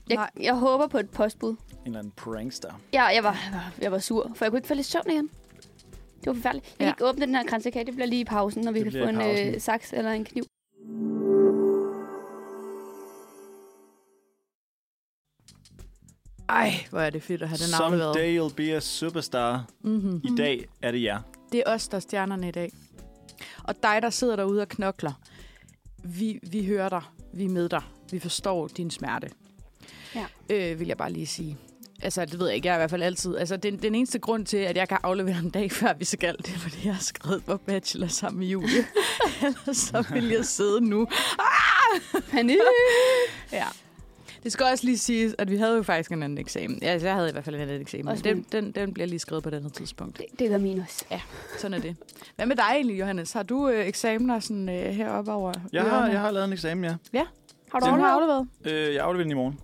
Jeg, 0.09 0.17
Nej. 0.17 0.31
jeg 0.41 0.55
håber 0.55 0.87
på 0.87 0.99
et 0.99 1.11
postbud. 1.11 1.51
En 1.51 1.57
eller 1.87 1.99
anden 1.99 2.13
prankster. 2.17 2.81
Ja, 2.93 3.05
jeg 3.05 3.25
var, 3.25 3.31
jeg 3.45 3.53
var, 3.53 3.73
jeg 3.81 3.93
var 3.93 3.99
sur, 3.99 4.31
for 4.35 4.45
jeg 4.45 4.51
kunne 4.53 4.59
ikke 4.59 4.69
falde 4.69 4.81
i 4.81 4.85
søvn 4.85 5.11
igen. 5.11 5.29
Det 6.21 6.27
var 6.27 6.35
forfærdeligt. 6.35 6.67
Jeg 6.67 6.75
Ja. 6.81 6.85
ja. 6.85 6.91
kan 6.93 6.95
ikke 6.97 7.09
åbne 7.09 7.27
den 7.27 7.35
her 7.35 7.45
kransekage. 7.45 7.85
Det 7.87 7.95
bliver 7.95 8.07
lige 8.07 8.21
i 8.21 8.25
pausen, 8.25 8.65
når 8.65 8.73
vi 8.73 8.83
Det 8.85 8.93
kan 8.93 9.03
få 9.03 9.09
en 9.09 9.55
øh, 9.55 9.61
saks 9.61 9.93
eller 9.93 10.11
en 10.11 10.25
kniv. 10.25 10.45
Ej, 16.49 16.87
hvor 16.91 17.01
er 17.01 17.11
det 17.11 17.23
fedt 17.23 17.43
at 17.43 17.49
have 17.49 17.59
den 17.59 17.75
afleveret. 17.75 18.15
Someday 18.15 18.41
you'll 18.41 18.55
be 18.55 18.77
a 18.77 18.81
superstar. 18.81 19.65
Mm-hmm. 19.83 20.21
I 20.25 20.37
dag 20.37 20.67
er 20.83 20.91
det 20.91 21.03
jer. 21.03 21.21
Det 21.53 21.63
er 21.67 21.73
os, 21.75 21.89
der 21.89 21.97
er 21.97 22.01
stjernerne 22.01 22.49
i 22.49 22.53
dag. 22.53 22.73
Og 23.65 23.75
dig, 23.83 23.99
der 24.03 24.11
sidder 24.11 24.37
derude 24.37 24.63
og 24.63 24.69
knokler. 24.69 25.13
Vi, 26.05 26.39
vi 26.43 26.67
hører 26.67 26.89
dig. 26.89 27.03
Vi 27.33 27.45
er 27.45 27.49
med 27.49 27.69
dig. 27.69 27.83
Vi 28.11 28.19
forstår 28.19 28.69
din 28.69 28.91
smerte. 28.91 29.31
Ja. 30.15 30.27
Øh, 30.51 30.81
vil 30.81 30.87
jeg 30.89 30.97
bare 30.97 31.13
lige 31.13 31.27
sige. 31.27 31.57
Altså, 32.03 32.25
det 32.25 32.39
ved 32.39 32.47
jeg 32.47 32.57
ikke. 32.57 32.69
Jeg 32.69 32.73
er 32.73 32.77
i 32.77 32.81
hvert 32.81 32.91
fald 32.91 33.03
altid... 33.03 33.37
Altså, 33.37 33.57
den, 33.57 33.83
den 33.83 33.95
eneste 33.95 34.19
grund 34.19 34.47
til, 34.47 34.57
at 34.57 34.77
jeg 34.77 34.89
kan 34.89 34.99
aflevere 35.03 35.39
en 35.39 35.51
dag 35.51 35.73
før 35.81 35.93
vi 35.99 36.05
skal, 36.05 36.37
det 36.39 36.49
er, 36.55 36.59
fordi 36.59 36.77
jeg 36.85 36.95
har 36.95 37.03
skrevet 37.03 37.45
på 37.45 37.57
bachelor 37.57 38.07
sammen 38.07 38.39
med 38.41 38.47
Julie. 38.47 38.85
Ellers 39.47 39.77
så 39.77 40.05
vil 40.13 40.29
jeg 40.29 40.45
sidde 40.45 40.81
nu. 40.81 41.09
Panik! 42.31 42.57
Ja. 43.53 43.67
Det 44.45 44.53
skal 44.53 44.67
også 44.67 44.85
lige 44.85 44.99
siges, 44.99 45.35
at 45.39 45.51
vi 45.51 45.57
havde 45.57 45.77
jo 45.77 45.83
faktisk 45.83 46.13
en 46.13 46.23
anden 46.23 46.39
eksamen. 46.39 46.79
Ja, 46.83 46.87
altså, 46.87 47.09
jeg 47.09 47.15
havde 47.15 47.29
i 47.29 47.33
hvert 47.33 47.45
fald 47.45 47.57
en 47.57 47.63
anden 47.63 47.81
eksamen. 47.81 48.09
Også 48.09 48.25
Den, 48.25 48.37
min. 48.37 48.47
den, 48.53 48.73
den 48.73 48.95
bliver 48.95 49.07
lige 49.07 49.19
skrevet 49.19 49.43
på 49.43 49.49
et 49.49 49.55
andet 49.55 49.73
tidspunkt. 49.73 50.19
Det, 50.19 50.27
det 50.39 50.51
gør 50.51 50.59
min 50.59 50.81
også. 50.81 51.05
Sådan 51.59 51.75
er 51.75 51.83
det. 51.83 51.97
Hvad 52.37 52.47
med 52.47 52.57
dig 52.57 52.65
egentlig, 52.75 53.01
Johannes? 53.01 53.33
Har 53.33 53.43
du 53.43 53.69
øh, 53.69 53.87
eksamener 53.87 54.41
sådan, 54.41 54.69
øh, 54.69 54.75
heroppe 54.95 55.33
over 55.33 55.53
Jeg 55.73 55.83
har, 55.83 56.09
jeg 56.09 56.21
har 56.21 56.31
lavet 56.31 56.47
en 56.47 56.53
eksamen, 56.53 56.85
ja. 57.13 57.25
Har 57.73 57.81
du 57.81 57.87
afleveret? 57.87 58.49
Øh, 58.65 58.95
jeg 58.95 59.05
afleverer 59.05 59.25
den 59.25 59.31
i 59.31 59.35
morgen. 59.35 59.59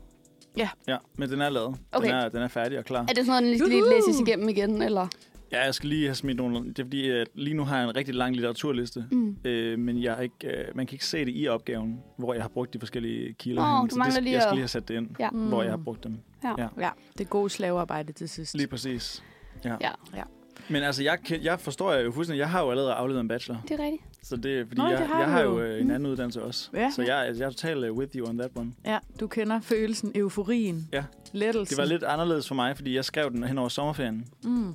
Ja. 0.57 0.69
Ja, 0.89 0.97
men 1.17 1.31
den 1.31 1.41
er 1.41 1.49
lavet. 1.49 1.77
Okay. 1.93 2.09
Den, 2.09 2.17
er, 2.17 2.29
den 2.29 2.43
er 2.43 2.49
færdig 2.49 2.79
og 2.79 2.85
klar. 2.85 3.01
Er 3.01 3.07
det 3.07 3.17
sådan 3.17 3.27
noget, 3.27 3.43
den 3.43 3.51
lige 3.51 3.59
skal 3.59 3.69
lige 3.71 3.91
læses 3.91 4.21
igennem 4.21 4.49
igen, 4.49 4.83
eller? 4.83 5.09
Ja, 5.53 5.65
jeg 5.65 5.75
skal 5.75 5.89
lige 5.89 6.07
have 6.07 6.15
smidt 6.15 6.37
nogle... 6.37 6.69
Det 6.69 6.79
er 6.79 6.85
fordi, 6.85 7.09
at 7.11 7.29
lige 7.35 7.55
nu 7.55 7.65
har 7.65 7.79
jeg 7.79 7.89
en 7.89 7.97
rigtig 7.97 8.15
lang 8.15 8.35
litteraturliste. 8.35 9.05
Mm. 9.13 9.37
Øh, 9.45 9.79
men 9.79 10.03
jeg 10.03 10.15
har 10.15 10.23
ikke, 10.23 10.35
øh, 10.59 10.65
man 10.77 10.87
kan 10.87 10.95
ikke 10.95 11.07
se 11.07 11.25
det 11.25 11.33
i 11.37 11.49
opgaven, 11.49 12.01
hvor 12.19 12.35
jeg 12.35 12.43
har 12.43 12.49
brugt 12.49 12.75
de 12.75 12.79
forskellige 12.79 13.33
kilder. 13.35 13.87
Du 13.91 13.95
Så 13.95 14.11
det, 14.15 14.23
lige 14.23 14.35
jeg 14.35 14.43
skal 14.43 14.53
lige 14.55 14.63
have 14.63 14.69
sat 14.69 14.89
det 14.89 14.95
ind, 14.95 15.09
Ja. 15.21 15.31
Mm. 15.31 15.49
hvor 15.49 15.63
jeg 15.63 15.73
har 15.73 15.77
brugt 15.85 16.05
dem. 16.05 16.19
Ja. 16.45 16.55
Ja. 16.59 16.69
Ja, 16.79 16.91
det 17.19 17.25
er 17.25 17.29
gode 17.29 17.51
slavearbejde 17.51 18.13
til 18.13 18.29
sidst. 18.29 18.55
Lige 18.57 18.67
præcis. 18.67 19.23
Ja, 19.65 19.77
Men 20.69 20.83
altså, 20.83 21.03
jeg, 21.03 21.19
jeg 21.43 21.61
forstår 21.61 21.95
jo 21.95 22.13
fuldstændig. 22.13 22.39
Jeg 22.41 22.51
har 22.51 22.63
jo 22.65 22.71
allerede 22.71 22.93
afleveret 22.93 23.21
en 23.21 23.29
bachelor. 23.29 23.63
det 23.69 23.81
er 23.81 23.85
rigtigt. 23.85 24.03
Så 24.23 24.37
det 24.37 24.59
er 24.61 24.65
fordi, 24.67 24.81
Nå, 24.81 24.87
det 24.87 24.93
jeg, 24.93 25.09
har 25.09 25.21
jeg 25.21 25.31
har 25.31 25.41
jo. 25.43 25.61
øh, 25.61 25.81
en 25.81 25.91
anden 25.91 26.11
uddannelse 26.11 26.43
også. 26.43 26.71
Ja. 26.75 26.91
Så 26.91 27.03
jeg, 27.03 27.17
altså, 27.19 27.43
jeg 27.43 27.47
er 27.47 27.51
totalt 27.51 27.85
øh, 27.85 27.93
with 27.93 28.17
you 28.17 28.29
on 28.29 28.39
that 28.39 28.51
one. 28.57 28.73
Ja, 28.87 28.99
du 29.21 29.27
kender 29.27 29.61
følelsen, 29.61 30.13
euforien, 30.15 30.89
Ja. 30.93 31.05
lettelsen. 31.33 31.77
Det 31.77 31.83
var 31.83 31.89
lidt 31.89 32.03
anderledes 32.03 32.49
for 32.49 32.55
mig, 32.55 32.77
fordi 32.77 32.95
jeg 32.95 33.05
skrev 33.05 33.31
den 33.31 33.45
hen 33.45 33.59
over 33.59 33.69
sommerferien. 33.69 34.25
Mm. 34.45 34.75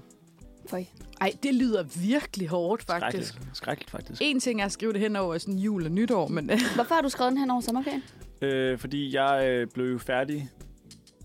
Føj. 0.70 0.86
Ej, 1.22 1.34
det 1.44 1.56
lyder 1.56 1.84
virkelig 1.84 2.48
hårdt, 2.48 2.84
faktisk. 2.84 3.28
Skrækkeligt, 3.28 3.58
Skrækkeligt 3.58 3.92
faktisk. 3.92 4.22
En 4.26 4.40
ting 4.40 4.62
er 4.62 4.66
at 4.66 4.72
skrive 4.72 4.94
det 4.94 5.02
hen 5.02 5.16
over 5.16 5.38
sådan 5.38 5.58
jul 5.60 5.86
og 5.86 5.92
nytår, 5.92 6.28
men 6.28 6.50
øh, 6.50 6.60
Hvorfor 6.76 6.96
har 6.96 7.02
du 7.02 7.10
skrevet 7.10 7.32
den 7.32 7.40
hen 7.40 7.52
over 7.52 7.62
sommerferien? 7.62 8.04
Øh, 8.42 8.78
fordi 8.78 9.16
jeg 9.16 9.48
øh, 9.50 9.68
blev 9.74 9.92
jo 9.92 9.98
færdig 9.98 10.50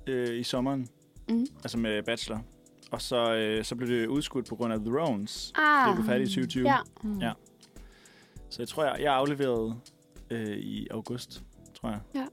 øh, 0.07 0.41
i 0.41 0.43
sommeren, 0.43 0.89
Mm. 1.29 1.47
altså 1.63 1.79
med 1.79 2.03
bachelor. 2.03 2.43
Og 2.91 3.03
så, 3.03 3.35
øh, 3.35 3.65
så 3.65 3.77
blev 3.77 3.89
det 3.89 4.07
udskudt 4.07 4.49
på 4.49 4.57
grund 4.57 4.73
af 4.73 4.79
The 4.81 4.99
Rones. 5.01 5.53
Fordi 5.55 5.67
Ah, 5.67 5.89
jeg 5.89 5.95
blev 5.97 6.07
færdig 6.07 6.23
i 6.25 6.27
2020. 6.27 6.69
ja. 6.69 6.77
mm. 7.03 7.19
Ja. 7.19 7.33
Så 8.51 8.63
jeg 8.63 8.69
tror, 8.69 8.85
jeg, 8.85 8.97
jeg 9.01 9.15
afleverede 9.15 9.75
øh, 10.31 10.57
i 10.59 10.87
august, 10.91 11.43
tror 11.81 11.89
jeg. 12.15 12.27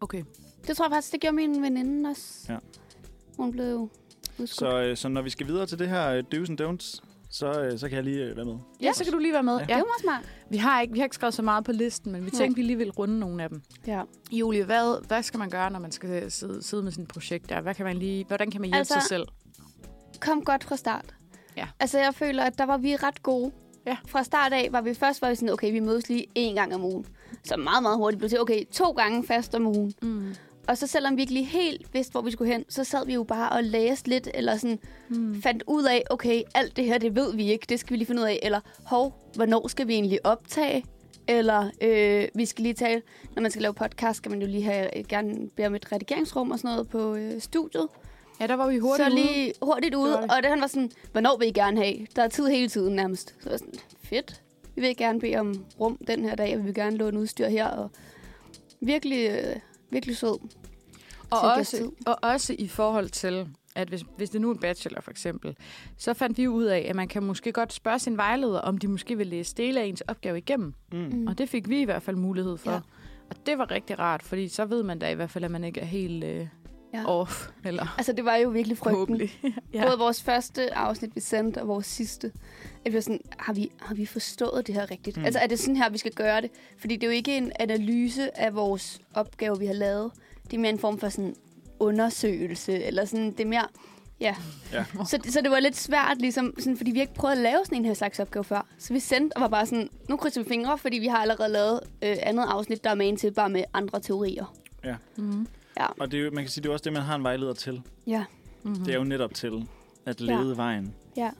Okay. 0.00 0.22
Det 0.66 0.76
tror 0.76 0.84
jeg 0.84 0.92
faktisk, 0.92 1.12
det 1.12 1.20
gjorde 1.20 1.36
min 1.36 1.62
veninde 1.62 2.10
også. 2.10 2.52
Ja. 2.52 2.58
Hun 3.36 3.52
blev 3.52 3.90
Så, 4.46 4.80
øh, 4.82 4.96
så 4.96 5.08
når 5.08 5.22
vi 5.22 5.30
skal 5.30 5.46
videre 5.46 5.66
til 5.66 5.78
det 5.78 5.88
her 5.88 6.08
øh, 6.10 6.24
do's 6.34 6.50
and 6.50 6.60
don'ts, 6.60 7.00
så, 7.30 7.60
øh, 7.62 7.78
så 7.78 7.88
kan 7.88 7.96
jeg 7.96 8.04
lige 8.04 8.36
være 8.36 8.44
med. 8.44 8.54
Ja, 8.82 8.92
så 8.92 9.04
kan 9.04 9.12
du 9.12 9.18
lige 9.18 9.32
være 9.32 9.42
med. 9.42 9.52
Ja. 9.54 9.62
Det 9.62 9.68
Ja. 9.68 9.76
var 9.76 9.84
meget 9.84 10.00
smart. 10.02 10.24
Vi 10.50 10.56
har 10.56 10.80
ikke, 10.80 10.92
vi 10.92 10.98
har 10.98 11.04
ikke 11.04 11.14
skrevet 11.14 11.34
så 11.34 11.42
meget 11.42 11.64
på 11.64 11.72
listen, 11.72 12.12
men 12.12 12.24
vi 12.24 12.30
Nej. 12.30 12.38
tænkte, 12.38 12.56
vi 12.56 12.66
lige 12.66 12.76
vil 12.78 12.90
runde 12.90 13.18
nogle 13.18 13.42
af 13.42 13.48
dem. 13.48 13.62
Ja. 13.86 14.02
Julie, 14.32 14.64
hvad, 14.64 15.06
hvad 15.06 15.22
skal 15.22 15.38
man 15.38 15.50
gøre, 15.50 15.70
når 15.70 15.78
man 15.78 15.92
skal 15.92 16.30
sidde, 16.30 16.62
sidde 16.62 16.82
med 16.82 16.92
sin 16.92 17.06
projekt 17.06 17.48
der? 17.48 17.60
Hvad 17.60 17.74
kan 17.74 17.86
man 17.86 17.96
lige, 17.96 18.24
hvordan 18.24 18.50
kan 18.50 18.60
man 18.60 18.68
hjælpe 18.70 18.78
Altså- 18.78 18.94
sig 18.94 19.02
selv? 19.02 19.24
Kom 20.20 20.44
godt 20.44 20.64
fra 20.64 20.76
start. 20.76 21.14
Ja. 21.56 21.66
Altså, 21.80 21.98
jeg 21.98 22.14
føler, 22.14 22.44
at 22.44 22.58
der 22.58 22.64
var 22.66 22.76
vi 22.78 22.96
ret 22.96 23.22
gode 23.22 23.52
Ja. 23.86 23.96
Fra 24.08 24.24
start 24.24 24.52
af 24.52 24.68
var 24.72 24.80
vi 24.80 24.94
først 24.94 25.22
var 25.22 25.28
vi 25.28 25.34
sådan, 25.34 25.50
okay, 25.52 25.72
vi 25.72 25.80
mødes 25.80 26.08
lige 26.08 26.26
én 26.38 26.54
gang 26.54 26.74
om 26.74 26.84
ugen. 26.84 27.06
Så 27.44 27.56
meget, 27.56 27.82
meget 27.82 27.96
hurtigt 27.96 28.18
blev 28.18 28.28
til, 28.30 28.40
okay, 28.40 28.64
to 28.72 28.90
gange 28.90 29.26
fast 29.26 29.54
om 29.54 29.66
ugen. 29.66 29.94
Mm. 30.02 30.34
Og 30.68 30.78
så 30.78 30.86
selvom 30.86 31.16
vi 31.16 31.20
ikke 31.20 31.32
lige 31.32 31.44
helt 31.44 31.94
vidste, 31.94 32.12
hvor 32.12 32.20
vi 32.20 32.30
skulle 32.30 32.52
hen, 32.52 32.64
så 32.68 32.84
sad 32.84 33.06
vi 33.06 33.14
jo 33.14 33.22
bare 33.22 33.50
og 33.50 33.64
læste 33.64 34.08
lidt, 34.08 34.28
eller 34.34 34.56
sådan 34.56 34.78
Mm. 35.08 35.42
fandt 35.42 35.62
ud 35.66 35.84
af, 35.84 36.02
okay, 36.10 36.42
alt 36.54 36.76
det 36.76 36.84
her, 36.84 36.98
det 36.98 37.14
ved 37.16 37.34
vi 37.36 37.52
ikke, 37.52 37.66
det 37.68 37.80
skal 37.80 37.90
vi 37.90 37.96
lige 37.96 38.06
finde 38.06 38.22
ud 38.22 38.26
af. 38.26 38.38
Eller, 38.42 38.60
hov, 38.84 39.30
hvornår 39.34 39.68
skal 39.68 39.88
vi 39.88 39.94
egentlig 39.94 40.26
optage? 40.26 40.84
Eller, 41.28 41.70
øh, 41.80 42.28
vi 42.34 42.46
skal 42.46 42.62
lige 42.62 42.74
tale, 42.74 43.02
når 43.34 43.42
man 43.42 43.50
skal 43.50 43.62
lave 43.62 43.74
podcast, 43.74 44.16
skal 44.16 44.30
man 44.30 44.40
jo 44.42 44.46
lige 44.46 44.62
have, 44.62 44.98
øh, 44.98 45.04
gerne 45.08 45.48
bede 45.56 45.66
om 45.66 45.74
et 45.74 45.92
redigeringsrum 45.92 46.50
og 46.50 46.58
sådan 46.58 46.70
noget 46.74 46.88
på 46.88 47.14
øh, 47.14 47.40
studiet. 47.40 47.88
Ja, 48.40 48.46
der 48.46 48.54
var 48.54 48.68
vi 48.68 48.78
hurtigt 48.78 49.08
så 49.08 49.12
ude. 49.14 49.22
lige 49.22 49.52
hurtigt 49.62 49.94
ude, 49.94 50.12
var 50.12 50.20
det. 50.20 50.30
og 50.30 50.42
det 50.42 50.50
han 50.50 50.60
var 50.60 50.66
sådan, 50.66 50.90
hvornår 51.12 51.36
vil 51.38 51.48
I 51.48 51.52
gerne 51.52 51.76
have? 51.84 52.06
Der 52.16 52.22
er 52.22 52.28
tid 52.28 52.46
hele 52.46 52.68
tiden 52.68 52.96
nærmest. 52.96 53.34
Så 53.42 53.50
var 53.50 53.56
sådan, 53.56 53.74
fedt. 54.02 54.42
Vi 54.74 54.80
vil 54.80 54.96
gerne 54.96 55.20
bede 55.20 55.36
om 55.36 55.64
rum 55.80 55.98
den 56.06 56.24
her 56.24 56.34
dag, 56.34 56.52
og 56.54 56.58
vi 56.58 56.64
vil 56.64 56.74
gerne 56.74 56.96
låne 56.96 57.20
udstyr 57.20 57.48
her. 57.48 57.66
Og 57.66 57.90
virkelig, 58.80 59.30
øh, 59.30 59.56
virkelig 59.90 60.16
sød. 60.16 60.38
Og 61.30 61.40
også, 61.40 61.90
og 62.06 62.18
også 62.22 62.56
i 62.58 62.68
forhold 62.68 63.08
til, 63.08 63.48
at 63.74 63.88
hvis, 63.88 64.04
hvis 64.16 64.30
det 64.30 64.40
nu 64.40 64.50
er 64.50 64.54
en 64.54 64.60
bachelor 64.60 65.00
for 65.00 65.10
eksempel, 65.10 65.56
så 65.96 66.14
fandt 66.14 66.38
vi 66.38 66.48
ud 66.48 66.64
af, 66.64 66.86
at 66.88 66.96
man 66.96 67.08
kan 67.08 67.22
måske 67.22 67.52
godt 67.52 67.72
spørge 67.72 67.98
sin 67.98 68.16
vejleder, 68.16 68.60
om 68.60 68.78
de 68.78 68.88
måske 68.88 69.16
vil 69.16 69.26
læse 69.26 69.54
dele 69.56 69.80
af 69.80 69.84
ens 69.86 70.00
opgave 70.00 70.38
igennem. 70.38 70.74
Mm. 70.92 70.98
Mm. 70.98 71.26
Og 71.26 71.38
det 71.38 71.48
fik 71.48 71.68
vi 71.68 71.80
i 71.80 71.84
hvert 71.84 72.02
fald 72.02 72.16
mulighed 72.16 72.56
for. 72.56 72.70
Ja. 72.70 72.80
Og 73.30 73.46
det 73.46 73.58
var 73.58 73.70
rigtig 73.70 73.98
rart, 73.98 74.22
fordi 74.22 74.48
så 74.48 74.64
ved 74.64 74.82
man 74.82 74.98
da 74.98 75.10
i 75.10 75.14
hvert 75.14 75.30
fald, 75.30 75.44
at 75.44 75.50
man 75.50 75.64
ikke 75.64 75.80
er 75.80 75.84
helt 75.84 76.24
øh, 76.24 76.46
Ja. 76.94 77.04
off. 77.06 77.48
Eller 77.64 77.94
Altså, 77.98 78.12
det 78.12 78.24
var 78.24 78.36
jo 78.36 78.48
virkelig 78.48 78.78
frygten. 78.78 79.20
Ja. 79.74 79.86
Både 79.86 79.98
vores 79.98 80.22
første 80.22 80.74
afsnit, 80.74 81.14
vi 81.14 81.20
sendte, 81.20 81.62
og 81.62 81.68
vores 81.68 81.86
sidste. 81.86 82.32
At 82.84 82.92
vi 82.92 82.94
var 82.94 83.00
sådan, 83.00 83.20
har 83.38 83.52
vi, 83.52 83.70
har 83.80 83.94
vi 83.94 84.06
forstået 84.06 84.66
det 84.66 84.74
her 84.74 84.90
rigtigt? 84.90 85.16
Mm. 85.16 85.24
Altså, 85.24 85.38
er 85.40 85.46
det 85.46 85.58
sådan 85.58 85.76
her, 85.76 85.90
vi 85.90 85.98
skal 85.98 86.12
gøre 86.12 86.40
det? 86.40 86.50
Fordi 86.78 86.94
det 86.96 87.02
er 87.02 87.06
jo 87.06 87.12
ikke 87.12 87.36
en 87.36 87.52
analyse 87.60 88.38
af 88.40 88.54
vores 88.54 89.00
opgave, 89.14 89.58
vi 89.58 89.66
har 89.66 89.74
lavet. 89.74 90.12
Det 90.50 90.56
er 90.56 90.60
mere 90.60 90.70
en 90.72 90.78
form 90.78 90.98
for 90.98 91.08
sådan 91.08 91.34
undersøgelse, 91.80 92.84
eller 92.84 93.04
sådan, 93.04 93.30
det 93.32 93.40
er 93.40 93.46
mere... 93.46 93.66
Ja. 94.20 94.36
Ja. 94.72 94.84
Så, 95.06 95.18
så 95.28 95.40
det 95.40 95.50
var 95.50 95.60
lidt 95.60 95.76
svært, 95.76 96.16
ligesom, 96.20 96.54
sådan, 96.58 96.76
fordi 96.76 96.90
vi 96.90 97.00
ikke 97.00 97.14
prøvet 97.14 97.32
at 97.36 97.38
lave 97.42 97.58
sådan 97.64 97.78
en 97.78 97.84
her 97.84 97.94
slags 97.94 98.18
opgave 98.20 98.44
før. 98.44 98.66
Så 98.78 98.92
vi 98.92 99.00
sendte 99.00 99.34
og 99.36 99.40
var 99.40 99.48
bare 99.48 99.66
sådan, 99.66 99.88
nu 100.08 100.16
krydser 100.16 100.42
vi 100.42 100.48
fingre, 100.48 100.78
fordi 100.78 100.98
vi 100.98 101.06
har 101.06 101.18
allerede 101.18 101.52
lavet 101.52 101.80
øh, 102.02 102.16
andet 102.22 102.44
afsnit, 102.48 102.84
der 102.84 102.90
er 102.90 102.94
med 102.94 103.06
ind 103.06 103.18
til, 103.18 103.32
bare 103.32 103.48
med 103.48 103.64
andre 103.74 104.00
teorier. 104.00 104.54
Mm-hmm. 105.16 105.46
Og 106.00 106.10
det 106.10 106.20
er, 106.20 106.24
jo- 106.24 106.30
man 106.30 106.44
kan 106.44 106.50
sige, 106.50 106.62
det 106.62 106.68
er 106.68 106.72
også 106.72 106.82
det, 106.84 106.92
man 106.92 107.02
har 107.02 107.14
en 107.16 107.22
vejleder 107.22 107.52
til. 107.52 107.82
Ja. 108.06 108.24
Mm-hmm. 108.62 108.84
Det 108.84 108.94
er 108.94 108.98
jo 108.98 109.04
netop 109.04 109.34
til 109.34 109.66
at 110.06 110.20
Ja. 110.20 110.24
lede 110.26 110.56
vejen. 110.56 110.94
Ja. 111.16 111.30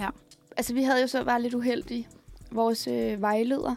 Ja. 0.00 0.08
Altså, 0.56 0.74
vi 0.74 0.82
havde 0.82 1.00
jo 1.00 1.06
så 1.06 1.22
været 1.22 1.42
lidt 1.42 1.54
uheldige. 1.54 2.08
Vores 2.50 2.86
øh, 2.86 3.20
vejleder. 3.22 3.74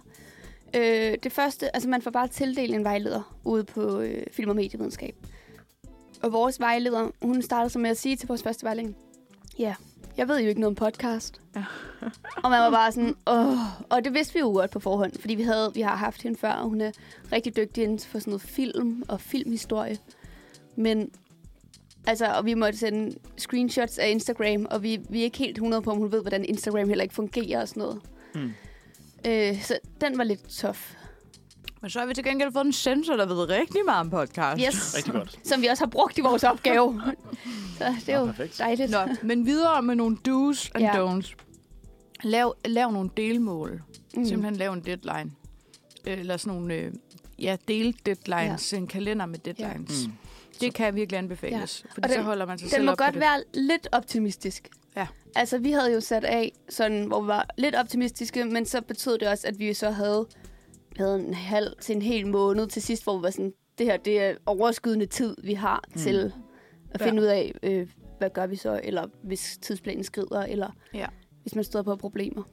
Øh, 0.75 1.17
det 1.23 1.31
første, 1.31 1.75
altså 1.75 1.89
man 1.89 2.01
får 2.01 2.11
bare 2.11 2.27
tildelt 2.27 2.75
en 2.75 2.83
vejleder 2.83 3.37
ude 3.43 3.63
på 3.63 3.99
øh, 3.99 4.23
film- 4.31 4.49
og 4.49 4.55
medievidenskab. 4.55 5.15
Og 6.23 6.31
vores 6.31 6.59
vejleder, 6.59 7.07
hun 7.21 7.41
startede 7.41 7.69
så 7.69 7.79
med 7.79 7.89
at 7.89 7.97
sige 7.97 8.15
til 8.15 8.27
vores 8.27 8.43
første 8.43 8.63
vejledning, 8.63 8.95
ja, 9.59 9.75
jeg 10.17 10.27
ved 10.27 10.41
jo 10.41 10.47
ikke 10.47 10.61
noget 10.61 10.79
om 10.79 10.85
podcast. 10.85 11.41
Ja. 11.55 11.63
og 12.43 12.49
man 12.49 12.59
var 12.59 12.71
bare 12.71 12.91
sådan, 12.91 13.15
åh. 13.27 13.57
Og 13.89 14.05
det 14.05 14.13
vidste 14.13 14.33
vi 14.33 14.39
jo 14.39 14.47
godt 14.47 14.71
på 14.71 14.79
forhånd, 14.79 15.13
fordi 15.19 15.35
vi, 15.35 15.43
havde, 15.43 15.71
vi 15.73 15.81
har 15.81 15.95
haft 15.95 16.21
hende 16.21 16.37
før, 16.37 16.51
og 16.51 16.69
hun 16.69 16.81
er 16.81 16.91
rigtig 17.31 17.55
dygtig 17.55 17.83
inden 17.83 17.99
for 17.99 18.19
sådan 18.19 18.31
noget 18.31 18.41
film 18.41 19.03
og 19.07 19.21
filmhistorie. 19.21 19.97
Men 20.75 21.11
Altså, 22.07 22.25
og 22.25 22.45
vi 22.45 22.53
måtte 22.53 22.79
sende 22.79 23.15
screenshots 23.37 23.97
af 23.97 24.09
Instagram, 24.09 24.67
og 24.71 24.83
vi, 24.83 24.99
vi 25.09 25.19
er 25.19 25.23
ikke 25.23 25.37
helt 25.37 25.57
100 25.57 25.81
på, 25.81 25.91
om 25.91 25.97
hun 25.97 26.11
ved, 26.11 26.21
hvordan 26.21 26.45
Instagram 26.45 26.87
heller 26.87 27.03
ikke 27.03 27.15
fungerer 27.15 27.61
og 27.61 27.67
sådan 27.67 27.81
noget. 27.81 27.99
Mm. 28.35 28.53
Øh, 29.25 29.61
så 29.63 29.79
den 30.01 30.17
var 30.17 30.23
lidt 30.23 30.49
tof. 30.49 30.93
Men 31.81 31.89
så 31.89 31.99
har 31.99 32.05
vi 32.05 32.13
til 32.13 32.23
gengæld 32.23 32.51
fået 32.53 32.65
en 32.65 32.73
sensor, 32.73 33.15
der 33.15 33.25
ved 33.25 33.49
rigtig 33.49 33.81
meget 33.85 33.99
om 33.99 34.09
podcast. 34.09 34.61
Yes, 34.67 34.95
Rigtig 34.97 35.13
godt. 35.13 35.39
som 35.43 35.61
vi 35.61 35.67
også 35.67 35.83
har 35.83 35.89
brugt 35.89 36.17
i 36.17 36.21
vores 36.21 36.43
opgave. 36.43 37.01
så 37.77 37.95
det 38.05 38.09
er 38.13 38.19
jo 38.19 38.25
perfekt. 38.25 38.57
dejligt. 38.59 38.91
Nå, 38.91 38.97
men 39.23 39.45
videre 39.45 39.81
med 39.81 39.95
nogle 39.95 40.17
do's 40.27 40.69
and 40.75 40.83
Ja. 40.83 40.91
don'ts. 41.05 41.35
Lav, 42.23 42.55
lav 42.65 42.91
nogle 42.91 43.09
delmål. 43.17 43.81
Mm. 44.15 44.25
Simpelthen 44.25 44.55
lav 44.55 44.73
en 44.73 44.79
deadline. 44.81 45.31
Øh, 46.07 46.19
Eller 46.19 46.37
sådan 46.37 46.53
nogle, 46.57 46.73
øh, 46.73 46.93
ja, 47.39 47.57
del-deadlines. 47.67 48.73
Ja. 48.73 48.77
En 48.77 48.87
kalender 48.87 49.25
med 49.25 49.39
deadlines. 49.39 50.05
Mm. 50.07 50.11
Mm. 50.11 50.17
Det 50.61 50.73
kan 50.73 50.95
virkelig 50.95 51.17
anbefales. 51.17 51.83
Ja. 51.85 51.89
Fordi 51.93 52.03
Og 52.03 52.09
den- 52.09 52.15
så 52.17 52.21
holder 52.21 52.45
man 52.45 52.57
sig 52.57 52.65
Den 52.65 52.71
selv 52.71 52.85
må 52.85 52.91
op 52.91 52.97
på 52.97 53.03
godt 53.03 53.13
det. 53.13 53.21
være 53.21 53.43
lidt 53.53 53.87
optimistisk. 53.91 54.69
Ja. 54.97 55.07
Altså, 55.35 55.57
vi 55.57 55.71
havde 55.71 55.93
jo 55.93 55.99
sat 55.99 56.23
af, 56.23 56.51
sådan, 56.69 57.07
hvor 57.07 57.21
vi 57.21 57.27
var 57.27 57.49
lidt 57.57 57.75
optimistiske, 57.75 58.45
men 58.45 58.65
så 58.65 58.81
betød 58.81 59.17
det 59.17 59.27
også, 59.27 59.47
at 59.47 59.59
vi 59.59 59.73
så 59.73 59.89
havde, 59.89 60.27
havde 60.97 61.19
en 61.19 61.33
halv 61.33 61.67
til 61.81 61.95
en 61.95 62.01
hel 62.01 62.27
måned 62.27 62.67
til 62.67 62.81
sidst, 62.81 63.03
hvor 63.03 63.17
vi 63.17 63.23
var 63.23 63.29
sådan, 63.29 63.53
det 63.77 63.85
her 63.85 63.97
det 63.97 64.21
er 64.21 64.35
overskydende 64.45 65.05
tid, 65.05 65.35
vi 65.43 65.53
har 65.53 65.83
Mm. 65.87 65.97
til 66.01 66.33
at 66.91 67.01
Ja. 67.01 67.07
finde 67.07 67.21
ud 67.21 67.27
af, 67.27 67.53
øh, 67.63 67.87
hvad 68.17 68.29
gør 68.29 68.47
vi 68.47 68.55
så, 68.55 68.81
eller 68.83 69.05
hvis 69.23 69.57
tidsplanen 69.61 70.03
skrider, 70.03 70.43
eller 70.43 70.69
Ja. 70.93 71.05
hvis 71.41 71.55
man 71.55 71.63
støder 71.63 71.83
på 71.83 71.95
problemer. 71.95 72.43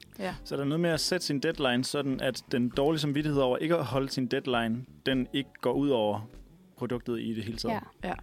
Så 0.43 0.55
er 0.55 0.59
der 0.59 0.65
noget 0.65 0.79
med 0.79 0.89
at 0.89 0.99
sætte 0.99 1.25
sin 1.25 1.39
deadline, 1.39 1.83
sådan 1.83 2.19
at 2.21 2.41
den 2.51 2.69
dårlige 2.69 2.99
samvittighed 3.01 3.41
over 3.41 3.57
ikke 3.57 3.75
at 3.75 3.85
holde 3.85 4.09
sin 4.09 4.27
deadline, 4.27 4.85
den 5.05 5.27
ikke 5.33 5.49
går 5.61 5.73
ud 5.73 5.89
over 5.89 6.29
produktet 6.77 7.19
i 7.19 7.33
det 7.33 7.43
hele 7.43 7.57
taget. 7.57 7.73
Ja, 8.03 8.09
Ja. 8.09 8.13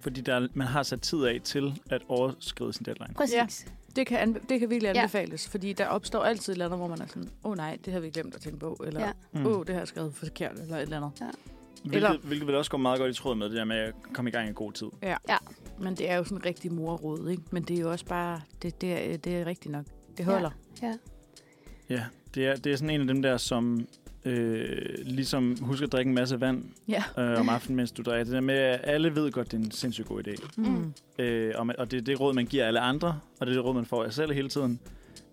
Fordi 0.00 0.20
der, 0.20 0.48
man 0.54 0.66
har 0.66 0.82
sat 0.82 1.00
tid 1.00 1.24
af 1.24 1.40
til 1.44 1.80
at 1.90 2.02
overskride 2.08 2.72
sin 2.72 2.84
deadline. 2.84 3.14
præcis. 3.14 3.34
Ja. 3.34 3.46
Det 3.96 4.06
kan, 4.06 4.18
anbe- 4.18 4.46
det 4.48 4.60
kan 4.60 4.70
virkelig 4.70 4.94
Ja. 4.94 5.00
anbefales, 5.00 5.48
fordi 5.48 5.72
der 5.72 5.86
opstår 5.86 6.20
altid 6.22 6.52
et 6.52 6.54
eller 6.54 6.64
andet, 6.64 6.78
hvor 6.78 6.88
man 6.88 7.00
er 7.00 7.06
sådan, 7.06 7.28
åh 7.44 7.50
oh, 7.50 7.56
nej, 7.56 7.78
det 7.84 7.92
har 7.92 8.00
vi 8.00 8.10
glemt 8.10 8.34
at 8.34 8.40
tænke 8.40 8.58
på, 8.58 8.80
eller 8.86 9.00
Ja. 9.00 9.12
åh, 9.34 9.40
Mm. 9.40 9.46
oh, 9.46 9.60
det 9.66 9.68
har 9.74 9.80
jeg 9.80 9.88
skrevet 9.88 10.14
forkert, 10.14 10.52
eller 10.60 10.76
et 10.76 10.82
eller 10.82 10.96
andet. 10.96 11.12
Hvilket, 11.82 11.96
Eller- 11.96 12.18
hvilket 12.18 12.46
vil 12.46 12.54
også 12.54 12.70
gå 12.70 12.76
meget 12.76 12.98
godt 13.00 13.10
i 13.10 13.14
tråd 13.14 13.34
med 13.36 13.46
det 13.48 13.56
der 13.56 13.64
med 13.64 13.76
at 13.76 13.94
komme 14.12 14.30
i 14.30 14.32
gang 14.32 14.48
i 14.48 14.52
god 14.54 14.72
tid. 14.72 14.86
Men 15.80 15.94
det 15.94 16.10
er 16.10 16.16
jo 16.16 16.24
sådan 16.24 16.38
en 16.38 16.44
rigtig 16.44 16.72
morråd, 16.72 17.28
ikke? 17.30 17.42
Men 17.50 17.62
det 17.62 17.76
er 17.76 17.80
jo 17.80 17.90
også 17.90 18.04
bare, 18.06 18.40
det, 18.62 18.80
det, 18.80 19.12
er, 19.12 19.16
det 19.16 19.36
er 19.36 19.46
rigtigt 19.46 19.72
nok. 19.72 19.84
Det 20.16 20.24
holder. 20.24 20.50
Ja. 20.82 20.94
Ja, 21.88 22.04
det 22.34 22.46
er, 22.46 22.56
det 22.56 22.72
er 22.72 22.76
sådan 22.76 22.90
en 22.90 23.00
af 23.00 23.06
dem 23.06 23.22
der, 23.22 23.36
som 23.36 23.86
øh, 24.28 24.94
ligesom 25.04 25.56
husker 25.60 25.86
at 25.86 25.92
drikke 25.92 26.08
en 26.08 26.14
masse 26.14 26.40
vand 26.40 26.64
Ja. 26.88 27.02
øh, 27.18 27.40
om 27.40 27.48
aftenen, 27.48 27.76
mens 27.76 27.92
du 27.92 28.02
drikker. 28.02 28.24
Det 28.24 28.32
der 28.32 28.40
med, 28.40 28.54
at 28.54 28.80
alle 28.82 29.14
ved 29.14 29.32
godt, 29.32 29.52
det 29.52 29.60
er 29.60 29.64
en 29.64 29.70
sindssygt 29.70 30.08
god 30.08 30.28
idé. 30.28 30.48
Mm. 30.56 30.92
Øh, 31.18 31.52
og, 31.56 31.66
man, 31.66 31.76
og 31.78 31.90
det 31.90 31.96
er 31.96 32.00
det 32.02 32.20
råd, 32.20 32.34
man 32.34 32.46
giver 32.46 32.64
alle 32.66 32.80
andre, 32.80 33.20
og 33.40 33.46
det 33.46 33.52
er 33.52 33.56
det 33.56 33.64
råd, 33.64 33.74
man 33.74 33.86
får 33.86 34.04
af 34.04 34.12
selv 34.12 34.32
hele 34.32 34.48
tiden. 34.48 34.80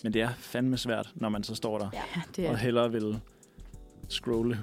Men 0.03 0.13
det 0.13 0.21
er 0.21 0.29
fandme 0.37 0.77
svært, 0.77 1.09
når 1.15 1.29
man 1.29 1.43
så 1.43 1.55
står 1.55 1.77
der 1.77 1.89
Ja. 1.93 2.21
Det 2.35 2.45
er 2.45 2.49
og 2.49 2.57
hellere 2.57 2.91
vil 2.91 3.19
scrolle. 4.09 4.59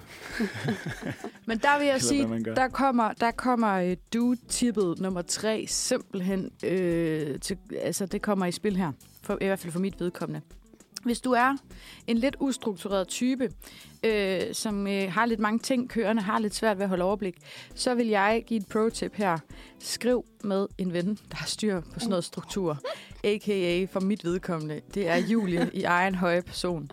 Men 1.47 1.59
der 1.59 1.79
vil 1.79 1.87
jeg 1.87 1.95
Eller 1.95 1.99
sige, 1.99 2.45
der 2.45 2.69
kommer, 2.69 3.13
der 3.13 3.31
kommer 3.31 3.91
uh, 3.91 3.93
du-tippet 4.15 4.99
nummer 5.01 5.23
tre 5.23 5.65
simpelthen, 5.69 6.51
øh, 6.65 7.41
til, 7.41 7.59
altså 7.81 8.07
det 8.07 8.23
kommer 8.23 8.47
i 8.47 8.53
spil 8.53 8.77
her, 8.77 8.93
for, 9.23 9.39
i 9.41 9.47
hvert 9.47 9.59
fald 9.59 9.73
for 9.73 9.81
mit 9.81 10.01
vedkommende. 10.01 10.41
Hvis 11.05 11.21
du 11.21 11.33
er 11.33 11.57
en 12.07 12.19
lidt 12.19 12.37
ustruktureret 12.41 13.09
type, 13.09 13.51
øh, 14.05 14.41
som 14.53 14.87
øh, 14.87 15.13
har 15.13 15.27
lidt 15.27 15.41
mange 15.41 15.59
ting 15.59 15.89
kørende, 15.89 16.23
har 16.23 16.39
lidt 16.39 16.55
svært 16.55 16.77
ved 16.77 16.83
at 16.83 16.89
holde 16.89 17.05
overblik, 17.05 17.37
så 17.75 17.95
vil 17.95 18.07
jeg 18.07 18.45
give 18.47 18.61
et 18.61 18.67
pro-tip 18.67 19.15
her. 19.15 19.39
Skriv 19.79 20.25
med 20.45 20.67
en 20.79 20.93
ven, 20.93 21.19
der 21.31 21.37
har 21.37 21.47
styr 21.47 21.81
på 21.81 21.99
sådan 21.99 22.09
noget 22.09 22.25
struktur. 22.25 22.79
A.k.a. 23.25 23.85
for 23.85 24.01
mit 24.01 24.25
vedkommende. 24.25 24.81
Det 24.95 25.09
er 25.09 25.17
Julie 25.17 25.71
i 25.73 25.83
egen 25.83 26.15
høje 26.15 26.43
person. 26.43 26.91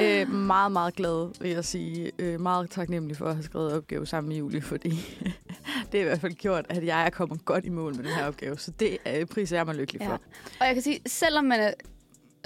Øh, 0.00 0.30
meget, 0.30 0.72
meget 0.72 0.94
glad, 0.94 1.40
vil 1.40 1.50
jeg 1.50 1.64
sige. 1.64 2.12
Øh, 2.18 2.40
meget 2.40 2.70
taknemmelig 2.70 3.16
for 3.16 3.26
at 3.26 3.34
have 3.34 3.44
skrevet 3.44 3.72
opgave 3.72 4.06
sammen 4.06 4.28
med 4.28 4.36
Julie, 4.36 4.62
fordi 4.62 4.90
det 5.92 5.98
er 5.98 6.00
i 6.00 6.04
hvert 6.04 6.20
fald 6.20 6.32
gjort, 6.32 6.66
at 6.68 6.86
jeg 6.86 7.06
er 7.06 7.10
kommet 7.10 7.44
godt 7.44 7.64
i 7.64 7.68
mål 7.68 7.96
med 7.96 8.04
den 8.04 8.12
her 8.12 8.26
opgave. 8.26 8.58
Så 8.58 8.70
det 8.70 8.98
øh, 9.06 9.26
priser 9.26 9.56
jeg 9.56 9.66
mig 9.66 9.74
lykkelig 9.74 10.02
for. 10.02 10.10
Ja. 10.10 10.16
Og 10.60 10.66
jeg 10.66 10.74
kan 10.74 10.82
sige, 10.82 11.00
selvom 11.06 11.44
man 11.44 11.60
er 11.60 11.72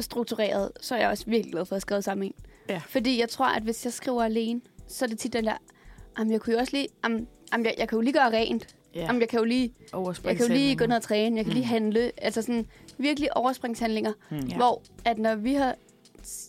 struktureret, 0.02 0.70
så 0.80 0.94
er 0.94 0.98
jeg 0.98 1.08
også 1.08 1.24
virkelig 1.26 1.52
glad 1.52 1.64
for 1.64 1.72
at 1.72 1.76
have 1.76 1.80
skrevet 1.80 2.04
sammen 2.04 2.20
med 2.20 2.26
en. 2.28 2.34
Ja. 2.68 2.80
Fordi 2.88 3.20
jeg 3.20 3.28
tror, 3.28 3.46
at 3.46 3.62
hvis 3.62 3.84
jeg 3.84 3.92
skriver 3.92 4.22
alene, 4.24 4.60
så 4.88 5.04
er 5.04 5.08
det 5.08 5.18
tit 5.18 5.32
den 5.32 5.44
der, 5.44 5.56
jamen 6.18 6.32
jeg 6.32 6.40
kunne 6.40 6.52
jo 6.52 6.58
også 6.58 6.76
lige, 6.76 6.88
jamen, 7.04 7.28
jamen, 7.52 7.66
jeg, 7.66 7.74
jeg 7.78 7.88
kan 7.88 7.96
jo 7.96 8.00
lige 8.00 8.12
gøre 8.12 8.30
rent. 8.32 8.74
Ja, 8.94 9.00
Jamen, 9.00 9.20
jeg 9.20 9.28
kan 9.28 9.38
jo 9.38 9.44
lige, 9.44 9.72
jeg 10.24 10.36
kan 10.36 10.46
jo 10.46 10.52
lige 10.52 10.76
gå 10.76 10.86
ned 10.86 10.96
og 10.96 11.02
træne, 11.02 11.36
jeg 11.36 11.44
kan 11.44 11.54
lige 11.54 11.64
Mm. 11.64 11.68
handle. 11.68 12.12
Altså 12.16 12.42
sådan 12.42 12.66
virkelig 12.98 13.36
overspringshandlinger, 13.36 14.12
ja. 14.30 14.56
hvor 14.56 14.82
at 15.04 15.18
når 15.18 15.34
vi 15.34 15.54
har 15.54 15.74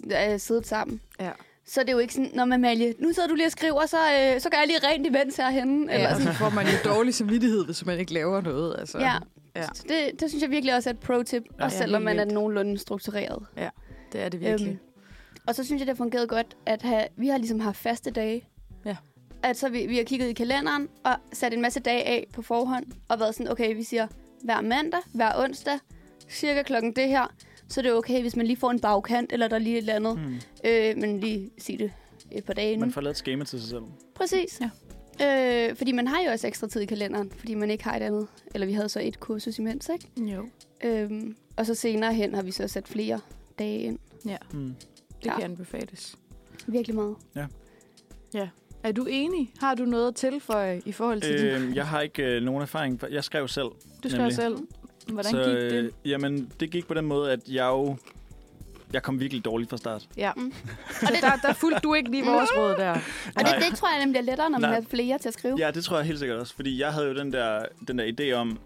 øh, 0.05 0.39
siddet 0.39 0.67
sammen, 0.67 1.01
Ja. 1.19 1.31
så 1.65 1.79
er 1.81 1.85
det 1.85 1.91
jo 1.91 1.97
ikke 1.97 2.13
sådan, 2.13 2.31
når 2.33 2.45
man 2.45 2.61
Malie, 2.61 2.93
nu 2.99 3.13
sidder 3.13 3.29
du 3.29 3.35
lige 3.35 3.45
og 3.45 3.51
skriver, 3.51 3.85
så, 3.85 3.97
øh, 3.97 4.41
så 4.41 4.49
gør 4.49 4.57
jeg 4.57 4.67
lige 4.67 4.79
rent 4.87 5.07
imens 5.07 5.35
herhenne. 5.35 5.93
Eller 5.93 6.05
Ja, 6.07 6.15
og 6.15 6.21
sådan. 6.21 6.33
så 6.33 6.39
får 6.39 6.49
man 6.49 6.65
jo 6.65 6.71
dårlig 6.93 7.13
samvittighed, 7.15 7.65
hvis 7.65 7.85
man 7.85 7.99
ikke 7.99 8.13
laver 8.13 8.41
noget. 8.41 8.75
Altså. 8.79 8.99
Ja. 8.99 9.13
Ja. 9.55 9.67
Så 9.73 9.83
det, 9.89 10.21
det 10.21 10.29
synes 10.29 10.41
jeg 10.41 10.49
virkelig 10.51 10.75
også 10.75 10.89
er 10.89 10.93
et 10.93 10.99
pro-tip, 10.99 11.43
Ja, 11.59 11.65
også 11.65 11.77
selvom 11.77 12.01
man 12.01 12.19
er 12.19 12.25
nogenlunde 12.25 12.77
struktureret. 12.77 13.45
Det 14.11 14.21
er 14.21 14.29
det 14.29 14.39
virkelig. 14.39 14.69
Øhm, 14.69 14.79
og 15.47 15.55
så 15.55 15.63
synes 15.63 15.79
jeg, 15.79 15.87
det 15.87 15.97
har 15.97 16.03
fungeret 16.03 16.29
godt, 16.29 16.57
at 16.65 16.81
have, 16.81 17.07
vi 17.17 17.27
har 17.27 17.37
ligesom 17.37 17.59
haft 17.59 17.77
faste 17.77 18.11
dage. 18.11 18.47
Ja. 18.85 18.95
At 19.43 19.57
så 19.57 19.69
vi, 19.69 19.85
vi 19.85 19.97
har 19.97 20.03
kigget 20.03 20.27
i 20.27 20.33
kalenderen 20.33 20.87
og 21.03 21.15
sat 21.33 21.53
en 21.53 21.61
masse 21.61 21.79
dage 21.79 22.03
af 22.03 22.27
på 22.33 22.41
forhånd, 22.41 22.85
og 23.09 23.19
været 23.19 23.35
sådan, 23.35 23.51
okay, 23.51 23.75
vi 23.75 23.83
siger 23.83 24.07
hver 24.43 24.61
mandag, 24.61 24.99
hver 25.13 25.31
onsdag, 25.43 25.79
cirka 26.29 26.63
klokken 26.63 26.95
det 26.95 27.07
her, 27.07 27.33
så 27.67 27.79
er 27.79 27.81
det 27.81 27.93
okay, 27.93 28.21
hvis 28.21 28.35
man 28.35 28.47
lige 28.47 28.57
får 28.57 28.71
en 28.71 28.79
bagkant, 28.79 29.33
eller 29.33 29.47
der 29.47 29.55
er 29.55 29.59
lige 29.59 29.75
et 29.75 29.81
eller 29.81 29.93
andet. 29.95 30.17
Hmm. 30.19 30.35
Øh, 30.65 30.97
men 30.97 31.19
lige 31.19 31.51
sig 31.57 31.79
det 31.79 31.91
et 32.31 32.43
par 32.45 32.53
dage 32.53 32.67
inden. 32.67 32.81
Man 32.81 32.91
får 32.91 33.01
lavet 33.01 33.13
et 33.13 33.17
schema 33.17 33.43
til 33.43 33.59
sig 33.61 33.69
selv. 33.69 33.83
Præcis. 34.15 34.61
Ja. 34.61 34.69
Øh, 35.23 35.75
fordi 35.75 35.91
man 35.91 36.07
har 36.07 36.21
jo 36.25 36.31
også 36.31 36.47
ekstra 36.47 36.67
tid 36.67 36.81
i 36.81 36.85
kalenderen, 36.85 37.31
fordi 37.37 37.55
man 37.55 37.71
ikke 37.71 37.83
har 37.83 37.95
et 37.95 38.01
andet. 38.01 38.27
Eller 38.53 38.67
vi 38.67 38.73
havde 38.73 38.89
så 38.89 38.99
et 39.03 39.19
kursus 39.19 39.59
imens, 39.59 39.89
ikke? 39.93 40.31
Jo. 40.33 40.47
Øhm, 40.83 41.35
og 41.57 41.65
så 41.65 41.75
senere 41.75 42.13
hen 42.13 42.35
har 42.35 42.41
vi 42.41 42.51
så 42.51 42.67
sat 42.67 42.87
flere 42.87 43.19
dage 43.59 43.79
ind. 43.79 43.99
Ja, 44.25 44.37
Hmm. 44.51 44.75
det 45.19 45.25
Ja. 45.25 45.35
kan 45.35 45.43
anbefales. 45.43 46.17
Virkelig 46.67 46.95
meget. 46.95 47.15
Er 48.83 48.91
du 48.91 49.05
enig? 49.09 49.53
Har 49.59 49.75
du 49.75 49.85
noget 49.85 50.07
at 50.07 50.15
tilføje 50.15 50.81
i 50.85 50.91
forhold 50.91 51.21
til 51.21 51.45
øh, 51.45 51.67
Øh, 51.69 51.75
jeg 51.75 51.87
har 51.87 52.01
ikke 52.01 52.23
øh, 52.23 52.41
nogen 52.43 52.61
erfaring. 52.61 53.01
Jeg 53.11 53.23
skrev 53.23 53.47
selv. 53.47 53.67
Du 54.03 54.09
skal 54.09 54.17
nemlig. 54.17 54.35
selv. 54.35 54.57
Hvordan 55.07 55.31
så, 55.31 55.37
gik 55.37 55.45
det? 55.55 55.73
Øh, 55.73 55.91
jamen, 56.05 56.51
det 56.59 56.71
gik 56.71 56.87
på 56.87 56.93
den 56.93 57.05
måde, 57.05 57.31
at 57.31 57.39
jeg 57.49 57.65
jo... 57.67 57.95
Jeg 58.93 59.03
kom 59.03 59.19
virkelig 59.19 59.45
dårligt 59.45 59.69
fra 59.69 59.77
start. 59.77 60.07
Ja. 60.17 60.31
Mm. 60.37 60.53
Og 61.01 61.07
det, 61.07 61.17
der, 61.21 61.35
der 61.47 61.53
fulgte 61.53 61.79
du 61.83 61.93
ikke 61.93 62.11
lige 62.11 62.25
vores 62.25 62.49
råd 62.57 62.75
der. 62.77 62.91
Og 63.35 63.45
det, 63.45 63.53
det 63.69 63.77
tror 63.77 63.89
jeg 63.95 63.99
nemlig 64.05 64.19
er 64.19 64.23
lettere, 64.23 64.49
når 64.49 64.59
man 64.59 64.69
Nej. 64.69 64.79
har 64.79 64.85
flere 64.89 65.17
til 65.17 65.27
at 65.27 65.33
skrive. 65.33 65.55
Ja, 65.59 65.71
det 65.71 65.83
tror 65.83 65.97
jeg 65.97 66.05
helt 66.05 66.19
sikkert 66.19 66.37
også. 66.39 66.55
Fordi 66.55 66.79
jeg 66.81 66.93
havde 66.93 67.07
jo 67.07 67.13
den 67.15 67.33
der, 67.33 67.65
den 67.87 67.97
der 67.99 68.11
idé 68.19 68.33
om, 68.33 68.59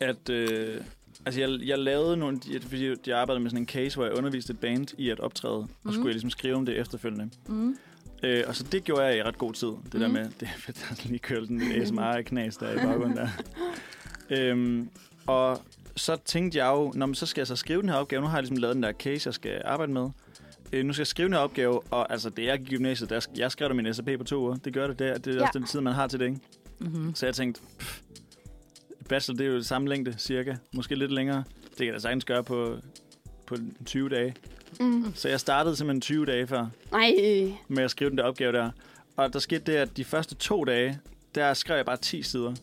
at... 0.00 0.28
Øh, 0.30 0.80
altså, 1.26 1.40
jeg, 1.40 1.50
jeg 1.64 1.78
lavede 1.78 2.16
nogle... 2.16 2.40
Fordi 2.62 2.94
jeg 3.06 3.18
arbejdede 3.18 3.42
med 3.42 3.50
sådan 3.50 3.62
en 3.62 3.68
case, 3.68 3.96
hvor 3.96 4.04
jeg 4.04 4.14
underviste 4.18 4.50
et 4.52 4.58
band 4.60 4.86
i 4.98 5.10
at 5.10 5.20
optræde. 5.20 5.54
Og 5.54 5.68
Mhm. 5.82 5.92
skulle 5.92 6.06
jeg 6.06 6.14
ligesom 6.14 6.30
skrive 6.30 6.54
om 6.54 6.66
det 6.66 6.78
efterfølgende. 6.78 7.30
Mm. 7.48 7.76
Øh, 8.22 8.44
og 8.46 8.56
så 8.56 8.62
det 8.64 8.84
gjorde 8.84 9.02
jeg 9.02 9.16
i 9.18 9.22
ret 9.22 9.38
god 9.38 9.52
tid. 9.52 9.68
Det 9.92 10.00
der 10.00 10.08
Mhm. 10.08 10.12
med... 10.16 10.24
Det 10.40 10.48
er 10.68 10.90
at 10.90 11.04
lige 11.06 11.18
kørte 11.18 11.40
sådan 11.46 11.62
en 11.62 11.82
ASMR-knas 11.82 12.56
der 12.56 12.72
i 12.72 12.76
baggrunden 12.76 13.16
der. 13.16 13.28
øhm, 14.30 14.88
og 15.26 15.60
så 15.96 16.16
tænkte 16.24 16.58
jeg 16.58 16.66
jo, 16.66 16.92
Nå, 16.94 17.06
men 17.06 17.14
så 17.14 17.26
skal 17.26 17.40
jeg 17.40 17.46
så 17.46 17.56
skrive 17.56 17.80
den 17.82 17.88
her 17.88 17.96
opgave. 17.96 18.22
Nu 18.22 18.28
har 18.28 18.36
jeg 18.36 18.42
ligesom 18.42 18.56
lavet 18.56 18.74
den 18.74 18.82
der 18.82 18.92
case, 18.92 19.26
jeg 19.26 19.34
skal 19.34 19.62
arbejde 19.64 19.92
med. 19.92 20.10
Øh, 20.72 20.84
nu 20.84 20.92
skal 20.92 21.00
jeg 21.00 21.06
skrive 21.06 21.26
den 21.26 21.32
her 21.34 21.40
opgave, 21.40 21.80
og 21.90 22.12
altså, 22.12 22.30
det 22.30 22.50
er 22.50 22.54
i 22.54 22.64
gymnasiet. 22.64 23.10
Der, 23.10 23.26
jeg 23.36 23.50
skrev 23.52 23.74
min 23.74 23.94
SAP 23.94 24.08
på 24.18 24.24
to 24.24 24.40
uger. 24.40 24.56
Det 24.56 24.72
gør 24.74 24.86
det 24.86 24.98
der. 24.98 25.18
Det 25.18 25.26
er 25.32 25.34
Ja. 25.36 25.42
også 25.42 25.58
den 25.58 25.66
tid, 25.66 25.80
man 25.80 25.92
har 25.92 26.06
til 26.06 26.18
det, 26.20 26.24
ikke? 26.26 26.40
Mm-hmm. 26.78 27.14
Så 27.14 27.26
jeg 27.26 27.34
tænkte, 27.34 27.60
pff, 27.78 28.00
bachelor, 29.08 29.36
det 29.36 29.46
er 29.46 29.50
jo 29.50 29.56
det 29.56 29.66
samme 29.66 29.88
længde, 29.88 30.14
cirka. 30.18 30.56
Måske 30.72 30.94
lidt 30.94 31.12
længere. 31.12 31.44
Det 31.68 31.76
kan 31.76 31.86
jeg 31.86 31.94
da 31.94 31.98
sagtens 31.98 32.24
gøre 32.24 32.44
på, 32.44 32.76
på 33.46 33.56
20 33.86 34.08
dage. 34.08 34.34
Mm. 34.80 35.12
Så 35.14 35.28
jeg 35.28 35.40
startede 35.40 35.76
simpelthen 35.76 36.00
20 36.00 36.26
dage 36.26 36.46
før 36.46 36.66
Nej, 36.92 37.12
med 37.68 37.84
at 37.84 37.90
skrive 37.90 38.10
den 38.10 38.18
der 38.18 38.24
opgave 38.24 38.52
der. 38.52 38.70
Og 39.16 39.32
der 39.32 39.38
skete 39.38 39.72
det, 39.72 39.72
at 39.78 39.96
de 39.96 40.04
første 40.04 40.34
to 40.34 40.64
dage, 40.64 40.98
der 41.34 41.54
skrev 41.54 41.76
jeg 41.76 41.86
bare 41.86 41.96
10 41.96 42.22
sider. 42.22 42.54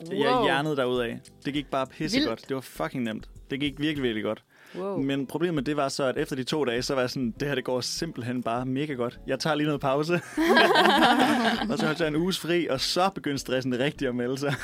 Wow. 0.00 0.18
Jeg 0.18 0.42
hjernede 0.44 0.76
derudad. 0.76 1.16
Det 1.44 1.52
gik 1.54 1.66
bare 1.70 1.86
pissegodt. 1.86 2.30
Vildt. 2.30 2.48
Det 2.48 2.54
var 2.54 2.60
fucking 2.60 3.04
nemt. 3.04 3.28
Det 3.50 3.60
gik 3.60 3.80
virkelig, 3.80 4.02
virkelig 4.02 4.24
godt. 4.24 4.42
Wow. 4.78 5.02
Men 5.02 5.26
problemet 5.26 5.54
med 5.54 5.62
det 5.62 5.76
var 5.76 5.88
så, 5.88 6.04
at 6.04 6.18
efter 6.18 6.36
de 6.36 6.44
to 6.44 6.64
dage, 6.64 6.82
så 6.82 6.94
var 6.94 7.00
jeg 7.02 7.10
sådan, 7.10 7.34
det 7.40 7.48
her 7.48 7.54
det 7.54 7.64
går 7.64 7.80
simpelthen 7.80 8.42
bare 8.42 8.66
mega 8.66 8.92
godt. 8.92 9.20
Jeg 9.26 9.38
tager 9.38 9.54
lige 9.54 9.66
noget 9.66 9.80
pause. 9.80 10.14
og 11.70 11.78
så 11.78 11.86
holdt 11.86 12.00
jeg 12.00 12.08
en 12.08 12.16
uges 12.16 12.38
fri, 12.38 12.66
og 12.66 12.80
så 12.80 13.10
begyndte 13.14 13.38
stressen 13.38 13.78
rigtig 13.78 14.08
at 14.08 14.14
melde 14.14 14.38
sig. 14.38 14.54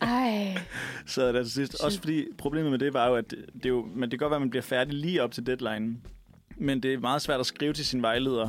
ej. 0.00 0.58
Så 1.06 1.32
der 1.32 1.42
til 1.42 1.52
sidst. 1.52 1.80
Også 1.84 2.00
fordi 2.00 2.26
problemet 2.38 2.70
med 2.70 2.78
det 2.78 2.94
var 2.94 3.08
jo, 3.08 3.14
at 3.14 3.30
det, 3.30 3.44
det, 3.62 3.68
jo, 3.68 3.88
men 3.94 4.02
det 4.02 4.10
kan 4.10 4.18
godt 4.18 4.30
være, 4.30 4.36
at 4.36 4.42
man 4.42 4.50
bliver 4.50 4.62
færdig 4.62 4.94
lige 4.94 5.22
op 5.22 5.32
til 5.32 5.46
deadline. 5.46 5.96
Men 6.56 6.82
det 6.82 6.94
er 6.94 6.98
meget 6.98 7.22
svært 7.22 7.40
at 7.40 7.46
skrive 7.46 7.72
til 7.72 7.86
sin 7.86 8.02
vejleder 8.02 8.48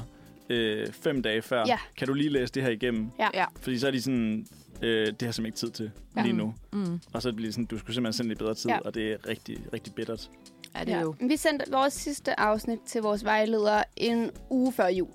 øh, 0.49 0.87
fem 0.91 1.21
dage 1.21 1.41
før. 1.41 1.63
Ja. 1.67 1.77
Kan 1.97 2.07
du 2.07 2.13
lige 2.13 2.29
læse 2.29 2.53
det 2.53 2.63
her 2.63 2.69
igennem? 2.69 3.09
Ja. 3.19 3.27
Ja. 3.33 3.45
Fordi 3.61 3.77
så 3.79 3.87
er 3.87 3.91
de 3.91 4.01
sådan, 4.01 4.47
øh, 4.81 5.07
det 5.07 5.21
har 5.21 5.27
jeg 5.27 5.33
simpelthen 5.33 5.45
ikke 5.45 5.57
tid 5.57 5.69
til 5.71 5.91
Ja. 6.17 6.21
lige 6.21 6.33
nu. 6.33 6.53
Mm. 6.73 6.99
Og 7.13 7.21
så 7.21 7.33
bliver 7.33 7.47
det 7.47 7.53
sådan, 7.53 7.65
du 7.65 7.77
skulle 7.77 7.93
simpelthen 7.95 8.13
sende 8.17 8.27
lidt 8.29 8.39
bedre 8.39 8.53
tid, 8.55 8.69
Ja. 8.69 8.79
og 8.79 8.93
det 8.95 9.11
er 9.11 9.17
rigtig, 9.27 9.57
rigtig 9.73 9.93
bittert. 9.93 10.29
Ja, 10.75 10.83
det 10.83 10.93
er 10.93 11.01
jo. 11.01 11.15
Vi 11.19 11.37
sendte 11.37 11.65
vores 11.71 11.93
sidste 11.93 12.39
afsnit 12.39 12.79
til 12.85 13.01
vores 13.01 13.23
vejleder 13.25 13.83
en 13.97 14.31
uge 14.49 14.73
før 14.73 14.87
jul. 14.87 15.09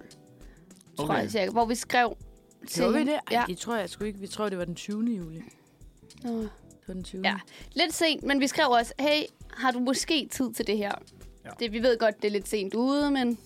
Tror 0.97 1.05
Okay. 1.05 1.23
jeg 1.23 1.31
cirka, 1.31 1.51
hvor 1.51 1.65
vi 1.65 1.75
skrev 1.75 2.17
til... 2.69 2.83
Gjorde 2.83 2.95
vi 2.99 3.01
det? 3.05 3.09
Ej, 3.13 3.21
Ja. 3.31 3.45
det 3.47 3.59
tror 3.59 3.77
jeg 3.77 3.91
sgu 3.91 4.05
ikke. 4.05 4.19
Vi 4.19 4.27
tror, 4.27 4.49
det 4.49 4.59
var 4.59 4.65
den 4.65 4.75
20. 4.75 5.05
juli. 5.17 5.43
Nå. 6.23 6.39
Det 6.41 6.49
var 6.89 6.95
den 6.95 7.05
20. 7.05 7.23
Ja. 7.25 7.35
Lidt 7.73 7.95
sent, 7.95 8.23
men 8.23 8.41
vi 8.41 8.47
skrev 8.47 8.67
også, 8.69 8.93
hey, 9.01 9.23
har 9.57 9.71
du 9.71 9.79
måske 9.79 10.29
tid 10.33 10.53
til 10.53 10.67
det 10.67 10.77
her? 10.79 10.93
Ja. 11.45 11.51
Det, 11.61 11.73
vi 11.73 11.83
ved 11.83 11.99
godt, 11.99 12.17
det 12.23 12.29
er 12.29 12.33
lidt 12.33 12.49
sent 12.49 12.75
ude, 12.75 13.11
men... 13.11 13.39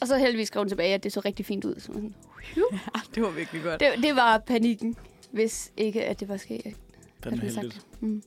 Og 0.00 0.08
så 0.08 0.16
heldigvis 0.18 0.48
skrev 0.48 0.60
hun 0.60 0.68
tilbage, 0.68 0.94
at 0.94 1.02
det 1.04 1.12
så 1.12 1.20
rigtig 1.20 1.46
fint 1.46 1.64
ud. 1.64 1.74
Så 1.74 1.80
sådan, 1.86 2.14
ja, 2.56 3.00
det 3.14 3.22
var 3.22 3.30
virkelig 3.30 3.62
godt. 3.62 3.80
det, 3.80 3.88
det 4.02 4.16
var 4.16 4.38
panikken, 4.38 4.96
hvis 5.32 5.72
ikke 5.76 6.04
at 6.04 6.20
det 6.20 6.28
var 6.28 6.36
sket. 6.36 6.60
Den 6.64 6.74
Har 7.24 7.30
er 7.30 7.50
heldigt. 7.50 7.74
sagt. 7.74 8.02
Mm. 8.02 8.22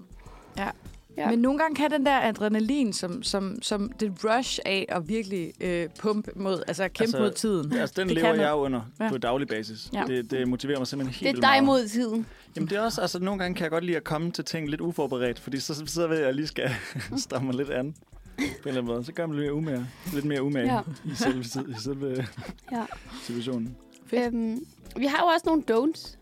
Ja. 0.57 0.69
Ja. 1.17 1.29
Men 1.29 1.39
nogle 1.39 1.59
gange 1.59 1.75
kan 1.75 1.91
den 1.91 2.05
der 2.05 2.19
adrenalin, 2.21 2.93
som, 2.93 3.23
som, 3.23 3.61
som 3.61 3.91
det 3.99 4.13
rush 4.23 4.59
af 4.65 4.85
at 4.89 5.07
virkelig 5.09 5.53
øh, 5.61 5.89
pumpe 5.99 6.31
mod, 6.35 6.63
altså 6.67 6.83
kæmpe 6.83 7.01
Altså, 7.03 7.17
mod 7.19 7.31
tiden. 7.31 7.73
Altså, 7.73 7.93
den 8.01 8.07
Det 8.07 8.15
lever 8.17 8.27
kan 8.31 8.39
jeg 8.41 8.49
noget. 8.49 8.65
under 8.65 8.81
Ja. 8.99 9.09
på 9.09 9.17
daglig 9.17 9.47
basis. 9.47 9.89
Ja. 9.93 10.03
Det, 10.07 10.31
det 10.31 10.47
motiverer 10.47 10.77
mig 10.79 10.87
simpelthen 10.87 11.13
helt 11.25 11.35
Det 11.37 11.43
er 11.43 11.47
dig 11.53 11.63
meget. 11.63 11.63
mod 11.63 11.87
tiden. 11.87 12.25
Jamen 12.55 12.69
det 12.69 12.77
er 12.77 12.81
også, 12.81 13.01
altså 13.01 13.19
nogle 13.19 13.39
gange 13.39 13.55
kan 13.55 13.63
jeg 13.63 13.71
godt 13.71 13.83
lide 13.83 13.97
at 13.97 14.03
komme 14.03 14.31
til 14.31 14.45
ting 14.45 14.69
lidt 14.69 14.81
uforberedt, 14.81 15.39
fordi 15.39 15.59
så, 15.59 15.83
så 15.85 16.07
ved 16.07 16.15
jeg, 16.15 16.21
at 16.23 16.27
jeg 16.27 16.35
lige 16.35 16.47
skal 16.47 16.69
stramme 17.17 17.45
mig 17.45 17.55
lidt 17.55 17.69
an. 17.69 17.95
På 18.37 18.41
en 18.41 18.47
eller 18.65 18.71
anden 18.81 18.85
måde. 18.85 19.03
Så 19.05 19.11
gør 19.13 19.25
man 19.25 19.37
lidt, 19.39 19.51
umage, 19.51 19.87
lidt 20.13 20.25
mere 20.25 20.43
umage 20.43 20.73
Ja. 20.73 20.79
i 21.05 21.15
selve, 21.15 21.39
i 21.69 21.73
selve 21.83 22.27
Ja. 22.71 22.85
situationen. 23.23 23.75
Fedt. 24.07 24.33
Øhm, 24.33 24.65
vi 24.97 25.05
har 25.05 25.17
jo 25.17 25.25
også 25.27 25.43
nogle 25.45 25.63
don'ts, 25.71 26.17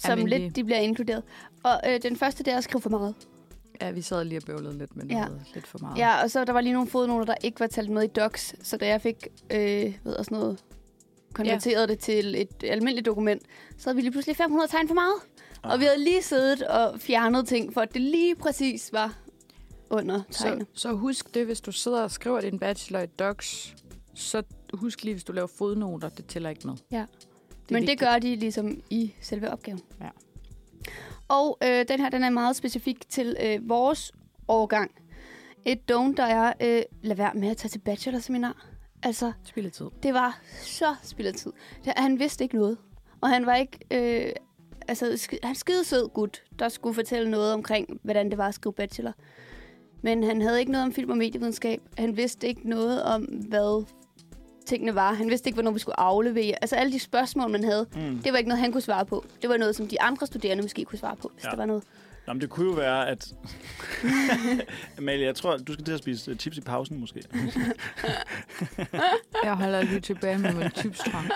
som 0.00 0.10
Almindelige. 0.10 0.40
lidt 0.42 0.56
de 0.56 0.64
bliver 0.64 0.78
inkluderet. 0.78 1.22
Og 1.62 1.80
øh, 1.88 2.02
den 2.02 2.16
første, 2.16 2.44
det 2.44 2.52
er 2.52 2.56
at 2.58 2.64
skrive 2.64 2.80
for 2.80 2.90
meget. 2.90 3.14
Ja, 3.82 3.90
vi 3.90 4.02
sad 4.02 4.24
lige 4.24 4.38
og 4.38 4.42
bøvlede 4.46 4.78
lidt 4.78 4.96
med 4.96 5.04
Ja. 5.06 5.24
noget. 5.24 5.42
Lidt 5.54 5.66
for 5.66 5.78
meget. 5.78 5.98
Ja, 5.98 6.22
og 6.22 6.30
så 6.30 6.44
der 6.44 6.52
var 6.52 6.60
lige 6.60 6.72
nogle 6.72 6.88
fodnoter, 6.88 7.24
der 7.24 7.34
ikke 7.42 7.60
var 7.60 7.66
talt 7.66 7.90
med 7.90 8.02
i 8.02 8.06
docs. 8.06 8.54
Så 8.62 8.76
da 8.76 8.86
jeg 8.86 9.00
fik 9.02 9.26
øh, 9.50 9.58
ved 10.04 10.14
jeg, 10.16 10.24
sådan 10.24 10.38
noget, 10.38 10.58
konverteret 11.32 11.80
ja. 11.80 11.86
det 11.86 11.98
til 11.98 12.34
et 12.40 12.64
almindeligt 12.64 13.06
dokument, 13.06 13.42
så 13.78 13.84
havde 13.84 13.96
vi 13.96 14.02
lige 14.02 14.12
pludselig 14.12 14.36
500 14.36 14.70
tegn 14.70 14.88
for 14.88 14.94
meget. 14.94 15.14
Ah. 15.64 15.72
Og 15.72 15.80
vi 15.80 15.84
havde 15.84 16.04
lige 16.04 16.22
siddet 16.22 16.62
og 16.62 17.00
fjernet 17.00 17.48
ting, 17.48 17.74
for 17.74 17.80
at 17.80 17.94
det 17.94 18.02
lige 18.02 18.34
præcis 18.34 18.92
var 18.92 19.18
under 19.90 20.22
Så, 20.30 20.42
tegnet. 20.42 20.66
så 20.74 20.92
husk 20.92 21.34
det, 21.34 21.46
hvis 21.46 21.60
du 21.60 21.72
sidder 21.72 22.02
og 22.02 22.10
skriver 22.10 22.40
din 22.40 22.58
bachelor 22.58 23.00
i 23.00 23.06
docs, 23.06 23.74
så 24.14 24.42
husk 24.74 25.04
lige, 25.04 25.14
hvis 25.14 25.24
du 25.24 25.32
laver 25.32 25.48
fodnoter, 25.58 26.08
det 26.08 26.26
tæller 26.26 26.50
ikke 26.50 26.66
med. 26.66 26.74
Ja. 26.90 27.04
Men 27.70 27.80
vigtigt. 27.80 28.00
det 28.00 28.08
gør 28.08 28.18
de 28.18 28.36
ligesom 28.36 28.80
i 28.90 29.14
selve 29.20 29.50
opgaven. 29.50 29.80
Ja. 30.00 30.08
Og 31.28 31.58
øh, 31.64 31.84
den 31.88 32.00
her, 32.00 32.08
den 32.10 32.24
er 32.24 32.30
meget 32.30 32.56
specifik 32.56 33.08
til 33.10 33.36
øh, 33.42 33.68
vores 33.68 34.12
årgang. 34.48 34.90
Et 35.64 35.78
don't, 35.92 36.14
der 36.16 36.24
er, 36.24 36.52
øh, 36.60 36.82
lad 37.02 37.16
være 37.16 37.34
med 37.34 37.48
at 37.48 37.56
tage 37.56 37.68
til 37.68 37.78
bachelorseminar. 37.78 38.66
Altså, 39.02 39.32
Spille 39.44 39.70
tid. 39.70 39.86
det 40.02 40.14
var 40.14 40.40
så 40.62 40.94
spillet 41.02 41.34
tid. 41.36 41.52
Det- 41.84 41.92
Han 41.96 42.18
vidste 42.18 42.44
ikke 42.44 42.56
noget. 42.56 42.78
Og 43.20 43.28
han 43.28 43.46
var 43.46 43.54
ikke... 43.54 43.78
Øh, 43.90 44.32
altså, 44.88 45.06
sk- 45.06 45.38
han 45.42 45.54
skide 45.54 45.84
sød 45.84 46.08
gut, 46.08 46.42
der 46.58 46.68
skulle 46.68 46.94
fortælle 46.94 47.30
noget 47.30 47.52
omkring, 47.54 48.00
hvordan 48.02 48.30
det 48.30 48.38
var 48.38 48.48
at 48.48 48.54
skrive 48.54 48.72
bachelor. 48.72 49.12
Men 50.02 50.22
han 50.24 50.42
havde 50.42 50.60
ikke 50.60 50.72
noget 50.72 50.86
om 50.86 50.92
film 50.92 51.10
og 51.10 51.16
medievidenskab. 51.16 51.80
Han 51.98 52.16
vidste 52.16 52.48
ikke 52.48 52.68
noget 52.68 53.02
om, 53.02 53.22
hvad 53.22 53.84
tingene 54.70 54.94
var. 54.94 55.12
Han 55.12 55.28
vidste 55.30 55.48
ikke, 55.48 55.54
hvornår 55.56 55.70
vi 55.70 55.78
skulle 55.78 56.00
aflevere. 56.00 56.54
Altså 56.62 56.76
alle 56.76 56.92
de 56.92 56.98
spørgsmål, 56.98 57.50
man 57.50 57.64
havde, 57.64 57.86
Mm. 57.94 58.18
det 58.24 58.32
var 58.32 58.38
ikke 58.38 58.48
noget, 58.48 58.60
han 58.62 58.72
kunne 58.72 58.80
svare 58.80 59.04
på. 59.06 59.24
Det 59.42 59.50
var 59.50 59.56
noget, 59.56 59.76
som 59.76 59.86
de 59.88 60.00
andre 60.02 60.26
studerende 60.26 60.62
måske 60.62 60.84
kunne 60.84 60.98
svare 60.98 61.16
på, 61.16 61.30
hvis 61.34 61.44
Ja. 61.44 61.50
der 61.50 61.56
var 61.56 61.66
noget. 61.66 61.82
Nå, 62.26 62.32
men 62.32 62.40
det 62.40 62.50
kunne 62.50 62.66
jo 62.66 62.72
være, 62.72 63.08
at... 63.08 63.32
Amalie, 64.98 65.26
jeg 65.26 65.34
tror, 65.34 65.56
du 65.56 65.72
skal 65.72 65.84
til 65.84 65.92
at 65.92 65.98
spise 65.98 66.30
øh, 66.30 66.36
chips 66.36 66.56
i 66.56 66.60
pausen, 66.60 67.00
måske. 67.00 67.22
Jeg 69.44 69.54
holder 69.54 69.82
lige 69.82 70.00
tilbage 70.00 70.38
med 70.38 70.54
min 70.54 70.70
chipstrang. 70.76 71.28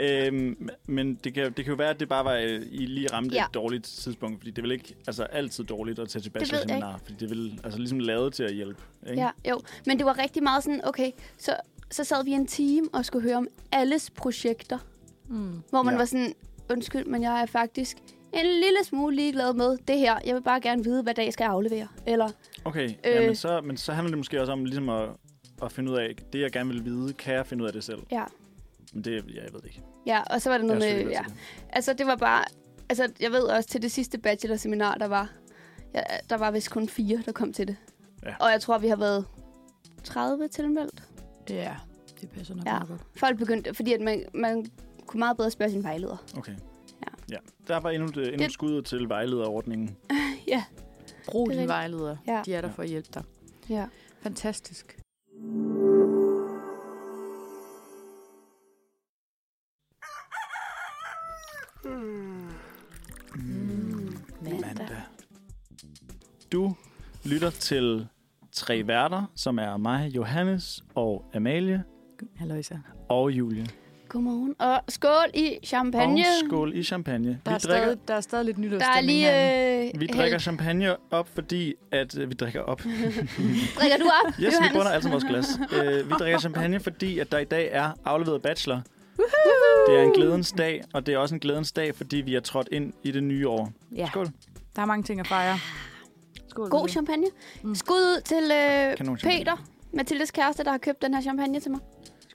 øhm, 0.00 0.68
men 0.86 1.14
det 1.14 1.34
kan, 1.34 1.44
det 1.52 1.64
kan 1.64 1.66
jo 1.66 1.74
være, 1.74 1.90
at 1.90 2.00
det 2.00 2.08
bare 2.08 2.24
var, 2.24 2.34
øh, 2.34 2.62
I 2.70 2.86
lige 2.86 3.12
ramte 3.12 3.34
Ja. 3.34 3.44
et 3.44 3.54
dårligt 3.54 3.84
tidspunkt, 3.84 4.38
fordi 4.38 4.50
det 4.50 4.58
er 4.58 4.62
vel 4.62 4.72
ikke 4.72 4.94
altså, 5.06 5.24
altid 5.24 5.64
dårligt 5.64 5.98
at 5.98 6.08
tage 6.08 6.22
til 6.22 6.30
bachelorseminar, 6.30 7.00
fordi 7.04 7.14
det 7.14 7.22
er 7.22 7.28
vel 7.28 7.60
altså, 7.64 7.78
ligesom 7.78 7.98
lavet 8.00 8.34
til 8.34 8.42
at 8.42 8.54
hjælpe. 8.54 8.82
Ikke? 9.10 9.22
Ja, 9.22 9.30
jo. 9.50 9.60
Men 9.86 9.98
det 9.98 10.06
var 10.06 10.18
rigtig 10.18 10.42
meget 10.42 10.64
sådan, 10.64 10.80
okay, 10.84 11.10
så, 11.38 11.56
så 11.90 12.04
sad 12.04 12.24
vi 12.24 12.30
en 12.30 12.46
time 12.46 12.88
og 12.92 13.04
skulle 13.04 13.22
høre 13.28 13.36
om 13.36 13.48
alles 13.72 14.10
projekter. 14.10 14.78
Mm. 15.28 15.62
Hvor 15.70 15.82
man 15.82 15.94
Ja. 15.94 15.98
var 15.98 16.04
sådan, 16.04 16.34
undskyld, 16.70 17.04
men 17.04 17.22
jeg 17.22 17.40
er 17.42 17.46
faktisk 17.46 17.96
en 18.32 18.46
lille 18.46 18.84
smule 18.84 19.16
ligeglad 19.16 19.52
med 19.54 19.78
det 19.88 19.98
her. 19.98 20.18
Jeg 20.26 20.34
vil 20.34 20.42
bare 20.42 20.60
gerne 20.60 20.84
vide, 20.84 21.02
hvad 21.02 21.14
dag 21.14 21.24
jeg 21.24 21.32
skal 21.32 21.44
aflevere. 21.44 21.88
Eller, 22.06 22.28
Okay, 22.64 22.88
Øh. 22.88 22.94
ja, 23.04 23.26
men, 23.26 23.36
så, 23.36 23.60
men 23.60 23.76
så 23.76 23.92
handler 23.92 24.10
det 24.10 24.18
måske 24.18 24.40
også 24.40 24.52
om 24.52 24.64
ligesom 24.64 24.88
at, 24.88 25.08
at 25.62 25.72
finde 25.72 25.92
ud 25.92 25.96
af, 25.96 26.14
det 26.32 26.40
jeg 26.40 26.52
gerne 26.52 26.70
vil 26.70 26.84
vide, 26.84 27.12
kan 27.12 27.34
jeg 27.34 27.46
finde 27.46 27.62
ud 27.62 27.66
af 27.68 27.72
det 27.72 27.84
selv? 27.84 27.98
ja. 28.10 28.24
Men 28.92 29.04
det, 29.04 29.12
ja, 29.12 29.42
jeg 29.44 29.52
ved 29.52 29.60
det 29.60 29.64
ikke. 29.66 29.82
Ja, 30.06 30.22
og 30.30 30.42
så 30.42 30.50
var 30.50 30.58
der 30.58 30.64
Jeg 30.64 30.78
noget 30.78 31.04
med, 31.04 31.12
ja. 31.12 31.22
det. 31.26 31.34
Altså, 31.70 31.92
det 31.92 32.06
var 32.06 32.16
bare, 32.16 32.44
altså, 32.88 33.12
jeg 33.20 33.30
ved 33.30 33.40
også 33.42 33.68
til 33.68 33.82
det 33.82 33.92
sidste 33.92 34.18
bachelorseminar, 34.18 34.94
der 34.94 35.06
var, 35.06 35.30
ja, 35.94 36.00
der 36.30 36.36
var 36.36 36.50
vist 36.50 36.70
kun 36.70 36.88
fire, 36.88 37.22
der 37.26 37.32
kom 37.32 37.52
til 37.52 37.68
det. 37.68 37.76
Ja. 38.26 38.34
Og 38.40 38.50
jeg 38.50 38.60
tror, 38.60 38.78
vi 38.78 38.88
har 38.88 38.96
været 38.96 39.24
30 40.04 40.48
tilmeldt. 40.48 41.02
Ja, 41.50 41.74
det 42.20 42.30
passer 42.30 42.54
nok 42.54 42.66
Ja. 42.66 42.72
meget 42.72 42.88
godt. 42.88 43.00
Folk 43.16 43.38
begyndte, 43.38 43.74
fordi 43.74 43.92
at 43.92 44.00
man, 44.00 44.24
man 44.34 44.66
kunne 45.06 45.18
meget 45.18 45.36
bedre 45.36 45.50
spørge 45.50 45.70
sin 45.70 45.82
vejleder. 45.82 46.16
Okay. 46.36 46.54
Ja. 47.30 47.36
Der 47.68 47.76
var 47.76 47.90
endnu, 47.90 48.06
endnu 48.06 48.22
Det- 48.22 48.40
et 48.40 48.52
skud 48.52 48.82
til 48.82 49.08
vejlederordningen. 49.08 49.96
Ja, 50.48 50.64
Brug 51.28 51.46
Det 51.46 51.52
er 51.52 51.60
din 51.60 51.60
rigtigt. 51.60 51.68
vejleder. 51.68 52.16
Ja. 52.26 52.42
De 52.46 52.54
er 52.54 52.60
der 52.60 52.68
Ja. 52.68 52.74
for 52.74 52.82
at 52.82 52.88
hjælpe 52.88 53.08
dig. 53.14 53.22
ja. 53.68 53.86
Fantastisk. 54.22 54.98
Mm, 63.34 64.16
Mandag. 64.42 64.86
Du 66.52 66.74
lytter 67.24 67.50
til 67.50 68.06
tre 68.52 68.86
værter, 68.86 69.24
som 69.34 69.58
er 69.58 69.76
mig, 69.76 70.08
Johannes 70.16 70.84
og 70.94 71.24
Amalie 71.34 71.84
Halløjsa. 72.36 72.76
og 73.08 73.30
Julie. 73.32 73.66
Godmorgen. 74.16 74.54
Og 74.58 74.80
skål 74.88 75.30
i 75.34 75.58
champagne. 75.64 76.20
Og 76.20 76.48
skål 76.48 76.72
i 76.76 76.82
champagne. 76.82 77.40
Der 77.46 77.50
er, 77.52 77.54
vi, 77.54 77.60
drikker, 77.68 77.84
stadig, 77.86 78.08
der 78.08 78.14
er 78.14 78.20
stadig 78.20 78.44
lidt 78.44 78.56
Der 78.56 78.62
er 78.62 78.66
nytårsstemning 78.66 79.06
lige... 79.06 79.24
herinde. 79.26 79.92
Øh, 79.94 80.00
vi 80.00 80.06
drikker 80.06 80.38
champagne 80.38 80.96
op, 81.10 81.28
fordi 81.34 81.74
at 81.92 82.18
øh, 82.18 82.28
vi 82.28 82.34
drikker 82.34 82.60
op. 82.60 82.80
Drikker 83.78 83.96
du 83.98 84.04
op, 84.24 84.32
Yes, 84.32 84.38
vi 84.38 84.44
Johannes? 84.44 84.72
bunder 84.72 84.90
altid 84.90 85.10
vores 85.10 85.24
glas. 85.24 85.46
Øh, 85.72 86.08
vi 86.08 86.12
drikker 86.18 86.38
champagne, 86.38 86.80
fordi 86.80 87.18
at 87.18 87.32
der 87.32 87.38
i 87.38 87.44
dag 87.44 87.68
er 87.72 87.90
afleveret 88.04 88.42
bachelor. 88.42 88.80
Det 89.88 89.98
er 89.98 90.02
en 90.02 90.12
glædens 90.12 90.52
dag, 90.52 90.82
og 90.94 91.06
det 91.06 91.14
er 91.14 91.18
også 91.18 91.34
en 91.34 91.40
glædens 91.40 91.72
dag, 91.72 91.94
fordi 91.94 92.16
vi 92.16 92.34
er 92.34 92.40
trådt 92.40 92.68
ind 92.72 92.92
i 93.02 93.10
det 93.10 93.22
nye 93.22 93.48
år. 93.48 93.72
Ja, 93.96 94.06
Skål. 94.10 94.26
der 94.76 94.82
er 94.82 94.86
mange 94.86 95.02
ting 95.02 95.20
at 95.20 95.26
fejre. 95.26 95.58
Skål. 96.48 96.68
God 96.70 96.88
champagne. 96.88 97.26
Mm. 97.62 97.74
Skud 97.74 97.96
ud 97.96 98.20
til 98.24 98.42
øh. 99.10 99.16
Peter, 99.30 99.56
Mathildes 99.92 100.30
kæreste, 100.30 100.64
der 100.64 100.70
har 100.70 100.78
købt 100.78 101.02
den 101.02 101.14
her 101.14 101.20
champagne 101.22 101.60
til 101.60 101.70
mig. 101.70 101.80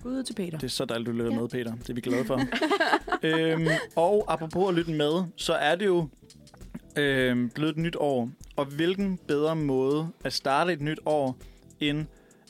Skud 0.01 0.11
ud 0.17 0.23
til 0.23 0.33
Peter. 0.33 0.57
Det 0.57 0.63
er 0.63 0.69
så 0.71 0.85
dejligt, 0.85 1.07
du 1.07 1.11
lytter 1.11 1.31
Ja. 1.33 1.39
med, 1.39 1.49
Peter. 1.49 1.73
Det 1.75 1.89
er 1.89 1.93
vi 1.93 2.01
glade 2.01 2.25
for. 2.25 2.39
øhm, 3.23 3.67
og 3.95 4.25
apropos 4.27 4.69
at 4.69 4.75
lytte 4.75 4.91
med, 4.91 5.23
så 5.37 5.53
er 5.53 5.75
det 5.75 5.85
jo 5.85 6.07
øhm, 6.97 7.49
blevet 7.49 7.71
et 7.71 7.77
nyt 7.77 7.95
år. 7.99 8.29
Og 8.55 8.65
hvilken 8.65 9.19
bedre 9.27 9.55
måde 9.55 10.07
at 10.23 10.33
starte 10.33 10.73
et 10.73 10.81
nyt 10.81 10.99
år, 11.05 11.37
end 11.79 12.05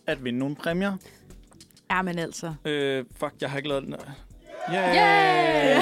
at 0.08 0.24
vinde 0.24 0.40
nogle 0.40 0.56
præmier. 0.56 0.98
Ja, 1.92 2.02
men 2.02 2.20
altså. 2.20 2.54
Øh, 2.66 3.06
fuck, 3.16 3.34
jeg 3.42 3.50
har 3.50 3.58
ikke 3.58 3.70
lavet 3.70 3.84
den. 3.84 3.96
Yeah! 4.74 4.96
Yeah! 4.96 5.82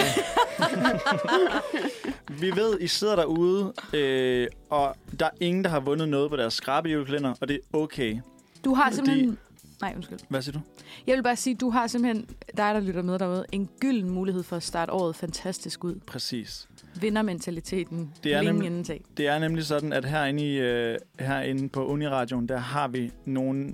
vi 2.41 2.51
ved, 2.55 2.77
I 2.81 2.87
sidder 2.87 3.15
derude, 3.15 3.73
øh, 3.93 4.47
og 4.69 4.95
der 5.19 5.25
er 5.25 5.29
ingen, 5.39 5.63
der 5.63 5.69
har 5.69 5.79
vundet 5.79 6.09
noget 6.09 6.29
på 6.29 6.35
deres 6.37 6.53
skrabe 6.53 6.89
julekalender, 6.89 7.33
og 7.41 7.47
det 7.47 7.55
er 7.73 7.77
okay. 7.77 8.17
Du 8.65 8.73
har 8.73 8.83
Fordi- 8.83 8.95
simpelthen... 8.95 9.37
Nej, 9.81 9.93
undskyld. 9.95 10.19
Hvad 10.29 10.41
siger 10.41 10.53
du? 10.53 10.59
Jeg 11.07 11.15
vil 11.15 11.23
bare 11.23 11.35
sige, 11.35 11.55
du 11.55 11.69
har 11.69 11.87
simpelthen, 11.87 12.25
dig 12.57 12.73
der 12.75 12.79
lytter 12.79 13.01
med 13.01 13.19
derude, 13.19 13.45
en 13.51 13.69
gylden 13.79 14.09
mulighed 14.09 14.43
for 14.43 14.55
at 14.55 14.63
starte 14.63 14.91
året 14.91 15.15
fantastisk 15.15 15.83
ud. 15.83 15.95
Præcis. 16.07 16.67
Vindermentaliteten. 17.01 18.13
Det 18.23 18.33
er 18.33 18.37
længe 18.41 18.51
nemlig- 18.53 18.65
inden 18.67 18.83
tag. 18.83 19.03
Det 19.17 19.27
er 19.27 19.39
nemlig 19.39 19.65
sådan, 19.65 19.93
at 19.93 20.05
herinde, 20.05 20.43
i, 20.43 20.57
øh, 20.57 20.97
herinde 21.19 21.69
på 21.69 21.85
Uniradioen, 21.87 22.49
der 22.49 22.57
har 22.57 22.87
vi 22.87 23.11
nogle 23.25 23.73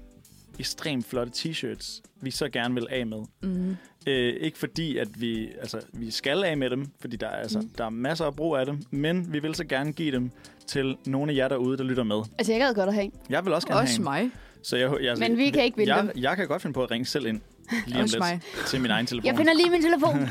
ekstremt 0.59 1.05
flotte 1.05 1.31
t-shirts, 1.35 2.01
vi 2.21 2.31
så 2.31 2.49
gerne 2.49 2.73
vil 2.73 2.87
af 2.89 3.05
med. 3.07 3.17
Mm. 3.43 3.75
Øh, 4.07 4.33
ikke 4.41 4.57
fordi, 4.57 4.97
at 4.97 5.21
vi, 5.21 5.47
altså, 5.59 5.79
vi 5.93 6.11
skal 6.11 6.43
af 6.43 6.57
med 6.57 6.69
dem, 6.69 6.87
fordi 7.01 7.15
der 7.17 7.27
er, 7.27 7.35
altså, 7.35 7.59
Mm. 7.59 7.69
der 7.77 7.85
er 7.85 7.89
masser 7.89 8.25
af 8.25 8.35
brug 8.35 8.55
af 8.55 8.65
dem, 8.65 8.79
men 8.91 9.33
vi 9.33 9.39
vil 9.39 9.55
så 9.55 9.63
gerne 9.65 9.91
give 9.93 10.11
dem 10.11 10.31
til 10.67 10.97
nogle 11.05 11.31
af 11.31 11.35
jer 11.35 11.47
derude, 11.47 11.77
der 11.77 11.83
lytter 11.83 12.03
med. 12.03 12.21
Altså, 12.37 12.51
jeg 12.53 12.61
gad 12.61 12.73
godt 12.75 12.87
at 12.87 12.93
have 12.93 13.05
en. 13.05 13.13
Jeg 13.29 13.45
vil 13.45 13.53
også 13.53 13.67
gerne 13.67 13.79
Også 13.81 13.93
have 14.03 14.19
en. 14.19 14.23
mig. 14.23 14.31
Så 14.65 14.77
jeg, 14.77 14.91
jeg, 15.01 15.15
Men 15.17 15.37
vi 15.37 15.49
kan 15.49 15.63
ikke 15.63 15.77
vinde 15.77 15.95
jeg, 15.95 16.03
dem. 16.03 16.11
Jeg 16.23 16.35
kan 16.35 16.47
godt 16.47 16.61
finde 16.61 16.73
på 16.73 16.83
at 16.83 16.91
ringe 16.91 17.05
selv 17.05 17.25
ind 17.25 17.41
lige 17.87 17.99
om 17.99 18.05
lidt 18.05 18.19
mig. 18.19 18.41
til 18.67 18.81
min 18.81 18.91
egen 18.91 19.05
telefon. 19.05 19.25
Jeg 19.25 19.37
finder 19.37 19.53
lige 19.53 19.69
min 19.69 19.81
telefon. 19.81 20.19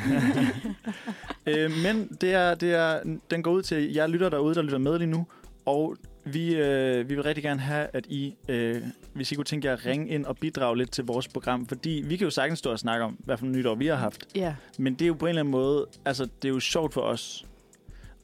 Øh, 1.46 1.70
men 1.82 2.16
det 2.20 2.32
er, 2.32 2.54
det 2.54 2.74
er, 2.74 3.00
den 3.30 3.42
går 3.42 3.50
ud 3.50 3.62
til 3.62 3.92
jer 3.92 4.06
lytter 4.06 4.28
derude, 4.28 4.54
der 4.54 4.62
lytter 4.62 4.78
med 4.78 4.98
lige 4.98 5.10
nu. 5.10 5.26
Og 5.66 5.96
vi, 6.24 6.54
øh, 6.54 7.08
vi 7.08 7.14
vil 7.14 7.22
rigtig 7.22 7.44
gerne 7.44 7.60
have, 7.60 7.86
at 7.92 8.06
I, 8.06 8.34
øh, 8.48 8.82
hvis 9.14 9.32
I 9.32 9.34
kunne 9.34 9.44
tænke 9.44 9.66
jer 9.66 9.72
at 9.72 9.86
ringe 9.86 10.08
ind 10.08 10.24
og 10.24 10.36
bidrage 10.36 10.78
lidt 10.78 10.90
til 10.90 11.04
vores 11.04 11.28
program. 11.28 11.66
Fordi 11.66 12.02
vi 12.06 12.16
kan 12.16 12.24
jo 12.24 12.30
sagtens 12.30 12.58
stå 12.58 12.70
og 12.70 12.78
snakke 12.78 13.04
om, 13.04 13.16
hvad 13.24 13.36
for 13.36 13.46
nytår 13.46 13.74
vi 13.74 13.86
har 13.86 13.96
haft. 13.96 14.26
Ja. 14.34 14.54
Men 14.78 14.94
det 14.94 15.02
er 15.02 15.06
jo 15.06 15.14
på 15.14 15.26
en 15.26 15.28
eller 15.28 15.42
anden 15.42 15.52
måde, 15.52 15.86
altså 16.04 16.24
det 16.24 16.48
er 16.48 16.52
jo 16.52 16.60
sjovt 16.60 16.94
for 16.94 17.00
os. 17.00 17.46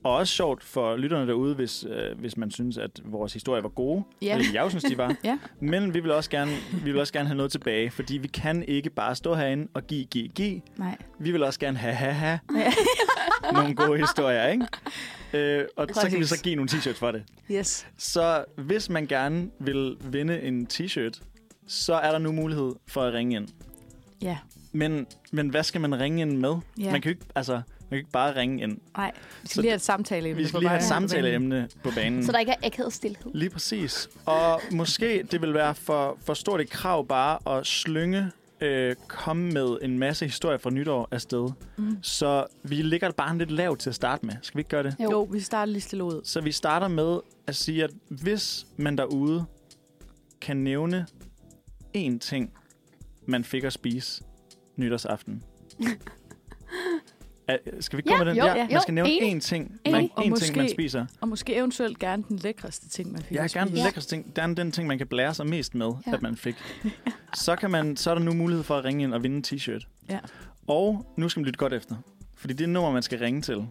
Og 0.03 0.15
også 0.15 0.35
sjovt 0.35 0.63
for 0.65 0.97
lytterne 0.97 1.27
derude, 1.27 1.55
hvis, 1.55 1.85
øh, 1.89 2.19
hvis 2.19 2.37
man 2.37 2.51
synes, 2.51 2.79
at 2.79 2.91
vores 3.05 3.33
historie 3.33 3.63
var 3.63 3.69
gode. 3.69 4.05
Ja. 4.23 4.39
Eller 4.39 4.47
jeg 4.55 4.71
synes, 4.71 4.85
de 4.85 4.99
var. 4.99 5.17
Ja. 5.25 5.39
Men 5.61 5.95
vi 5.95 6.01
vil, 6.01 6.11
også 6.11 6.31
gerne, 6.31 6.51
vi 6.85 6.93
vil 6.93 7.01
også 7.01 7.13
gerne 7.13 7.27
have 7.29 7.37
noget 7.37 7.53
tilbage, 7.53 7.91
fordi 7.91 8.19
vi 8.19 8.29
kan 8.29 8.63
ikke 8.63 8.91
bare 8.91 9.15
stå 9.15 9.35
herinde 9.35 9.69
og 9.75 9.87
give, 9.87 10.05
give, 10.05 10.29
give. 10.29 10.61
Nej. 10.77 10.97
Vi 11.19 11.31
vil 11.33 11.43
også 11.43 11.61
gerne 11.61 11.79
have, 11.79 11.95
have, 11.95 12.13
have 12.15 12.39
Ja. 12.57 12.73
nogle 13.61 13.75
gode 13.75 13.99
historier, 13.99 14.47
ikke? 14.47 14.67
Øh, 15.33 15.65
og 15.77 15.87
så 15.93 16.01
kan 16.01 16.11
vi 16.13 16.17
Præcis. 16.17 16.39
så 16.39 16.43
give 16.45 16.55
nogle 16.55 16.71
t-shirts 16.71 16.99
for 16.99 17.11
det. 17.13 17.23
Yes. 17.51 17.87
Så 17.99 18.45
hvis 18.57 18.89
man 18.91 19.07
gerne 19.07 19.51
vil 19.61 19.97
vinde 20.05 20.43
en 20.43 20.67
t-shirt, 20.73 21.21
så 21.67 21.95
er 21.95 22.11
der 22.11 22.19
nu 22.19 22.33
mulighed 22.33 22.73
for 22.89 23.03
at 23.03 23.15
ringe 23.15 23.37
ind. 23.37 23.49
Ja. 24.23 24.39
Men, 24.73 25.07
men 25.33 25.49
hvad 25.49 25.63
skal 25.63 25.81
man 25.81 26.01
ringe 26.01 26.23
ind 26.23 26.37
med? 26.39 26.55
Ja. 26.79 26.93
Man 26.93 27.01
kan 27.01 27.11
jo 27.11 27.15
ikke, 27.15 27.27
altså, 27.35 27.61
man 27.91 27.97
kan 27.97 27.99
ikke 27.99 28.11
bare 28.11 28.37
ringe 28.37 28.63
ind. 28.63 28.79
Nej, 28.97 29.13
vi 29.43 29.49
skal 29.49 29.55
Så 29.55 29.61
lige 29.61 29.71
have 29.71 29.77
et 29.77 29.83
samtale. 29.83 30.35
Vi 30.37 30.47
skal 30.47 30.61
lige 30.61 30.69
have 30.69 30.79
et 30.79 30.85
samtaleemne 30.85 31.69
på 31.85 31.91
banen. 31.95 32.25
så 32.27 32.33
der 32.33 32.39
ikke 32.39 32.53
er 32.53 32.67
akavet 32.67 32.93
stillhed. 32.93 33.31
Lige 33.35 33.51
præcis. 33.51 34.09
Og 34.27 34.61
måske 34.73 35.23
det 35.31 35.43
vil 35.43 35.55
være 35.55 35.75
for, 35.75 36.19
for 36.25 36.35
stort 36.35 36.61
et 36.61 36.71
krav 36.71 37.07
bare 37.07 37.59
at 37.59 37.67
slynge, 37.67 38.31
øh, 38.61 38.97
komme 39.09 39.53
med 39.53 39.79
en 39.83 39.99
masse 39.99 40.25
historier 40.27 40.59
fra 40.59 40.71
nytår 40.71 41.09
afsted. 41.11 41.51
Mm. 41.77 41.99
Så 42.03 42.47
vi 42.63 42.75
ligger 42.75 43.11
bare 43.11 43.39
lidt 43.39 43.51
lavt 43.51 43.81
til 43.81 43.89
at 43.91 43.95
starte 43.95 44.27
med. 44.27 44.35
Skal 44.43 44.57
vi 44.57 44.61
ikke 44.61 44.71
gøre 44.71 44.83
det? 44.83 44.97
Jo. 45.01 45.11
Jo, 45.11 45.23
vi 45.23 45.41
starter 45.41 45.73
lige 45.73 45.83
stille 45.83 46.05
ud. 46.05 46.21
Så 46.25 46.41
vi 46.41 46.53
starter 46.53 46.89
med 46.89 47.19
at 47.47 47.57
sige, 47.57 47.85
at 47.85 47.91
hvis 48.09 48.67
man 48.77 48.99
derude 48.99 49.45
kan 50.41 50.57
nævne 50.57 51.07
én 51.97 52.19
ting, 52.19 52.53
man 53.27 53.45
fik 53.45 53.65
at 53.65 53.73
spise 53.73 54.23
nytårsaften. 54.77 55.43
Skal 57.81 57.97
vi 57.97 58.03
gå 58.03 58.11
Ja, 58.11 58.19
med 58.19 58.27
den? 58.27 58.37
jo, 58.37 58.45
ja, 58.45 58.55
ja, 58.57 58.67
man 58.71 58.81
skal 58.83 58.95
nævne 58.95 59.11
enig. 59.11 59.37
én 59.37 59.41
ting, 59.41 59.65
Enig. 59.85 59.93
man, 60.01 60.11
Og 60.15 60.19
én 60.19 60.23
ting, 60.23 60.31
måske- 60.31 60.57
man 60.59 60.69
spiser. 60.69 61.07
Og 61.21 61.29
måske 61.29 61.55
eventuelt 61.57 61.99
gerne 61.99 62.25
den 62.29 62.37
lækreste 62.37 62.89
ting, 62.89 63.13
man 63.13 63.23
fik. 63.23 63.39
Har 63.39 63.49
gerne 63.49 63.67
den 63.67 63.77
spise. 63.77 63.85
lækreste 63.87 64.11
ting. 64.17 64.37
Det 64.37 64.43
er 64.45 64.47
den 64.47 64.73
ting, 64.73 64.89
man 64.89 64.99
kan 64.99 65.07
blære 65.07 65.35
sig 65.35 65.47
mest 65.47 65.75
med, 65.75 65.87
Ja. 65.87 65.93
ja. 66.07 66.13
at 66.17 66.23
man 66.23 66.37
fik. 66.37 66.55
Så, 67.35 67.57
kan 67.57 67.71
man, 67.71 67.97
så 67.97 68.11
er 68.11 68.15
der 68.15 68.23
nu 68.23 68.33
mulighed 68.33 68.65
for 68.65 68.77
at 68.77 68.85
ringe 68.85 69.05
ind 69.05 69.15
og 69.15 69.23
vinde 69.23 69.37
en 69.37 69.45
t-shirt. 69.47 69.87
Ja. 70.09 70.19
Og 70.67 71.07
nu 71.17 71.29
skal 71.29 71.41
man 71.41 71.45
lytte 71.47 71.59
godt 71.59 71.73
efter. 71.73 71.97
Fordi 72.37 72.55
det 72.55 72.69
nummer, 72.69 72.91
man 72.93 73.03
skal 73.03 73.19
ringe 73.19 73.43
til, 73.43 73.67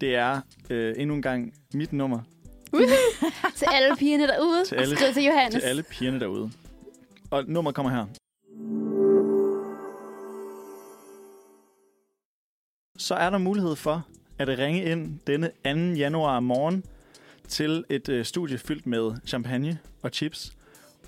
det 0.00 0.14
er 0.16 0.40
øh, 0.70 0.94
endnu 0.96 1.14
en 1.14 1.22
gang 1.22 1.54
mit 1.74 1.92
nummer 1.92 2.20
til 3.56 3.66
alle 3.72 3.96
pigerne 3.96 4.26
derude. 4.26 4.64
Til 4.68 4.74
alle- 4.76 4.96
Skriv 4.96 5.12
til 5.14 5.24
Johannes. 5.24 5.54
til 5.54 5.60
alle 5.68 5.82
pigerne 5.82 6.20
derude. 6.20 6.50
Og 7.30 7.44
nummeret 7.46 7.74
kommer 7.74 7.92
her. 7.92 8.06
Så 12.98 13.14
er 13.14 13.30
der 13.30 13.38
mulighed 13.38 13.76
for 13.76 14.06
at 14.38 14.48
ringe 14.58 14.82
ind 14.84 15.18
denne 15.26 15.50
2. 15.64 15.70
januar 15.98 16.40
morgen 16.40 16.84
til 17.48 17.84
et 17.90 18.08
øh, 18.08 18.24
studie 18.24 18.58
fyldt 18.58 18.86
med 18.86 19.12
champagne 19.26 19.78
og 20.02 20.10
chips 20.10 20.52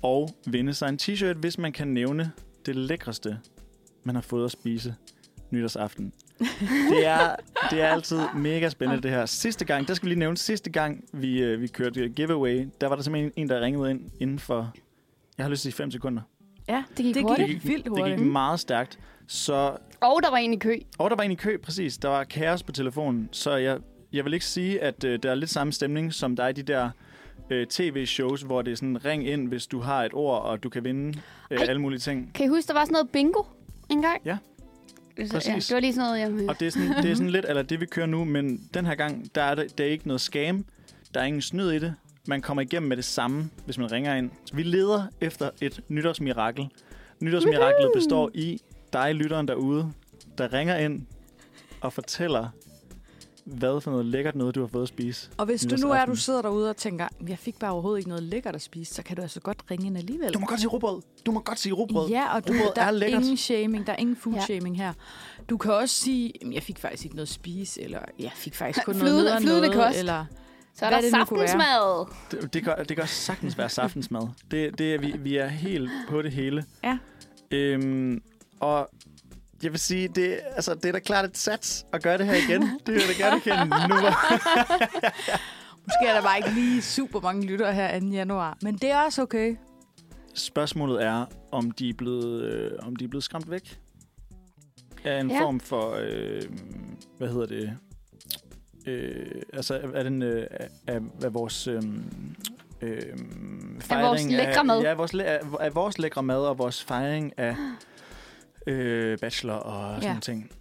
og 0.01 0.29
vinde 0.45 0.73
sig 0.73 0.89
en 0.89 0.99
t-shirt, 1.01 1.33
hvis 1.33 1.57
man 1.57 1.71
kan 1.71 1.87
nævne 1.87 2.31
det 2.65 2.75
lækreste, 2.75 3.37
man 4.03 4.15
har 4.15 4.21
fået 4.21 4.45
at 4.45 4.51
spise 4.51 4.95
nytårsaften. 5.51 6.13
Det 6.89 7.05
er, 7.05 7.35
det 7.71 7.81
er 7.81 7.87
altid 7.87 8.19
mega 8.35 8.69
spændende, 8.69 9.03
det 9.03 9.11
her. 9.11 9.25
Sidste 9.25 9.65
gang, 9.65 9.87
der 9.87 9.93
skal 9.93 10.05
vi 10.05 10.09
lige 10.09 10.19
nævne, 10.19 10.37
sidste 10.37 10.69
gang 10.69 11.03
vi, 11.13 11.41
øh, 11.43 11.61
vi 11.61 11.67
kørte 11.67 12.09
giveaway, 12.09 12.67
der 12.81 12.87
var 12.87 12.95
der 12.95 13.03
simpelthen 13.03 13.31
en, 13.35 13.49
der 13.49 13.61
ringede 13.61 13.91
ind 13.91 14.01
inden 14.19 14.39
for, 14.39 14.73
jeg 15.37 15.45
har 15.45 15.49
lyst 15.49 15.61
til 15.61 15.69
at 15.69 15.73
sige 15.73 15.83
5 15.83 15.91
sekunder. 15.91 16.21
Ja, 16.69 16.83
Det 16.97 17.05
gik 17.05 17.15
det 17.15 17.23
hurtigt. 17.23 17.47
gik 17.49 17.65
vildt 17.67 17.83
Det 17.85 17.91
hurtigt. 17.91 18.17
gik 18.19 18.27
meget 18.27 18.59
stærkt. 18.59 18.99
Så, 19.27 19.77
Og 20.01 20.19
der 20.23 20.29
var 20.29 20.37
en 20.37 20.53
i 20.53 20.57
kø. 20.57 20.75
og 20.97 21.09
der 21.09 21.15
var 21.15 21.23
en 21.23 21.31
i 21.31 21.35
kø, 21.35 21.57
præcis. 21.57 21.97
Der 21.97 22.09
var 22.09 22.23
kaos 22.23 22.63
på 22.63 22.71
telefonen. 22.71 23.29
Så 23.31 23.55
jeg, 23.55 23.79
jeg 24.13 24.25
vil 24.25 24.33
ikke 24.33 24.45
sige, 24.45 24.81
at 24.81 25.03
øh, 25.03 25.19
der 25.23 25.31
er 25.31 25.35
lidt 25.35 25.49
samme 25.49 25.73
stemning, 25.73 26.13
som 26.13 26.35
der 26.35 26.43
er 26.43 26.47
i 26.47 26.53
de 26.53 26.63
der 26.63 26.89
øh, 27.49 27.67
tv-shows, 27.67 28.41
hvor 28.41 28.61
det 28.61 28.71
er 28.71 28.75
sådan, 28.75 29.05
ring 29.05 29.27
ind, 29.27 29.47
hvis 29.47 29.67
du 29.67 29.79
har 29.79 30.03
et 30.03 30.11
ord, 30.13 30.41
og 30.43 30.63
du 30.63 30.69
kan 30.69 30.83
vinde 30.83 31.19
øh, 31.51 31.57
Ej. 31.59 31.65
alle 31.69 31.81
mulige 31.81 31.99
ting. 31.99 32.31
Kan 32.33 32.45
I 32.45 32.49
huske, 32.49 32.67
der 32.67 32.73
var 32.73 32.85
sådan 32.85 32.93
noget 32.93 33.09
bingo 33.09 33.43
engang? 33.89 34.21
Ja. 34.25 34.37
Så, 35.25 35.33
Præcis. 35.33 35.49
Ja, 35.49 35.55
det 35.55 35.73
var 35.73 35.79
lige 35.79 35.93
sådan 35.93 36.21
noget, 36.21 36.39
jeg... 36.39 36.49
Og 36.49 36.59
det 36.59 36.67
er 36.67 36.71
sådan, 36.71 36.89
det 37.03 37.11
er 37.11 37.15
sådan 37.15 37.29
lidt, 37.37 37.45
eller 37.49 37.61
det 37.61 37.81
vi 37.81 37.85
kører 37.85 38.05
nu, 38.05 38.23
men 38.25 38.69
den 38.73 38.85
her 38.85 38.95
gang, 38.95 39.35
der 39.35 39.41
er 39.43 39.55
det, 39.55 39.77
der 39.77 39.83
er 39.83 39.87
ikke 39.87 40.07
noget 40.07 40.21
scam. 40.21 40.65
Der 41.13 41.19
er 41.19 41.25
ingen 41.25 41.41
snyd 41.41 41.71
i 41.71 41.79
det. 41.79 41.95
Man 42.27 42.41
kommer 42.41 42.61
igennem 42.61 42.89
med 42.89 42.97
det 42.97 43.05
samme, 43.05 43.49
hvis 43.65 43.77
man 43.77 43.91
ringer 43.91 44.15
ind. 44.15 44.31
Så 44.45 44.55
vi 44.55 44.63
leder 44.63 45.03
efter 45.21 45.49
et 45.61 45.81
nytårsmirakel. 45.89 46.67
Nytårsmiraklet 47.19 47.91
består 47.95 48.31
i 48.33 48.61
dig, 48.93 49.15
lytteren 49.15 49.47
derude, 49.47 49.91
der 50.37 50.53
ringer 50.53 50.77
ind 50.77 51.05
og 51.81 51.93
fortæller, 51.93 52.47
hvad 53.45 53.81
for 53.81 53.91
noget 53.91 54.05
lækkert 54.05 54.35
noget, 54.35 54.55
du 54.55 54.59
har 54.59 54.67
fået 54.67 54.81
at 54.83 54.87
spise. 54.87 55.29
Og 55.37 55.45
hvis 55.45 55.61
du 55.61 55.67
nu 55.67 55.73
er, 55.73 55.77
nytårsaften. 55.77 56.15
du 56.15 56.19
sidder 56.21 56.41
derude 56.41 56.69
og 56.69 56.77
tænker, 56.77 57.07
jeg 57.27 57.37
fik 57.39 57.59
bare 57.59 57.71
overhovedet 57.71 57.97
ikke 57.99 58.09
noget 58.09 58.23
lækkert 58.23 58.55
at 58.55 58.61
spise, 58.61 58.93
så 58.93 59.03
kan 59.03 59.15
du 59.15 59.21
altså 59.21 59.39
godt 59.39 59.57
ringe 59.71 59.85
ind 59.87 59.97
alligevel. 59.97 60.33
Du 60.33 60.39
må 60.39 60.45
godt 60.45 60.59
sige 60.59 60.69
rugbrød. 60.69 61.01
Du 61.25 61.31
må 61.31 61.39
godt 61.39 61.59
sige 61.59 61.73
rugbrød. 61.73 62.09
Ja, 62.09 62.35
og 62.35 62.47
du, 62.47 62.53
Rugbrød 62.53 62.71
der 62.75 62.81
er 62.81 62.91
er, 62.91 63.05
ingen 63.05 63.37
shaming, 63.37 63.87
der 63.87 63.93
er 63.93 63.97
ingen 63.97 64.15
food 64.15 64.33
Ja. 64.35 64.41
shaming 64.45 64.77
her. 64.77 64.93
Du 65.49 65.57
kan 65.57 65.73
også 65.73 65.95
sige, 65.95 66.33
"Jamen, 66.41 66.53
jeg 66.53 66.63
fik 66.63 66.79
faktisk 66.79 67.03
ikke 67.05 67.15
noget 67.15 67.27
at 67.27 67.33
spise, 67.33 67.81
eller 67.81 67.99
jeg 68.19 68.31
fik 68.35 68.55
faktisk 68.55 68.85
kun 68.85 68.95
Flydende- 68.95 69.23
noget 69.23 69.41
flydende 69.41 69.67
noget, 69.69 69.87
kost. 69.87 69.99
eller 69.99 70.25
Så 70.75 70.85
er 70.85 70.89
Hvad 70.89 71.01
der 71.01 71.09
saftensmad. 71.09 72.05
Det, 72.31 72.53
det, 72.53 72.63
gør, 72.63 72.75
det 72.75 72.97
gør 72.97 73.05
sagtens 73.05 73.57
være 73.57 73.69
saftensmad. 73.69 74.27
Det, 74.51 74.77
det 74.79 74.93
er, 74.95 74.99
vi, 74.99 75.11
vi 75.19 75.37
er 75.37 75.47
helt 75.47 75.89
på 76.09 76.21
det 76.21 76.31
hele. 76.31 76.65
Ja. 76.83 76.97
Øhm, 77.51 78.21
og 78.59 78.89
jeg 79.63 79.71
vil 79.71 79.79
sige, 79.79 80.07
det, 80.07 80.39
altså, 80.55 80.75
det 80.75 80.85
er 80.85 80.91
da 80.91 80.99
klart 80.99 81.25
et 81.25 81.37
sats 81.37 81.85
at 81.93 82.03
gøre 82.03 82.17
det 82.17 82.25
her 82.25 82.33
igen. 82.35 82.61
Det 82.61 82.93
vil 82.93 83.01
jeg 83.01 83.15
da 83.19 83.23
gerne 83.23 83.41
kende 83.41 83.87
nu. 83.87 83.95
Måske 85.85 86.05
er 86.07 86.13
der 86.13 86.21
bare 86.21 86.37
ikke 86.37 86.49
lige 86.53 86.81
super 86.81 87.19
mange 87.19 87.45
lyttere 87.45 87.73
her 87.73 87.99
2. 87.99 88.05
januar. 88.05 88.57
Men 88.61 88.75
det 88.77 88.91
er 88.91 89.01
også 89.01 89.21
okay. 89.21 89.55
Spørgsmålet 90.33 91.03
er, 91.03 91.25
om 91.51 91.71
de 91.71 91.89
er 91.89 91.93
blevet, 91.93 92.41
øh, 92.43 92.71
om 92.79 92.95
de 92.95 93.05
er 93.05 93.09
blevet 93.09 93.23
skræmt 93.23 93.51
væk 93.51 93.79
af 95.03 95.19
en 95.19 95.31
Ja. 95.31 95.41
form 95.41 95.59
for, 95.59 95.97
øh, 96.01 96.41
hvad 97.17 97.27
hedder 97.27 97.45
det, 97.45 97.77
øh, 98.87 99.41
altså 99.53 99.79
er 99.93 100.03
den 100.03 100.21
øh, 100.21 100.47
af, 100.51 100.67
af, 100.87 100.99
af 101.23 101.33
vores 101.33 101.67
øh, 101.67 101.81
øh, 102.81 103.01
fejring 103.79 104.31
lækre 104.31 104.63
mad. 104.63 104.81
Ja, 104.81 104.93
vores, 104.93 105.13
af, 105.13 105.39
af 105.59 105.75
vores 105.75 105.97
lækre 105.97 106.23
mad 106.23 106.39
og 106.39 106.57
vores 106.57 106.83
fejring 106.83 107.33
af 107.39 107.55
øh, 108.67 109.17
bachelor 109.17 109.53
og 109.53 110.01
sådan 110.01 110.15
Ja. 110.15 110.19
ting. 110.19 110.51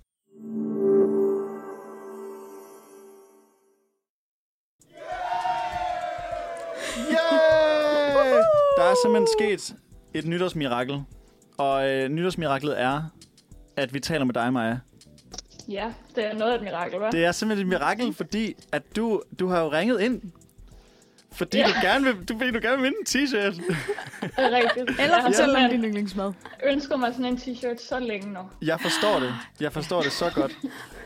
Yeah! 7.08 8.42
Der 8.76 8.82
er 8.82 8.94
simpelthen 9.04 9.28
sket 9.38 9.74
et 10.14 10.26
nytårsmirakel. 10.26 11.02
Og 11.58 11.90
øh, 11.90 12.08
nytårsmiraklet 12.08 12.80
er, 12.80 13.02
at 13.76 13.94
vi 13.94 14.00
taler 14.00 14.24
med 14.24 14.34
dig, 14.34 14.52
Maja. 14.52 14.78
Ja, 15.68 15.92
det 16.16 16.24
er 16.26 16.34
noget 16.34 16.52
af 16.52 16.56
et 16.56 16.62
mirakel, 16.62 16.94
hva'? 16.98 17.10
Det 17.10 17.24
er 17.24 17.32
simpelthen 17.32 17.66
et 17.66 17.70
mirakel, 17.70 18.14
fordi 18.14 18.54
at 18.72 18.82
du, 18.96 19.22
du 19.38 19.48
har 19.48 19.60
jo 19.60 19.72
ringet 19.72 20.00
ind. 20.00 20.22
Fordi 21.36 21.58
Ja. 21.58 21.66
du 21.66 21.72
gerne 21.82 22.04
vil, 22.04 22.14
du, 22.14 22.34
du 22.34 22.60
gerne 22.62 22.76
vil 22.76 22.82
vinde 22.82 22.96
en 23.00 23.06
t-shirt. 23.08 23.54
Det 24.22 24.30
er 24.36 24.50
rigtigt. 24.50 24.90
Eller 24.90 25.02
jeg 25.04 25.16
har 25.16 25.22
fortæl 25.32 25.56
om 25.64 25.70
din 25.70 25.84
yndlingsmad. 25.84 26.32
ønsket 26.64 27.00
mig 27.00 27.12
sådan 27.12 27.24
en 27.26 27.36
t-shirt 27.36 27.86
så 27.88 27.98
længe 27.98 28.32
nu. 28.32 28.40
Jeg 28.62 28.80
forstår 28.80 29.20
det. 29.20 29.34
Jeg 29.60 29.72
forstår 29.72 30.02
det 30.02 30.12
så 30.12 30.30
godt. 30.34 30.56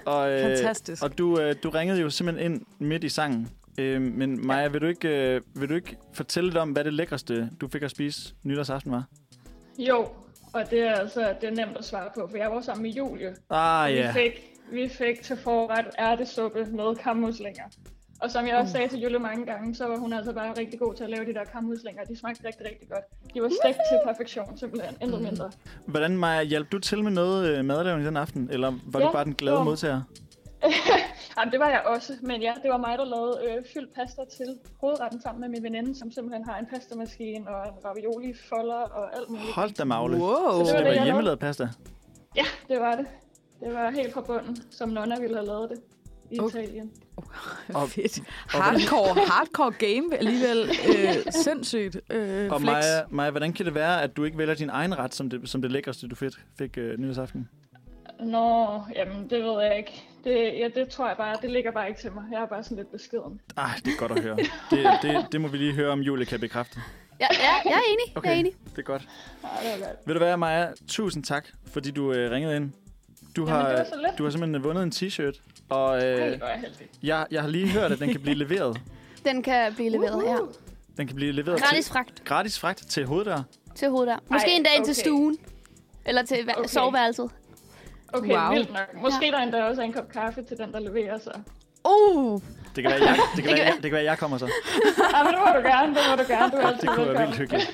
Og, 0.06 0.30
øh, 0.32 0.42
Fantastisk. 0.42 1.02
Og 1.02 1.18
du, 1.18 1.40
øh, 1.40 1.54
du 1.62 1.70
ringede 1.70 2.00
jo 2.00 2.10
simpelthen 2.10 2.52
ind 2.52 2.62
midt 2.78 3.04
i 3.04 3.08
sangen. 3.08 3.50
Øh, 3.78 4.02
men 4.02 4.46
Maja, 4.46 4.68
vil 4.68 4.80
du, 4.80 4.86
ikke, 4.86 5.08
øh, 5.08 5.40
vil 5.54 5.68
du 5.68 5.74
ikke 5.74 5.96
fortælle 6.14 6.48
lidt 6.48 6.56
om, 6.58 6.70
hvad 6.70 6.84
det 6.84 6.92
lækreste, 6.94 7.50
du 7.60 7.68
fik 7.68 7.82
at 7.82 7.90
spise 7.90 8.34
nytårsaften 8.42 8.92
var? 8.92 9.04
Jo, 9.78 10.08
og 10.52 10.70
det 10.70 10.80
er 10.80 10.94
altså 10.94 11.34
det 11.40 11.48
er 11.48 11.54
nemt 11.66 11.76
at 11.78 11.84
svare 11.84 12.08
på, 12.14 12.28
for 12.30 12.36
jeg 12.36 12.50
var 12.50 12.60
sammen 12.60 12.82
med 12.82 12.90
Julie. 12.90 13.34
Ah, 13.50 13.92
Vi 13.92 13.98
ja. 13.98 14.12
fik, 14.12 14.32
vi 14.72 14.88
fik 14.88 15.22
til 15.22 15.36
forret 15.44 15.86
ærtesuppe 15.98 16.64
med 16.64 16.96
kammuslinger. 17.02 17.62
Og 18.22 18.30
som 18.30 18.46
jeg 18.46 18.56
også 18.56 18.72
sagde 18.72 18.88
til 18.88 19.00
Julie 19.00 19.18
mange 19.18 19.46
gange, 19.46 19.74
så 19.74 19.86
var 19.86 19.96
hun 19.96 20.12
altså 20.12 20.32
bare 20.32 20.58
rigtig 20.58 20.78
god 20.80 20.94
til 20.94 21.04
at 21.04 21.10
lave 21.10 21.24
de 21.24 21.34
der 21.34 21.44
kammuslinger. 21.44 22.04
De 22.04 22.16
smagte 22.18 22.46
rigtig, 22.46 22.66
rigtig 22.66 22.88
godt. 22.88 23.04
De 23.34 23.42
var 23.42 23.50
stegt 23.62 23.78
til 23.90 23.98
perfektion, 24.06 24.58
simpelthen. 24.58 24.96
Intet 25.02 25.22
mindre. 25.22 25.50
Hvordan, 25.86 26.18
Maja, 26.18 26.42
hjalp 26.42 26.72
du 26.72 26.78
til 26.78 27.04
med 27.04 27.10
noget 27.10 27.48
øh, 27.48 27.64
madlavning 27.64 28.06
den 28.06 28.16
aften? 28.16 28.48
Eller 28.52 28.72
var 28.86 29.00
ja, 29.00 29.06
du 29.06 29.12
bare 29.12 29.24
den 29.24 29.34
glade 29.34 29.56
jo. 29.58 29.62
modtager? 29.62 30.02
Jamen, 31.36 31.52
det 31.52 31.60
var 31.60 31.68
jeg 31.68 31.82
også. 31.86 32.12
Men 32.22 32.42
ja, 32.42 32.54
det 32.62 32.70
var 32.70 32.76
mig, 32.76 32.98
der 32.98 33.04
lavede 33.04 33.40
øh, 33.44 33.64
fyldt 33.74 33.94
pasta 33.94 34.22
til 34.36 34.58
hovedretten 34.80 35.20
sammen 35.20 35.40
med 35.40 35.48
min 35.48 35.62
veninde, 35.62 35.98
som 35.98 36.12
simpelthen 36.12 36.44
har 36.44 36.58
en 36.58 36.66
pastamaskine 36.66 37.48
og 37.48 37.68
en 37.68 37.84
ravioli 37.84 38.34
folder 38.48 38.74
og 38.74 39.16
alt 39.16 39.30
muligt. 39.30 39.54
Hold 39.54 39.70
da 39.70 39.84
magle. 39.84 40.16
Wow. 40.16 40.30
Så 40.32 40.58
det 40.58 40.66
det 40.66 40.74
var 40.74 40.82
var 40.82 40.90
jeg 40.90 41.04
hjemmelavet 41.04 41.38
pasta? 41.38 41.68
Ja, 42.36 42.44
det 42.68 42.80
var 42.80 42.96
det. 42.96 43.06
Det 43.60 43.74
var 43.74 43.90
helt 43.90 44.12
fra 44.12 44.20
bunden, 44.20 44.62
som 44.70 44.88
Nonna 44.88 45.20
ville 45.20 45.36
have 45.36 45.46
lavet 45.46 45.70
det 45.70 45.78
i 46.30 46.38
Okay. 46.40 46.62
Italien. 46.62 46.90
Og- 47.74 47.88
Fedt. 47.90 48.20
Hardcore, 48.48 49.26
hardcore 49.26 49.72
game 49.72 50.16
alligevel. 50.18 50.70
Øh, 50.88 51.32
sindssygt. 51.32 51.96
Øh, 52.10 52.52
Og 52.52 52.60
flex. 52.60 52.72
Maja, 52.72 53.00
Maja, 53.10 53.30
hvordan 53.30 53.52
kan 53.52 53.66
det 53.66 53.74
være, 53.74 54.02
at 54.02 54.16
du 54.16 54.24
ikke 54.24 54.38
vælger 54.38 54.54
din 54.54 54.68
egen 54.70 54.98
ret 54.98 55.14
som 55.14 55.30
det, 55.30 55.48
som 55.48 55.62
det 55.62 55.72
lækreste, 55.72 56.08
du 56.08 56.14
fik, 56.14 56.32
fik 56.58 56.78
øh, 56.78 56.98
nytårsaften? 56.98 57.48
Nå, 58.20 58.80
jamen 58.96 59.30
det 59.30 59.44
ved 59.44 59.62
jeg 59.62 59.78
ikke. 59.78 60.04
Det, 60.24 60.30
ja, 60.58 60.68
det 60.80 60.88
tror 60.88 61.08
jeg 61.08 61.16
bare, 61.16 61.36
det 61.42 61.50
ligger 61.50 61.72
bare 61.72 61.88
ikke 61.88 62.00
til 62.00 62.12
mig. 62.12 62.24
Jeg 62.32 62.42
er 62.42 62.46
bare 62.46 62.64
sådan 62.64 62.76
lidt 62.76 62.92
beskeden. 62.92 63.40
Ej, 63.56 63.70
det 63.84 63.92
er 63.92 63.98
godt 63.98 64.12
at 64.12 64.22
høre. 64.22 64.36
Det, 64.70 64.86
det, 65.02 65.26
det 65.32 65.40
må 65.40 65.48
vi 65.48 65.56
lige 65.58 65.72
høre, 65.72 65.90
om 65.92 66.00
Julie 66.00 66.26
kan 66.26 66.40
bekræfte. 66.40 66.78
Ja, 67.20 67.26
ja, 67.32 67.70
jeg 67.70 67.72
er 67.76 67.92
enig. 67.92 68.16
Okay, 68.16 68.28
Jeg 68.28 68.36
er 68.36 68.40
enig. 68.40 68.52
det 68.70 68.78
er 68.78 68.82
godt. 68.82 69.08
Nej, 69.42 69.52
det 69.62 69.80
var 69.80 69.86
godt. 69.86 69.96
Ved 70.06 70.14
du 70.14 70.18
hvad, 70.18 70.36
Maja? 70.36 70.68
Tusind 70.88 71.24
tak, 71.24 71.46
fordi 71.66 71.90
du 71.90 72.12
øh, 72.12 72.30
ringede 72.30 72.56
ind. 72.56 72.72
Du 73.36 73.40
Jamen, 73.48 73.54
har, 73.62 73.68
det 73.68 73.78
var 73.78 73.84
så 73.84 73.96
lidt. 74.06 74.18
du 74.18 74.24
har 74.24 74.30
simpelthen 74.30 74.64
vundet 74.64 74.82
en 74.82 74.92
t-shirt, 74.94 75.40
og 75.68 75.98
Ej, 75.98 76.06
øh, 76.12 76.30
det 76.32 76.40
var 76.40 76.46
jeg 76.48 76.64
jeg, 77.02 77.26
jeg 77.30 77.42
har 77.42 77.48
lige 77.48 77.68
hørt, 77.68 77.92
at 77.92 77.98
den 77.98 78.10
kan 78.12 78.20
blive 78.20 78.36
leveret. 78.44 78.80
Den 79.24 79.42
kan 79.42 79.74
blive 79.74 79.90
leveret 79.90 80.22
her. 80.28 80.38
Den 80.96 81.06
kan 81.06 81.16
blive 81.16 81.32
leveret 81.32 81.60
Gratis 81.62 81.84
til, 81.84 81.92
fragt 81.92 82.24
gratis 82.24 82.58
fragt 82.58 82.78
til 82.88 83.06
hoveddør. 83.06 83.42
til 83.74 83.90
hovedet 83.90 84.08
der. 84.08 84.16
Måske 84.30 84.48
Ej, 84.50 84.56
en 84.56 84.62
dag 84.62 84.72
ind 84.76 84.84
til 84.84 84.92
okay. 84.92 85.00
stuen. 85.00 85.38
Eller 86.04 86.22
til 86.22 86.36
okay. 86.42 86.54
Okay. 86.58 86.68
soveværelset. 86.68 87.30
Okay, 88.12 88.28
Wow. 88.30 88.38
wow. 88.40 88.52
vildt 88.54 88.72
nok. 88.72 89.02
Måske 89.02 89.26
ja. 89.26 89.30
der 89.32 89.38
endda 89.38 89.62
også 89.64 89.80
er 89.82 89.86
en 89.86 89.92
kop 89.92 90.08
kaffe 90.08 90.42
til 90.42 90.56
den, 90.58 90.72
der 90.72 90.80
leverer 90.80 91.18
sig. 91.18 91.42
Uh! 91.84 92.40
Det 92.76 92.82
kan 92.84 92.90
være, 92.92 93.00
jeg, 93.08 93.16
det 93.36 93.44
kan 93.44 93.52
være, 93.52 93.64
jeg, 93.64 93.72
det 93.74 93.82
kan 93.82 93.92
være, 93.92 94.04
jeg 94.04 94.18
kommer 94.18 94.38
så. 94.38 94.46
Ja, 95.14 95.22
men 95.24 95.32
det 95.32 95.40
må 95.46 95.60
du 95.60 95.68
gerne, 95.68 95.94
det 95.94 96.02
må 96.10 96.16
du 96.22 96.24
gerne. 96.32 96.52
Du 96.52 96.56
er 96.56 96.66
altid 96.66 96.88
Det 96.88 96.96
kunne 96.96 97.06
være 97.14 97.18
vildt 97.26 97.36
hyggeligt. 97.38 97.72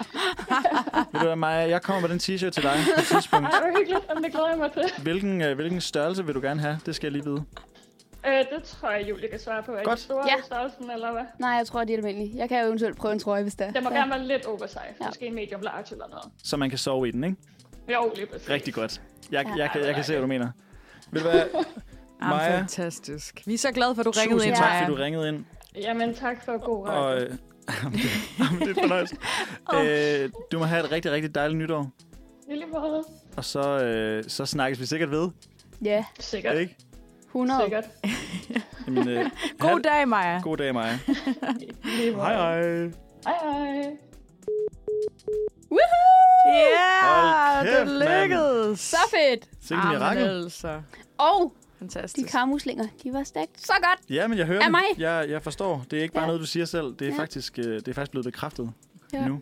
Ved 1.13 1.21
du 1.21 1.27
hvad, 1.27 1.37
Maja? 1.37 1.69
Jeg 1.69 1.83
kommer 1.83 2.01
med 2.01 2.09
den 2.09 2.19
t-shirt 2.19 2.51
til 2.51 2.63
dig 2.63 2.77
på 2.95 3.01
et 3.01 3.07
tidspunkt. 3.07 3.47
Ej, 3.47 3.51
det 3.61 3.61
var 3.73 3.79
hyggeligt. 3.79 4.05
Jamen, 4.09 4.25
det 4.25 4.33
glæder 4.33 4.49
jeg 4.49 4.59
mig 4.59 4.73
til. 4.73 5.03
Hvilken, 5.03 5.43
øh, 5.43 5.55
hvilken 5.55 5.81
størrelse 5.81 6.27
vil 6.27 6.35
du 6.35 6.41
gerne 6.41 6.61
have? 6.61 6.79
Det 6.87 6.95
skal 6.95 7.07
jeg 7.07 7.13
lige 7.13 7.25
vide. 7.25 7.45
Øh, 8.27 8.33
det 8.39 8.63
tror 8.65 8.91
jeg, 8.91 9.09
Julie 9.11 9.29
kan 9.31 9.41
svare 9.41 9.63
på. 9.63 9.73
Er 9.73 9.83
Godt. 9.85 9.97
det 9.97 10.05
store 10.05 10.25
Ja. 10.29 10.35
størrelsen, 10.45 10.91
eller 10.91 11.13
hvad? 11.13 11.23
Nej, 11.39 11.51
jeg 11.51 11.67
tror, 11.67 11.85
det 11.85 11.91
er 11.93 11.97
almindeligt. 11.97 12.35
Jeg 12.37 12.49
kan 12.49 12.61
jo 12.61 12.67
eventuelt 12.67 12.97
prøve 12.97 13.13
en 13.13 13.19
trøje, 13.19 13.43
hvis 13.43 13.55
det 13.55 13.67
er. 13.67 13.71
Den 13.73 13.85
må 13.85 13.91
Ja. 13.91 13.97
gerne 13.97 14.11
være 14.11 14.25
lidt 14.27 14.47
oversize. 14.47 14.79
Ja. 15.01 15.07
Måske 15.07 15.27
en 15.27 15.35
medium 15.35 15.61
large 15.61 15.87
eller 15.93 16.09
noget. 16.09 16.25
Så 16.45 16.57
man 16.57 16.69
kan 16.71 16.79
sove 16.79 17.09
i 17.09 17.11
den, 17.11 17.25
ikke? 17.25 17.37
Jo, 17.95 18.13
lige 18.17 18.27
præcis. 18.27 18.51
Rigtig 18.51 18.75
godt. 18.75 19.01
Jeg, 19.31 19.47
Ja. 19.47 19.53
jeg, 19.63 19.71
kan, 19.73 19.85
jeg 19.85 19.95
kan 19.95 20.05
se, 20.05 20.13
hvad 20.13 20.23
du 20.23 20.27
mener. 20.29 20.49
Ved 21.11 21.23
du 21.23 21.29
hvad, 21.31 21.43
Maja? 22.21 22.59
fantastisk. 22.59 23.43
Vi 23.47 23.55
er 23.55 23.59
så 23.59 23.73
glade 23.73 23.95
for, 23.95 24.01
at 24.03 24.07
du 24.07 24.11
ringede 24.11 24.35
tusind 24.35 24.49
ind, 24.53 24.57
tak, 24.57 24.79
fordi 24.83 24.97
du 24.97 25.03
ringede 25.03 25.29
ind. 25.29 25.45
Jamen, 25.77 26.15
tak 26.15 26.45
for 26.45 26.65
god 26.65 26.89
radio. 26.89 27.03
Og, 27.03 27.23
øh, 27.23 27.37
jamen, 28.39 28.61
det 28.61 28.79
er 28.79 28.83
fornøjelse. 28.83 29.17
øh, 30.25 30.31
du 30.53 30.59
må 30.59 30.65
have 30.65 30.85
et 30.85 30.93
rigtig, 30.93 31.13
rigtig 31.13 31.35
dejligt 31.35 31.59
nytår. 31.59 31.91
I 32.51 32.63
måde. 32.73 33.05
Og 33.37 33.45
så, 33.45 33.85
øh, 33.85 34.25
så 34.29 34.47
snakkes 34.47 34.81
vi 34.81 34.87
sikkert 34.87 35.11
ved. 35.11 35.29
Ja, 35.83 36.05
Sikkert. 36.21 36.57
Ikke? 36.57 36.77
100. 37.27 37.61
Sikkert. 37.63 37.85
Jamen, 38.87 39.09
øh, 39.09 39.31
God 39.59 39.69
have- 39.69 39.81
dag, 39.83 40.09
Maja. 40.09 40.41
God 40.43 40.57
dag, 40.57 40.75
Maja. 40.75 40.99
Hej, 42.15 42.35
hej. 42.35 42.63
Hej, 43.27 43.35
hej. 43.43 43.97
Ja, 46.49 47.07
Hold 47.07 47.67
kæft, 47.67 47.91
det 47.91 48.09
lykkedes. 48.23 48.81
Så 48.81 48.97
fedt! 49.11 49.49
Sikke 49.61 49.83
mirakel. 49.87 50.23
altså. 50.45 50.81
Og 51.19 51.57
de 51.77 51.79
Fantastisk. 51.79 52.29
karmuslinger, 52.29 52.87
de 53.03 53.13
var 53.13 53.23
stegt 53.25 53.61
så 53.67 53.73
godt. 53.83 54.11
Ja, 54.11 54.29
men 54.29 54.39
jeg 54.39 54.47
hører 54.47 54.59
Af 54.61 54.65
det. 54.65 54.71
mig. 54.71 54.83
Jeg, 54.99 55.27
jeg 55.31 55.43
forstår. 55.43 55.85
Det 55.91 55.99
er 55.99 56.03
ikke 56.03 56.15
bare 56.15 56.23
Ja. 56.23 56.27
noget, 56.27 56.41
du 56.41 56.47
siger 56.47 56.65
selv. 56.67 56.85
Det 56.99 57.03
er, 57.09 57.13
Ja. 57.13 57.19
faktisk, 57.19 57.59
øh, 57.59 57.65
det 57.65 57.89
er 57.89 57.93
faktisk 57.93 58.11
blevet 58.11 58.25
bekræftet 58.25 58.71
Ja. 59.13 59.29
nu. 59.29 59.41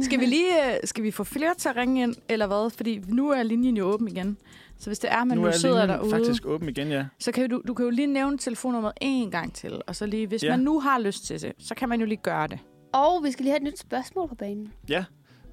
Skal 0.00 0.20
vi 0.20 0.26
lige 0.26 0.72
øh, 0.74 0.78
skal 0.84 1.04
vi 1.04 1.10
få 1.10 1.24
flere 1.24 1.54
til 1.58 1.68
at 1.68 1.76
ringe 1.76 2.02
ind, 2.02 2.14
eller 2.28 2.46
hvad? 2.46 2.70
Fordi 2.70 3.00
nu 3.08 3.30
er 3.30 3.42
linjen 3.42 3.76
jo 3.76 3.84
åben 3.84 4.08
igen. 4.08 4.36
Så 4.78 4.86
hvis 4.90 4.98
det 4.98 5.12
er, 5.12 5.24
man 5.24 5.36
nu 5.36 5.42
nu, 5.42 5.48
er 5.48 5.52
sidder 5.52 5.74
linjen 5.86 5.88
derude, 5.98 6.10
faktisk 6.10 6.46
åben 6.46 6.68
igen, 6.68 6.88
ja. 6.88 7.04
så 7.18 7.32
kan 7.32 7.50
du, 7.50 7.62
du 7.68 7.74
kan 7.74 7.84
jo 7.84 7.90
lige 7.90 8.06
nævne 8.06 8.38
telefonnummeret 8.38 8.94
en 9.00 9.30
gang 9.30 9.54
til. 9.54 9.80
Og 9.86 9.96
så 9.96 10.06
lige, 10.06 10.26
hvis 10.26 10.42
Ja. 10.44 10.50
man 10.50 10.60
nu 10.60 10.80
har 10.80 10.98
lyst 10.98 11.24
til 11.26 11.42
det, 11.42 11.52
så 11.58 11.74
kan 11.74 11.88
man 11.88 12.00
jo 12.00 12.06
lige 12.06 12.20
gøre 12.22 12.46
det. 12.46 12.58
Og 12.92 13.24
vi 13.24 13.30
skal 13.30 13.42
lige 13.42 13.50
have 13.52 13.56
et 13.56 13.62
nyt 13.62 13.78
spørgsmål 13.78 14.28
på 14.28 14.34
banen. 14.34 14.72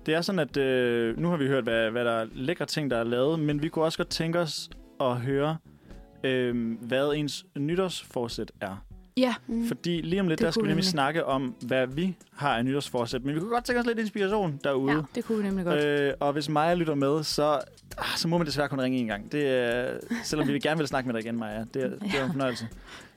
Det 0.06 0.14
er 0.14 0.22
sådan, 0.22 0.40
at 0.40 0.58
øh, 0.58 1.18
nu 1.20 1.30
har 1.30 1.38
vi 1.38 1.48
hørt, 1.48 1.64
hvad, 1.64 1.92
hvad 1.92 2.06
der 2.06 2.12
er 2.12 2.26
lækre 2.34 2.66
ting, 2.66 2.92
der 2.92 2.98
er 2.98 3.04
lavet, 3.04 3.40
men 3.40 3.64
vi 3.64 3.70
kunne 3.70 3.86
også 3.86 3.98
godt 3.98 4.10
tænke 4.10 4.40
os 4.40 4.70
at 5.02 5.16
høre, 5.18 5.58
øh, 6.24 6.78
hvad 6.82 7.14
ens 7.16 7.46
nytårsforsæt 7.58 8.52
er. 8.62 8.86
Ja. 9.18 9.36
Mm. 9.48 9.68
Fordi 9.68 10.02
lige 10.02 10.20
om 10.22 10.28
lidt, 10.28 10.40
Det 10.40 10.46
der 10.46 10.52
skal 10.52 10.64
vi 10.64 10.68
nemlig 10.68 10.86
snakke 10.86 11.26
om, 11.26 11.56
hvad 11.62 11.88
vi 11.88 12.16
har 12.32 12.58
af 12.58 12.66
nytårsforsæt. 12.66 13.24
Men 13.24 13.36
vi 13.36 13.40
kunne 13.40 13.52
godt 13.52 13.66
tænke 13.66 13.80
os 13.80 13.86
lidt 13.86 14.00
inspiration 14.00 14.60
derude. 14.64 14.94
ja, 14.94 15.02
det 15.16 15.26
kunne 15.26 15.38
vi 15.38 15.44
nemlig 15.44 15.66
godt. 15.66 15.84
Øh, 15.84 16.14
og 16.20 16.34
hvis 16.34 16.50
Maja 16.50 16.74
lytter 16.74 16.96
med, 16.96 17.24
så, 17.24 17.44
ah, 17.98 18.06
så 18.18 18.28
må 18.28 18.38
man 18.38 18.48
desværre 18.48 18.70
kun 18.70 18.82
ringe 18.82 18.98
en 18.98 19.08
gang. 19.08 19.32
Det 19.32 19.48
er, 19.48 19.98
selvom 20.24 20.48
vi 20.48 20.60
gerne 20.60 20.78
vil 20.78 20.88
snakke 20.88 21.08
med 21.08 21.14
dig 21.14 21.26
igen, 21.26 21.40
Maja. 21.40 21.64
Det 21.74 21.84
er, 21.84 21.90
det 21.90 22.20
er 22.20 22.26
en 22.26 22.32
fornøjelse. 22.32 22.68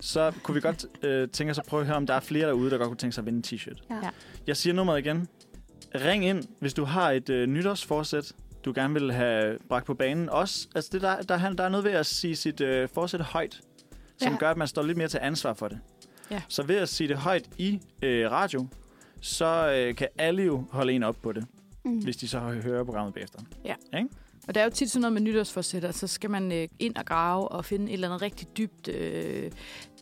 Så 0.01 0.33
kunne 0.43 0.55
vi 0.55 0.61
godt 0.61 0.87
øh, 1.03 1.29
tænke 1.29 1.51
os 1.51 1.59
at 1.59 1.65
prøve 1.65 1.81
at 1.81 1.87
høre, 1.87 1.97
om 1.97 2.07
der 2.07 2.15
er 2.15 2.21
flere 2.21 2.47
derude, 2.49 2.71
der 2.71 2.79
godt 2.79 2.89
kunne 2.89 2.97
tænke 2.97 3.15
sig 3.15 3.23
at 3.23 3.27
vinde 3.27 3.37
en 3.37 3.59
t-shirt. 3.59 3.83
Ja. 3.91 3.95
Ja. 3.95 4.11
Jeg 4.47 4.57
siger 4.57 4.75
nummeret 4.75 4.99
igen. 4.99 5.29
Ring 5.95 6.25
ind, 6.25 6.45
hvis 6.61 6.75
du 6.75 6.85
har 6.85 7.11
et 7.11 7.31
øh, 7.31 7.47
nytårsforsæt, 7.47 8.33
du 8.67 8.73
gerne 8.75 8.95
vil 8.95 9.13
have 9.13 9.59
bragt 9.69 9.87
på 9.87 9.95
banen. 9.95 10.29
Også, 10.29 10.69
altså 10.75 10.91
det 10.93 11.03
der, 11.03 11.23
der, 11.23 11.53
der 11.53 11.65
er 11.65 11.69
noget 11.69 11.85
ved 11.85 11.93
at 11.93 12.07
sige 12.07 12.37
sit 12.37 12.61
øh, 12.61 12.89
forsæt 12.95 13.21
højt, 13.21 13.61
som 14.19 14.33
Ja. 14.33 14.39
gør, 14.39 14.51
at 14.51 14.57
man 14.57 14.69
står 14.69 14.83
lidt 14.83 14.99
mere 14.99 15.09
til 15.09 15.19
ansvar 15.23 15.55
for 15.55 15.69
det. 15.69 15.79
Ja. 16.31 16.43
Så 16.49 16.63
ved 16.63 16.77
at 16.77 16.89
sige 16.89 17.09
det 17.09 17.17
højt 17.17 17.45
i 17.59 17.81
øh, 18.03 18.31
radio, 18.31 18.67
så 19.21 19.73
øh, 19.77 19.95
kan 19.95 20.09
alle 20.19 20.43
jo 20.43 20.65
holde 20.71 20.93
en 20.93 21.03
op 21.03 21.17
på 21.23 21.33
det 21.33 21.47
Mm. 21.85 21.99
hvis 21.99 22.17
de 22.17 22.29
så 22.29 22.39
hører 22.41 22.85
programmet 22.85 23.15
bagefter. 23.15 23.39
Ja. 23.65 23.75
Ikke? 23.99 24.09
Og 24.49 24.55
det 24.55 24.61
er 24.61 24.65
jo 24.65 24.71
tit 24.71 24.91
sådan 24.91 25.01
noget 25.01 25.13
med 25.13 25.21
nytårsforsætter, 25.23 25.93
så 25.93 26.07
skal 26.07 26.31
man 26.31 26.53
øh, 26.53 26.69
ind 26.79 26.97
og 26.97 27.05
grave 27.07 27.49
og 27.49 27.65
finde 27.65 27.87
et 27.87 27.93
eller 27.93 28.09
andet 28.09 28.23
rigtig 28.23 28.49
dybt. 28.59 28.89
Øh, 28.89 29.51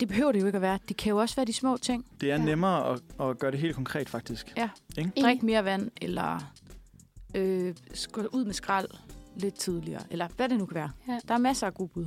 det 0.00 0.08
behøver 0.08 0.32
det 0.32 0.40
jo 0.40 0.46
ikke 0.46 0.56
at 0.56 0.62
være. 0.62 0.78
Det 0.88 0.96
kan 0.96 1.10
jo 1.10 1.16
også 1.16 1.36
være 1.36 1.46
de 1.46 1.52
små 1.52 1.76
ting. 1.76 2.04
Det 2.20 2.30
er 2.30 2.36
Ja. 2.36 2.44
nemmere 2.44 2.92
at, 2.92 3.00
at 3.28 3.38
gøre 3.38 3.50
det 3.50 3.60
helt 3.60 3.74
konkret, 3.74 4.08
faktisk. 4.08 4.52
Ja. 4.56 4.68
Ikke? 4.98 5.10
Drik 5.22 5.42
mere 5.42 5.64
vand, 5.64 5.90
eller 6.02 6.52
øh, 7.34 7.74
gå 8.12 8.20
ud 8.32 8.44
med 8.44 8.52
skrald 8.52 8.88
lidt 9.36 9.54
tidligere, 9.54 10.02
eller 10.10 10.28
hvad 10.36 10.48
det 10.48 10.58
nu 10.58 10.66
kan 10.66 10.74
være. 10.74 10.90
Ja. 11.08 11.18
Der 11.28 11.34
er 11.34 11.38
masser 11.38 11.66
af 11.66 11.74
gode 11.74 11.88
bud. 11.88 12.06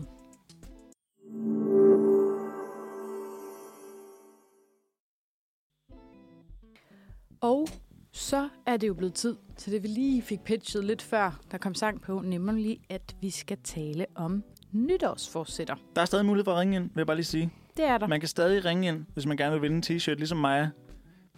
Og 7.42 7.68
så 8.12 8.50
er 8.66 8.78
det 8.78 8.88
jo 8.88 8.94
blevet 8.94 9.14
tid 9.14 9.36
til 9.58 9.74
det, 9.74 9.84
vi 9.84 9.88
lige 9.88 10.22
fik 10.22 10.40
pitchet 10.42 10.84
lidt 10.86 11.02
før, 11.02 11.40
der 11.52 11.58
kom 11.58 11.74
sang 11.74 12.02
på, 12.02 12.22
nemlig 12.22 12.80
at 12.90 13.16
vi 13.22 13.30
skal 13.30 13.58
tale 13.64 14.06
om 14.16 14.44
nytårsforsætter. 14.72 15.76
Der 15.96 16.02
er 16.02 16.06
stadig 16.06 16.26
mulighed 16.26 16.46
for 16.46 16.52
at 16.52 16.58
ringe 16.58 16.76
ind, 16.76 16.84
vil 16.84 16.98
jeg 16.98 17.08
bare 17.08 17.16
lige 17.16 17.26
sige. 17.26 17.54
Det 17.78 17.86
er 17.86 17.98
der. 17.98 18.08
Man 18.08 18.20
kan 18.20 18.30
stadig 18.30 18.66
ringe 18.66 18.88
ind, 18.88 19.06
hvis 19.14 19.26
man 19.26 19.38
gerne 19.38 19.52
vil 19.54 19.62
vinde 19.62 19.76
en 19.76 19.84
t-shirt, 19.98 20.16
ligesom 20.16 20.38
Maja. 20.38 20.70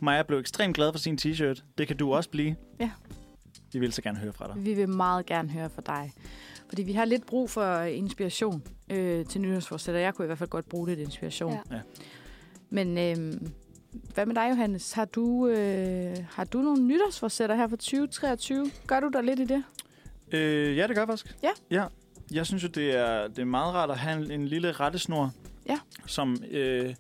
Maja 0.02 0.24
blev 0.24 0.40
ekstremt 0.40 0.76
glad 0.76 0.92
for 0.94 1.00
sin 1.00 1.18
t-shirt. 1.22 1.64
Det 1.78 1.88
kan 1.88 1.98
du 1.98 2.14
også 2.14 2.30
blive. 2.30 2.56
Ja. 2.80 2.92
Vi 3.74 3.80
vil 3.80 3.94
så 3.94 4.02
gerne 4.02 4.18
høre 4.18 4.34
fra 4.34 4.48
dig. 4.48 4.66
Vi 4.66 4.74
vil 4.74 4.90
meget 4.90 5.26
gerne 5.26 5.50
høre 5.50 5.70
fra 5.70 5.82
dig. 5.86 6.14
Fordi 6.70 6.84
vi 6.84 6.94
har 6.94 7.06
lidt 7.06 7.26
brug 7.26 7.50
for 7.50 7.82
inspiration 7.82 8.64
øh, 8.90 9.26
til 9.26 9.42
nytårsforsætter. 9.42 10.02
Jeg 10.02 10.14
kunne 10.14 10.26
i 10.26 10.28
hvert 10.28 10.38
fald 10.38 10.50
godt 10.50 10.70
bruge 10.70 10.88
lidt 10.88 11.00
inspiration. 11.00 11.52
Ja. 11.72 11.76
Ja. 11.76 11.82
Men 12.70 12.98
øh, 12.98 13.42
hvad 14.14 14.26
med 14.26 14.36
dig, 14.36 14.50
Johannes? 14.50 14.92
Har 14.92 15.06
du, 15.06 15.48
øh, 15.48 16.18
har 16.32 16.44
du 16.44 16.62
nogle 16.62 16.84
nytårsforsætter 16.84 17.56
her 17.56 17.68
for 17.68 17.76
2023? 17.76 18.72
Gør 18.88 19.00
du 19.00 19.10
der 19.14 19.22
lidt 19.22 19.40
i 19.40 19.46
det? 19.46 19.64
Øh, 20.32 20.78
ja, 20.78 20.88
det 20.88 20.96
gør 20.96 21.02
jeg 21.02 21.08
faktisk. 21.08 21.36
Ja. 21.44 21.50
ja. 21.72 21.86
Jeg 22.32 22.46
synes 22.46 22.64
jo, 22.64 22.68
det 22.68 22.96
er, 22.96 23.28
det 23.28 23.40
er 23.40 23.46
meget 23.46 23.74
rart 23.74 23.90
at 23.92 23.98
have 23.98 24.26
en, 24.26 24.32
en 24.32 24.48
lille 24.48 24.72
rettesnor, 24.72 25.34
Ja. 25.70 25.80
som, 26.06 26.38
øh, 26.52 26.96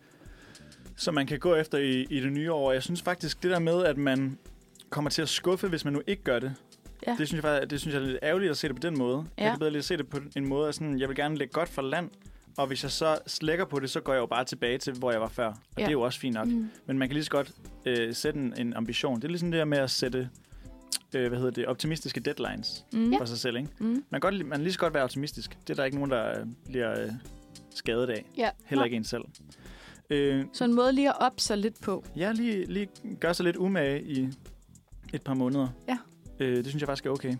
som 0.95 1.13
man 1.13 1.27
kan 1.27 1.39
gå 1.39 1.55
efter 1.55 1.77
i, 1.77 2.05
i 2.09 2.19
det 2.19 2.31
nye 2.31 2.51
år. 2.53 2.71
Jeg 2.71 2.83
synes 2.83 3.01
faktisk, 3.01 3.43
det 3.43 3.51
der 3.51 3.59
med, 3.59 3.83
at 3.83 3.97
man 3.97 4.37
kommer 4.89 5.09
til 5.09 5.21
at 5.21 5.29
skuffe, 5.29 5.67
hvis 5.67 5.85
man 5.85 5.93
nu 5.93 6.01
ikke 6.07 6.23
gør 6.23 6.39
det, 6.39 6.53
Ja. 7.07 7.15
det, 7.19 7.27
synes 7.27 7.33
jeg, 7.33 7.41
faktisk- 7.43 7.69
det 7.71 7.79
synes 7.81 7.93
jeg 7.95 8.01
er 8.03 8.05
lidt 8.07 8.19
ærgerligt 8.23 8.51
at 8.51 8.57
se 8.57 8.67
det 8.67 8.75
på 8.75 8.79
den 8.79 8.97
måde. 8.97 9.25
Ja. 9.37 9.43
Jeg 9.43 9.51
kan 9.51 9.59
bedre 9.59 9.71
lige 9.71 9.79
at 9.79 9.85
se 9.85 9.97
det 9.97 10.07
på 10.07 10.19
en 10.35 10.47
måde, 10.49 10.67
at 10.67 10.75
sådan, 10.75 10.99
jeg 10.99 11.07
vil 11.09 11.15
gerne 11.17 11.37
lægge 11.37 11.51
godt 11.53 11.69
for 11.69 11.81
land, 11.81 12.09
og 12.57 12.67
hvis 12.67 12.83
jeg 12.83 12.91
så 12.91 13.17
slækker 13.27 13.65
på 13.65 13.79
det, 13.79 13.89
så 13.89 13.99
går 13.99 14.13
jeg 14.13 14.19
jo 14.19 14.25
bare 14.25 14.45
tilbage 14.45 14.77
til, 14.77 14.93
hvor 14.93 15.11
jeg 15.11 15.21
var 15.21 15.27
før. 15.27 15.47
Og 15.47 15.55
Ja. 15.77 15.81
det 15.83 15.87
er 15.87 15.91
jo 15.91 16.01
også 16.01 16.19
fint 16.19 16.33
nok. 16.33 16.47
Mm. 16.47 16.69
Men 16.85 16.97
man 16.99 17.07
kan 17.07 17.13
lige 17.13 17.23
så 17.23 17.31
godt 17.31 17.51
øh, 17.85 18.13
sætte 18.13 18.39
en, 18.39 18.53
en 18.57 18.73
ambition. 18.73 19.15
Det 19.15 19.23
er 19.23 19.27
ligesom 19.27 19.51
det 19.51 19.57
der 19.57 19.65
med 19.65 19.77
at 19.77 19.91
sætte 19.91 20.29
øh, 21.15 21.27
hvad 21.27 21.37
hedder 21.37 21.51
det, 21.51 21.65
optimistiske 21.65 22.19
deadlines 22.19 22.85
Mm. 22.93 23.13
for 23.17 23.25
sig 23.25 23.37
selv. 23.39 23.57
Ikke? 23.57 23.69
Mm. 23.79 23.85
Man 23.87 24.03
kan, 24.11 24.19
godt, 24.19 24.35
man 24.45 24.51
kan 24.51 24.61
lige 24.61 24.73
så 24.73 24.79
godt 24.79 24.93
være 24.93 25.03
optimistisk. 25.03 25.57
Det 25.67 25.69
er 25.69 25.75
der 25.75 25.83
ikke 25.83 25.97
nogen, 25.97 26.11
der 26.11 26.39
øh, 26.39 26.45
bliver 26.65 27.01
øh, 27.03 27.11
skadet 27.75 28.09
af. 28.09 28.25
Ja. 28.37 28.49
Heller 28.65 28.85
ikke 28.85 28.97
en 28.97 29.03
selv. 29.03 29.23
Øh, 30.09 30.45
Så 30.53 30.63
en 30.65 30.73
måde 30.73 30.93
lige 30.93 31.09
at 31.09 31.15
op 31.19 31.33
sig 31.37 31.57
lidt 31.57 31.81
på. 31.81 32.03
ja, 32.15 32.31
lige, 32.31 32.65
lige 32.65 32.87
gør 33.19 33.33
sig 33.33 33.43
lidt 33.45 33.55
umage 33.55 34.03
i 34.03 34.29
et 35.13 35.21
par 35.21 35.33
måneder. 35.33 35.67
Ja. 35.87 35.97
Øh, 36.39 36.57
det 36.57 36.65
synes 36.67 36.81
jeg 36.81 36.87
faktisk 36.87 37.05
er 37.05 37.09
okay. 37.09 37.35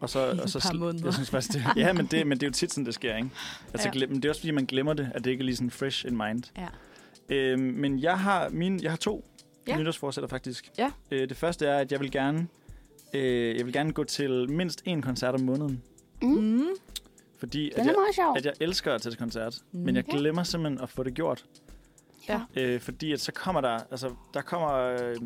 Og 0.00 0.10
så, 0.10 0.26
I 0.26 0.38
og 0.38 0.48
så 0.48 0.58
et 0.58 0.62
par 0.62 0.72
måneder. 0.78 1.04
Jeg 1.04 1.14
synes 1.14 1.30
faktisk, 1.30 1.52
det, 1.52 1.64
ja, 1.76 1.92
men 1.92 2.06
det, 2.06 2.26
men 2.26 2.38
det 2.40 2.46
er 2.46 2.48
jo 2.48 2.52
tit 2.52 2.72
sådan, 2.72 2.86
det 2.86 2.94
sker, 2.94 3.16
ikke? 3.16 3.30
Altså, 3.72 3.88
Ja. 3.88 3.92
glem, 3.92 4.14
det 4.14 4.24
er 4.24 4.28
også, 4.28 4.40
fordi 4.40 4.50
man 4.50 4.64
glemmer 4.66 4.92
det, 4.92 5.10
at 5.14 5.24
det 5.24 5.30
ikke 5.30 5.42
er 5.42 5.44
lige 5.44 5.56
sådan 5.56 5.70
fresh 5.70 6.06
in 6.06 6.16
mind. 6.16 6.42
Ja. 6.58 6.68
Øh, 7.28 7.58
men 7.58 7.98
jeg 8.02 8.18
har, 8.18 8.48
min, 8.48 8.82
jeg 8.82 8.90
har 8.92 8.96
to 8.98 9.24
Ja. 9.68 9.76
nytårsforsætter, 9.78 10.28
faktisk. 10.28 10.70
Ja. 10.78 10.90
Øh, 11.10 11.28
det 11.28 11.36
første 11.36 11.66
er, 11.66 11.78
at 11.78 11.92
jeg 11.92 12.00
vil 12.00 12.10
gerne, 12.10 12.46
øh, 13.14 13.56
jeg 13.56 13.64
vil 13.66 13.72
gerne 13.72 13.92
gå 13.92 14.04
til 14.04 14.50
mindst 14.50 14.82
én 14.88 15.00
koncert 15.00 15.34
om 15.34 15.40
måneden. 15.40 15.82
Mm. 16.22 16.28
Mm. 16.28 16.66
Fordi 17.38 17.70
at 17.76 17.86
jeg, 17.86 17.94
at 18.36 18.44
jeg 18.44 18.52
elsker 18.60 18.94
at 18.94 19.02
tage 19.02 19.10
til 19.10 19.18
koncert, 19.18 19.58
Mm. 19.72 19.80
men 19.80 19.96
jeg 19.96 20.04
glemmer 20.04 20.42
simpelthen 20.42 20.80
at 20.82 20.88
få 20.88 21.02
det 21.02 21.14
gjort. 21.14 21.44
Ja. 22.28 22.40
Øh, 22.56 22.80
fordi 22.80 23.12
at 23.12 23.20
så 23.20 23.32
kommer 23.32 23.60
der, 23.60 23.78
altså 23.90 24.10
der 24.34 24.40
kommer, 24.42 24.70
øh, 24.72 25.16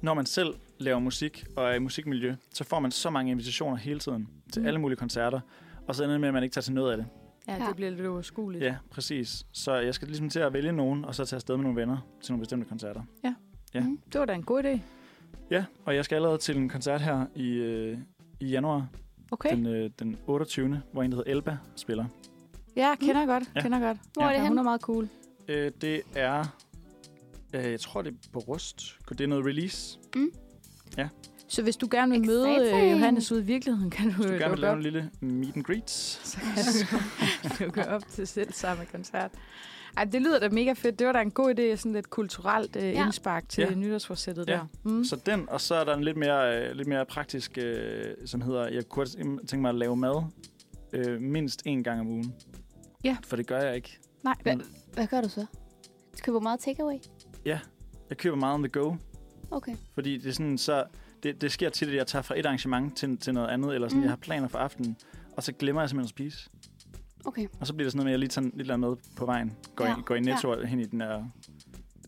når 0.00 0.14
man 0.14 0.26
selv 0.26 0.54
laver 0.78 0.98
musik 0.98 1.44
og 1.56 1.64
er 1.70 1.74
i 1.74 1.78
musikmiljø, 1.78 2.34
så 2.54 2.64
får 2.64 2.80
man 2.80 2.90
så 2.90 3.10
mange 3.10 3.30
invitationer 3.30 3.76
hele 3.76 3.98
tiden 4.00 4.28
til 4.52 4.62
Mm. 4.62 4.68
alle 4.68 4.80
mulige 4.80 4.96
koncerter, 4.98 5.40
og 5.88 5.94
så 5.94 6.02
ender 6.04 6.12
det 6.14 6.20
med, 6.20 6.28
at 6.28 6.34
man 6.34 6.42
ikke 6.42 6.54
tager 6.54 6.62
til 6.62 6.72
noget 6.74 6.90
af 6.90 6.96
det. 6.96 7.06
Ja, 7.48 7.54
Ja. 7.56 7.66
det 7.68 7.76
bliver 7.76 7.90
lidt 7.90 8.06
uoverskueligt. 8.06 8.64
Ja, 8.64 8.76
præcis. 8.90 9.46
Så 9.52 9.74
jeg 9.74 9.94
skal 9.94 10.08
ligesom 10.08 10.28
til 10.30 10.40
at 10.40 10.52
vælge 10.52 10.72
nogen, 10.72 11.04
og 11.04 11.14
så 11.14 11.24
tage 11.24 11.36
afsted 11.36 11.56
med 11.56 11.62
nogle 11.64 11.80
venner 11.80 11.98
til 12.22 12.32
nogle 12.32 12.40
bestemte 12.40 12.68
koncerter. 12.68 13.02
Ja. 13.24 13.34
Mm. 13.80 14.00
Det 14.12 14.18
var 14.20 14.24
da 14.26 14.32
en 14.34 14.42
god 14.42 14.64
idé. 14.64 14.78
Ja, 15.50 15.64
og 15.84 15.94
jeg 15.94 16.04
skal 16.04 16.16
allerede 16.16 16.38
til 16.38 16.56
en 16.56 16.68
koncert 16.68 17.00
her 17.00 17.26
i, 17.34 17.48
øh, 17.52 17.98
i 18.40 18.46
januar, 18.46 18.86
Okay. 19.30 19.50
den, 19.56 19.66
øh, 19.66 19.90
den 19.98 20.16
28., 20.26 20.82
hvor 20.92 21.02
en, 21.02 21.10
der 21.12 21.16
hedder 21.16 21.30
Elba, 21.32 21.58
spiller. 21.76 22.04
Ja, 22.76 22.94
kender 23.00 23.18
jeg 23.18 23.26
godt. 23.28 23.44
Ja. 23.54 23.60
Kender 23.62 23.80
godt. 23.80 23.98
Hvor 24.14 24.22
er 24.22 24.26
det 24.28 24.34
ja, 24.34 24.38
hun 24.40 24.46
henne? 24.48 24.60
er 24.60 24.64
meget 24.64 24.80
cool. 24.80 25.08
Øh, 25.48 25.72
det 25.80 26.00
er, 26.14 26.56
jeg 27.60 27.80
tror 27.80 28.02
det 28.02 28.12
er 28.12 28.16
på 28.32 28.38
Rust. 28.38 28.96
Det 29.08 29.20
er 29.20 29.26
noget 29.26 29.46
release. 29.46 29.98
Så 31.48 31.62
hvis 31.62 31.76
du 31.76 31.88
gerne 31.90 32.12
vil 32.12 32.26
møde 32.26 32.50
Exciting. 32.56 32.84
øh, 32.84 32.92
Johannes 32.92 33.32
ud 33.32 33.40
i 33.40 33.44
virkeligheden, 33.44 33.90
kan 33.90 34.10
du, 34.10 34.16
Hvis 34.16 34.26
du 34.26 34.32
øh, 34.32 34.38
gerne 34.40 34.50
vil 34.50 34.60
lave 34.60 34.70
op. 34.72 34.76
en 34.76 34.82
lille 34.82 35.10
meet 35.20 35.56
and 35.56 35.64
greet. 35.64 35.90
Så 35.90 36.38
kan 36.38 36.48
du 37.58 37.64
dukke 37.64 37.88
op 37.88 38.02
til 38.08 38.26
selv 38.26 38.52
samme 38.52 38.84
koncert. 38.92 39.30
Ej, 39.96 40.04
det 40.04 40.22
lyder 40.22 40.38
da 40.38 40.48
mega 40.48 40.72
fedt. 40.72 40.98
Det 40.98 41.06
var 41.06 41.12
da 41.12 41.20
en 41.20 41.30
god 41.30 41.54
idé, 41.58 41.76
sådan 41.76 41.92
lidt 41.92 42.10
kulturelt 42.10 42.76
øh, 42.76 42.82
Ja. 42.82 43.04
indspark 43.04 43.48
til 43.48 43.62
Ja. 43.62 43.68
ja. 43.68 43.74
nytårsforsættet 43.74 44.48
Ja. 44.48 44.52
der. 44.52 44.66
Mm. 44.84 45.04
Så 45.04 45.16
den, 45.26 45.48
og 45.48 45.60
så 45.60 45.74
er 45.74 45.84
der 45.84 45.94
en 45.94 46.04
lidt 46.04 46.16
mere, 46.16 46.68
øh, 46.68 46.76
lidt 46.76 46.88
mere 46.88 47.06
praktisk, 47.06 47.58
øh, 47.58 48.04
som 48.26 48.40
hedder, 48.40 48.68
jeg 48.68 48.88
kunne 48.88 49.06
tænke 49.46 49.56
mig 49.62 49.68
at 49.68 49.74
lave 49.74 49.96
mad 49.96 50.22
øh, 50.92 51.20
mindst 51.20 51.62
en 51.64 51.84
gang 51.84 52.00
om 52.00 52.08
ugen. 52.08 52.34
Ja. 53.04 53.16
For 53.24 53.36
det 53.36 53.46
gør 53.46 53.60
jeg 53.60 53.76
ikke. 53.76 53.98
Nej, 54.24 54.34
Hvad, 54.42 54.56
hvad 54.94 55.06
gør 55.06 55.20
du 55.20 55.28
så? 55.28 55.40
Du 56.12 56.18
køber 56.22 56.40
meget 56.40 56.60
takeaway? 56.60 56.98
Jeg 58.10 58.16
køber 58.18 58.36
meget 58.36 58.54
on 58.54 58.62
the 58.62 58.68
go, 58.68 58.94
Okay. 59.50 59.76
fordi 59.94 60.18
det 60.18 60.28
er 60.28 60.32
sådan, 60.32 60.58
så 60.58 60.84
det, 61.22 61.40
det 61.40 61.52
sker 61.52 61.70
tit, 61.70 61.88
at 61.88 61.94
jeg 61.94 62.06
tager 62.06 62.22
fra 62.22 62.38
et 62.38 62.46
arrangement 62.46 62.96
til, 62.96 63.16
til 63.18 63.34
noget 63.34 63.48
andet, 63.48 63.74
eller 63.74 63.88
sådan, 63.88 63.98
Mm. 63.98 64.02
jeg 64.04 64.10
har 64.10 64.16
planer 64.16 64.48
for 64.48 64.58
aftenen, 64.58 64.96
og 65.36 65.42
så 65.42 65.52
glemmer 65.52 65.82
jeg 65.82 65.88
simpelthen 65.90 66.04
at 66.06 66.08
spise. 66.32 66.50
Okay. 67.24 67.48
Og 67.60 67.66
så 67.66 67.74
bliver 67.74 67.84
det 67.86 67.92
sådan 67.92 67.98
noget 67.98 68.04
med, 68.04 68.10
at 68.10 68.12
jeg 68.12 68.18
lige 68.18 68.28
tager 68.28 68.50
lidt 68.54 68.70
andet 68.70 68.90
med 68.90 68.96
på 69.16 69.26
vejen. 69.26 69.56
Går, 69.76 69.84
Ja. 69.84 69.90
ja. 69.90 69.96
i, 69.98 70.00
går 70.04 70.14
i 70.14 70.20
Netto 70.20 70.54
ja. 70.54 70.66
hen 70.66 70.80
i 70.80 70.84
den 70.84 71.00
der 71.00 71.24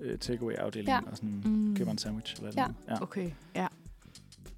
øh, 0.00 0.18
takeaway-afdeling, 0.18 0.88
Ja. 0.88 0.94
ja. 0.94 1.10
og 1.10 1.16
sådan 1.16 1.42
Mm. 1.44 1.76
køber 1.76 1.90
en 1.90 1.98
sandwich. 1.98 2.36
Eller 2.38 2.52
Ja. 2.56 2.62
ja. 2.88 2.94
ja. 2.94 3.02
Okay, 3.02 3.30
ja. 3.54 3.66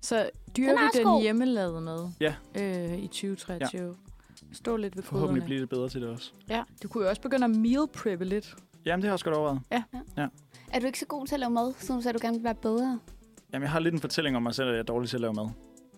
Så 0.01 0.17
er 0.17 0.29
dyrker 0.57 0.73
også 0.73 0.99
den 0.99 1.05
god. 1.07 1.23
hjemmelavede 1.23 1.81
mad 1.81 2.11
Ja. 2.21 2.35
øh, 2.55 2.99
i 2.99 3.07
2023. 3.07 3.87
Ja. 3.87 3.93
Stå 4.53 4.77
lidt 4.77 4.97
ved 4.97 5.03
Forhåbentlig 5.03 5.31
krydderne. 5.43 5.47
bliver 5.47 5.61
det 5.61 5.69
bedre 5.69 5.89
til 5.89 6.01
det 6.01 6.09
også. 6.09 6.33
Ja, 6.49 6.63
du 6.83 6.89
kunne 6.89 7.05
jo 7.05 7.11
også 7.11 7.23
begynde 7.23 7.45
at 7.45 7.51
meal 7.51 7.87
preppe 7.95 8.25
lidt. 8.25 8.55
Jamen, 8.85 9.03
det 9.03 9.05
har 9.05 9.09
jeg 9.09 9.13
også 9.13 9.25
godt 9.25 9.37
overvejet. 9.37 9.61
Er 10.73 10.79
du 10.81 10.87
ikke 10.87 10.99
så 10.99 11.07
god 11.07 11.27
til 11.27 11.35
at 11.35 11.41
lave 11.41 11.51
mad, 11.51 11.73
siden 11.79 11.97
du 11.99 12.03
sagde, 12.03 12.15
at 12.17 12.23
du 12.23 12.27
gerne 12.27 12.37
vil 12.37 12.45
være 12.45 12.55
bedre? 12.55 12.99
Jamen, 13.53 13.63
jeg 13.63 13.71
har 13.71 13.79
lidt 13.81 13.95
en 13.95 14.01
fortælling 14.01 14.37
om 14.37 14.43
mig 14.43 14.55
selv, 14.55 14.69
at 14.69 14.75
jeg 14.75 14.79
er 14.81 14.85
dårlig 14.85 15.09
til 15.11 15.17
at 15.17 15.21
lave 15.21 15.35
mad. 15.35 15.49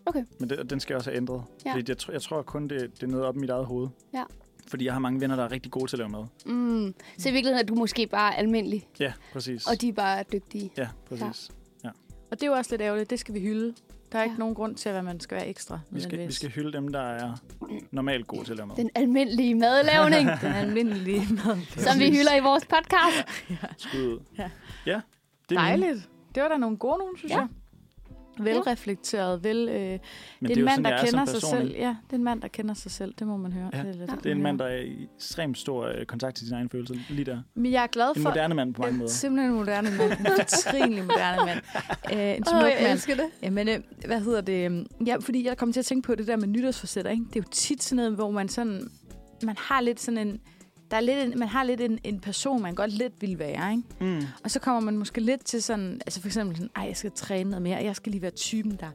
Okay. 0.06 0.24
Men 0.40 0.50
det, 0.50 0.70
den 0.70 0.80
skal 0.80 0.92
jeg 0.94 0.96
også 0.98 1.10
have 1.10 1.16
ændret. 1.16 1.42
Ja. 1.64 1.70
Ja. 1.70 1.74
Fordi 1.76 1.90
jeg, 1.90 1.96
tr- 2.02 2.12
jeg 2.12 2.22
tror 2.22 2.42
kun, 2.42 2.68
det, 2.68 2.80
det 2.94 3.02
er 3.02 3.06
noget 3.06 3.26
op 3.26 3.36
i 3.36 3.38
mit 3.38 3.50
eget 3.50 3.66
hoved. 3.66 3.88
Ja. 4.14 4.22
Fordi 4.68 4.84
jeg 4.84 4.92
har 4.92 5.00
mange 5.00 5.20
venner, 5.20 5.36
der 5.36 5.44
er 5.44 5.50
rigtig 5.52 5.72
gode 5.72 5.86
til 5.86 5.96
at 5.96 5.98
lave 5.98 6.08
mad. 6.08 6.24
Mm. 6.46 6.94
Så 7.18 7.28
i 7.28 7.32
virkeligheden 7.32 7.64
er 7.64 7.66
du 7.66 7.74
måske 7.74 8.06
bare 8.06 8.36
almindelig, 8.38 8.88
Ja, 9.00 9.12
præcis. 9.32 9.66
og 9.66 9.80
de 9.80 9.88
er 9.88 9.92
bare 9.92 10.24
dygtige. 10.32 10.70
Ja, 10.76 10.88
præcis. 11.08 11.50
Og 12.30 12.40
det 12.40 12.46
er 12.46 12.50
jo 12.50 12.56
også 12.56 12.70
lidt 12.70 12.82
ærgerligt. 12.82 13.10
Det 13.10 13.18
skal 13.20 13.34
vi 13.34 13.40
hylde. 13.40 13.74
Der 14.12 14.18
er 14.18 14.22
Ja. 14.22 14.28
ikke 14.28 14.38
nogen 14.38 14.54
grund 14.54 14.76
til, 14.76 14.88
at 14.88 15.04
man 15.04 15.20
skal 15.20 15.36
være 15.36 15.46
ekstra. 15.48 15.78
Vi 15.90 16.00
skal, 16.00 16.18
vi 16.28 16.32
skal 16.32 16.50
hylde 16.50 16.72
dem, 16.72 16.88
der 16.88 17.00
er 17.00 17.32
normalt 17.90 18.26
gode 18.26 18.44
til 18.44 18.50
at 18.52 18.56
lave 18.56 18.66
mad. 18.66 18.76
Den 18.76 18.90
almindelige 18.94 19.54
madlavning, 19.54 20.28
Den 20.42 20.52
almindelige 20.52 21.20
mad. 21.30 21.56
som 21.76 21.98
vi 21.98 22.10
hylder 22.10 22.36
i 22.36 22.40
vores 22.40 22.66
podcast. 22.66 23.28
Skud 23.88 24.00
ud. 24.06 24.18
Ja. 24.38 24.50
Ja 24.86 25.00
det 25.48 25.56
er. 25.56 25.60
Dejligt. 25.60 26.08
Det 26.34 26.42
var 26.42 26.48
da 26.48 26.56
nogle 26.56 26.76
gode 26.76 26.98
nogen, 26.98 27.16
synes 27.16 27.32
Ja. 27.32 27.38
jeg. 27.38 27.48
Velreflekteret, 28.38 29.44
vel... 29.44 29.68
Øh, 29.68 29.74
det 29.74 30.00
er 30.50 30.56
en 30.56 30.64
mand, 30.64 30.68
sådan, 30.70 30.84
der 30.84 30.90
er 30.90 31.04
kender 31.04 31.24
sig 31.24 31.42
selv. 31.42 31.70
Ja, 31.76 31.96
det 32.06 32.12
er 32.12 32.16
en 32.16 32.24
mand, 32.24 32.42
der 32.42 32.48
kender 32.48 32.74
sig 32.74 32.90
selv. 32.90 33.14
Det 33.18 33.26
må 33.26 33.36
man 33.36 33.52
høre. 33.52 33.70
Ja. 33.72 33.78
Det, 33.78 33.88
er, 33.88 33.92
lidt, 33.92 34.10
Det 34.24 34.26
er 34.26 34.34
en 34.34 34.42
mand, 34.42 34.58
der 34.58 34.64
er 34.64 34.76
i 34.82 35.08
ekstremt 35.16 35.58
stor 35.58 35.84
øh, 35.86 36.04
kontakt 36.06 36.36
til 36.36 36.46
sine 36.46 36.56
egne 36.58 36.68
følelser. 36.68 36.94
Lige 37.10 37.24
der. 37.24 37.42
Men 37.54 37.72
jeg 37.72 37.82
er 37.82 37.86
glad 37.86 38.16
En 38.16 38.22
for... 38.22 38.30
moderne 38.30 38.54
mand 38.54 38.74
på 38.74 38.82
mange 38.82 38.92
Ja, 38.94 38.98
måder. 38.98 39.10
Simpelthen 39.10 39.50
en 39.52 39.56
moderne 39.58 39.90
mand. 39.98 40.12
En 40.20 40.26
fortrinlig 40.40 41.04
moderne 41.04 41.44
mand. 41.46 41.60
Øh, 42.12 42.36
en 42.36 42.44
smuk 42.44 42.62
Åh, 42.62 42.68
jeg 42.70 42.78
mand. 42.82 42.92
elsker 42.92 43.14
det. 43.14 43.24
Jamen, 43.42 43.68
øh, 43.68 43.78
hvad 44.06 44.20
hedder 44.20 44.40
det? 44.40 44.64
øhm, 44.66 44.86
Ja, 45.06 45.16
fordi 45.20 45.46
jeg 45.46 45.56
kom 45.56 45.72
til 45.72 45.80
at 45.80 45.86
tænke 45.86 46.06
på 46.06 46.14
det 46.14 46.26
der 46.26 46.36
med 46.36 46.46
nytårsforsætter, 46.48 47.10
ikke? 47.10 47.24
Det 47.24 47.36
er 47.36 47.40
jo 47.40 47.50
tit 47.50 47.82
sådan 47.82 47.96
noget, 47.96 48.12
hvor 48.12 48.30
man 48.30 48.48
sådan... 48.48 48.90
Man 49.44 49.56
har 49.58 49.80
lidt 49.80 50.00
sådan 50.00 50.28
en... 50.28 50.40
Der 50.92 50.98
er 50.98 51.00
lidt 51.00 51.18
en, 51.18 51.38
man 51.38 51.48
har 51.48 51.64
lidt 51.64 51.80
en, 51.80 51.98
en 52.04 52.20
person, 52.20 52.62
man 52.62 52.74
godt 52.74 52.92
lidt 52.92 53.12
vil 53.20 53.38
være, 53.38 53.70
ikke? 53.70 53.82
Mm. 54.00 54.26
Og 54.44 54.50
så 54.50 54.60
kommer 54.60 54.80
man 54.80 54.96
måske 54.98 55.20
lidt 55.20 55.44
til 55.44 55.62
sådan... 55.62 56.00
Altså 56.06 56.20
for 56.20 56.28
eksempel 56.28 56.56
sådan, 56.56 56.70
ej, 56.76 56.84
jeg 56.84 56.96
skal 56.96 57.12
træne 57.14 57.50
noget 57.50 57.62
mere. 57.62 57.76
Jeg 57.84 57.96
skal 57.96 58.12
lige 58.12 58.22
være 58.22 58.30
typen, 58.30 58.76
der 58.80 58.90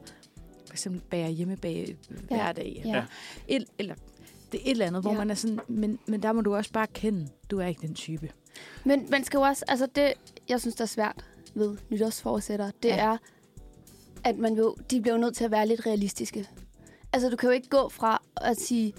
for 0.66 0.72
eksempel 0.74 1.00
bager 1.10 1.28
hjemme 1.28 1.56
bag 1.56 1.96
ja. 2.10 2.16
hver 2.36 2.52
dag. 2.52 2.82
Ja. 2.84 3.04
Et, 3.48 3.64
eller 3.78 3.94
det 4.52 4.60
er 4.60 4.62
et 4.64 4.70
eller 4.70 4.86
andet, 4.86 5.02
hvor 5.02 5.12
Ja. 5.12 5.18
man 5.18 5.30
er 5.30 5.34
sådan... 5.34 5.60
Men, 5.68 5.98
men 6.06 6.22
der 6.22 6.32
må 6.32 6.40
du 6.40 6.54
også 6.54 6.72
bare 6.72 6.86
kende, 6.86 7.28
du 7.50 7.58
er 7.58 7.66
ikke 7.66 7.86
den 7.86 7.94
type. 7.94 8.30
Men 8.84 9.06
man 9.10 9.24
skal 9.24 9.38
jo 9.38 9.42
også, 9.42 9.64
altså 9.68 9.86
det, 9.94 10.12
jeg 10.48 10.60
synes, 10.60 10.74
der 10.74 10.82
er 10.82 10.86
svært 10.86 11.24
ved 11.54 11.76
nytårsforsætter, 11.90 12.70
det 12.82 12.88
ja. 12.88 12.96
er, 12.96 13.16
at 14.24 14.38
man 14.38 14.54
jo, 14.54 14.76
de 14.90 15.00
bliver 15.00 15.14
jo 15.14 15.20
nødt 15.20 15.36
til 15.36 15.44
at 15.44 15.50
være 15.50 15.66
lidt 15.66 15.86
realistiske. 15.86 16.48
Altså, 17.12 17.30
du 17.30 17.36
kan 17.36 17.48
jo 17.48 17.52
ikke 17.54 17.68
gå 17.68 17.88
fra 17.88 18.22
at 18.36 18.56
sige, 18.60 18.92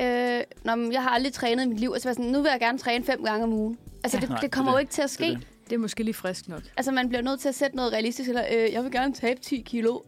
øh, 0.00 0.42
Nå, 0.64 0.74
men 0.74 0.92
jeg 0.92 1.02
har 1.02 1.10
aldrig 1.10 1.32
trænet 1.32 1.64
i 1.64 1.68
mit 1.68 1.80
liv, 1.80 1.90
og 1.90 2.00
så 2.00 2.08
være 2.08 2.14
sådan, 2.14 2.30
nu 2.30 2.42
vil 2.42 2.48
jeg 2.50 2.60
gerne 2.60 2.78
træne 2.78 3.04
fem 3.04 3.24
gange 3.24 3.44
om 3.44 3.52
ugen. 3.52 3.78
Altså, 4.04 4.16
Ja. 4.16 4.20
det, 4.20 4.28
Nej, 4.30 4.40
det 4.40 4.50
kommer 4.52 4.72
det 4.72 4.74
er 4.76 4.78
jo 4.78 4.80
ikke 4.80 4.92
til 4.92 5.02
at 5.02 5.08
Det 5.08 5.10
ske. 5.14 5.26
er 5.26 5.30
det. 5.36 5.46
Det 5.64 5.72
er 5.74 5.78
måske 5.78 6.02
lige 6.04 6.14
frisk 6.14 6.48
nok. 6.48 6.62
Altså, 6.76 6.92
man 6.92 7.08
bliver 7.08 7.22
nødt 7.22 7.40
til 7.40 7.48
at 7.48 7.54
sætte 7.54 7.76
noget 7.76 7.92
realistisk, 7.92 8.28
eller 8.28 8.44
øh, 8.52 8.72
jeg 8.72 8.84
vil 8.84 8.92
gerne 8.92 9.14
tabe 9.14 9.40
10 9.40 9.60
kilo. 9.66 9.98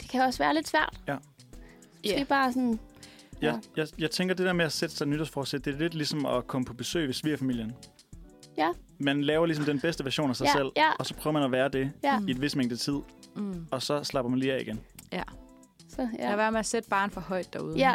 Det 0.00 0.08
kan 0.10 0.22
også 0.22 0.38
være 0.38 0.54
lidt 0.54 0.68
svært. 0.68 1.00
Ja. 1.08 1.16
Måske 2.04 2.18
Ja. 2.18 2.24
bare 2.24 2.52
sådan, 2.52 2.78
Jeg, 3.42 3.60
jeg, 3.76 3.86
jeg 3.98 4.10
tænker, 4.10 4.34
det 4.34 4.46
der 4.46 4.52
med 4.52 4.64
at 4.64 4.72
sætte 4.72 4.96
sig 4.96 5.06
nytårsforsæt, 5.06 5.64
det 5.64 5.74
er 5.74 5.78
lidt 5.78 5.94
ligesom 5.94 6.26
at 6.26 6.46
komme 6.46 6.64
på 6.64 6.74
besøg 6.74 7.06
ved 7.06 7.14
svigerfamilien. 7.14 7.72
Ja. 8.58 8.68
Man 8.98 9.22
laver 9.24 9.46
ligesom 9.46 9.64
den 9.64 9.80
bedste 9.80 10.04
version 10.04 10.30
af 10.30 10.36
sig 10.36 10.44
Ja, 10.44 10.52
selv, 10.52 10.68
ja. 10.76 10.90
og 10.98 11.06
så 11.06 11.14
prøver 11.14 11.32
man 11.32 11.42
at 11.42 11.52
være 11.52 11.68
det 11.68 11.92
ja. 12.04 12.20
i 12.28 12.30
et 12.30 12.40
vis 12.40 12.56
mængde 12.56 12.76
tid, 12.76 12.94
Mm. 13.36 13.66
og 13.70 13.82
så 13.82 14.04
slapper 14.04 14.30
man 14.30 14.38
lige 14.38 14.52
af 14.52 14.60
igen. 14.60 14.80
Så, 15.88 16.02
Ja. 16.02 16.08
Lad 16.18 16.30
ja. 16.30 16.36
være 16.36 16.52
med 16.52 16.58
at 16.60 16.66
sætte 16.66 16.88
barn 16.88 17.10
for 17.10 17.20
højt 17.20 17.52
derude. 17.52 17.76
ja. 17.78 17.94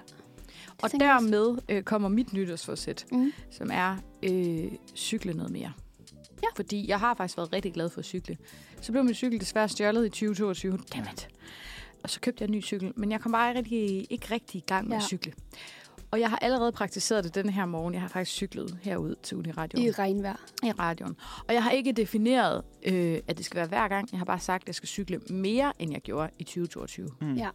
Og 0.84 0.92
dermed 1.00 1.58
øh, 1.70 1.84
kommer 1.84 2.10
mit 2.10 2.34
nytårsforsæt, 2.34 3.06
Mm. 3.12 3.32
som 3.52 3.70
er 3.74 3.98
øh, 4.24 4.72
cykle 4.96 5.34
noget 5.34 5.52
mere. 5.52 5.72
Ja. 6.44 6.48
Fordi 6.56 6.90
jeg 6.90 7.00
har 7.00 7.14
faktisk 7.14 7.38
været 7.38 7.54
rigtig 7.54 7.74
glad 7.74 7.90
for 7.90 8.00
at 8.00 8.06
cykle. 8.06 8.38
Så 8.82 8.92
blev 8.92 9.04
min 9.04 9.14
cykel 9.14 9.40
desværre 9.40 9.70
stjålet 9.70 10.06
i 10.06 10.10
2022. 10.10 10.80
Dammit. 10.94 11.28
Og 12.04 12.10
så 12.10 12.20
købte 12.20 12.42
jeg 12.42 12.48
en 12.50 12.56
ny 12.56 12.64
cykel, 12.64 12.94
men 12.96 13.12
jeg 13.12 13.22
kom 13.22 13.32
bare 13.32 13.50
ikke 13.50 13.60
rigtig, 13.60 14.08
ikke 14.10 14.28
rigtig 14.34 14.58
i 14.60 14.64
gang 14.68 14.88
med 14.88 14.98
Ja. 14.98 15.02
at 15.02 15.08
cykle. 15.08 15.34
Og 16.12 16.20
jeg 16.20 16.30
har 16.30 16.38
allerede 16.42 16.72
praktiseret 16.72 17.24
det 17.24 17.36
denne 17.36 17.52
her 17.52 17.66
morgen. 17.66 17.94
Jeg 17.94 18.02
har 18.02 18.08
faktisk 18.10 18.32
cyklet 18.36 18.78
herud 18.82 19.16
til 19.24 19.38
Uniradioen. 19.38 19.86
I 19.88 19.92
regnvejr. 19.92 20.36
i 20.64 20.72
radioen. 20.72 21.16
Og 21.48 21.54
jeg 21.54 21.64
har 21.64 21.72
ikke 21.72 21.92
defineret, 21.92 22.64
øh, 22.86 23.20
at 23.28 23.38
det 23.38 23.46
skal 23.46 23.56
være 23.58 23.68
hver 23.68 23.88
gang. 23.88 24.10
Jeg 24.12 24.20
har 24.20 24.26
bare 24.26 24.40
sagt, 24.40 24.64
at 24.64 24.68
jeg 24.68 24.76
skal 24.76 24.88
cykle 24.88 25.20
mere, 25.30 25.74
end 25.80 25.92
jeg 25.92 26.02
gjorde 26.02 26.30
i 26.40 26.44
2022. 26.44 27.10
Mm. 27.22 27.34
Ja. 27.36 27.50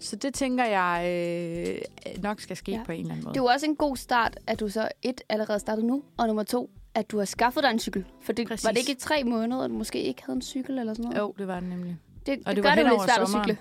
Så 0.00 0.16
det 0.16 0.34
tænker 0.34 0.64
jeg 0.64 1.04
øh, 2.16 2.22
nok 2.22 2.40
skal 2.40 2.56
ske 2.56 2.70
Ja. 2.72 2.78
ja. 2.78 2.84
på 2.84 2.92
en 2.92 3.00
eller 3.00 3.12
anden 3.12 3.24
måde. 3.24 3.34
Det 3.34 3.40
er 3.40 3.44
jo 3.44 3.46
også 3.48 3.66
en 3.66 3.76
god 3.76 3.96
start, 3.96 4.38
at 4.46 4.60
du 4.60 4.68
så 4.68 4.88
et 5.02 5.20
allerede 5.28 5.58
startet 5.60 5.84
nu, 5.84 6.02
og 6.16 6.26
nummer 6.26 6.42
to, 6.42 6.70
at 6.94 7.10
du 7.10 7.18
har 7.18 7.24
skaffet 7.24 7.62
dig 7.62 7.70
en 7.70 7.78
cykel. 7.78 8.04
For 8.22 8.32
det, 8.32 8.48
Præcis. 8.48 8.64
var 8.64 8.70
det 8.70 8.78
ikke 8.78 8.92
i 8.92 8.94
tre 8.94 9.24
måneder, 9.24 9.62
at 9.62 9.70
du 9.70 9.74
måske 9.74 10.02
ikke 10.02 10.22
havde 10.26 10.36
en 10.36 10.42
cykel 10.42 10.78
eller 10.78 10.94
sådan 10.94 11.04
noget? 11.10 11.18
Jo, 11.18 11.34
det 11.38 11.48
var 11.48 11.60
det 11.60 11.68
nemlig. 11.68 11.96
Det, 12.26 12.26
det, 12.26 12.38
Og 12.38 12.44
det 12.46 12.56
det 12.56 12.62
gør 12.64 12.70
var 12.70 12.74
det 12.76 12.82
jo 12.82 12.88
lidt 12.88 13.02
svært 13.02 13.20
at 13.22 13.28
sommeren. 13.28 13.48
cykle. 13.48 13.58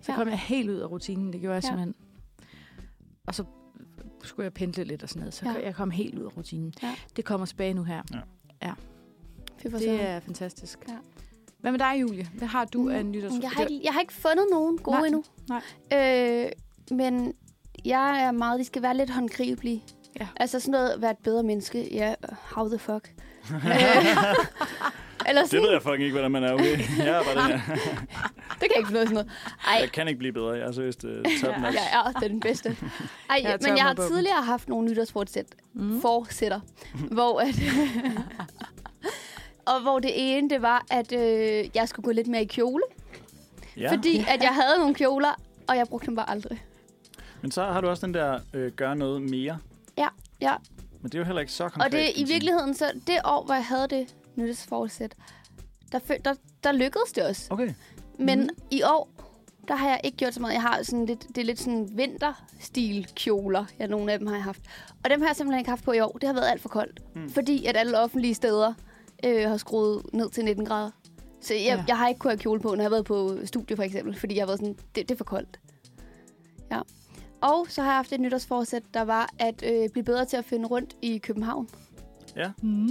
Så 0.00 0.12
Ja. 0.12 0.16
kom 0.18 0.28
jeg 0.28 0.38
helt 0.38 0.70
ud 0.70 0.76
af 0.76 0.90
rutinen. 0.90 1.32
Det 1.32 1.40
gjorde 1.40 1.54
jeg 1.54 1.62
Ja. 1.62 1.68
simpelthen. 1.68 1.94
Og 3.26 3.34
så 3.34 3.44
skulle 4.22 4.44
jeg 4.44 4.52
pendle 4.52 4.84
lidt 4.84 5.02
og 5.02 5.08
sådan 5.08 5.20
noget. 5.20 5.34
Så 5.34 5.46
Ja. 5.46 5.52
ja. 5.52 5.64
jeg 5.64 5.74
kom 5.74 5.90
helt 5.90 6.18
ud 6.18 6.24
af 6.24 6.36
rutinen. 6.36 6.74
Ja. 6.82 6.94
Det 7.16 7.24
kommer 7.24 7.46
tilbage 7.46 7.74
nu 7.74 7.82
her. 7.84 8.02
Fy 9.58 9.66
for 9.70 9.78
Det 9.78 10.00
er 10.02 10.20
fantastisk. 10.20 10.78
Ja. 10.88 10.94
Hvad 11.60 11.70
med 11.72 11.78
dig, 11.78 12.00
Julie? 12.00 12.26
Hvad 12.34 12.48
har 12.48 12.64
du 12.64 12.90
af 12.90 13.04
Mm, 13.04 13.10
nytårs... 13.10 13.32
Jeg 13.42 13.50
har, 13.50 13.62
ikke, 13.64 13.80
jeg 13.84 13.92
har 13.92 14.00
ikke 14.00 14.12
fundet 14.12 14.46
nogen 14.52 14.78
gode 14.78 14.96
Nej, 14.96 15.06
endnu. 15.06 15.24
nej. 15.48 16.44
Øh, 16.44 16.50
men 16.90 17.32
jeg 17.84 18.22
er 18.22 18.30
meget, 18.30 18.60
de 18.60 18.64
skal 18.64 18.82
være 18.82 18.96
lidt 18.96 19.10
håndgribelige. 19.10 19.84
Ja. 20.20 20.26
Altså 20.36 20.60
sådan 20.60 20.72
noget, 20.72 21.02
være 21.02 21.10
et 21.10 21.18
bedre 21.24 21.42
menneske. 21.42 21.88
Ja, 21.94 22.14
how 22.54 22.68
the 22.68 22.78
fuck. 22.78 23.10
Eller 25.28 25.42
Det 25.42 25.50
sådan, 25.50 25.62
ved 25.64 25.70
jeg 25.72 25.82
fucking 25.82 26.02
ikke, 26.02 26.12
hvordan 26.14 26.30
man 26.30 26.44
er. 26.44 26.52
Okay, 26.52 26.78
jeg 26.98 27.08
er 27.08 27.22
bare 27.34 27.52
den 27.52 27.58
her. 27.60 27.74
det 28.60 28.60
kan 28.60 28.70
jeg 28.70 28.78
ikke 28.78 28.98
af 29.00 29.06
sådan 29.06 29.14
noget. 29.14 29.30
Ej, 29.66 29.78
Jeg 29.80 29.92
kan 29.92 30.08
ikke 30.08 30.18
blive 30.18 30.32
bedre. 30.32 30.50
Jeg 30.50 30.66
er 30.68 30.72
seriøst 30.72 31.04
uh, 31.04 31.10
top 31.10 31.58
notch. 31.60 31.78
jeg 31.92 32.12
er 32.22 32.28
den 32.28 32.40
bedste. 32.40 32.76
Ej, 33.30 33.40
Jeg 33.42 33.58
men 33.62 33.76
jeg 33.76 33.84
har 33.84 33.94
tidligere 33.94 34.42
haft 34.42 34.68
nogle 34.68 34.90
nytårsfortsæt. 34.90 35.46
Mm. 35.74 36.00
Forsætter. 36.00 36.60
hvor 37.10 37.40
at... 37.40 37.54
og 39.74 39.82
hvor 39.82 39.98
det 39.98 40.10
ene, 40.14 40.50
det 40.50 40.62
var, 40.62 40.84
at 40.90 41.12
øh, 41.12 41.68
jeg 41.74 41.88
skulle 41.88 42.04
gå 42.04 42.10
lidt 42.10 42.26
mere 42.26 42.42
i 42.42 42.46
kjole. 42.46 42.82
Ja. 43.76 43.92
Fordi 43.92 44.18
at 44.28 44.42
jeg 44.42 44.54
havde 44.54 44.78
nogle 44.78 44.94
kjoler, 44.94 45.40
og 45.68 45.76
jeg 45.76 45.86
brugte 45.88 46.06
dem 46.06 46.16
bare 46.16 46.30
aldrig. 46.30 46.64
Men 47.42 47.50
så 47.50 47.64
har 47.64 47.80
du 47.80 47.88
også 47.88 48.06
den 48.06 48.14
der, 48.14 48.40
øh, 48.54 48.72
gøre 48.72 48.96
noget 48.96 49.22
mere. 49.22 49.58
Ja, 49.98 50.08
ja. 50.40 50.54
Men 51.00 51.10
det 51.10 51.14
er 51.14 51.18
jo 51.18 51.24
heller 51.24 51.40
ikke 51.40 51.52
så 51.52 51.68
konkret. 51.68 51.84
Og 51.86 51.92
det 51.92 52.10
i 52.16 52.24
virkeligheden, 52.24 52.74
så 52.74 52.92
det 53.06 53.18
år, 53.24 53.44
hvor 53.44 53.54
jeg 53.54 53.64
havde 53.64 53.88
det 53.88 54.14
nytårsforsæt, 54.36 55.14
der, 55.92 55.98
der, 56.24 56.34
der 56.64 56.72
lykkedes 56.72 57.12
det 57.14 57.24
også. 57.24 57.46
Okay. 57.50 57.74
Men 58.18 58.38
Mhm. 58.40 58.48
i 58.70 58.82
år, 58.82 59.10
der 59.68 59.74
har 59.76 59.88
jeg 59.88 60.00
ikke 60.04 60.16
gjort 60.16 60.34
så 60.34 60.40
meget. 60.40 60.52
Jeg 60.54 60.62
har 60.62 60.82
sådan 60.82 61.06
lidt, 61.06 61.28
det 61.28 61.38
er 61.38 61.44
lidt 61.44 61.60
sådan 61.60 61.88
vinterstil 61.92 63.06
kjoler, 63.14 63.64
jeg 63.78 63.88
nogle 63.88 64.12
af 64.12 64.18
dem 64.18 64.28
har 64.28 64.34
jeg 64.34 64.44
haft. 64.44 64.60
Og 65.04 65.10
dem 65.10 65.20
har 65.20 65.28
jeg 65.28 65.36
simpelthen 65.36 65.58
ikke 65.58 65.70
haft 65.70 65.84
på 65.84 65.92
i 65.92 66.00
år. 66.00 66.12
Det 66.20 66.26
har 66.26 66.32
været 66.34 66.48
alt 66.50 66.62
for 66.62 66.68
koldt. 66.68 67.00
Mm. 67.14 67.20
Mm. 67.22 67.30
Fordi 67.30 67.64
at 67.66 67.76
alle 67.76 67.98
offentlige 68.00 68.34
steder 68.34 68.74
øh, 69.24 69.48
har 69.50 69.56
skruet 69.56 70.02
ned 70.12 70.30
til 70.30 70.44
19 70.44 70.64
grader. 70.66 70.90
Så 71.40 71.54
jeg, 71.54 71.62
Ja. 71.62 71.74
ja. 71.76 71.84
jeg 71.88 71.98
har 71.98 72.08
ikke 72.08 72.18
kunnet 72.18 72.32
have 72.32 72.42
kjole 72.42 72.60
på, 72.60 72.68
når 72.68 72.76
jeg 72.76 72.84
har 72.84 72.90
været 72.90 73.04
på 73.04 73.36
studie 73.44 73.76
for 73.76 73.82
eksempel. 73.82 74.16
Fordi 74.18 74.34
jeg 74.34 74.42
har 74.42 74.46
været 74.46 74.58
sådan, 74.58 74.74
det, 74.94 75.08
det 75.08 75.10
er 75.10 75.16
for 75.16 75.24
koldt. 75.24 75.60
Ja. 76.70 76.80
Og 77.40 77.66
så 77.68 77.82
har 77.82 77.88
jeg 77.88 77.96
haft 77.96 78.12
et 78.12 78.20
nytårsforsæt, 78.20 78.82
der 78.94 79.02
var 79.02 79.30
at 79.38 79.64
øh, 79.66 79.88
blive 79.90 80.04
bedre 80.04 80.24
til 80.24 80.36
at 80.36 80.44
finde 80.44 80.66
rundt 80.68 80.96
i 81.02 81.18
København. 81.18 81.68
Mm. 82.62 82.90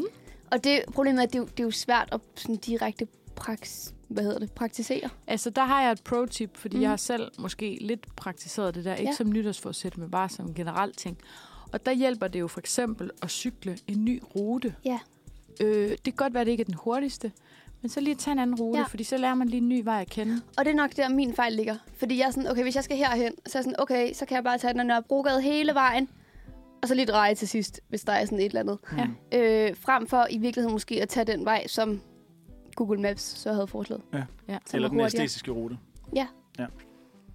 Og 0.51 0.63
det 0.63 0.82
problemet 0.93 1.19
er, 1.19 1.23
at 1.23 1.30
det, 1.34 1.36
er 1.36 1.39
jo- 1.39 1.45
det 1.47 1.59
er 1.59 1.63
jo 1.63 1.71
svært 1.71 2.09
at 2.11 2.21
sådan 2.36 2.55
direkte 2.55 3.07
praks, 3.36 3.93
hvad 4.07 4.23
hedder 4.23 4.39
det, 4.39 4.51
praktisere. 4.51 5.09
Altså, 5.28 5.49
der 5.49 5.63
har 5.63 5.82
jeg 5.82 5.91
et 5.91 6.01
pro-tip, 6.03 6.57
fordi 6.57 6.75
Mm. 6.75 6.80
mm. 6.80 6.82
jeg 6.82 6.89
har 6.89 6.97
selv 6.97 7.32
måske 7.39 7.78
lidt 7.82 8.15
praktiseret 8.15 8.75
det 8.75 8.86
der. 8.86 8.95
Ikke 8.95 9.09
Ja. 9.11 9.15
som 9.15 9.30
nytårsforsæt, 9.30 9.97
men 9.97 10.11
bare 10.11 10.30
som 10.30 10.53
generelt 10.53 10.97
ting. 10.97 11.17
Og 11.73 11.86
der 11.86 11.91
hjælper 11.91 12.28
det 12.28 12.39
jo 12.39 12.47
for 12.47 12.59
eksempel 12.59 13.11
at 13.21 13.30
cykle 13.32 13.78
en 13.88 14.05
ny 14.05 14.23
rute. 14.36 14.75
Ja. 14.86 14.99
Øh, 15.62 15.89
det 15.89 16.03
kan 16.03 16.14
godt 16.14 16.34
være, 16.34 16.41
at 16.41 16.45
det 16.47 16.51
ikke 16.51 16.62
er 16.62 16.66
den 16.66 16.74
hurtigste, 16.74 17.32
men 17.82 17.89
så 17.89 17.99
lige 18.01 18.16
tage 18.16 18.32
en 18.32 18.39
anden 18.39 18.55
rute, 18.55 18.78
Ja. 18.78 18.82
ja. 18.82 18.88
fordi 18.88 19.03
så 19.03 19.18
lærer 19.18 19.36
man 19.36 19.47
lige 19.47 19.62
en 19.62 19.70
ny 19.70 19.84
vej 19.84 20.01
at 20.01 20.10
kende. 20.10 20.41
Og 20.58 20.66
det 20.66 20.72
er 20.72 20.76
nok 20.76 20.95
der, 20.95 21.10
min 21.10 21.34
fejl 21.34 21.53
ligger. 21.53 21.76
Fordi 21.97 22.18
jeg 22.20 22.26
er 22.26 22.32
sådan, 22.32 22.47
okay, 22.51 22.64
hvis 22.64 22.76
jeg 22.76 22.84
skal 22.84 22.97
herhen, 22.97 23.34
så 23.45 23.58
er 23.58 23.60
jeg 23.60 23.64
sådan, 23.64 23.80
okay, 23.80 24.14
så 24.14 24.26
kan 24.26 24.36
jeg 24.36 24.43
bare 24.43 24.58
tage 24.58 24.74
den 24.74 24.88
Nørrebrogade 24.88 25.41
hele 25.41 25.74
vejen, 25.74 26.10
og 26.82 26.88
så 26.88 26.95
lige 26.95 27.05
dreje 27.05 27.36
til 27.36 27.47
sidst, 27.47 27.82
hvis 27.89 28.01
der 28.03 28.14
er 28.14 28.26
sådan 28.26 28.39
et 28.39 28.45
eller 28.45 28.60
andet. 28.60 28.78
Ja. 28.97 29.08
Øh, 29.70 29.76
frem 29.76 30.08
for 30.08 30.28
i 30.30 30.38
virkeligheden 30.38 30.74
måske 30.74 31.01
at 31.01 31.10
tage 31.10 31.26
den 31.26 31.45
vej, 31.45 31.68
som 31.68 32.01
Google 32.76 33.01
Maps 33.01 33.22
så 33.22 33.53
havde 33.53 33.68
foreslået. 33.68 34.01
Ja. 34.14 34.24
Som 34.66 34.78
Eller 34.78 34.88
er 34.88 34.91
den 34.91 34.99
æstetiske 34.99 35.51
rute. 35.51 35.78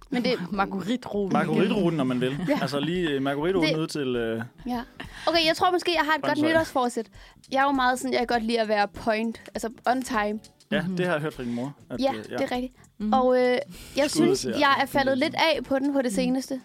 Men 0.09 0.23
det, 0.23 0.51
Marguerite-ruten. 0.51 1.33
Marguerite-ruten, 1.33 1.97
når 1.97 2.03
man 2.03 2.21
vil. 2.21 2.37
Ja. 2.49 2.59
Altså 2.61 2.79
lige 2.79 3.19
Marguerite-ruten 3.19 3.73
Det- 3.73 3.81
ud 3.81 3.87
til... 3.87 4.07
Uh, 4.07 4.41
ja. 4.71 4.81
Okay, 5.27 5.45
jeg 5.47 5.55
tror 5.55 5.71
måske, 5.71 5.91
jeg 5.95 6.01
har 6.05 6.15
et 6.15 6.21
godt 6.21 6.33
Brøndshøj. 6.33 6.49
nytårsforsæt. 6.49 7.07
Jeg 7.51 7.59
er 7.59 7.63
jo 7.63 7.71
meget 7.71 7.99
sådan, 7.99 8.11
jeg 8.11 8.19
kan 8.19 8.27
godt 8.27 8.43
lide 8.43 8.61
at 8.61 8.67
være 8.67 8.87
point, 8.87 9.41
altså 9.55 9.69
on 9.87 10.01
time. 10.01 10.39
ja, 10.71 10.81
Mhm. 10.81 10.97
det 10.97 11.05
har 11.05 11.13
jeg 11.13 11.21
hørt 11.21 11.33
fra 11.33 11.43
din 11.43 11.53
mor. 11.53 11.73
At, 11.89 11.99
Ja, 12.01 12.13
øh, 12.13 12.23
det 12.23 12.41
er 12.41 12.51
rigtigt. 12.51 12.73
Mm. 12.97 13.13
Og 13.13 13.41
øh, 13.41 13.57
jeg 13.97 14.11
synes, 14.11 14.39
til 14.41 14.55
jeg 14.59 14.75
er 14.81 14.85
faldet 14.85 15.17
Mm. 15.17 15.19
lidt 15.19 15.35
af 15.35 15.63
på 15.63 15.79
den 15.79 15.93
på 15.93 16.01
det 16.01 16.13
seneste. 16.13 16.61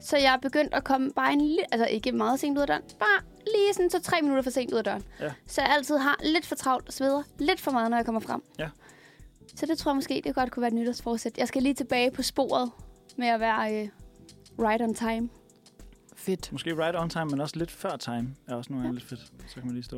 Så 0.00 0.16
jeg 0.16 0.32
er 0.34 0.38
begyndt 0.38 0.74
at 0.74 0.84
komme 0.84 1.10
bare 1.16 1.32
en 1.32 1.40
lille, 1.40 1.62
altså 1.74 1.86
ikke 1.86 2.12
meget 2.12 2.40
sent 2.40 2.56
ud 2.58 2.62
af 2.62 2.66
døren, 2.66 2.82
bare 2.98 3.20
lige 3.46 3.74
sådan 3.74 3.90
så 3.90 4.00
tre 4.02 4.16
minutter 4.22 4.42
for 4.42 4.50
sent 4.50 4.72
ud 4.72 4.78
af 4.78 4.84
døren. 4.84 5.02
Ja. 5.20 5.30
Så 5.46 5.60
jeg 5.60 5.70
altid 5.70 5.96
har 5.98 6.16
lidt 6.24 6.46
for 6.46 6.54
travlt 6.54 6.86
og 6.88 6.92
sveder 6.92 7.22
lidt 7.38 7.60
for 7.60 7.70
meget, 7.70 7.90
når 7.90 7.96
jeg 7.96 8.06
kommer 8.06 8.20
frem. 8.20 8.42
Ja. 8.58 8.68
Så 9.58 9.66
det 9.66 9.78
tror 9.78 9.90
jeg 9.90 9.96
måske, 9.96 10.20
det 10.24 10.34
godt 10.34 10.50
kunne 10.50 10.60
være 10.60 10.68
et 10.68 10.74
nytårsforsæt. 10.74 11.38
Jeg 11.38 11.48
skal 11.48 11.62
lige 11.62 11.74
tilbage 11.74 12.10
på 12.10 12.22
sporet 12.22 12.70
med 13.16 13.26
at 13.28 13.40
være 13.40 13.82
øh, 13.82 13.88
right 14.58 14.82
on 14.82 14.94
time. 14.94 15.28
Fedt. 16.16 16.52
Måske 16.52 16.76
right 16.84 16.96
on 16.96 17.08
time, 17.10 17.24
men 17.24 17.40
også 17.40 17.56
lidt 17.58 17.70
før 17.70 17.96
time 17.96 18.34
er 18.48 18.54
også 18.54 18.72
nogle 18.72 18.82
gange 18.84 18.98
lidt 18.98 19.08
fedt. 19.08 19.20
Så 19.48 19.54
kan 19.54 19.64
man 19.64 19.74
lige 19.74 19.84
stå 19.84 19.96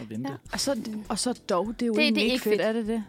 og 0.00 0.10
vente. 0.10 0.30
Ja. 0.30 0.36
Og 0.52 0.60
så, 0.60 0.80
og 1.08 1.18
så 1.18 1.40
dog, 1.48 1.66
det 1.66 1.82
er 1.82 1.86
jo 1.86 1.92
Det- 1.92 1.98
det, 1.98 2.04
er 2.04 2.22
ikke 2.22 2.32
ikke 2.32 2.42
fedt, 2.42 2.52
fedt. 2.54 2.62
er 2.62 2.72
det 2.72 2.86
det? 2.86 3.04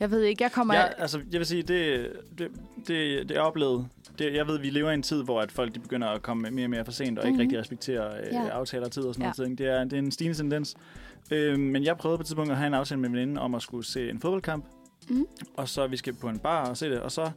Jeg 0.00 0.10
ved 0.10 0.22
ikke, 0.22 0.42
jeg 0.42 0.52
kommer... 0.52 0.74
Ja, 0.74 0.84
af- 0.86 0.92
altså, 0.98 1.20
jeg 1.32 1.38
vil 1.38 1.46
sige, 1.46 1.62
det, 1.62 2.10
det, 2.38 2.48
det, 2.86 3.28
det 3.28 3.36
er 3.36 3.40
oplevet. 3.40 3.88
Det, 4.18 4.34
jeg 4.34 4.46
ved, 4.46 4.58
vi 4.58 4.70
lever 4.70 4.90
i 4.90 4.94
en 4.94 5.02
tid, 5.02 5.22
hvor 5.22 5.40
at 5.40 5.52
folk 5.52 5.74
de 5.74 5.80
begynder 5.80 6.08
at 6.08 6.22
komme 6.22 6.50
mere 6.50 6.66
og 6.66 6.70
mere 6.70 6.84
for 6.84 6.92
sent, 6.92 7.18
og 7.18 7.24
ikke 7.24 7.32
Mhm. 7.32 7.40
rigtig 7.40 7.58
respekterer 7.58 8.16
øh, 8.20 8.26
Ja. 8.32 8.48
aftaler 8.48 8.84
og 8.86 8.92
tid 8.92 9.02
og 9.02 9.14
sådan 9.14 9.22
Ja. 9.26 9.32
noget. 9.38 9.48
ting. 9.48 9.58
Det 9.58 9.66
er, 9.66 9.84
det 9.84 9.92
er 9.92 9.98
en 9.98 10.10
stigende 10.10 10.38
tendens. 10.38 10.74
Øh, 11.30 11.58
men 11.58 11.84
jeg 11.84 11.96
prøvede 11.96 12.18
på 12.18 12.20
et 12.22 12.26
tidspunkt 12.26 12.50
at 12.50 12.56
have 12.56 12.66
en 12.66 12.74
aftale 12.74 13.00
med 13.00 13.08
en 13.08 13.14
veninde 13.14 13.40
om 13.40 13.54
at 13.54 13.62
skulle 13.62 13.84
se 13.86 14.10
en 14.10 14.20
fodboldkamp. 14.20 14.64
Mhm. 15.08 15.26
Og 15.56 15.68
så 15.68 15.86
vi 15.86 15.96
skal 15.96 16.14
på 16.14 16.28
en 16.28 16.38
bar 16.38 16.68
og 16.68 16.76
se 16.76 16.90
det, 16.90 17.00
og 17.00 17.12
så 17.12 17.30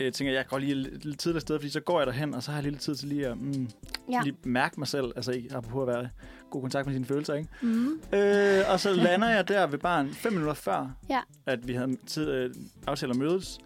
øh, 0.00 0.12
tænker 0.12 0.32
jeg, 0.32 0.38
jeg 0.38 0.46
går 0.46 0.58
lige 0.58 0.74
lidt, 0.74 1.04
lidt 1.04 1.18
tidligere 1.18 1.40
sted, 1.40 1.58
fordi 1.58 1.70
så 1.70 1.80
går 1.80 2.00
jeg 2.00 2.06
derhen, 2.06 2.34
og 2.34 2.42
så 2.42 2.50
har 2.50 2.58
jeg 2.58 2.62
lige 2.62 2.72
lidt 2.72 2.82
tid 2.82 2.94
til 2.94 3.08
lige 3.08 3.26
at 3.26 3.38
mm, 3.38 3.68
Ja. 4.10 4.20
lige 4.24 4.36
mærke 4.44 4.80
mig 4.80 4.88
selv. 4.88 5.12
Altså, 5.16 5.32
ikke 5.32 5.54
apropos 5.56 5.82
at 5.88 5.94
være 5.94 6.08
god 6.50 6.60
kontakt 6.60 6.86
med 6.86 6.94
sine 6.94 7.04
følelser, 7.06 7.34
ikke? 7.34 7.48
Mm. 7.62 8.00
Øh, 8.12 8.64
og 8.68 8.80
så 8.80 8.92
lander 8.92 9.28
jeg 9.28 9.48
der 9.48 9.66
ved 9.66 9.78
baren 9.78 10.14
fem 10.14 10.32
minutter 10.32 10.54
før, 10.54 10.90
Ja. 11.10 11.20
at 11.46 11.68
vi 11.68 11.74
havde 11.74 11.96
tid, 12.06 12.28
øh, 12.30 12.54
aftalt 12.86 13.10
at 13.12 13.16
mødes. 13.18 13.58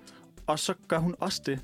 Og 0.46 0.58
så 0.58 0.74
gør 0.88 0.98
hun 0.98 1.14
også 1.18 1.42
det. 1.46 1.60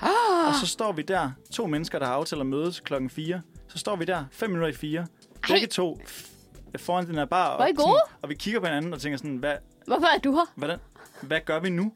Ah! 0.00 0.08
Og 0.48 0.54
så 0.60 0.66
står 0.66 0.92
vi 0.92 1.02
der, 1.02 1.30
to 1.50 1.66
mennesker, 1.66 1.98
der 1.98 2.06
har 2.06 2.12
aftalt 2.14 2.40
at 2.40 2.46
mødes 2.46 2.80
klokken 2.80 3.10
4. 3.10 3.40
Så 3.68 3.78
står 3.78 3.96
vi 3.96 4.04
der, 4.04 4.24
fem 4.32 4.50
minutter 4.50 4.68
i 4.68 4.72
fire. 4.72 5.06
Begge 5.48 5.66
to 5.66 6.00
foran 6.78 7.06
den 7.06 7.14
her 7.14 7.24
bar. 7.24 7.48
Og, 7.48 7.68
sådan, 7.78 7.94
og 8.22 8.28
vi 8.28 8.34
kigger 8.34 8.60
på 8.60 8.66
hinanden 8.66 8.92
og 8.92 9.00
tænker 9.00 9.16
sådan, 9.16 9.36
hvad, 9.36 9.54
Hvorfor 9.86 10.06
er 10.16 10.18
du 10.18 10.32
her? 10.32 10.52
hvordan, 10.56 10.78
hvad 11.20 11.40
gør 11.44 11.60
vi 11.60 11.70
nu? 11.70 11.92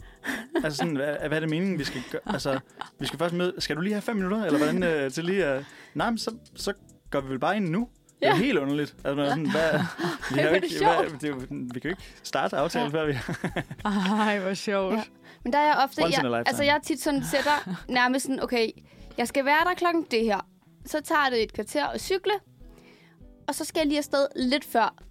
altså 0.64 0.76
sådan, 0.76 0.96
hvad, 0.96 1.16
hvad 1.28 1.36
er 1.36 1.40
det 1.40 1.50
meningen, 1.50 1.78
vi 1.78 1.84
skal 1.84 2.02
gøre? 2.12 2.20
Altså, 2.26 2.58
vi 2.98 3.06
skal 3.06 3.18
først 3.18 3.34
møde, 3.34 3.54
skal 3.58 3.76
du 3.76 3.80
lige 3.80 3.92
have 3.92 4.02
fem 4.02 4.16
minutter? 4.16 4.44
Eller 4.44 4.58
hvordan 4.58 4.82
øh, 4.82 5.10
til 5.10 5.24
lige 5.24 5.44
at... 5.44 5.64
Nej, 5.94 6.10
men 6.10 6.18
så, 6.18 6.34
så 6.56 6.72
går 7.10 7.20
vi 7.20 7.28
vel 7.28 7.38
bare 7.38 7.56
ind 7.56 7.68
nu. 7.68 7.88
Det 8.20 8.28
er 8.28 8.34
helt 8.34 8.58
underligt. 8.58 8.94
Altså, 9.04 9.14
man 9.14 9.24
er 9.24 9.28
sådan, 9.28 9.50
hvad, 9.50 9.72
vi, 10.34 10.40
har 10.40 10.48
jo 10.48 10.54
ikke, 10.54 10.78
hvad, 10.78 11.18
det 11.20 11.28
jo, 11.28 11.34
vi 11.50 11.80
kan 11.80 11.82
jo 11.84 11.88
ikke 11.88 12.02
starte 12.22 12.56
aftalen, 12.56 12.92
Ja. 12.92 12.98
før 12.98 13.06
vi... 13.06 13.18
Ej, 13.84 14.38
hvor 14.38 14.54
sjovt. 14.54 14.94
Ja. 14.94 15.02
Men 15.44 15.52
der 15.52 15.58
er 15.58 15.66
jeg 15.66 15.76
ofte... 15.84 16.02
Jeg, 16.02 16.42
altså, 16.46 16.62
jeg 16.62 16.74
er 16.74 16.80
tit 16.80 17.00
sådan 17.00 17.24
sætter 17.24 17.78
nærmest 17.88 18.26
sådan, 18.26 18.42
okay, 18.42 18.70
Jeg 19.18 19.28
skal 19.28 19.44
være 19.44 19.64
der 19.64 19.74
klokken 19.74 20.06
det 20.10 20.24
her. 20.24 20.46
Så 20.86 21.00
tager 21.00 21.30
det 21.30 21.42
et 21.42 21.52
kvarter 21.52 21.86
at 21.86 22.00
cykle, 22.00 22.32
og 23.48 23.54
så 23.54 23.64
skal 23.64 23.80
jeg 23.80 23.86
lige 23.86 23.98
afsted 23.98 24.26
lidt 24.36 24.64
før. 24.64 25.02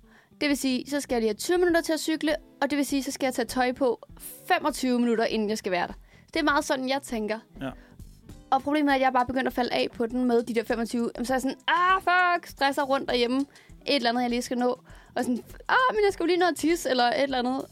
Det 0.41 0.49
vil 0.49 0.57
sige, 0.57 0.89
så 0.89 1.01
skal 1.01 1.15
jeg 1.15 1.22
lige 1.22 1.30
have 1.30 1.38
20 1.38 1.57
minutter 1.57 1.81
til 1.81 1.93
at 1.93 1.99
cykle, 1.99 2.35
og 2.61 2.69
det 2.69 2.77
vil 2.77 2.85
sige, 2.85 3.03
så 3.03 3.11
skal 3.11 3.27
jeg 3.27 3.34
tage 3.34 3.45
tøj 3.45 3.72
på 3.72 4.07
25 4.47 4.99
minutter, 4.99 5.26
inden 5.26 5.49
jeg 5.49 5.57
skal 5.57 5.72
være 5.72 5.88
der. 5.88 5.93
Det 6.34 6.39
er 6.39 6.43
meget 6.43 6.65
sådan, 6.65 6.89
jeg 6.89 7.01
tænker. 7.01 7.39
Ja. 7.61 7.69
Og 8.49 8.61
problemet 8.61 8.91
er, 8.91 8.95
at 8.95 9.01
jeg 9.01 9.14
bare 9.14 9.26
begyndt 9.26 9.47
at 9.47 9.53
falde 9.53 9.73
af 9.73 9.88
på 9.93 10.05
den 10.05 10.26
med 10.26 10.43
de 10.43 10.53
der 10.55 10.64
25. 10.64 11.11
Jamen, 11.15 11.26
Så 11.26 11.34
er 11.34 11.35
jeg 11.35 11.41
sådan, 11.41 11.57
ah, 11.68 12.01
fuck, 12.01 12.47
stresser 12.47 12.84
rundt 12.84 13.09
derhjemme. 13.09 13.39
Et 13.39 13.95
eller 13.95 14.09
andet, 14.09 14.22
jeg 14.22 14.30
lige 14.30 14.41
skal 14.41 14.57
nå. 14.57 14.68
Og 15.15 15.23
sådan, 15.23 15.43
ah, 15.69 15.76
men 15.95 15.99
jeg 16.05 16.14
skal 16.14 16.23
jo 16.23 16.27
lige 16.27 16.38
nå 16.39 16.45
at 16.45 16.55
tisse, 16.55 16.89
eller 16.89 17.03
et 17.03 17.23
eller 17.23 17.39
andet. 17.39 17.65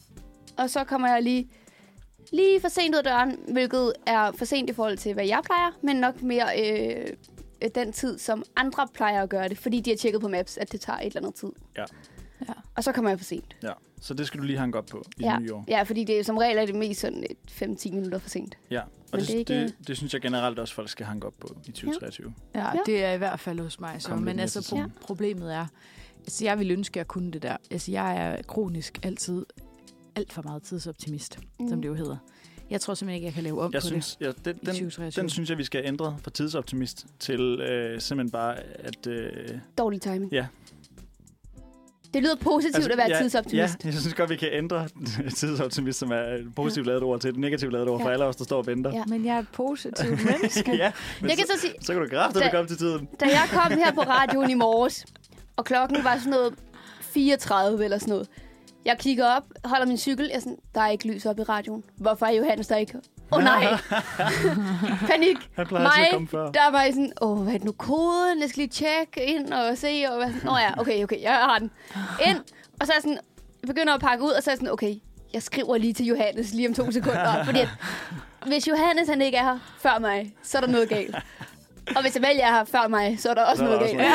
Og 0.58 0.70
så 0.70 0.84
kommer 0.84 1.08
jeg 1.08 1.24
lige, 1.24 1.50
lige 2.34 2.62
for 2.62 2.68
sent 2.68 2.96
ud 2.96 2.98
af 2.98 3.04
døren, 3.04 3.40
hvilket 3.52 3.94
er 4.08 4.32
for 4.32 4.46
sent 4.46 4.70
i 4.70 4.74
forhold 4.74 4.98
til, 4.98 5.14
hvad 5.14 5.26
jeg 5.28 5.42
plejer, 5.46 5.72
men 5.82 5.96
nok 5.96 6.22
mere 6.22 6.46
øh, 6.62 7.08
den 7.76 7.94
tid, 7.94 8.18
som 8.18 8.44
andre 8.56 8.88
plejer 8.94 9.24
at 9.24 9.30
gøre 9.30 9.50
det, 9.50 9.58
fordi 9.58 9.80
de 9.80 9.90
har 9.90 9.98
tjekket 9.98 10.22
på 10.22 10.28
Maps, 10.28 10.58
at 10.58 10.72
det 10.72 10.82
tager 10.82 11.00
et 11.00 11.06
eller 11.06 11.20
andet 11.22 11.36
tid. 11.36 11.50
Ja. 11.78 11.84
Ja. 12.48 12.54
Og 12.76 12.84
så 12.84 12.92
kommer 12.92 13.10
jeg 13.12 13.20
for 13.20 13.24
sent. 13.26 13.56
Ja, 13.64 13.72
så 14.02 14.14
det 14.14 14.28
skal 14.28 14.40
du 14.40 14.46
lige 14.46 14.58
hanke 14.60 14.78
op 14.78 14.86
på 14.86 15.04
i 15.18 15.24
Ja. 15.24 15.32
det 15.34 15.42
nye 15.42 15.54
år. 15.54 15.66
Ja, 15.68 15.84
fordi 15.84 16.04
det 16.04 16.20
er 16.20 16.24
som 16.24 16.38
regel 16.38 16.58
er 16.58 16.66
det 16.66 16.76
mest 16.76 17.00
sådan 17.02 17.24
et 17.30 17.38
5-10 17.52 17.92
minutter 17.92 18.20
for 18.20 18.30
sent. 18.30 18.58
Ja, 18.72 18.82
og 18.82 18.88
Men 19.12 19.20
det, 19.22 19.28
det 19.28 19.34
er 19.40 19.44
det, 19.44 19.56
ikke- 19.64 19.76
det, 19.80 19.88
det 19.88 19.98
synes 19.98 20.14
jeg 20.14 20.22
generelt 20.22 20.60
også, 20.60 20.74
folk 20.74 20.90
skal 20.90 21.06
hanke 21.06 21.28
op 21.28 21.34
på 21.40 21.56
i 21.66 21.72
2023. 21.72 22.34
Ja, 22.56 22.60
Ja. 22.60 22.66
ja, 22.66 22.80
det 22.86 23.04
er 23.04 23.12
i 23.12 23.18
hvert 23.18 23.40
fald 23.40 23.60
hos 23.60 23.80
mig. 23.80 23.96
Så. 24.02 24.10
Kom 24.10 24.20
Men 24.22 24.40
altså, 24.40 24.60
pro- 24.76 25.06
problemet 25.06 25.54
er, 25.56 25.66
altså, 26.20 26.46
jeg 26.46 26.60
vil 26.60 26.72
ønske, 26.72 26.92
at 26.94 26.98
jeg 26.98 27.08
kunne 27.08 27.32
det 27.32 27.42
der. 27.42 27.58
Altså, 27.72 27.92
jeg 27.92 28.18
er 28.18 28.42
kronisk 28.42 29.00
altid 29.04 29.46
alt 30.16 30.34
for 30.34 30.42
meget 30.42 30.64
tidsoptimist, 30.64 31.40
mm. 31.60 31.70
som 31.70 31.82
det 31.82 31.90
jo 31.90 31.94
hedder. 31.94 32.18
Jeg 32.70 32.82
tror 32.82 32.94
simpelthen 32.94 33.16
ikke, 33.16 33.26
jeg 33.26 33.34
kan 33.34 33.44
lave 33.44 33.62
om 33.62 33.74
Jeg 33.74 33.82
på 33.82 33.88
synes, 33.88 34.18
ja, 34.22 34.26
den, 34.26 34.34
det 34.46 34.52
i 34.56 34.60
den, 34.60 34.66
2023. 34.66 35.22
den 35.22 35.30
synes 35.30 35.50
jeg, 35.50 35.58
vi 35.58 35.64
skal 35.64 35.82
ændre 35.86 36.18
fra 36.22 36.32
tidsoptimist 36.32 37.06
til 37.20 37.40
øh, 37.62 38.02
simpelthen 38.02 38.32
bare, 38.32 38.60
at... 38.60 39.08
Øh, 39.08 39.50
Dårlig 39.78 40.02
timing. 40.02 40.32
Ja. 40.32 40.46
Det 42.16 42.24
lyder 42.24 42.36
positivt 42.36 42.76
altså, 42.76 42.92
at 42.92 42.98
være 42.98 43.08
ja, 43.10 43.22
tidsoptimist. 43.22 43.84
Ja, 43.86 43.90
jeg 43.90 43.94
synes 44.00 44.14
godt, 44.14 44.30
vi 44.30 44.36
kan 44.36 44.50
ændre 44.52 44.88
tidsoptimist, 45.38 46.00
som 46.00 46.12
er 46.12 46.16
et 46.16 46.56
positivt 46.56 46.88
lavet 46.88 47.04
ord, 47.04 47.20
til 47.20 47.30
et 47.30 47.38
negativt 47.38 47.72
lavet 47.74 47.90
ord 47.90 48.00
for 48.02 48.08
Ja. 48.08 48.14
alle 48.14 48.26
os, 48.26 48.36
der 48.36 48.44
står 48.44 48.58
og 48.58 48.68
venter. 48.68 48.92
Ja. 48.94 49.04
Men 49.08 49.26
jeg 49.26 49.36
er 49.36 49.40
et 49.40 49.48
positivt 49.54 50.26
menneske. 50.32 50.76
ja 50.76 50.92
men 51.22 51.30
Jeg 51.30 51.38
kan 51.38 51.48
så, 51.48 51.54
så 51.56 51.62
sige, 51.62 51.74
så 51.82 51.94
kan 51.94 52.02
du 52.02 52.08
kræfte, 52.10 52.40
Da- 52.40 52.46
at 52.46 52.52
komme 52.52 52.68
til 52.68 52.78
tiden. 52.78 53.08
da 53.20 53.26
jeg 53.26 53.44
kom 53.52 53.72
her 53.72 53.92
på 53.94 54.02
radioen 54.02 54.50
i 54.50 54.54
morges, 54.54 55.06
og 55.56 55.66
klokken 55.66 56.04
var 56.04 56.18
sådan 56.18 56.32
noget 56.32 56.54
34 57.14 57.84
eller 57.84 57.98
sådan 57.98 58.12
noget. 58.12 58.28
Jeg 58.86 58.98
kigger 59.00 59.26
op, 59.26 59.44
holder 59.66 59.86
min 59.86 59.98
cykel, 59.98 60.26
jeg 60.26 60.36
er 60.36 60.40
sådan, 60.40 60.58
der 60.76 60.82
er 60.82 60.88
ikke 60.90 61.08
lys 61.08 61.26
op 61.26 61.40
i 61.40 61.44
radioen. 61.44 61.84
Hvorfor 61.98 62.26
er 62.26 62.32
Johannes 62.32 62.68
der 62.68 62.76
ikke? 62.76 62.98
Åh 63.32 63.38
oh, 63.38 63.44
nej! 63.44 63.66
Panik! 65.12 65.38
Mig, 65.72 66.28
der 66.54 66.72
var 66.72 66.82
jeg 66.82 66.94
sådan, 66.94 67.12
åh, 67.22 67.38
hvad 67.40 67.54
er 67.54 67.58
det 67.58 67.66
nu 67.66 67.72
koden? 67.72 68.42
Jeg 68.42 68.50
skal 68.50 68.60
lige 68.62 68.70
tjekke 68.70 69.26
ind 69.26 69.54
og 69.54 69.78
se, 69.78 70.06
og 70.10 70.16
hvad 70.18 70.34
sådan, 70.34 70.50
åh 70.50 70.58
ja, 70.62 70.80
okay, 70.82 71.04
okay, 71.04 71.22
jeg 71.22 71.34
har 71.34 71.60
den. 71.60 71.72
Ind, 72.28 72.38
og 72.80 72.88
så 72.88 72.92
er 72.94 72.96
jeg 72.96 73.02
sådan, 73.02 73.20
jeg 73.62 73.68
begynder 73.68 73.94
at 73.94 74.02
pakke 74.02 74.24
ud, 74.24 74.32
og 74.32 74.44
så 74.44 74.50
er 74.50 74.54
jeg 74.54 74.58
sådan, 74.58 74.72
okay, 74.74 74.96
jeg 75.34 75.44
skriver 75.44 75.78
lige 75.78 75.94
til 75.94 76.06
Johannes 76.06 76.54
lige 76.54 76.68
om 76.68 76.74
to 76.74 76.92
sekunder, 76.92 77.44
fordi 77.46 77.60
at, 77.60 77.70
hvis 78.48 78.68
Johannes 78.68 79.10
han 79.10 79.22
ikke 79.22 79.38
er 79.38 79.44
her 79.44 79.60
før 79.80 80.00
mig, 80.00 80.34
så 80.44 80.58
er 80.58 80.62
der 80.62 80.68
noget 80.68 80.90
galt. 80.90 81.16
Og 81.96 82.02
hvis 82.02 82.16
Amalie 82.18 82.42
er 82.42 82.52
her 82.52 82.64
før 82.64 82.88
mig, 82.88 83.20
så 83.20 83.30
er 83.30 83.34
der 83.34 83.44
også 83.44 83.58
Så 83.58 83.64
noget 83.64 83.80
også 83.80 83.96
galt. 83.98 84.12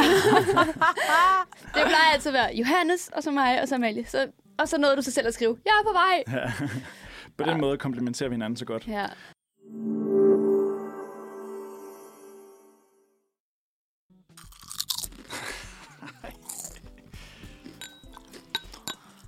det 1.75 1.83
plejer 1.83 2.13
altid 2.13 2.29
at 2.31 2.35
være 2.35 2.51
Johannes, 2.55 3.11
og 3.17 3.23
så 3.23 3.31
mig, 3.31 3.63
og 3.63 3.69
så 3.69 3.75
Amalie. 3.75 4.07
Så, 4.07 4.27
og 4.61 4.69
så 4.69 4.79
nåede 4.79 4.97
du 4.97 5.03
sig 5.03 5.13
selv 5.13 5.27
at 5.27 5.35
skrive, 5.35 5.59
jeg 5.65 5.71
er 5.81 5.85
på 5.85 5.93
vej. 5.93 6.41
Ja. 6.43 6.53
På 7.39 7.45
den 7.45 7.61
måde 7.61 7.79
komplementerer 7.79 8.29
vi 8.29 8.35
hinanden 8.35 8.57
så 8.57 8.65
godt. 8.65 8.89
Ja. 8.89 9.07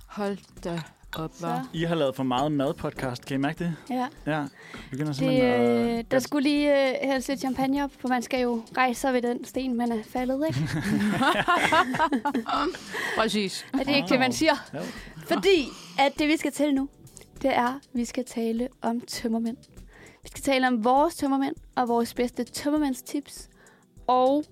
Hold 0.07 0.37
da 0.63 0.81
op, 1.15 1.31
Så, 1.33 1.47
var. 1.47 1.67
I 1.73 1.83
har 1.83 1.95
lavet 1.95 2.15
for 2.15 2.23
meget 2.23 2.51
madpodcast. 2.51 3.25
Kan 3.25 3.35
I 3.35 3.37
mærke 3.37 3.63
det? 3.63 3.75
ja. 3.89 4.07
Ja. 4.25 4.45
Begynder 4.91 5.07
Det, 5.07 5.15
simpelthen 5.15 5.89
øh, 5.89 5.99
at... 5.99 6.11
der 6.11 6.19
skulle 6.19 6.49
lige 6.49 6.89
øh, 6.89 6.95
hældes 7.03 7.27
lidt 7.27 7.39
champagne 7.39 7.83
op, 7.83 7.91
for 7.99 8.07
man 8.07 8.21
skal 8.21 8.41
jo 8.41 8.63
rejse 8.77 9.01
sig 9.01 9.13
ved 9.13 9.21
den 9.21 9.45
sten, 9.45 9.77
man 9.77 9.91
er 9.91 10.03
faldet, 10.09 10.43
ikke? 10.47 10.59
Præcis. 13.17 13.65
Er 13.73 13.77
det 13.77 13.95
ikke 13.95 14.07
det, 14.07 14.19
man 14.19 14.33
siger? 14.33 14.53
Jo. 14.73 14.79
Fordi 15.25 15.67
at 15.99 16.11
det, 16.19 16.27
vi 16.27 16.37
skal 16.37 16.51
til 16.51 16.73
nu, 16.73 16.89
det 17.41 17.55
er, 17.55 17.67
at 17.67 17.79
vi 17.93 18.05
skal 18.05 18.25
tale 18.25 18.67
om 18.81 19.01
tømmermænd. 19.01 19.57
Vi 20.23 20.27
skal 20.29 20.41
tale 20.41 20.67
om 20.67 20.83
vores 20.83 21.15
tømmermænd 21.15 21.55
og 21.75 21.87
vores 21.87 22.13
bedste 22.13 22.43
tømmermændstips. 22.43 23.49
Og 24.07 24.43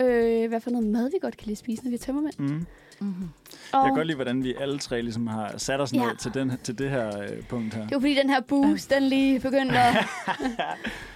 øh, 0.00 0.48
hvad 0.48 0.60
for 0.60 0.70
noget 0.70 0.86
mad, 0.86 1.10
vi 1.10 1.16
godt 1.22 1.36
kan 1.36 1.46
lide 1.46 1.56
spise, 1.56 1.82
når 1.84 1.88
vi 1.90 1.94
er 1.94 1.98
tømmermænd. 1.98 2.34
Mm. 2.38 2.66
Mm-hmm. 3.00 3.28
Jeg 3.72 3.80
Og 3.80 3.86
kan 3.86 3.94
godt 3.94 4.06
lide, 4.06 4.14
hvordan 4.16 4.44
vi 4.44 4.54
alle 4.60 4.78
tre 4.78 5.02
ligesom 5.02 5.26
har 5.26 5.54
sat 5.58 5.80
os 5.80 5.92
ned 5.92 6.02
Ja. 6.02 6.08
til, 6.20 6.34
den, 6.34 6.52
til 6.64 6.78
det 6.78 6.90
her 6.90 7.20
øh, 7.22 7.42
punkt 7.48 7.74
her. 7.74 7.82
det 7.86 7.94
var 7.94 8.00
fordi, 8.00 8.14
den 8.14 8.30
her 8.30 8.40
boost, 8.40 8.90
den 8.90 9.02
lige 9.02 9.40
begyndte 9.40 9.78
at, 9.78 9.96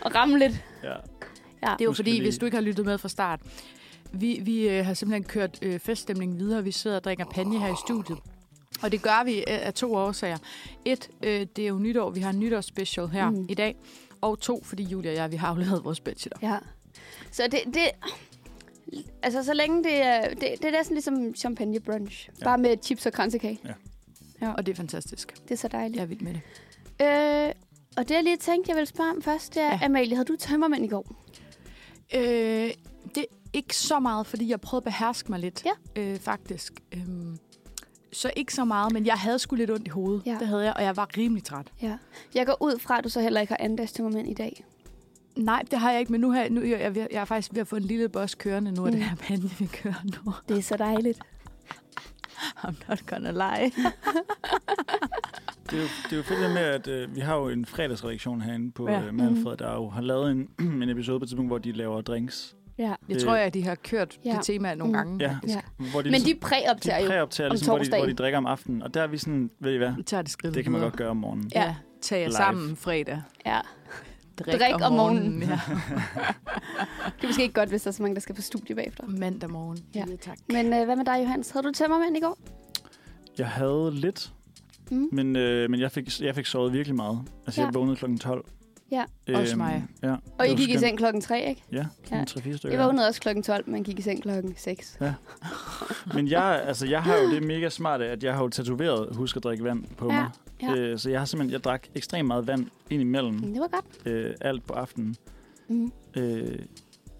at 0.06 0.14
ramme 0.14 0.38
lidt. 0.38 0.64
Ja. 0.82 0.88
Ja. 0.88 0.92
Det 0.92 1.00
er 1.62 1.84
jo 1.84 1.92
skal 1.92 1.94
fordi, 1.94 2.10
lige- 2.10 2.22
hvis 2.22 2.38
du 2.38 2.44
ikke 2.44 2.56
har 2.56 2.62
lyttet 2.62 2.86
med 2.86 2.98
fra 2.98 3.08
start, 3.08 3.40
vi, 4.12 4.40
vi 4.44 4.68
øh, 4.68 4.86
har 4.86 4.94
simpelthen 4.94 5.24
kørt 5.24 5.58
øh, 5.62 5.78
feststemningen 5.78 6.38
videre. 6.38 6.64
Vi 6.64 6.70
sidder 6.70 6.96
og 6.96 7.04
drikker 7.04 7.24
panje 7.24 7.58
her 7.58 7.68
i 7.72 7.76
studiet. 7.86 8.18
Og 8.82 8.92
det 8.92 9.02
gør 9.02 9.24
vi 9.24 9.38
øh, 9.38 9.44
af 9.46 9.74
to 9.74 9.94
årsager. 9.94 10.38
Et, 10.84 11.10
øh, 11.22 11.46
det 11.56 11.64
er 11.64 11.68
jo 11.68 11.78
nytår. 11.78 12.10
Vi 12.10 12.20
har 12.20 12.30
en 12.30 12.38
nytårsspecial 12.40 13.08
her 13.08 13.30
Mm. 13.30 13.46
i 13.48 13.54
dag. 13.54 13.76
Og 14.20 14.40
to, 14.40 14.62
fordi 14.64 14.82
Julia 14.82 15.10
og 15.10 15.16
jeg, 15.16 15.30
vi 15.32 15.36
har 15.36 15.48
afleveret 15.48 15.84
vores 15.84 16.00
bachelor. 16.00 16.38
Ja. 16.42 16.58
Så 17.30 17.42
det, 17.50 17.60
det... 17.74 17.90
Altså, 19.22 19.42
så 19.44 19.54
længe 19.54 19.84
det 19.84 19.94
er... 20.02 20.28
Det, 20.28 20.40
det 20.40 20.64
er 20.64 20.70
næsten 20.70 20.94
ligesom 20.94 21.34
champagne 21.34 21.80
brunch. 21.80 22.28
Ja. 22.40 22.44
Bare 22.44 22.58
med 22.58 22.76
chips 22.82 23.06
og 23.06 23.12
kransekage. 23.12 23.60
Og 24.40 24.66
det 24.66 24.72
er 24.72 24.76
fantastisk. 24.76 25.34
Det 25.42 25.50
er 25.50 25.56
så 25.56 25.68
dejligt. 25.68 25.96
Jeg 25.96 26.02
er 26.02 26.06
vild 26.06 26.20
med 26.20 26.34
det. 26.34 26.40
Øh, 27.48 27.52
og 27.96 28.08
det, 28.08 28.14
jeg 28.14 28.22
lige 28.24 28.36
tænkte, 28.36 28.68
jeg 28.70 28.76
ville 28.76 28.86
spørge 28.86 29.10
om 29.10 29.22
først, 29.22 29.54
det 29.54 29.62
er, 29.62 29.66
ja. 29.66 29.72
Ja. 29.80 29.84
Amalie, 29.84 30.16
havde 30.16 30.24
du 30.28 30.36
tømmermænd 30.36 30.84
i 30.84 30.88
går? 30.88 31.14
Øh, 32.14 32.22
det 33.14 33.18
er 33.18 33.24
ikke 33.52 33.76
så 33.76 33.98
meget, 33.98 34.26
fordi 34.26 34.48
jeg 34.50 34.60
prøvede 34.60 34.80
at 34.80 34.84
beherske 34.84 35.30
mig 35.30 35.40
lidt, 35.40 35.64
Ja. 35.96 36.02
øh, 36.02 36.18
faktisk. 36.18 36.72
Øhm, 36.92 37.38
så 38.12 38.30
ikke 38.36 38.54
så 38.54 38.64
meget, 38.64 38.92
men 38.92 39.06
jeg 39.06 39.14
havde 39.14 39.38
sgu 39.38 39.56
lidt 39.56 39.70
ondt 39.70 39.86
i 39.86 39.90
hovedet. 39.90 40.22
Ja. 40.26 40.36
Det 40.40 40.48
havde 40.48 40.64
jeg, 40.64 40.72
og 40.76 40.82
jeg 40.82 40.96
var 40.96 41.08
rimelig 41.16 41.44
træt. 41.44 41.66
Ja. 41.82 41.96
Jeg 42.34 42.46
går 42.46 42.56
ud 42.60 42.78
fra, 42.78 42.98
at 42.98 43.04
du 43.04 43.08
så 43.08 43.20
heller 43.20 43.40
ikke 43.40 43.50
har 43.52 43.58
andendags 43.64 43.92
tømmermænd 43.92 44.28
i 44.28 44.34
dag. 44.34 44.64
Nej, 45.36 45.62
det 45.70 45.78
har 45.78 45.90
jeg 45.90 46.00
ikke, 46.00 46.12
men 46.12 46.20
nu 46.20 46.30
har 46.30 46.40
jeg, 46.40 46.50
nu, 46.50 46.60
jeg, 46.62 46.80
jeg, 46.80 47.08
jeg 47.12 47.20
er 47.20 47.24
faktisk 47.24 47.54
ved 47.54 47.60
at 47.60 47.68
få 47.68 47.76
en 47.76 47.82
lille 47.82 48.08
boss 48.08 48.34
kørende 48.34 48.72
nu, 48.72 48.86
af 48.86 48.92
Mm. 48.92 48.98
det 48.98 49.04
her 49.08 49.16
pande, 49.16 49.50
vi 49.58 49.66
kører 49.66 50.02
nu. 50.04 50.32
Det 50.48 50.58
er 50.58 50.62
så 50.62 50.76
dejligt. 50.76 51.18
I'm 52.58 52.88
not 52.88 53.06
gonna 53.06 53.30
lie. 53.30 53.70
Det 55.70 55.78
er, 55.78 55.82
jo, 55.82 55.88
det 56.04 56.12
er 56.12 56.16
jo 56.16 56.22
fedt 56.22 56.40
det 56.40 56.50
med, 56.50 56.62
at 56.62 56.86
øh, 56.88 57.14
vi 57.14 57.20
har 57.20 57.36
jo 57.36 57.48
en 57.48 57.66
fredagsredaktion 57.66 58.40
herinde 58.40 58.72
på 58.72 58.88
Ja. 58.88 59.00
ja. 59.00 59.06
øh, 59.06 59.14
Manfred, 59.14 59.56
der 59.56 59.74
jo 59.74 59.88
har 59.90 60.00
lavet 60.00 60.30
en, 60.30 60.48
en 60.82 60.88
episode 60.88 61.18
på 61.20 61.22
et 61.24 61.28
tidspunkt, 61.28 61.48
hvor 61.50 61.58
de 61.58 61.72
laver 61.72 62.00
drinks. 62.00 62.56
Ja. 62.88 62.94
Øh, 63.08 63.20
tror 63.20 63.34
jeg, 63.36 63.44
at 63.44 63.54
de 63.54 63.62
har 63.64 63.74
kørt 63.74 64.18
ja. 64.24 64.30
det 64.36 64.44
tema 64.44 64.74
nogle 64.74 64.92
Mm. 64.92 64.96
gange. 64.98 65.16
Ja. 65.24 65.36
ja. 65.48 65.60
Hvor 65.90 66.02
de 66.02 66.10
Men 66.10 66.20
de 66.20 66.24
ligesom, 66.24 66.40
præoptager 66.40 66.98
de 66.98 67.04
jo. 67.04 67.10
præoptager, 67.10 67.50
om 67.50 67.52
ligesom, 67.54 67.66
hvor, 67.66 67.78
de, 67.78 67.88
hvor 67.88 67.96
de 67.96 68.00
torsdagen. 68.00 68.16
drikker 68.16 68.38
om 68.38 68.46
aftenen. 68.46 68.82
Og 68.82 68.94
der 68.94 69.02
er 69.02 69.06
vi 69.06 69.18
sådan, 69.18 69.50
ved 69.60 69.72
I 69.74 69.76
hvad, 69.76 69.92
Vi 69.96 70.02
tager 70.02 70.22
det 70.22 70.30
skridt 70.30 70.54
det 70.54 70.62
kan 70.62 70.72
man 70.72 70.78
videre. 70.78 70.90
godt 70.90 70.98
gøre 70.98 71.08
om 71.10 71.16
morgenen. 71.16 71.50
Ja. 71.54 71.62
Ja, 71.64 71.74
tag 72.02 72.20
jer 72.20 72.26
Live. 72.26 72.36
sammen 72.36 72.76
fredag. 72.76 73.22
Ja. 73.46 73.58
Drik, 74.38 74.60
Drik 74.60 74.74
om 74.82 74.92
morgenen. 74.92 75.42
Ja. 75.42 75.46
Det 77.16 77.22
er 77.22 77.26
måske 77.26 77.42
ikke 77.42 77.54
godt, 77.54 77.68
hvis 77.68 77.82
der 77.82 77.88
er 77.88 77.92
så 77.92 78.02
mange, 78.02 78.14
der 78.14 78.20
skal 78.20 78.34
på 78.34 78.42
studie 78.42 78.74
bagefter. 78.74 79.04
Mandag 79.06 79.50
morgen. 79.50 79.78
Ja. 79.94 80.04
Ja, 80.10 80.16
tak. 80.16 80.38
Men 80.48 80.66
øh, 80.72 80.84
hvad 80.84 80.96
med 80.96 81.04
dig, 81.04 81.18
Johannes? 81.22 81.50
Havde 81.50 81.66
du 81.66 81.72
tømmermænd 81.72 82.16
i 82.16 82.20
går? 82.20 82.38
Jeg 83.38 83.48
havde 83.48 83.90
lidt, 83.94 84.32
Mm. 84.90 85.08
men, 85.12 85.36
øh, 85.36 85.70
men 85.70 85.80
jeg, 85.80 85.92
fik, 85.92 86.20
jeg 86.20 86.34
fik 86.34 86.46
sovet 86.46 86.72
virkelig 86.72 86.96
meget. 86.96 87.18
Altså, 87.46 87.60
Ja. 87.60 87.66
jeg 87.66 87.74
vågnede 87.74 87.96
klokken 87.96 88.18
12. 88.18 88.44
Ja. 88.92 89.04
Også 89.34 89.56
mig. 89.56 89.84
Ja, 90.02 90.16
Og 90.38 90.46
I 90.46 90.50
det 90.50 90.58
gik 90.58 90.68
i 90.68 90.72
skønt. 90.72 90.80
seng 90.80 90.98
klokken 90.98 91.20
3, 91.22 91.48
ikke? 91.48 91.62
Ja, 91.72 91.76
Ja. 91.76 91.84
sådan 92.04 92.26
3-4 92.26 92.56
stykker. 92.56 92.78
Jeg 92.78 92.86
vågnede 92.86 93.08
også 93.08 93.20
klokken 93.20 93.42
12, 93.42 93.68
men 93.70 93.84
gik 93.84 93.98
i 93.98 94.02
seng 94.02 94.22
klokken 94.22 94.54
6. 94.56 94.98
Men 96.14 96.28
jeg, 96.28 96.62
altså, 96.66 96.86
jeg 96.86 97.02
har 97.02 97.16
jo 97.18 97.30
det 97.30 97.42
mega 97.42 97.68
smarte, 97.68 98.06
at 98.08 98.24
jeg 98.24 98.34
har 98.34 98.42
jo 98.42 98.48
tatoveret 98.48 99.16
husk 99.16 99.36
at 99.36 99.42
drikke 99.44 99.64
vand 99.64 99.84
på 99.96 100.12
Ja, 100.12 100.20
mig. 100.20 100.30
ja. 100.62 100.74
Øh, 100.76 100.98
så 100.98 101.10
jeg 101.10 101.20
har 101.20 101.24
simpelthen, 101.26 101.52
jeg 101.52 101.64
drak 101.64 101.86
ekstremt 101.94 102.26
meget 102.26 102.46
vand 102.46 102.66
ind 102.90 103.00
imellem 103.02 103.38
Det 103.40 103.60
var 103.60 103.68
godt. 103.68 103.84
øh, 104.06 104.34
alt 104.40 104.66
på 104.66 104.72
aftenen. 104.72 105.16
Mm. 105.68 105.92
Øh, 106.16 106.58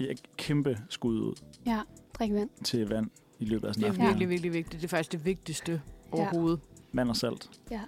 jeg 0.01 0.17
kæmpe 0.37 0.79
skud 0.89 1.19
ud 1.21 1.35
Ja, 1.67 1.81
drik 2.15 2.33
vand. 2.33 2.51
til 2.65 2.89
vand 2.89 3.11
i 3.39 3.45
løbet 3.45 3.69
af 3.69 3.75
Det 3.75 3.83
sådan 3.83 3.85
er 3.85 3.95
en 3.95 4.01
aften. 4.01 4.09
virkelig, 4.09 4.29
virkelig 4.29 4.53
vigtigt. 4.53 4.81
Det 4.83 4.87
er 4.89 4.91
faktisk 4.91 5.13
det 5.13 5.25
vigtigste 5.25 5.81
overhovedet. 6.13 6.61
Vand 6.93 7.09
og 7.11 7.17
salt. 7.17 7.51
Ja. 7.71 7.81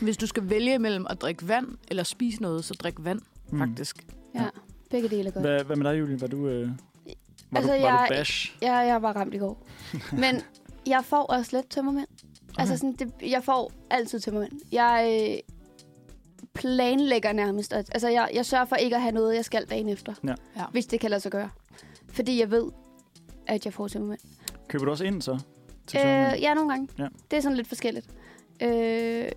Hvis 0.00 0.16
du 0.16 0.26
skal 0.26 0.50
vælge 0.50 0.78
mellem 0.78 1.06
at 1.10 1.20
drikke 1.22 1.48
vand 1.48 1.66
eller 1.88 2.02
spise 2.02 2.42
noget, 2.42 2.64
så 2.64 2.74
drik 2.74 2.94
vand, 2.98 3.20
Mm. 3.50 3.58
faktisk. 3.58 4.06
Ja, 4.34 4.46
begge 4.90 5.08
dele 5.08 5.28
er 5.28 5.32
godt. 5.32 5.44
Hvad, 5.46 5.64
hvad 5.64 5.76
med 5.76 5.90
dig, 5.90 5.98
Julie? 6.00 6.20
Var 6.20 6.26
du, 6.26 6.48
øh, 6.48 6.68
var 6.68 7.58
Altså, 7.58 7.72
du, 7.74 7.80
var 7.80 7.88
jeg- 7.88 8.06
du 8.10 8.14
bash? 8.14 8.56
Ja, 8.62 8.74
jeg 8.76 9.02
var 9.02 9.12
ramt 9.16 9.34
i 9.34 9.38
går. 9.38 9.66
Men 10.22 10.40
jeg 10.86 11.04
får 11.04 11.22
også 11.22 11.56
lidt 11.56 11.70
tømmermænd. 11.70 12.06
Okay. 12.48 12.60
Altså, 12.60 12.76
sådan, 12.76 12.92
det, 12.92 13.12
jeg 13.30 13.44
får 13.44 13.72
altid 13.90 14.20
tømmermænd. 14.20 14.52
Jeg, 14.72 15.28
øh, 15.30 15.38
planlægger 16.54 17.32
nærmest. 17.32 17.72
at- 17.72 17.90
Altså, 17.92 18.08
jeg, 18.08 18.30
jeg 18.34 18.46
sørger 18.46 18.64
for 18.64 18.76
ikke 18.76 18.96
at 18.96 19.02
have 19.02 19.12
noget, 19.12 19.36
jeg 19.36 19.44
skal 19.44 19.64
dagen 19.66 19.88
efter. 19.88 20.14
Ja. 20.24 20.34
Ja. 20.56 20.64
Hvis 20.72 20.86
det 20.86 21.00
kan 21.00 21.10
lade 21.10 21.20
sig 21.20 21.32
gøre. 21.32 21.50
Fordi 22.08 22.40
jeg 22.40 22.50
ved, 22.50 22.70
at 23.46 23.64
jeg 23.64 23.72
får 23.74 23.88
tømmermænd. 23.88 24.20
Køber 24.68 24.84
du 24.84 24.90
også 24.90 25.04
ind 25.04 25.22
så? 25.22 25.38
Til 25.86 25.98
Øh, 26.00 26.04
ja, 26.42 26.54
nogle 26.54 26.70
gange. 26.70 26.88
Ja. 26.98 27.06
Det 27.30 27.36
er 27.36 27.40
sådan 27.40 27.56
lidt 27.56 27.68
forskelligt. 27.68 28.06
Øh, 28.62 28.68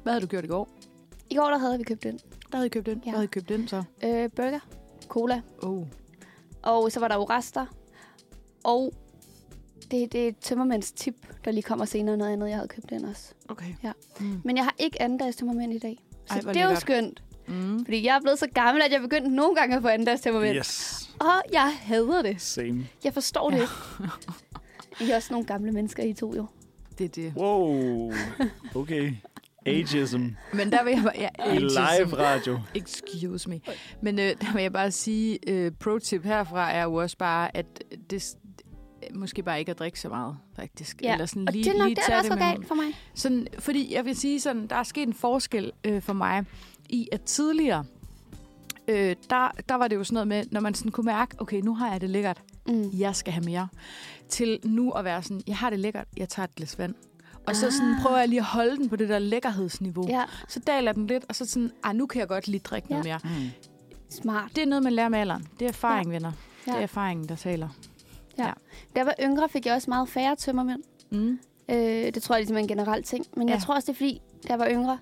Hvad 0.03 0.13
havde 0.13 0.21
du 0.21 0.27
gjort 0.27 0.43
i 0.43 0.47
går? 0.47 0.69
I 1.29 1.35
går 1.35 1.49
der 1.49 1.57
havde 1.57 1.77
vi 1.77 1.83
købt 1.83 2.03
den. 2.03 2.19
Der 2.51 2.57
havde 2.57 2.65
I 2.65 2.69
købt 2.69 2.87
ind. 2.87 2.97
Ja. 2.97 3.03
Hvad 3.03 3.11
havde 3.11 3.23
I 3.23 3.27
købt 3.27 3.51
ind 3.51 3.67
så? 3.67 3.83
Øh, 4.03 4.29
burger, 4.35 4.59
cola, 5.07 5.41
Oh. 5.61 5.83
og 6.61 6.91
så 6.91 6.99
var 6.99 7.07
der 7.07 7.15
jo 7.15 7.23
rester. 7.23 7.65
Og 8.63 8.93
det, 9.91 10.11
det 10.13 10.27
er 10.27 10.31
tømmermænds 10.41 10.91
tip, 10.91 11.15
der 11.45 11.51
lige 11.51 11.63
kommer 11.63 11.85
senere 11.85 12.17
noget 12.17 12.33
andet, 12.33 12.47
jeg 12.49 12.55
havde 12.55 12.67
købt 12.67 12.91
ind 12.91 13.05
også. 13.05 13.33
Okay. 13.47 13.73
Ja. 13.83 13.91
Mm. 14.19 14.41
Men 14.43 14.57
jeg 14.57 14.63
har 14.65 14.75
ikke 14.77 15.01
andendags 15.01 15.35
tømmermænd 15.35 15.73
i 15.73 15.79
dag. 15.79 15.99
Så 16.25 16.33
Ej, 16.33 16.39
det 16.39 16.47
er 16.47 16.51
jo 16.61 16.67
lækkert. 16.67 16.81
skønt. 16.81 17.23
Mm. 17.47 17.85
Fordi 17.85 18.05
jeg 18.05 18.15
er 18.15 18.21
blevet 18.21 18.39
så 18.39 18.47
gammel, 18.53 18.83
at 18.83 18.91
jeg 18.91 19.01
begyndte 19.01 19.29
nogle 19.29 19.55
gange 19.55 19.75
at 19.75 19.81
få 19.81 19.87
andendags 19.87 20.21
tømmermænd. 20.21 20.57
Yes. 20.57 21.09
Og 21.19 21.41
jeg 21.51 21.73
hader 21.81 22.21
det. 22.21 22.41
Same. 22.41 22.87
Jeg 23.03 23.13
forstår 23.13 23.49
det 23.49 23.57
ikke. 23.61 23.73
I 25.01 25.09
er 25.11 25.15
også 25.15 25.33
nogle 25.33 25.47
gamle 25.47 25.71
mennesker, 25.71 26.03
I 26.03 26.13
to 26.13 26.35
jo. 26.35 26.45
Det 26.97 27.05
er 27.05 27.09
det. 27.09 27.33
Wow. 27.35 28.11
Okay. 28.75 29.13
Ageism. 29.65 30.21
Men 30.53 30.71
der 30.71 30.83
vil 30.83 30.93
jeg 30.93 31.03
bare... 31.03 31.13
Ja, 31.17 31.53
I 31.53 31.59
live 31.59 32.17
radio. 32.17 32.59
Excuse 32.75 33.49
me. 33.49 33.59
Men 34.01 34.19
øh, 34.19 34.25
der 34.41 34.53
vil 34.53 34.61
jeg 34.61 34.73
bare 34.73 34.91
sige, 34.91 35.39
øh, 35.47 35.71
pro-tip 35.79 36.23
herfra 36.23 36.71
er 36.71 36.83
jo 36.83 36.93
også 36.93 37.17
bare, 37.17 37.57
at 37.57 37.65
det 38.09 38.23
måske 39.15 39.43
bare 39.43 39.59
ikke 39.59 39.71
at 39.71 39.79
drikke 39.79 39.99
så 39.99 40.09
meget, 40.09 40.37
faktisk. 40.55 41.01
Ja, 41.01 41.13
Eller 41.13 41.25
sådan 41.25 41.47
Og 41.47 41.53
lige, 41.53 41.63
det 41.63 41.73
er 41.73 41.77
nok 41.77 41.87
lige 41.87 41.95
det, 41.95 42.03
der 42.07 42.17
også 42.17 42.35
galt 42.35 42.67
for 42.67 42.75
mig. 42.75 42.85
Sådan, 43.15 43.47
fordi 43.59 43.93
jeg 43.95 44.05
vil 44.05 44.15
sige 44.15 44.39
sådan, 44.39 44.67
der 44.67 44.75
er 44.75 44.83
sket 44.83 45.07
en 45.07 45.13
forskel 45.13 45.71
øh, 45.83 46.01
for 46.01 46.13
mig 46.13 46.45
i, 46.89 47.07
at 47.11 47.21
tidligere, 47.21 47.85
øh, 48.87 49.15
der, 49.29 49.51
der 49.69 49.75
var 49.75 49.87
det 49.87 49.95
jo 49.95 50.03
sådan 50.03 50.13
noget 50.13 50.27
med, 50.27 50.43
når 50.51 50.61
man 50.61 50.73
sådan 50.73 50.91
kunne 50.91 51.05
mærke, 51.05 51.35
okay, 51.41 51.59
nu 51.61 51.75
har 51.75 51.91
jeg 51.91 52.01
det 52.01 52.09
lækkert, 52.09 52.41
Mm. 52.67 52.89
jeg 52.93 53.15
skal 53.15 53.33
have 53.33 53.45
mere, 53.45 53.67
til 54.29 54.59
nu 54.63 54.91
at 54.91 55.05
være 55.05 55.23
sådan, 55.23 55.41
jeg 55.47 55.57
har 55.57 55.69
det 55.69 55.79
lækkert, 55.79 56.07
jeg 56.17 56.29
tager 56.29 56.43
et 56.43 56.55
glas 56.55 56.77
vand. 56.79 56.95
Og 57.47 57.55
så 57.55 57.71
sådan, 57.71 57.93
Ah. 57.95 58.01
prøver 58.01 58.17
jeg 58.17 58.27
lige 58.27 58.39
at 58.39 58.45
holde 58.45 58.77
den 58.77 58.89
på 58.89 58.95
det 58.95 59.09
der 59.09 59.19
lækkerhedsniveau. 59.19 60.07
Ja, 60.09 60.23
Så 60.47 60.59
daler 60.59 60.91
den 60.91 61.07
lidt, 61.07 61.25
og 61.29 61.35
så 61.35 61.45
sådan, 61.45 61.71
ah, 61.83 61.95
nu 61.95 62.05
kan 62.05 62.19
jeg 62.19 62.27
godt 62.27 62.47
lige 62.47 62.59
drikke 62.59 62.89
noget 62.89 63.05
mere. 63.05 63.19
Mm. 63.23 63.29
smart. 64.09 64.51
Det 64.55 64.61
er 64.61 64.65
noget, 64.65 64.83
man 64.83 64.93
lærer 64.93 65.09
med 65.09 65.19
alderen. 65.19 65.47
Det 65.59 65.65
er 65.65 65.69
erfaring, 65.69 66.11
venner. 66.11 66.31
Ja. 66.67 66.71
Det 66.71 66.77
er 66.77 66.83
erfaringen, 66.83 67.29
der 67.29 67.35
taler. 67.35 67.69
Da 68.37 68.53
jeg 68.95 69.05
var 69.05 69.15
yngre, 69.21 69.49
fik 69.49 69.65
jeg 69.65 69.75
også 69.75 69.89
meget 69.89 70.09
færre 70.09 70.35
tømmermænd. 70.35 70.83
Mm. 71.11 71.39
Øh, 71.69 71.77
det 72.13 72.23
tror 72.23 72.35
jeg 72.35 72.39
ligesom 72.41 72.55
er 72.57 72.61
en 72.61 72.67
generel 72.67 73.03
ting. 73.03 73.25
Men 73.37 73.47
ja. 73.47 73.51
Ja. 73.51 73.55
jeg 73.57 73.63
tror 73.63 73.75
også, 73.75 73.85
det 73.85 73.93
er 73.93 73.97
fordi, 73.97 74.21
da 74.43 74.47
jeg 74.53 74.59
var 74.59 74.67
yngre, 74.71 74.97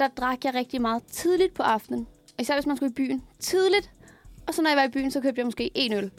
der 0.00 0.08
drak 0.08 0.44
jeg 0.44 0.54
rigtig 0.54 0.80
meget 0.82 1.02
tidligt 1.10 1.54
på 1.54 1.62
aftenen. 1.62 2.06
Især 2.38 2.54
hvis 2.54 2.66
man 2.66 2.76
skulle 2.76 2.90
i 2.90 2.94
byen. 2.94 3.22
Tidligt. 3.38 3.90
Og 4.46 4.54
så 4.54 4.62
når 4.62 4.70
jeg 4.70 4.76
var 4.76 4.84
i 4.84 4.88
byen, 4.88 5.10
så 5.10 5.20
købte 5.20 5.38
jeg 5.38 5.46
måske 5.46 5.70
en 5.74 5.92
øl. 5.92 6.10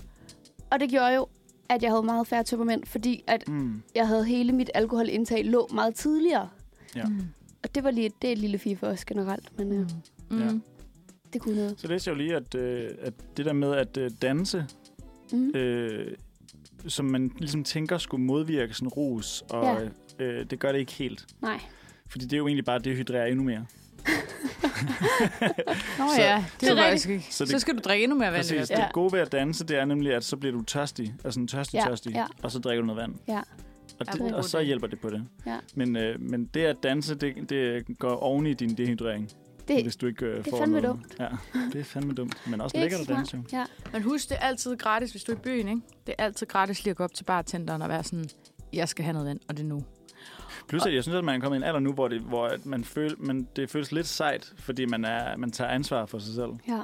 Og 0.72 0.80
det 0.80 0.89
gjorde 0.89 1.14
jo, 1.14 1.27
at 1.69 1.84
jeg 1.84 1.91
havde 1.91 2.03
meget 2.03 2.27
færre 2.27 2.44
tømmermænd, 2.44 2.84
fordi 2.85 3.23
at 3.27 3.48
Mm. 3.48 3.81
jeg 3.95 4.07
havde 4.07 4.26
hele 4.26 4.52
mit 4.52 4.69
alkoholindtag 4.73 5.45
lå 5.45 5.68
meget 5.73 5.95
tidligere. 5.95 6.49
Ja. 6.95 7.03
Mm. 7.06 7.22
Og 7.64 7.76
det 7.76 7.84
var 7.84 7.91
lige 7.91 8.11
det 8.22 8.27
er 8.27 8.31
et 8.31 8.38
lille 8.38 8.57
fif 8.57 8.80
for 8.80 8.88
os 8.88 9.06
generelt, 9.06 9.57
men 9.57 9.72
øh, 9.72 9.88
Mm. 10.30 10.40
Ja. 10.40 10.49
det 11.34 11.41
kunne 11.41 11.56
noget. 11.56 11.80
Så 11.80 11.88
læste 11.88 12.10
jeg 12.10 12.18
jo 12.18 12.18
lige, 12.23 12.35
at, 12.35 12.56
øh, 12.56 12.90
at 13.02 13.14
det 13.38 13.45
der 13.45 13.53
med 13.53 13.72
at 13.76 13.98
øh, 13.98 14.11
danse, 14.22 14.65
Mm. 15.34 15.49
øh, 15.49 16.15
som 16.88 17.06
man 17.06 17.31
ligesom 17.38 17.64
tænker 17.64 17.98
skulle 17.98 18.23
modvirke 18.26 18.73
sådan 18.73 18.88
rus, 18.88 19.44
og 19.49 19.90
Ja. 20.19 20.26
øh, 20.26 20.45
det 20.49 20.60
gør 20.60 20.72
det 20.72 20.80
ikke 20.80 20.91
helt. 20.94 21.26
Nej. 21.41 21.61
Fordi 22.07 22.26
det 22.26 22.34
er 22.34 22.38
jo 22.38 22.48
egentlig 22.48 22.65
bare 22.65 22.76
at 22.76 22.85
dehydrere 22.85 23.30
endnu 23.30 23.44
mere. 23.44 23.65
Nå 25.99 26.05
Så- 26.15 26.21
ja, 26.21 26.45
det, 26.61 26.69
er 26.69 26.75
faktisk 26.75 27.09
ikke. 27.09 27.27
Så 27.31 27.43
det- 27.43 27.51
så 27.51 27.59
skal 27.59 27.73
du 27.75 27.80
drikke 27.80 28.03
endnu 28.03 28.17
mere 28.17 28.31
vand. 28.31 28.39
Præcis. 28.41 28.69
Ja. 28.71 28.75
Det 28.75 28.85
gode 28.93 29.13
ved 29.13 29.19
at 29.19 29.31
danse, 29.31 29.65
det 29.65 29.77
er 29.77 29.85
nemlig, 29.85 30.13
at 30.13 30.23
så 30.23 30.38
bliver 30.38 30.53
du 30.53 30.61
tørstig. 30.63 31.13
Altså 31.23 31.39
en 31.39 31.47
tørstig, 31.47 31.77
Ja, 31.77 31.84
tørstig. 31.88 32.13
ja. 32.13 32.25
Og 32.43 32.51
så 32.51 32.59
drikker 32.59 32.81
du 32.81 32.85
noget 32.88 33.01
vand. 33.01 33.15
Ja. 33.27 33.41
Og, 33.99 34.13
det, 34.13 34.34
og 34.35 34.43
så 34.45 34.61
hjælper 34.61 34.88
det 34.88 34.99
på 35.01 35.09
det. 35.09 35.23
Ja. 35.45 35.57
Men, 35.75 35.95
øh, 35.95 36.21
men 36.21 36.45
det 36.45 36.61
at 36.65 36.84
danse, 36.84 37.15
det, 37.15 37.49
det 37.49 37.84
går 37.99 38.15
oven 38.15 38.47
i 38.47 38.53
din 38.53 38.77
dehydrering. 38.77 39.30
Det, 39.67 39.81
hvis 39.84 39.95
du 39.95 40.07
ikke 40.07 40.25
øh, 40.25 40.38
det 40.38 40.47
er 40.47 40.49
får 40.51 40.57
fandme 40.57 40.81
noget. 40.81 40.97
dumt. 40.97 41.15
Ja, 41.19 41.27
det 41.73 41.80
er 41.80 41.84
fandme 41.84 42.13
dumt. 42.13 42.47
Men 42.47 42.61
også 42.61 42.77
er 42.77 42.81
lækkert 42.81 43.01
at 43.01 43.07
danse, 43.07 43.38
jo. 43.38 43.43
Ja. 43.53 43.63
Men 43.93 44.01
husk, 44.03 44.30
det 44.30 44.38
er 44.41 44.41
altid 44.41 44.77
gratis, 44.77 45.11
hvis 45.11 45.23
du 45.23 45.31
er 45.31 45.35
i 45.35 45.39
byen, 45.39 45.67
ikke? 45.67 45.81
Det 46.07 46.15
er 46.17 46.23
altid 46.23 46.47
gratis 46.47 46.84
lige 46.84 46.91
at 46.91 46.97
gå 46.97 47.03
op 47.03 47.13
til 47.13 47.23
bartenderen 47.23 47.81
og 47.81 47.89
være 47.89 48.03
sådan, 48.03 48.25
jeg 48.73 48.89
skal 48.89 49.03
have 49.05 49.13
noget 49.13 49.27
vand, 49.27 49.39
og 49.47 49.57
det 49.57 49.63
er 49.63 49.67
nu. 49.67 49.84
Plus, 50.68 50.85
at 50.85 50.94
jeg 50.94 51.03
synes, 51.03 51.15
at 51.18 51.23
man 51.23 51.35
er 51.35 51.40
kommet 51.40 51.57
i 51.57 51.61
en 51.61 51.64
alder 51.64 51.80
nu, 51.80 51.94
hvor, 51.94 52.07
det, 52.07 52.22
hvor 52.22 52.45
at 52.45 52.65
man 52.65 52.84
føl, 52.84 53.15
man, 53.18 53.48
det 53.56 53.69
føles 53.69 53.91
lidt 53.91 54.07
sejt, 54.07 54.53
fordi 54.57 54.85
man, 54.85 55.06
er, 55.06 55.38
man 55.38 55.52
tager 55.52 55.69
ansvar 55.69 56.06
for 56.06 56.19
sig 56.19 56.35
selv. 56.35 56.49
ja. 56.68 56.81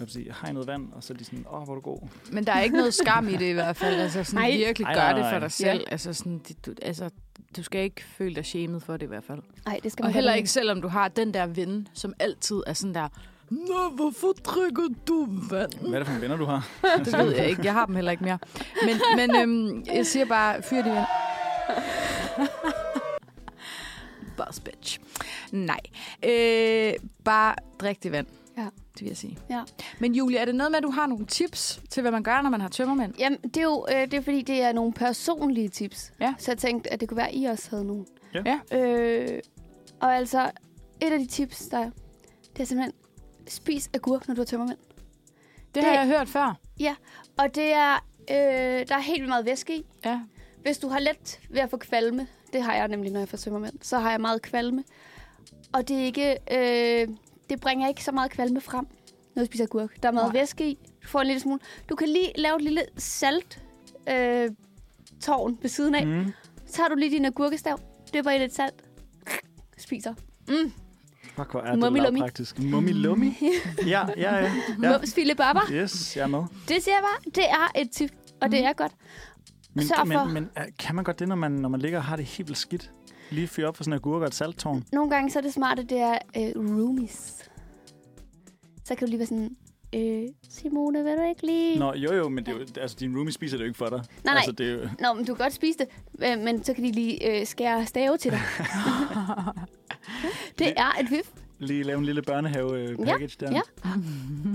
Jeg 0.00 0.06
vil 0.06 0.12
sige, 0.12 0.32
har 0.32 0.48
I 0.48 0.52
noget 0.52 0.68
vand? 0.68 0.92
Og 0.92 1.02
så 1.04 1.12
er 1.12 1.16
de 1.16 1.24
sådan, 1.24 1.44
åh, 1.52 1.62
hvor 1.64 1.72
er 1.72 1.74
du 1.74 1.80
god. 1.80 1.98
Men 2.32 2.44
der 2.46 2.52
er 2.52 2.60
ikke 2.60 2.76
noget 2.76 2.94
skam 2.94 3.28
i 3.28 3.32
det 3.32 3.46
i 3.48 3.52
hvert 3.52 3.76
fald. 3.76 4.00
Altså 4.00 4.24
sådan 4.24 4.40
Nej. 4.40 4.50
virkelig 4.56 4.84
Nej, 4.84 4.94
gør 4.94 5.00
nej, 5.00 5.12
det 5.12 5.20
nej. 5.20 5.32
for 5.32 5.38
dig 5.40 5.52
selv. 5.52 5.78
Ja. 5.86 5.90
Altså 5.92 6.12
sådan, 6.12 6.40
det- 6.48 6.66
du, 6.66 6.74
altså, 6.82 7.10
du 7.56 7.62
skal 7.62 7.80
ikke 7.82 8.02
føle 8.04 8.34
dig 8.34 8.44
shamed 8.46 8.80
for 8.80 8.92
det 8.96 9.02
i 9.02 9.08
hvert 9.08 9.24
fald. 9.24 9.38
Ej, 9.66 9.80
det 9.82 9.92
skal 9.92 10.02
Og 10.02 10.06
man 10.06 10.14
heller 10.14 10.30
godt 10.30 10.36
ikke, 10.36 10.50
selvom 10.50 10.82
du 10.82 10.88
har 10.88 11.08
den 11.08 11.34
der 11.34 11.46
ven, 11.46 11.88
som 11.94 12.12
altid 12.20 12.62
er 12.66 12.72
sådan 12.72 12.94
der, 12.94 13.08
Nå, 13.50 13.90
hvorfor 13.96 14.32
drikker 14.44 14.88
du 15.08 15.28
vand? 15.50 15.72
Hvad 15.80 15.90
er 15.90 15.98
det 15.98 16.06
for 16.06 16.12
nogle 16.12 16.22
venner, 16.22 16.36
du 16.36 16.44
har? 16.44 16.68
Det 17.04 17.18
ved 17.18 17.34
jeg 17.36 17.48
ikke. 17.48 17.62
Jeg 17.64 17.72
har 17.72 17.86
dem 17.86 17.94
heller 17.94 18.10
ikke 18.10 18.24
mere. 18.24 18.38
Men, 18.84 18.96
men 19.16 19.36
øhm, 19.42 19.84
jeg 19.94 20.06
siger 20.06 20.24
bare, 20.24 20.62
fyr 20.62 20.82
de 20.82 20.90
vand. 20.90 21.06
Boss 24.46 24.60
bitch. 24.60 24.98
Nej. 25.52 25.80
Øh, 26.24 26.92
bare 27.24 27.54
drik 27.78 28.02
det 28.02 28.12
vand. 28.12 28.26
Ja. 28.56 28.62
Det 28.94 29.00
vil 29.00 29.08
jeg 29.08 29.16
sige. 29.16 29.38
Ja. 29.50 29.62
Men 29.98 30.14
Julie, 30.14 30.38
er 30.38 30.44
det 30.44 30.54
noget 30.54 30.70
med, 30.70 30.76
at 30.76 30.82
du 30.82 30.90
har 30.90 31.06
nogle 31.06 31.26
tips 31.26 31.80
til, 31.90 32.00
hvad 32.00 32.10
man 32.12 32.22
gør, 32.22 32.40
når 32.42 32.50
man 32.50 32.60
har 32.60 32.68
tømmermænd? 32.68 33.14
Jamen, 33.18 33.38
det 33.38 33.56
er 33.56 33.62
jo 33.62 33.86
øh, 33.92 34.00
det 34.00 34.14
er, 34.14 34.20
fordi, 34.20 34.42
det 34.42 34.62
er 34.62 34.72
nogle 34.72 34.92
personlige 34.92 35.68
tips. 35.68 36.12
Ja. 36.20 36.34
Så 36.38 36.50
jeg 36.50 36.58
tænkte, 36.58 36.92
at 36.92 37.00
det 37.00 37.08
kunne 37.08 37.16
være, 37.16 37.28
at 37.28 37.34
I 37.36 37.44
også 37.44 37.70
havde 37.70 37.84
nogle. 37.86 38.04
Ja. 38.34 38.58
Ja. 38.72 38.78
Øh, 38.78 39.40
og 40.00 40.16
altså, 40.16 40.50
et 41.00 41.12
af 41.12 41.18
de 41.18 41.26
tips, 41.26 41.58
der 41.66 41.78
er, 41.78 41.90
det 42.56 42.62
er 42.62 42.66
simpelthen, 42.66 42.92
spis 43.48 43.90
agurk, 43.94 44.28
når 44.28 44.34
du 44.34 44.40
har 44.40 44.46
tømmermænd. 44.46 44.78
Det, 44.78 45.74
Det- 45.74 45.84
har 45.84 45.92
jeg 45.92 46.06
hørt 46.06 46.28
før. 46.28 46.54
Og 47.38 47.54
det 47.54 47.72
er, 47.72 47.94
øh, 48.30 48.36
der 48.88 48.94
er 48.94 49.00
helt 49.00 49.20
vildt 49.20 49.28
meget 49.28 49.44
væske 49.46 49.76
i. 49.76 49.86
Ja. 50.04 50.20
Hvis 50.62 50.78
du 50.78 50.88
har 50.88 50.98
let 50.98 51.40
ved 51.50 51.60
at 51.60 51.70
få 51.70 51.76
kvalme, 51.76 52.26
det 52.52 52.62
har 52.62 52.74
jeg 52.74 52.88
nemlig, 52.88 53.12
når 53.12 53.20
jeg 53.20 53.28
får 53.28 53.36
tømmermænd, 53.36 53.74
så 53.82 53.98
har 53.98 54.10
jeg 54.10 54.20
meget 54.20 54.42
kvalme. 54.42 54.84
Og 55.72 55.88
det 55.88 55.96
er 56.00 56.04
ikke, 56.04 56.36
øh, 56.52 57.08
det 57.50 57.60
bringer 57.60 57.88
ikke 57.88 58.04
så 58.04 58.12
meget 58.12 58.30
kvalme 58.30 58.60
frem, 58.60 58.86
når 59.34 59.42
du 59.42 59.46
spiser 59.46 59.64
agurk. 59.64 60.02
Der 60.02 60.08
er 60.08 60.12
meget 60.12 60.32
Nej. 60.32 60.40
væske 60.40 60.70
i. 60.70 60.78
Du 61.02 61.08
får 61.08 61.20
en 61.20 61.26
lille 61.26 61.40
smule. 61.40 61.60
Du 61.88 61.96
kan 61.96 62.08
lige 62.08 62.32
lave 62.36 62.56
et 62.56 62.62
lille 62.62 62.82
salt 62.96 63.62
øh, 64.08 64.50
tårn 65.20 65.58
ved 65.62 65.70
siden 65.70 65.94
af. 65.94 66.06
Mm. 66.06 66.12
Mm. 66.12 66.32
Så 66.66 66.72
tager 66.72 66.88
du 66.88 66.94
lige 66.94 67.10
din 67.10 67.24
agurkestav, 67.24 67.80
dypper 68.14 68.30
i 68.30 68.38
lidt 68.38 68.54
salt, 68.54 68.74
spiser. 69.78 70.14
Mm. 70.48 70.72
Fuck, 71.36 71.50
hvor 71.50 71.60
er 71.60 71.70
det 71.70 71.78
Mummi 71.78 72.00
lummi. 72.00 72.18
lavpraktisk. 72.18 72.58
Mummi 72.58 72.92
lummi? 72.92 73.36
Ja, 73.86 74.06
ja, 74.16 74.34
ja. 74.36 74.42
ja. 74.82 74.90
Mums 74.90 75.18
baba. 75.36 75.60
Yes, 75.72 76.16
jeg 76.16 76.22
er 76.22 76.26
med. 76.26 76.42
Det 76.68 76.82
siger 76.82 76.94
jeg 76.94 77.02
bare. 77.02 77.32
Det 77.34 77.44
er 77.50 77.80
et 77.80 77.90
tip, 77.90 78.10
og 78.40 78.50
det 78.50 78.64
er 78.64 78.72
godt. 78.72 78.92
Men, 79.74 79.84
Sørg 79.86 79.96
for- 80.12 80.24
men, 80.24 80.34
men 80.34 80.48
øh, 80.58 80.64
kan 80.78 80.94
man 80.94 81.04
godt 81.04 81.18
det, 81.18 81.28
når 81.28 81.36
man, 81.36 81.52
når 81.52 81.68
man 81.68 81.80
ligger 81.80 81.98
og 81.98 82.04
har 82.04 82.16
det 82.16 82.24
helt 82.24 82.48
vildt 82.48 82.58
skidt? 82.58 82.90
Lige 83.30 83.46
fyre 83.48 83.66
op 83.66 83.76
for 83.76 83.84
sådan 83.84 83.92
en 83.92 83.96
agurk 83.96 84.20
og 84.20 84.26
et 84.26 84.34
salttårn? 84.34 84.84
Nogle 84.92 85.10
gange 85.10 85.30
så 85.30 85.38
er 85.38 85.42
det 85.42 85.52
smarte, 85.52 85.82
det 85.82 85.98
er 85.98 86.18
øh, 86.36 86.52
roomies. 86.56 87.50
Så 88.84 88.94
kan 88.94 89.06
du 89.06 89.10
lige 89.10 89.18
være 89.18 89.26
sådan, 89.26 89.56
øh, 89.94 90.22
Simone, 90.48 91.04
vil 91.04 91.12
du 91.16 91.22
ikke 91.28 91.46
lige... 91.46 91.78
Nå, 91.78 91.92
jo 91.94 92.14
jo, 92.14 92.28
men 92.28 92.46
det 92.46 92.54
er 92.54 92.58
jo, 92.58 92.66
altså, 92.80 92.96
din 93.00 93.16
roomie 93.16 93.32
spiser 93.32 93.56
det 93.56 93.64
jo 93.64 93.66
ikke 93.68 93.78
for 93.78 93.86
dig. 93.88 94.02
nej. 94.24 94.34
Altså, 94.36 94.52
det 94.52 94.68
er 94.68 94.72
jo, 94.72 94.88
Nå, 95.00 95.12
men 95.14 95.24
du 95.24 95.34
kan 95.34 95.44
godt 95.44 95.52
spise 95.52 95.78
det, 95.78 95.88
øh, 96.24 96.38
men 96.44 96.64
så 96.64 96.74
kan 96.74 96.84
de 96.84 96.92
lige 96.92 97.40
øh, 97.40 97.46
skære 97.46 97.86
stave 97.86 98.16
til 98.16 98.30
dig. 98.30 98.40
det 100.58 100.72
er 100.76 100.90
et 101.00 101.08
fif. 101.08 101.30
lige 101.58 101.82
lave 101.82 101.98
en 101.98 102.04
lille 102.04 102.22
børnehave-package 102.22 103.36
der. 103.40 103.52
ja. 103.52 103.60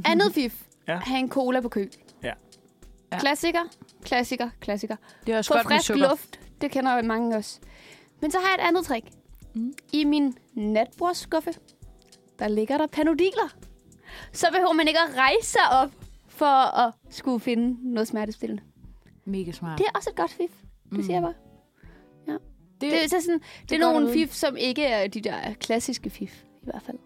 Andet 0.06 0.34
fif. 0.34 0.62
Ja. 0.88 1.00
Ha' 1.04 1.18
en 1.18 1.30
cola 1.30 1.60
på 1.62 1.70
køl. 1.70 1.90
Ja. 3.11 3.15
Ja. 3.15 3.19
Klassiker, 3.19 3.60
klassiker, 4.03 4.49
klassiker. 4.60 4.95
Det 5.26 5.34
er 5.34 5.38
også 5.38 5.48
Få 5.48 5.53
godt 5.57 5.69
med 5.69 5.76
frisk 5.76 5.88
sukker. 5.88 6.10
luft. 6.10 6.40
Det 6.61 6.72
kender 6.72 7.02
mange 7.02 7.36
også. 7.38 7.60
Men 8.22 8.32
så 8.32 8.38
har 8.40 8.48
jeg 8.57 8.64
et 8.64 8.68
andet 8.68 8.86
trick. 8.86 9.06
Mm. 9.53 9.73
I 9.94 10.03
min 10.03 10.38
natbordskuffe, 10.53 11.53
der 12.40 12.48
ligger 12.48 12.77
der 12.77 12.88
panodiler. 12.88 13.56
Så 14.32 14.48
behøver 14.52 14.73
man 14.73 14.88
ikke 14.88 14.99
at 14.99 15.18
rejse 15.18 15.48
sig 15.49 15.61
op 15.72 15.91
for 16.27 16.77
at 16.77 16.94
skulle 17.10 17.40
finde 17.40 17.94
noget 17.94 18.07
smertestillende. 18.07 18.64
Mega 19.26 19.52
smart. 19.52 19.77
Det 19.77 19.86
er 19.88 19.91
også 19.98 20.10
et 20.10 20.15
godt 20.15 20.32
fif. 20.32 20.52
Det 20.95 21.06
siger 21.06 21.15
jeg 21.15 21.22
bare. 21.22 21.34
det, 22.27 22.41
Det, 22.82 23.03
er, 23.03 23.07
så 23.10 23.22
sådan, 23.22 23.40
det, 23.40 23.69
det 23.69 23.76
er 23.76 23.80
nogle 23.80 24.14
fif, 24.14 24.34
som 24.34 24.57
ikke 24.57 24.86
er 24.86 25.07
de 25.07 25.22
der 25.22 25.53
klassiske 25.53 26.10
fif, 26.10 26.44
i 26.44 26.65
hvert 26.65 26.82
fald. 26.86 26.98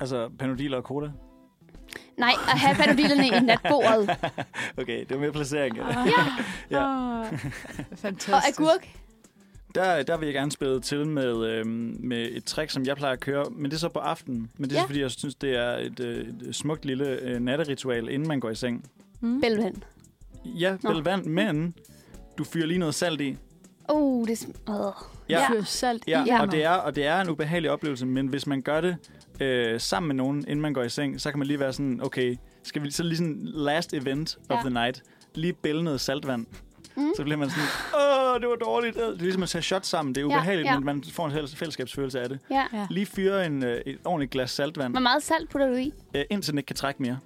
Altså, 0.00 0.30
panodiler 0.38 0.76
og 0.76 0.82
cola. 0.82 1.10
Nej, 2.16 2.32
at 2.52 2.58
have 2.58 2.74
panodilerne 2.74 3.26
i 3.26 3.30
natbordet. 3.40 4.10
Okay, 4.78 5.00
det 5.00 5.10
var 5.10 5.18
mere 5.18 5.32
placering. 5.32 5.76
Ja. 5.76 5.86
Ja, 5.88 6.02
Ja. 6.78 7.20
Ah, 7.22 7.32
og 7.92 7.98
fantastisk. 7.98 8.60
agurk. 8.60 8.88
der, 9.74 10.02
der 10.02 10.16
vil 10.16 10.26
jeg 10.26 10.34
gerne 10.34 10.52
spille 10.52 10.80
til 10.80 11.06
med, 11.06 11.44
øhm, 11.46 11.96
med 12.00 12.28
et 12.32 12.44
trick, 12.44 12.70
som 12.70 12.86
jeg 12.86 12.96
plejer 12.96 13.12
at 13.12 13.20
køre, 13.20 13.44
men 13.50 13.64
det 13.64 13.72
er 13.76 13.80
så 13.80 13.88
på 13.88 13.98
aftenen. 13.98 14.50
Men 14.58 14.70
det 14.70 14.76
er 14.76 14.76
Ja. 14.76 14.82
ja. 14.82 14.86
fordi, 14.86 15.00
jeg 15.00 15.10
synes, 15.10 15.34
det 15.34 15.56
er 15.56 15.76
et, 15.76 16.00
øh, 16.00 16.26
et 16.48 16.54
smukt 16.54 16.84
lille 16.84 17.06
øh, 17.20 17.40
natteritual, 17.40 18.08
inden 18.08 18.28
man 18.28 18.40
går 18.40 18.50
i 18.50 18.54
seng. 18.54 18.84
Mm. 19.20 19.40
Bælvand. 19.40 19.76
Ja, 20.44 20.76
Nå. 20.82 20.92
vel 20.92 21.02
vand, 21.04 21.24
men 21.26 21.74
du 22.38 22.44
fyrer 22.44 22.66
lige 22.66 22.78
noget 22.78 22.94
salt 22.94 23.20
i. 23.20 23.36
Uh, 23.92 24.26
det 24.28 24.32
er... 24.42 24.46
sm- 24.46 24.72
Øh. 24.72 24.92
Ja. 25.28 25.40
Ja. 25.40 25.48
Fyr 25.50 25.62
salt 25.62 26.02
Ja, 26.08 26.24
i. 26.24 26.28
og 26.40 26.52
det, 26.52 26.64
er, 26.64 26.70
og 26.70 26.96
det 26.96 27.06
er 27.06 27.20
en 27.20 27.28
ubehagelig 27.30 27.70
oplevelse, 27.70 28.06
men 28.06 28.26
hvis 28.26 28.46
man 28.46 28.62
gør 28.62 28.80
det 28.80 28.96
øh, 29.40 29.80
sammen 29.80 30.06
med 30.08 30.14
nogen, 30.16 30.38
inden 30.38 30.60
man 30.60 30.72
går 30.74 30.82
i 30.82 30.88
seng, 30.88 31.20
så 31.20 31.30
kan 31.30 31.38
man 31.38 31.46
lige 31.48 31.60
være 31.60 31.72
sådan, 31.72 32.00
okay, 32.02 32.36
skal 32.62 32.82
vi 32.82 32.90
så 32.90 33.02
lige 33.02 33.16
sådan 33.16 33.40
last 33.44 33.94
event 33.94 34.38
of 34.48 34.56
Ja. 34.56 34.60
the 34.60 34.70
night, 34.70 35.02
lige 35.34 35.52
bælge 35.52 35.82
noget 35.84 36.00
saltvand. 36.00 36.46
Mm. 36.96 37.10
Så 37.16 37.22
bliver 37.22 37.36
man 37.36 37.50
sådan, 37.50 37.64
åh, 37.94 38.40
det 38.40 38.48
var 38.48 38.56
dårligt. 38.56 38.94
Det 38.96 39.02
er 39.04 39.10
ligesom 39.16 39.42
at 39.42 39.48
tage 39.48 39.62
shot 39.62 39.86
sammen. 39.86 40.14
Det 40.14 40.20
er 40.20 40.24
Ja, 40.26 40.26
ubehageligt, 40.36 40.66
ja. 40.68 40.74
men 40.78 40.84
man 40.86 41.04
får 41.12 41.26
en 41.26 41.32
fælles- 41.32 41.56
fællesskabsfølelse 41.56 42.20
af 42.20 42.28
det. 42.28 42.38
Ja. 42.50 42.64
Ja. 42.72 42.86
Lige 42.90 43.06
fyre 43.06 43.46
en, 43.46 43.64
øh, 43.64 43.80
et 43.86 43.98
ordentligt 44.04 44.30
glas 44.32 44.50
saltvand, 44.50 44.92
Hvor 44.92 45.00
meget 45.00 45.22
salt 45.22 45.50
putter 45.50 45.68
du 45.68 45.74
i? 45.74 45.92
øh, 46.14 46.24
indtil 46.30 46.52
den 46.52 46.58
ikke 46.58 46.66
kan 46.66 46.76
trække 46.76 47.02
mere. 47.02 47.18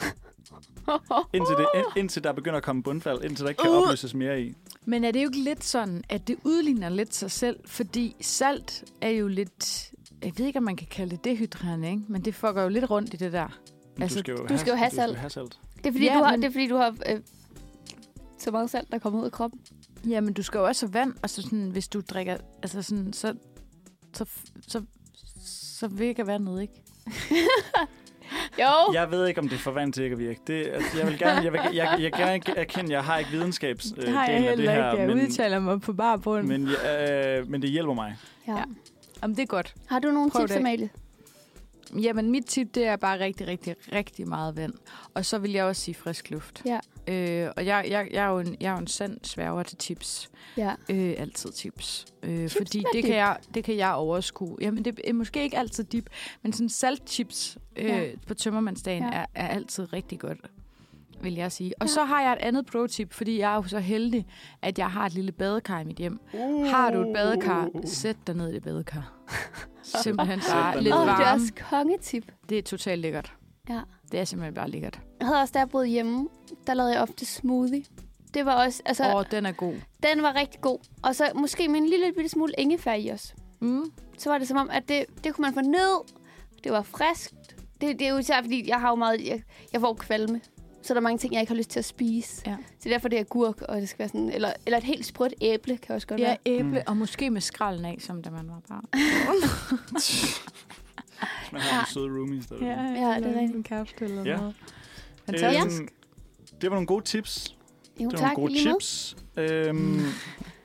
Indtil, 1.34 1.54
det, 1.56 1.66
ind, 1.74 1.86
indtil 1.96 2.24
der 2.24 2.32
begynder 2.32 2.56
at 2.56 2.62
komme 2.62 2.82
bundfald, 2.82 3.24
indtil 3.24 3.42
der 3.44 3.48
ikke 3.48 3.62
kan 3.62 3.70
Uh. 3.70 3.76
opløses 3.76 4.14
mere 4.14 4.42
i. 4.42 4.54
Men 4.84 5.04
er 5.04 5.10
det 5.10 5.20
jo 5.22 5.28
ikke 5.28 5.40
lidt 5.40 5.64
sådan, 5.64 6.04
at 6.08 6.28
det 6.28 6.36
udligner 6.44 6.88
lidt 6.88 7.14
sig 7.14 7.30
selv? 7.30 7.56
Fordi 7.66 8.16
salt 8.20 8.84
er 9.00 9.08
jo 9.10 9.28
lidt... 9.28 9.90
Jeg 10.24 10.32
ved 10.36 10.46
ikke, 10.46 10.56
om 10.58 10.62
man 10.62 10.76
kan 10.76 10.86
kalde 10.90 11.10
det 11.10 11.24
dehydrerende, 11.24 11.90
ikke? 11.90 12.02
Men 12.08 12.22
det 12.24 12.34
fucker 12.34 12.62
jo 12.62 12.68
lidt 12.68 12.90
rundt 12.90 13.14
i 13.14 13.16
det 13.16 13.32
der. 13.32 13.58
Men 13.94 14.02
Altså, 14.02 14.16
du 14.18 14.20
skal 14.20 14.32
jo, 14.34 14.46
du 14.46 14.58
skal 14.58 14.70
jo 14.70 14.76
have 14.76 14.90
salt. 14.90 15.16
have 15.16 15.30
salt. 15.30 15.58
Det 15.76 15.86
er 15.86 15.92
fordi, 15.92 16.04
Ja, 16.06 16.14
du 16.18 16.22
har, 16.24 16.30
men- 16.30 16.42
det 16.42 16.48
er, 16.48 16.52
fordi 16.52 16.68
du 16.68 16.76
har 16.76 16.96
øh, 17.08 17.20
så 18.38 18.50
meget 18.50 18.70
salt, 18.70 18.92
der 18.92 18.98
kommer 18.98 19.20
ud 19.20 19.24
af 19.24 19.32
kroppen. 19.32 19.60
Jamen, 20.08 20.32
du 20.32 20.42
skal 20.42 20.58
jo 20.58 20.64
også 20.66 20.86
have 20.86 20.94
vand, 20.94 21.14
og 21.22 21.30
så 21.30 21.42
sådan, 21.42 21.70
hvis 21.70 21.88
du 21.88 22.00
drikker... 22.00 22.36
Altså 22.62 22.82
sådan, 22.82 23.12
så... 23.12 23.34
Så, 24.14 24.24
så, 24.68 24.82
så 25.78 25.88
virker 25.88 26.24
vandet, 26.24 26.62
ikke? 26.62 26.74
Jo. 28.58 28.92
Jeg 28.94 29.10
ved 29.10 29.26
ikke, 29.26 29.40
om 29.40 29.48
det 29.48 29.54
er 29.56 29.60
for 29.60 29.70
vand 29.70 29.92
til 29.92 30.02
ikke 30.04 30.14
at 30.14 30.18
virke. 30.18 30.40
Det, 30.46 30.66
altså, 30.66 30.98
jeg 30.98 31.06
vil 31.06 31.18
gerne, 31.18 31.40
jeg 31.44 31.52
vil, 31.52 31.60
jeg, 31.64 31.74
jeg, 31.74 31.96
jeg 32.00 32.12
gerne 32.12 32.42
erkende, 32.56 32.84
at 32.84 32.90
jeg 32.90 33.04
har 33.04 33.18
ikke 33.18 33.30
videnskabs 33.30 33.92
øh, 33.96 34.02
Det 34.02 34.12
har 34.12 34.26
jeg 34.26 34.48
af 34.48 34.56
det 34.56 34.70
her, 34.70 34.90
ikke. 34.92 35.02
Jeg 35.02 35.16
men, 35.16 35.26
udtaler 35.26 35.58
mig 35.58 35.80
på 35.80 35.92
bare 35.92 36.18
bund. 36.18 36.46
Men, 36.46 36.64
men, 36.64 36.74
øh, 37.10 37.50
men 37.50 37.62
det 37.62 37.70
hjælper 37.70 37.94
mig. 37.94 38.16
Ja. 38.48 38.62
Ja. 39.18 39.22
Jamen, 39.22 39.36
det 39.36 39.42
er 39.42 39.46
godt. 39.46 39.74
Har 39.86 39.98
du 39.98 40.10
nogle 40.10 40.30
Prøv 40.30 40.42
tips, 40.42 40.52
det. 40.52 40.58
Amalie? 40.58 40.90
Jamen, 42.02 42.30
mit 42.30 42.44
tip, 42.46 42.74
det 42.74 42.86
er 42.86 42.96
bare 42.96 43.18
rigtig, 43.20 43.46
rigtig, 43.46 43.74
rigtig 43.92 44.28
meget 44.28 44.56
vand. 44.56 44.72
Og 45.14 45.24
så 45.24 45.38
vil 45.38 45.50
jeg 45.52 45.64
også 45.64 45.82
sige 45.82 45.94
frisk 45.94 46.30
luft. 46.30 46.62
Ja. 46.66 46.78
Øh, 47.08 47.52
og 47.56 47.66
jeg, 47.66 47.86
jeg, 47.88 48.08
jeg, 48.12 48.24
er 48.24 48.28
jo 48.28 48.38
en, 48.38 48.56
jeg 48.60 48.68
er 48.68 48.72
jo 48.72 48.78
en 48.78 48.86
sand 48.86 49.18
sværger 49.22 49.62
til 49.62 49.76
tips. 49.78 50.30
Ja. 50.56 50.74
Øh, 50.90 51.14
altid 51.18 51.50
tips. 51.52 52.06
Øh, 52.22 52.48
Chips 52.48 52.56
fordi 52.56 52.78
det 52.78 52.86
dip. 52.92 53.04
kan, 53.04 53.14
jeg, 53.14 53.36
det 53.54 53.64
kan 53.64 53.76
jeg 53.76 53.92
overskue. 53.92 54.56
Jamen, 54.60 54.84
det 54.84 55.00
er 55.04 55.12
måske 55.12 55.42
ikke 55.42 55.58
altid 55.58 55.84
dip, 55.84 56.06
men 56.42 56.52
sådan 56.52 56.68
saltchips 56.68 57.58
øh, 57.76 57.84
Ja. 57.86 58.04
på 58.26 58.34
tømmermandsdagen 58.34 59.02
ja. 59.02 59.10
er, 59.10 59.26
er 59.34 59.48
altid 59.48 59.92
rigtig 59.92 60.18
godt, 60.18 60.38
vil 61.22 61.34
jeg 61.34 61.52
sige. 61.52 61.72
Og 61.80 61.86
Ja. 61.86 61.92
så 61.92 62.04
har 62.04 62.22
jeg 62.22 62.32
et 62.32 62.38
andet 62.38 62.66
pro-tip, 62.66 63.12
fordi 63.12 63.38
jeg 63.38 63.50
er 63.52 63.54
jo 63.54 63.62
så 63.62 63.78
heldig, 63.78 64.26
at 64.62 64.78
jeg 64.78 64.90
har 64.90 65.06
et 65.06 65.12
lille 65.14 65.32
badekar 65.32 65.80
i 65.80 65.84
mit 65.84 65.96
hjem. 65.96 66.20
Har 66.70 66.90
du 66.90 67.00
et 67.00 67.14
badekar, 67.14 67.68
sæt 67.84 68.16
dig 68.26 68.34
ned 68.34 68.48
i 68.50 68.54
det 68.54 68.62
badekar. 68.62 69.12
Simpelthen 70.02 70.40
bare 70.50 70.82
lidt 70.82 70.94
Åh, 70.94 71.00
ned. 71.00 71.06
det 71.06 71.12
er 71.20 71.24
varme. 71.24 71.34
også 71.42 71.52
kongetip. 71.70 72.32
Det 72.48 72.58
er 72.58 72.62
totalt 72.62 73.00
lækkert. 73.00 73.32
Ja. 73.68 73.80
Det 74.12 74.20
er 74.20 74.24
simpelthen 74.24 74.54
bare 74.54 74.70
lækkert. 74.70 75.00
Jeg 75.20 75.26
havde 75.26 75.40
også, 75.40 75.52
da 75.52 75.58
jeg 75.58 75.68
boede 75.68 75.86
hjemme, 75.86 76.28
der 76.66 76.74
lavede 76.74 76.92
jeg 76.92 77.02
ofte 77.02 77.26
smoothie. 77.26 77.84
Det 78.34 78.46
var 78.46 78.64
også, 78.64 78.82
altså, 78.86 79.04
Åh, 79.08 79.14
oh, 79.14 79.24
den 79.30 79.46
er 79.46 79.52
god. 79.52 79.74
den 80.02 80.22
var 80.22 80.34
rigtig 80.34 80.60
god. 80.60 80.78
Og 81.02 81.14
så 81.14 81.24
måske 81.34 81.68
med 81.68 81.80
en 81.80 81.88
lille 81.88 82.12
bitte 82.12 82.28
smule 82.28 82.52
ingefær 82.58 82.94
i 82.94 83.10
os. 83.12 83.34
Mm. 83.60 83.84
Så 84.18 84.30
var 84.30 84.38
det 84.38 84.48
som 84.48 84.56
om, 84.56 84.70
at 84.72 84.88
det, 84.88 85.04
det 85.24 85.34
kunne 85.34 85.42
man 85.42 85.54
få 85.54 85.60
ned. 85.60 86.14
Det 86.64 86.72
var 86.72 86.82
friskt. 86.82 87.34
Det, 87.80 87.98
det 87.98 88.02
er 88.06 88.10
jo 88.10 88.18
især, 88.18 88.42
fordi 88.42 88.68
jeg 88.68 88.80
har 88.80 88.88
jo 88.88 88.94
meget, 88.94 89.26
jeg, 89.26 89.42
jeg 89.72 89.80
får 89.80 89.94
kvalme. 89.94 90.40
Så 90.82 90.94
der 90.94 91.00
er 91.00 91.02
mange 91.02 91.18
ting, 91.18 91.32
jeg 91.32 91.40
ikke 91.40 91.50
har 91.52 91.56
lyst 91.56 91.70
til 91.70 91.78
at 91.78 91.84
spise. 91.84 92.42
Ja. 92.46 92.56
Så 92.78 92.88
derfor 92.88 93.08
det 93.08 93.18
er 93.20 93.24
gurk, 93.24 93.62
og 93.62 93.80
det 93.80 93.88
skal 93.88 93.98
være 93.98 94.08
sådan, 94.08 94.30
eller, 94.30 94.52
eller 94.66 94.78
et 94.78 94.84
helt 94.84 95.06
sprødt 95.06 95.34
æble, 95.40 95.76
kan 95.76 95.94
også 95.94 96.06
godt 96.06 96.20
Ja, 96.20 96.26
være. 96.26 96.36
æble, 96.46 96.68
Mm. 96.70 96.76
og 96.86 96.96
måske 96.96 97.30
med 97.30 97.40
skralden 97.40 97.84
af, 97.84 97.96
som 98.00 98.22
da 98.22 98.30
man 98.30 98.48
var 98.48 98.60
barn. 98.68 98.84
Hvis 101.40 101.52
man 101.52 101.60
har 101.60 101.74
Ja. 101.76 101.80
en 101.80 101.86
søde 101.86 102.06
roomie 102.06 102.42
stadig. 102.42 102.62
Ja, 102.62 102.68
det 103.20 103.26
er 103.36 103.40
rigtigt. 103.40 103.56
En 103.56 103.62
kæreste 103.62 104.04
eller 104.04 104.24
Ja. 104.24 104.36
noget. 104.36 104.54
Fantastisk. 105.26 105.80
Øhm, 105.82 105.88
det 106.60 106.70
var 106.70 106.76
nogle 106.76 106.86
gode 106.86 107.04
tips. 107.04 107.56
Jo, 108.00 108.04
det 108.10 108.12
var 108.12 108.26
tak. 108.28 108.36
nogle 108.36 108.48
gode 108.52 108.60
chips. 108.60 109.16
Øhm, 109.36 110.00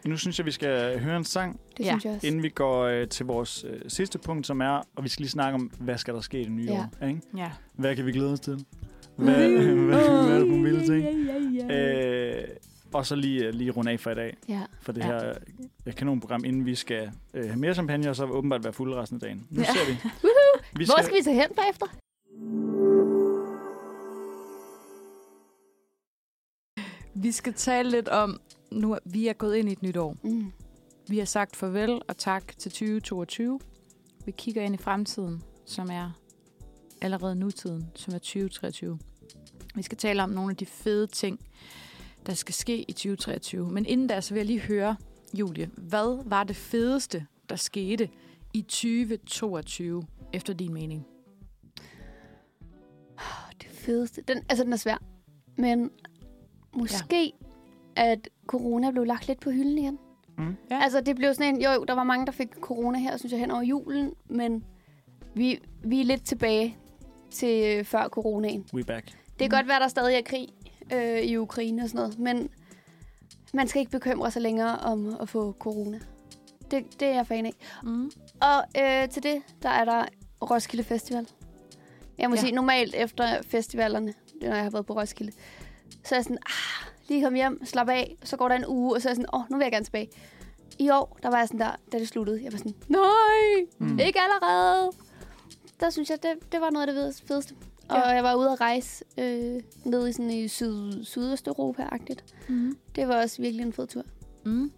nu 0.06 0.18
synes 0.18 0.38
jeg, 0.40 0.46
vi 0.46 0.52
skal 0.52 1.00
høre 1.00 1.18
en 1.18 1.24
sang, 1.26 1.60
Det 1.78 1.86
Ja. 1.86 1.90
synes 1.92 2.06
jeg 2.06 2.14
også. 2.14 2.28
inden 2.28 2.44
vi 2.44 2.50
går 2.50 2.84
øh, 2.84 3.08
til 3.08 3.26
vores 3.26 3.66
øh, 3.70 3.82
sidste 3.88 4.20
punkt, 4.20 4.48
som 4.48 4.62
er, 4.62 4.82
og 4.96 5.04
vi 5.04 5.10
skal 5.10 5.24
lige 5.24 5.30
snakke 5.32 5.56
om, 5.56 5.62
hvad 5.80 5.98
skal 5.98 6.14
der 6.14 6.22
ske 6.22 6.42
i 6.42 6.44
det 6.44 6.52
nye 6.52 6.66
Ja. 6.66 6.86
år. 7.02 7.06
Ikke? 7.08 7.22
Ja. 7.38 7.52
Hvad 7.74 7.96
kan 7.96 8.06
vi 8.06 8.12
glæde 8.12 8.32
os 8.34 8.40
til? 8.40 8.66
Hvad, 9.16 9.50
hvad, 9.86 9.86
hvad 9.86 10.36
er 10.36 10.40
det 10.40 10.48
for 10.48 10.56
en 10.56 10.64
vilde 10.64 10.86
ting? 10.88 11.72
Øh, 11.72 12.44
og 12.94 13.06
så 13.06 13.16
lige, 13.16 13.52
lige 13.52 13.72
runde 13.72 13.92
af 13.92 14.00
for 14.00 14.12
i 14.12 14.16
dag, 14.16 14.38
Ja. 14.50 14.62
for 14.82 14.92
det 14.92 15.02
Ja. 15.02 15.06
her 15.08 15.34
øh, 15.86 15.94
kanonprogram, 15.96 16.44
inden 16.46 16.66
vi 16.66 16.76
skal 16.76 17.12
øh, 17.34 17.46
have 17.46 17.58
mere 17.60 17.74
champagne, 17.74 18.10
og 18.10 18.16
så 18.16 18.26
åbenbart 18.26 18.64
være 18.64 18.74
fulde 18.74 18.96
resten 18.96 19.16
af 19.16 19.20
dagen. 19.22 19.48
Nu 19.50 19.62
Ja. 19.62 19.66
ser 19.66 19.92
vi. 19.94 19.98
vi 20.80 20.86
Hvor 20.86 21.04
skal 21.04 21.16
vi 21.18 21.24
tage 21.24 21.36
hen 21.36 21.50
bagefter? 21.56 21.86
Vi 27.16 27.32
skal 27.32 27.54
tale 27.54 27.90
lidt 27.92 28.08
om, 28.08 28.40
nu 28.72 28.98
vi 29.06 29.28
er 29.28 29.34
gået 29.34 29.56
ind 29.56 29.70
i 29.70 29.72
et 29.72 29.82
nyt 29.84 29.98
år. 29.98 30.16
Mm. 30.24 30.52
Vi 31.08 31.18
har 31.18 31.26
sagt 31.26 31.56
farvel 31.56 32.02
og 32.08 32.18
tak 32.18 32.58
til 32.58 32.72
2022. 32.72 33.60
Vi 34.26 34.32
kigger 34.32 34.62
ind 34.62 34.76
i 34.76 34.78
fremtiden, 34.78 35.44
som 35.66 35.90
er 35.92 36.12
allerede 37.04 37.36
nutiden, 37.36 37.92
som 37.96 38.14
er 38.14 38.18
2023. 38.18 39.00
Vi 39.76 39.82
skal 39.82 39.98
tale 39.98 40.24
om 40.24 40.30
nogle 40.30 40.52
af 40.52 40.58
de 40.58 40.66
fede 40.66 41.08
ting, 41.08 41.40
der 42.26 42.34
skal 42.34 42.54
ske 42.54 42.82
i 42.82 42.92
2023. 42.92 43.72
Men 43.72 43.86
inden 43.86 44.08
da, 44.08 44.22
så 44.22 44.34
vil 44.34 44.40
jeg 44.40 44.48
lige 44.48 44.60
høre, 44.60 44.96
Julie, 45.34 45.70
hvad 45.78 46.24
var 46.26 46.44
det 46.44 46.56
fedeste, 46.56 47.26
der 47.50 47.56
skete 47.56 48.10
i 48.54 48.62
2022, 48.62 50.04
efter 50.34 50.54
din 50.54 50.74
mening? 50.74 51.06
Det 53.62 53.70
fedeste. 53.70 54.22
Den, 54.22 54.38
altså, 54.50 54.64
den 54.64 54.74
er 54.74 54.78
svær. 54.78 54.98
Men 55.58 55.92
måske, 56.76 57.34
ja. 57.98 58.12
at 58.12 58.30
corona 58.48 58.92
blev 58.92 59.04
lagt 59.04 59.28
lidt 59.28 59.40
på 59.40 59.52
hylden 59.52 59.78
igen. 59.78 60.00
Mm. 60.38 60.56
Ja. 60.72 60.84
Altså, 60.84 61.02
det 61.02 61.16
blev 61.16 61.34
sådan 61.34 61.56
en... 61.56 61.62
Jo, 61.62 61.86
der 61.88 61.94
var 61.94 62.04
mange, 62.04 62.26
der 62.26 62.32
fik 62.32 62.48
corona 62.62 63.00
her, 63.00 63.18
synes 63.18 63.32
jeg, 63.32 63.40
hen 63.40 63.52
over 63.52 63.62
julen. 63.62 64.14
Men 64.26 64.64
vi, 65.36 65.60
vi 65.84 66.02
er 66.02 66.06
lidt 66.06 66.26
tilbage 66.26 66.78
til 67.34 67.78
øh, 67.80 67.86
før 67.86 68.08
coronaen. 68.08 68.66
We 68.74 68.84
back. 68.84 69.06
Det 69.06 69.16
kan 69.40 69.48
Mm. 69.48 69.52
godt 69.52 69.68
være, 69.68 69.80
der 69.80 69.88
stadig 69.88 70.16
er 70.16 70.22
krig 70.22 70.48
øh, 70.94 71.20
i 71.22 71.38
Ukraine 71.38 71.84
og 71.84 71.90
sådan 71.90 72.00
noget, 72.02 72.20
men 72.20 72.50
man 73.54 73.68
skal 73.68 73.80
ikke 73.80 73.92
bekymre 73.92 74.32
sig 74.32 74.42
længere 74.42 74.78
om 74.78 75.18
at 75.22 75.30
få 75.30 75.56
corona. 75.60 76.00
Det, 76.72 77.00
det 77.00 77.08
er 77.08 77.14
jeg 77.14 77.28
fan 77.28 77.46
af. 77.46 77.54
Mm. 77.84 78.12
Og 78.42 78.64
øh, 78.82 79.10
til 79.10 79.24
det, 79.24 79.42
der 79.64 79.70
er 79.70 79.86
der 79.86 80.06
Roskilde 80.42 80.84
Festival. 80.84 81.28
Jeg 82.18 82.30
må 82.30 82.36
Ja. 82.36 82.42
sige, 82.42 82.52
normalt 82.52 82.96
efter 82.96 83.42
festivalerne, 83.48 84.08
det 84.08 84.44
er, 84.44 84.48
når 84.50 84.56
jeg 84.56 84.64
har 84.64 84.70
været 84.72 84.86
på 84.86 84.94
Roskilde, 84.94 85.32
så 86.04 86.16
er 86.16 86.18
jeg 86.18 86.24
sådan, 86.24 86.38
ah, 86.46 86.88
lige 87.10 87.24
kom 87.24 87.34
hjem, 87.34 87.66
slap 87.66 87.90
af, 87.90 88.16
så 88.24 88.38
går 88.38 88.48
der 88.48 88.56
en 88.56 88.66
uge, 88.68 88.96
og 88.96 89.02
så 89.02 89.08
er 89.08 89.12
jeg 89.12 89.16
sådan, 89.16 89.30
åh, 89.34 89.40
oh, 89.40 89.46
nu 89.52 89.58
vil 89.58 89.64
jeg 89.66 89.72
gerne 89.72 89.86
tilbage. 89.86 90.10
I 90.80 90.90
år, 90.90 91.18
der 91.24 91.30
var 91.30 91.38
jeg 91.38 91.48
sådan 91.48 91.60
der, 91.60 91.72
da 91.92 92.00
det 92.00 92.08
sluttede, 92.08 92.44
jeg 92.44 92.52
var 92.52 92.58
sådan, 92.58 92.74
nej, 92.88 93.66
mm. 93.80 94.00
ikke 94.00 94.20
allerede. 94.22 94.92
Der 95.84 95.90
synes 95.90 96.10
jeg, 96.10 96.18
det, 96.24 96.52
det 96.52 96.62
var 96.62 96.70
noget 96.70 96.88
af 96.88 96.94
det 96.94 97.24
fedeste. 97.28 97.56
Og 97.90 97.98
Ja. 97.98 98.08
jeg 98.10 98.24
var 98.24 98.36
ude 98.36 98.52
at 98.52 98.62
rejse 98.62 99.04
øh, 99.18 99.62
ned 99.86 100.08
i 100.08 100.12
sådan 100.12 100.30
i 100.32 100.48
syd, 100.48 101.04
Sydøsteuropa-agtigt. 101.06 102.24
Mm. 102.48 102.78
Det 102.96 103.08
var 103.08 103.22
også 103.22 103.42
virkelig 103.42 103.66
en 103.66 103.74
fed 103.74 103.88
tur. 103.88 104.04
Mm. 104.46 104.72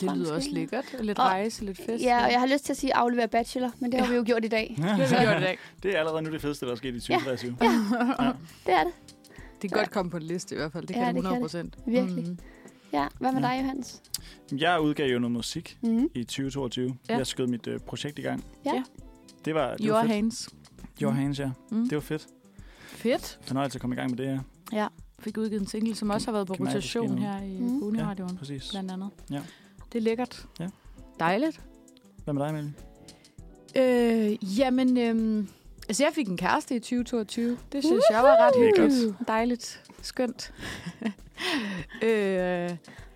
Det 0.00 0.16
lyder 0.16 0.34
også 0.34 0.48
lækkert. 0.52 0.96
Lidt 1.00 1.18
Og- 1.18 1.24
rejse, 1.24 1.64
lidt 1.64 1.76
fest. 1.76 2.04
Ja, 2.04 2.24
og 2.24 2.32
jeg 2.32 2.40
har 2.40 2.46
lyst 2.46 2.64
til 2.64 2.72
at 2.72 2.76
sige 2.76 2.94
aflevere 2.94 3.28
bachelor, 3.28 3.70
men 3.78 3.92
det 3.92 4.00
har 4.00 4.06
Ja. 4.06 4.12
vi 4.12 4.16
jo 4.16 4.22
gjort 4.26 4.44
i 4.44 4.48
dag. 4.48 4.74
Det 4.76 4.84
har 4.84 4.96
vi 4.96 5.24
gjort 5.26 5.36
i 5.42 5.44
dag. 5.44 5.58
Det 5.82 5.94
er 5.94 5.98
allerede 5.98 6.22
nu 6.22 6.32
det 6.32 6.40
fedeste, 6.40 6.66
der 6.66 6.72
er 6.72 6.76
sket 6.76 6.94
i 6.94 7.00
2023. 7.00 7.56
Det 8.66 8.74
er 8.74 8.84
det. 8.84 8.92
Det 9.62 9.70
kan 9.72 9.78
godt 9.78 9.90
komme 9.90 10.10
på 10.10 10.16
en 10.16 10.22
liste 10.22 10.54
i 10.54 10.58
hvert 10.58 10.72
fald. 10.72 10.86
Det 10.86 10.94
kan 10.94 11.02
Ja, 11.02 11.08
det 11.08 11.14
det 11.14 11.22
kan 11.24 11.32
100 11.32 11.34
det. 11.34 11.42
procent. 11.42 11.78
Virkelig. 11.86 12.28
Mm. 12.28 12.38
Ja, 12.92 13.06
hvad 13.18 13.32
med 13.32 13.40
Ja. 13.42 13.48
dig, 13.48 13.58
Johannes? 13.60 14.02
Jeg 14.52 14.80
udgav 14.80 15.08
jo 15.12 15.18
noget 15.18 15.32
musik 15.32 15.78
Mm. 15.82 16.08
i 16.14 16.24
2022. 16.24 16.96
Ja. 17.08 17.16
Jeg 17.16 17.26
skød 17.26 17.46
mit 17.46 17.66
øh, 17.66 17.80
projekt 17.80 18.18
i 18.18 18.22
gang. 18.22 18.44
Ja. 18.66 18.82
Ja. 19.40 19.44
Det 19.44 19.54
var, 19.54 19.76
det 19.76 19.84
Your 19.86 19.92
var 19.96 20.02
fedt. 20.02 20.12
hands. 20.14 20.48
Your 21.02 21.12
hands, 21.12 21.38
ja. 21.38 21.50
Mm. 21.70 21.82
Det 21.88 21.94
var 21.96 22.00
fedt. 22.00 22.26
Fedt. 22.86 23.38
Fornøjelse 23.42 23.76
at 23.76 23.80
komme 23.80 23.96
i 23.96 23.98
gang 23.98 24.10
med 24.10 24.18
det, 24.18 24.40
ja. 24.72 24.86
Fik 25.18 25.38
udgivet 25.38 25.60
en 25.60 25.66
single, 25.66 25.94
som 25.94 26.10
også 26.10 26.26
har 26.26 26.32
været 26.32 26.46
på 26.46 26.54
rotation 26.54 27.18
her 27.18 27.42
i 27.42 27.58
Mm. 27.60 27.66
mm. 27.66 27.82
Uniradioen, 27.82 28.36
Præcis. 28.36 28.70
blandt 28.70 28.90
andet. 28.90 29.10
Ja. 29.30 29.40
Det 29.92 29.98
er 29.98 30.02
lækkert. 30.02 30.46
Ja. 30.60 30.68
Dejligt. 31.20 31.60
Hvad 32.24 32.34
med 32.34 32.42
dig, 32.44 32.54
Melle? 32.54 32.72
Øh, 33.76 34.58
jamen, 34.58 34.98
øhm, 34.98 35.48
altså 35.88 36.04
jeg 36.04 36.12
fik 36.14 36.28
en 36.28 36.36
kæreste 36.36 36.76
i 36.76 36.78
2022. 36.78 37.58
Det 37.72 37.84
synes 37.84 38.04
jeg 38.10 38.22
var 38.22 38.46
ret 38.46 38.52
Lækkert. 38.60 38.92
hyggeligt. 38.92 39.16
Dejligt. 39.28 39.82
Skønt. 40.02 40.52
øh, 42.02 42.70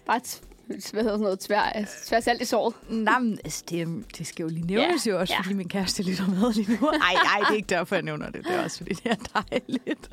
Bare 0.06 0.20
t- 0.26 0.42
hvad 0.92 1.02
hedder 1.02 1.02
sådan 1.02 1.20
noget, 1.20 1.40
tvær, 1.40 1.86
tvær 2.06 2.20
salt 2.20 2.42
i 2.42 2.44
såret. 2.44 2.74
Nej, 2.88 3.18
men 3.18 3.38
altså, 3.44 3.64
det, 3.70 4.04
det 4.18 4.26
skal 4.26 4.42
jo 4.42 4.48
lige 4.48 4.66
nævnes 4.66 5.06
Ja, 5.06 5.12
jo 5.12 5.20
også, 5.20 5.34
ja. 5.34 5.40
fordi 5.40 5.54
min 5.54 5.68
kæreste 5.68 6.02
lytter 6.02 6.28
med 6.28 6.54
lige 6.54 6.72
nu. 6.72 6.90
Nej, 6.98 7.14
nej, 7.14 7.38
det 7.40 7.50
er 7.50 7.56
ikke 7.56 7.68
derfor, 7.68 7.96
jeg 7.96 8.02
nævner 8.02 8.30
det. 8.30 8.44
Det 8.44 8.54
er 8.54 8.64
også, 8.64 8.76
fordi 8.76 8.94
det 8.94 9.06
er 9.12 9.42
dejligt. 9.50 10.10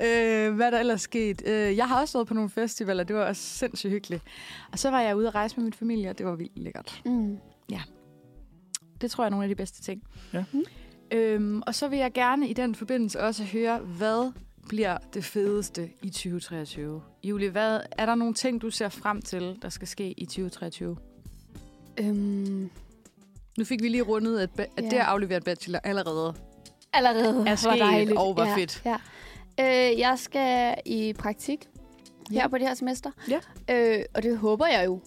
øh, 0.02 0.54
hvad 0.54 0.66
er 0.66 0.70
der 0.70 0.78
ellers 0.80 1.02
sket? 1.02 1.42
Øh, 1.46 1.76
jeg 1.76 1.88
har 1.88 2.00
også 2.00 2.18
været 2.18 2.28
på 2.28 2.34
nogle 2.34 2.50
festivaler, 2.50 3.04
det 3.04 3.16
var 3.16 3.24
også 3.24 3.42
sindssygt 3.42 3.90
hyggeligt. 3.90 4.22
Og 4.72 4.78
så 4.78 4.90
var 4.90 5.00
jeg 5.00 5.16
ude 5.16 5.28
at 5.28 5.34
rejse 5.34 5.56
med 5.56 5.64
min 5.64 5.72
familie, 5.72 6.10
og 6.10 6.18
det 6.18 6.26
var 6.26 6.34
vildt 6.34 6.58
lækkert. 6.58 7.02
Mm. 7.04 7.38
Det 9.00 9.10
tror 9.10 9.24
jeg 9.24 9.26
er 9.26 9.30
nogle 9.30 9.44
af 9.44 9.48
de 9.48 9.54
bedste 9.54 9.82
ting. 9.82 10.02
Ja. 10.32 10.44
Øhm, 11.10 11.62
og 11.66 11.74
så 11.74 11.88
vil 11.88 11.98
jeg 11.98 12.12
gerne 12.12 12.48
i 12.48 12.52
den 12.52 12.74
forbindelse 12.74 13.20
også 13.20 13.44
høre, 13.44 13.78
hvad 13.78 14.32
bliver 14.68 14.98
det 15.14 15.24
fedeste 15.24 15.90
i 16.02 16.10
2023? 16.10 17.02
Julie, 17.24 17.50
hvad, 17.50 17.80
er 17.92 18.06
der 18.06 18.14
nogle 18.14 18.34
ting, 18.34 18.62
du 18.62 18.70
ser 18.70 18.88
frem 18.88 19.22
til, 19.22 19.58
der 19.62 19.68
skal 19.68 19.88
ske 19.88 20.10
i 20.20 20.24
2023? 20.26 20.96
Øhm, 21.98 22.70
Nu 23.58 23.64
fik 23.64 23.82
vi 23.82 23.88
lige 23.88 24.02
rundet, 24.02 24.38
at, 24.40 24.50
at 24.60 24.68
Ja. 24.78 24.82
det 24.82 24.92
at 24.92 25.00
aflevere 25.00 25.36
et 25.38 25.44
bachelor 25.44 25.78
allerede 25.84 26.34
allerede 26.92 27.44
er 27.48 27.54
sket, 27.56 27.78
dejligt. 27.80 28.18
og 28.18 28.34
hvor 28.34 28.44
ja, 28.44 28.56
fedt. 28.56 28.82
Ja. 28.84 28.96
Øh, 29.60 29.98
jeg 29.98 30.18
skal 30.18 30.74
i 30.86 31.12
praktik 31.18 31.68
her 32.30 32.40
Ja. 32.40 32.48
på 32.48 32.58
det 32.58 32.66
her 32.68 32.74
semester. 32.74 33.10
Ja. 33.28 33.40
Øh, 33.98 34.04
og 34.14 34.22
det 34.22 34.38
håber 34.38 34.66
jeg 34.66 34.86
jo 34.86 35.00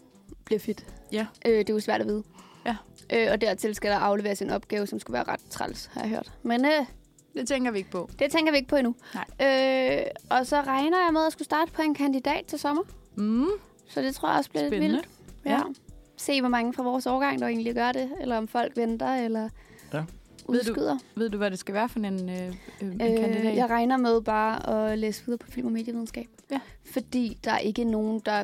bliver 0.45 0.59
fedt. 0.59 0.85
Ja. 1.11 1.25
Øh, 1.45 1.57
det 1.57 1.69
er 1.69 1.73
jo 1.73 1.79
svært 1.79 2.01
at 2.01 2.07
vide. 2.07 2.23
Ja. 2.65 2.75
Øh, 3.13 3.27
og 3.31 3.41
dertil 3.41 3.75
skal 3.75 3.91
der 3.91 3.97
afleveres 3.97 4.41
en 4.41 4.49
opgave, 4.49 4.87
som 4.87 4.99
skulle 4.99 5.13
være 5.15 5.23
ret 5.27 5.39
træls, 5.49 5.85
har 5.93 6.01
jeg 6.01 6.09
hørt. 6.09 6.31
Men 6.43 6.65
øh, 6.65 6.85
Det 7.39 7.47
tænker 7.47 7.71
vi 7.71 7.77
ikke 7.77 7.89
på. 7.91 8.09
det 8.19 8.31
tænker 8.31 8.51
vi 8.51 8.57
ikke 8.57 8.69
på 8.69 8.75
endnu. 8.75 8.95
Nej. 9.13 9.99
Øh, 10.01 10.05
og 10.29 10.47
så 10.47 10.61
regner 10.61 10.97
jeg 11.05 11.13
med 11.13 11.25
at 11.25 11.31
skulle 11.31 11.45
starte 11.45 11.71
på 11.71 11.81
en 11.81 11.93
kandidat 11.93 12.45
til 12.45 12.59
sommer. 12.59 12.83
Mm. 13.15 13.47
Så 13.89 14.01
det 14.01 14.15
tror 14.15 14.29
jeg 14.29 14.37
også 14.37 14.49
bliver 14.49 14.63
lidt 14.63 14.71
Spændende. 14.73 14.95
vildt. 14.95 15.09
Ja. 15.45 15.61
Se, 16.17 16.41
hvor 16.41 16.49
mange 16.49 16.73
fra 16.73 16.83
vores 16.83 17.05
årgang, 17.07 17.39
der 17.39 17.47
egentlig 17.47 17.75
gør 17.75 17.91
det. 17.91 18.11
Eller 18.21 18.37
om 18.37 18.47
folk 18.47 18.77
venter, 18.77 19.07
eller 19.15 19.49
Ja. 19.93 19.97
Ved 19.97 20.05
du- 20.63 20.69
udskyder. 20.69 20.97
Ved 21.15 21.29
du, 21.29 21.37
hvad 21.37 21.51
det 21.51 21.59
skal 21.59 21.73
være 21.75 21.89
for 21.89 21.99
en, 21.99 22.29
øh, 22.29 22.47
øh, 22.47 22.53
en 22.81 22.91
Øh, 23.01 23.19
kandidat? 23.19 23.55
jeg 23.55 23.69
regner 23.69 23.97
med 23.97 24.21
bare 24.21 24.69
at 24.91 24.99
læse 24.99 25.25
videre 25.25 25.37
på 25.37 25.51
film- 25.51 25.65
og 25.67 25.71
medievidenskab. 25.73 26.27
Ja. 26.51 26.59
Fordi 26.93 27.37
der 27.43 27.51
er 27.51 27.57
ikke 27.57 27.83
nogen, 27.83 28.19
der 28.25 28.43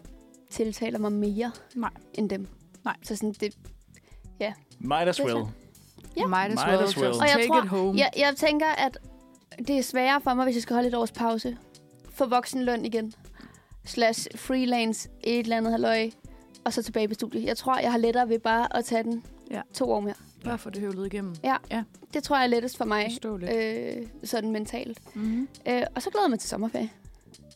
tiltaler 0.49 0.99
mig 0.99 1.11
mere 1.11 1.51
Nej. 1.75 1.89
end 2.13 2.29
dem. 2.29 2.47
Nej. 2.85 2.95
Så 3.03 3.15
sådan, 3.15 3.33
det, 3.39 3.55
Might 4.79 5.07
as 5.09 5.15
Det 5.17 5.25
well. 5.25 5.45
Ja. 6.17 6.27
Might 6.27 6.39
as 6.59 6.65
Might 6.65 6.67
well, 6.67 6.83
as 6.83 6.97
well. 6.97 7.07
just 7.07 7.19
Og 7.21 7.27
jeg 7.27 7.35
take 7.35 7.47
tror- 7.47 7.63
it 7.63 7.69
home. 7.69 7.97
jeg, 7.99 8.09
jeg 8.17 8.33
tænker, 8.35 8.65
at 8.67 8.97
det 9.67 9.77
er 9.77 9.81
sværere 9.81 10.21
for 10.21 10.33
mig, 10.33 10.43
hvis 10.43 10.55
jeg 10.55 10.61
skal 10.61 10.73
holde 10.73 10.87
et 10.87 10.95
års 10.95 11.11
pause. 11.11 11.57
Få 12.09 12.25
voksenløn 12.25 12.85
igen. 12.85 13.13
Slash 13.85 14.27
freelance, 14.35 15.09
et 15.23 15.39
eller 15.39 15.57
andet 15.57 15.71
halløj. 15.71 16.09
Og 16.65 16.73
så 16.73 16.83
tilbage 16.83 17.07
på 17.07 17.13
studiet. 17.13 17.43
Jeg 17.45 17.57
tror, 17.57 17.79
jeg 17.79 17.91
har 17.91 17.97
lettere 17.97 18.29
ved 18.29 18.39
bare 18.39 18.77
at 18.77 18.85
tage 18.85 19.03
den 19.03 19.23
Ja. 19.51 19.61
to 19.73 19.91
år 19.91 19.99
mere. 19.99 20.13
Bare 20.43 20.57
få 20.57 20.69
det 20.69 20.81
høvlet 20.81 21.05
igennem. 21.05 21.35
Det 22.13 22.23
tror 22.23 22.35
jeg 22.35 22.43
er 22.43 22.47
lettest 22.47 22.77
for 22.77 22.85
mig. 22.85 23.07
Forståeligt. 23.11 23.51
Øh, 23.55 24.07
sådan 24.23 24.51
mentalt. 24.51 24.99
Mm-hmm. 25.15 25.47
Øh, 25.67 25.81
og 25.95 26.01
så 26.01 26.09
glæder 26.09 26.23
jeg 26.25 26.29
mig 26.29 26.39
til 26.39 26.49
sommerferie. 26.49 26.89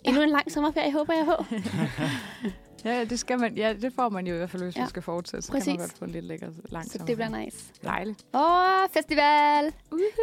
Endnu 0.03 0.21
en 0.21 0.29
lang 0.29 0.51
sommerferie, 0.51 0.91
håber 0.91 1.13
jeg 1.13 1.25
på. 1.25 1.43
Ja, 2.85 3.03
det 3.03 3.19
skal 3.19 3.39
man. 3.39 3.55
Ja, 3.57 3.73
det 3.73 3.93
får 3.93 4.09
man 4.09 4.27
jo 4.27 4.33
i 4.33 4.37
hvert 4.37 4.49
fald, 4.49 4.63
hvis 4.63 4.75
ja. 4.75 4.81
Man 4.81 4.89
skal 4.89 5.01
fortsætte. 5.01 5.45
Så 5.45 5.51
Præcis. 5.51 5.65
kan 5.65 5.73
man 5.73 5.79
godt 5.79 5.97
få 5.97 6.05
en 6.05 6.11
lidt 6.11 6.25
lækker 6.25 6.47
lang 6.69 6.91
Så 6.91 6.97
det 7.07 7.15
bliver 7.15 7.39
nice. 7.39 7.57
Dejligt. 7.83 8.25
Åh, 8.33 8.89
festival! 8.93 9.73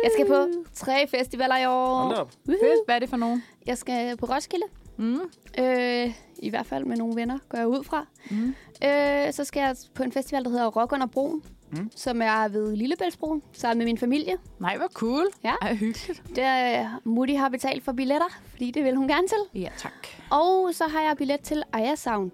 Jeg 0.04 0.10
skal 0.14 0.26
på 0.26 0.46
tre 0.74 1.06
festivaler 1.08 1.56
i 1.56 1.66
år. 1.66 1.96
Hold 1.96 2.16
op. 2.16 2.30
Fedt. 2.46 2.60
Hvad 2.86 2.94
er 2.94 2.98
det 2.98 3.08
for 3.08 3.16
nogen? 3.16 3.44
Jeg 3.66 3.78
skal 3.78 4.16
på 4.16 4.26
Roskilde. 4.26 4.66
Mm. 4.96 5.20
Øh, 5.58 6.14
I 6.38 6.50
hvert 6.50 6.66
fald 6.66 6.84
med 6.84 6.96
nogle 6.96 7.16
venner, 7.16 7.38
går 7.48 7.58
jeg 7.58 7.68
ud 7.68 7.84
fra. 7.84 8.06
Mm. 8.30 8.54
Øh, 8.84 9.32
så 9.32 9.44
skal 9.44 9.60
jeg 9.60 9.76
på 9.94 10.02
en 10.02 10.12
festival, 10.12 10.44
der 10.44 10.50
hedder 10.50 10.66
Rock 10.66 10.92
under 10.92 11.06
broen. 11.06 11.42
Mm. 11.70 11.90
Som 11.96 12.22
er 12.22 12.48
ved 12.48 12.76
Lillebæltsbroen, 12.76 13.42
sammen 13.52 13.78
med 13.78 13.86
min 13.86 13.98
familie. 13.98 14.36
Nej, 14.58 14.76
hvor 14.76 14.86
cool. 14.88 15.26
Ja. 15.44 15.52
Ej, 15.62 15.74
hyggeligt. 15.74 16.22
Der 16.36 16.80
øh, 16.80 16.86
Mutti 17.04 17.34
har 17.34 17.48
betalt 17.48 17.84
for 17.84 17.92
billetter, 17.92 18.40
fordi 18.50 18.70
det 18.70 18.84
vil 18.84 18.96
hun 18.96 19.08
gerne 19.08 19.28
til. 19.28 19.60
Ja, 19.60 19.68
tak. 19.78 19.92
Og 20.30 20.70
så 20.74 20.84
har 20.84 21.00
jeg 21.00 21.16
billet 21.16 21.40
til 21.40 21.62
Aya 21.72 21.94
Sound. 21.94 22.30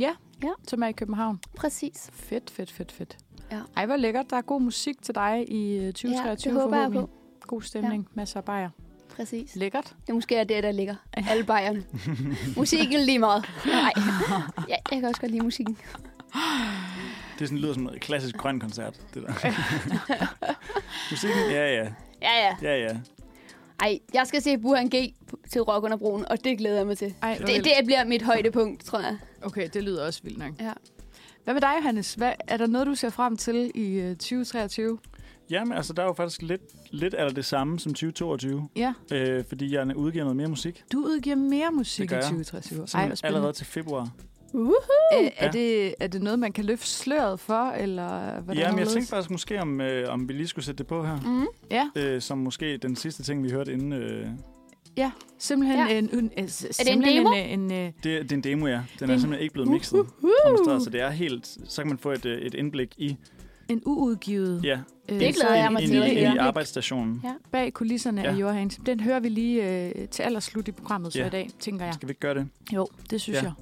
Ja, 0.00 0.10
Ja. 0.42 0.48
som 0.68 0.82
er 0.82 0.86
i 0.86 0.92
København. 0.92 1.40
Præcis. 1.56 2.10
Fedt, 2.12 2.50
fedt, 2.50 2.70
fedt, 2.72 2.92
fedt. 2.92 3.16
Ja. 3.52 3.60
Ej, 3.76 3.86
hvor 3.86 3.96
lækkert. 3.96 4.30
Der 4.30 4.36
er 4.36 4.40
god 4.40 4.60
musik 4.60 5.02
til 5.02 5.14
dig 5.14 5.44
i 5.52 5.76
øh, 5.78 5.92
2023 5.92 6.52
ja, 6.52 6.54
det 6.54 6.62
håber 6.62 6.76
jeg 6.80 6.90
på. 6.92 7.10
God 7.40 7.62
stemning. 7.62 8.02
Ja. 8.02 8.20
Masser 8.20 8.36
af 8.40 8.44
bajer. 8.44 8.70
Præcis. 9.16 9.56
Lækkert. 9.56 9.94
Det 10.06 10.14
måske 10.14 10.36
er 10.36 10.44
det, 10.44 10.62
der 10.62 10.72
ligger. 10.72 10.94
Alle 11.30 11.44
bajerne. 11.44 11.84
musikken 12.56 13.00
lige 13.00 13.18
meget. 13.18 13.48
Nej. 13.66 13.92
Ja, 14.68 14.76
jeg 14.90 15.00
kan 15.00 15.04
også 15.04 15.20
godt 15.20 15.32
lide 15.32 15.44
musikken. 15.44 15.76
Det 17.34 17.44
er 17.44 17.46
sådan, 17.46 17.58
lyder 17.58 17.74
som 17.74 17.88
en 17.88 17.98
klassisk 17.98 18.36
grøn 18.36 18.60
koncert, 18.60 19.00
det 19.14 19.22
der. 19.22 19.32
Musikken, 21.10 21.38
ja, 21.50 21.74
ja. 21.74 21.92
Ja, 22.22 22.46
ja. 22.48 22.56
Ja, 22.62 22.76
ja. 22.76 22.96
Ej, 23.80 23.98
jeg 24.14 24.26
skal 24.26 24.42
se 24.42 24.58
Burhan 24.58 24.88
G 24.88 25.14
til 25.50 25.62
Rock 25.62 25.84
under 25.84 25.96
broen, 25.96 26.24
og 26.30 26.44
det 26.44 26.58
glæder 26.58 26.76
jeg 26.76 26.86
mig 26.86 26.98
til. 26.98 27.14
Ej, 27.22 27.34
Det, 27.46 27.64
det 27.64 27.72
bliver 27.84 28.04
mit 28.04 28.22
højdepunkt, 28.22 28.84
tror 28.84 29.00
jeg. 29.00 29.16
Okay, 29.42 29.68
det 29.74 29.82
lyder 29.84 30.06
også 30.06 30.20
vildt 30.22 30.38
nok. 30.38 30.52
Ja. 30.60 30.72
Hvad 31.44 31.54
med 31.54 31.60
dig, 31.60 31.72
Johannes? 31.78 32.14
Hvad, 32.14 32.32
er 32.48 32.56
der 32.56 32.66
noget, 32.66 32.86
du 32.86 32.94
ser 32.94 33.10
frem 33.10 33.36
til 33.36 33.70
i 33.74 34.00
øh, 34.00 34.16
2023? 34.16 34.98
Jamen, 35.50 35.72
altså, 35.72 35.92
der 35.92 36.02
er 36.02 36.06
jo 36.06 36.12
faktisk 36.12 36.42
lidt, 36.42 36.60
lidt 36.90 37.14
af 37.14 37.34
det 37.34 37.44
samme 37.44 37.78
som 37.78 37.92
2022. 37.94 38.68
Ja, 38.76 38.92
Øh, 39.12 39.44
fordi 39.48 39.74
jeg 39.74 39.96
udgiver 39.96 40.24
noget 40.24 40.36
mere 40.36 40.48
musik. 40.48 40.84
du 40.92 40.98
udgiver 40.98 41.36
mere 41.36 41.70
musik 41.72 42.00
i 42.00 42.02
Det 42.02 42.10
gør 42.10 42.16
jeg. 42.16 42.24
2023. 42.24 42.86
Ej, 42.94 43.12
allerede 43.22 43.52
til 43.52 43.66
februar. 43.66 44.08
Uh-huh. 44.54 44.72
Er, 45.12 45.28
er, 45.36 45.46
Ja. 45.46 45.50
det, 45.50 45.94
er 46.00 46.06
det 46.06 46.22
noget, 46.22 46.38
man 46.38 46.52
kan 46.52 46.64
løfte 46.64 46.86
sløret 46.86 47.40
for, 47.40 47.70
eller 47.70 48.08
hvordan 48.08 48.40
Ja, 48.40 48.44
men 48.46 48.56
jeg 48.58 48.70
hvorledes? 48.70 48.92
tænkte 48.92 49.10
faktisk 49.10 49.30
måske, 49.30 49.60
om, 49.60 49.80
øh, 49.80 50.12
om 50.12 50.28
vi 50.28 50.32
lige 50.32 50.46
skulle 50.46 50.64
sætte 50.64 50.78
det 50.78 50.86
på 50.86 51.04
her. 51.04 51.20
Mm. 51.24 51.46
Ja, 51.70 51.88
Øh, 51.96 52.20
som 52.22 52.38
måske 52.38 52.76
den 52.76 52.96
sidste 52.96 53.22
ting, 53.22 53.42
vi 53.44 53.50
hørte 53.50 53.72
inden... 53.72 53.92
Øh, 53.92 54.26
simpelthen 55.38 55.78
Ja. 55.88 55.98
en... 55.98 56.04
en, 56.04 56.20
en 56.20 56.30
en 56.36 56.48
simpelthen 56.48 57.16
demo? 57.16 57.32
En, 57.32 57.60
en, 57.60 57.70
en, 57.70 57.92
det, 57.92 58.04
det 58.04 58.32
er 58.32 58.36
en 58.36 58.40
demo, 58.44 58.66
ja. 58.66 58.72
Den 58.72 58.82
Det 58.98 59.02
er 59.10 59.14
er- 59.14 59.18
simpelthen 59.18 59.42
ikke 59.42 59.52
blevet 59.52 59.70
mixet 59.70 60.06
steder, 60.64 60.78
så 60.78 60.90
det 60.90 61.00
er 61.00 61.10
helt... 61.10 61.46
Så 61.64 61.82
kan 61.82 61.88
man 61.88 61.98
få 61.98 62.10
et, 62.12 62.24
øh, 62.26 62.38
et 62.42 62.54
indblik 62.54 62.94
i, 62.98 63.16
en 63.68 63.82
uudgivet... 63.86 64.64
ja, 64.64 64.78
øh, 65.08 65.20
Det 65.20 65.34
glæder 65.34 65.54
jeg 65.54 65.72
mig 65.72 65.82
ind, 65.82 65.90
til 65.90 65.98
i, 65.98 66.02
at 66.02 66.10
ind 66.10 66.34
i 66.34 66.36
arbejdsstationen. 66.36 67.20
Ja. 67.24 67.32
Bag 67.52 67.72
kulisserne 67.72 68.20
ja. 68.20 68.26
Ja. 68.28 68.34
af 68.34 68.40
Johan. 68.40 68.68
Den 68.68 69.00
hører 69.00 69.20
vi 69.20 69.28
lige 69.28 69.84
øh, 69.88 70.08
til 70.08 70.22
allerslut 70.22 70.68
i 70.68 70.72
programmet 70.72 71.12
så 71.12 71.18
Ja. 71.18 71.26
i 71.26 71.30
dag, 71.30 71.50
tænker 71.60 71.84
jeg. 71.84 71.94
Skal 71.94 72.08
vi 72.08 72.10
ikke 72.10 72.20
gøre 72.20 72.34
det? 72.34 72.48
Jo, 72.72 72.86
det 73.10 73.20
synes 73.20 73.36
Ja. 73.38 73.42
jeg. 73.42 73.52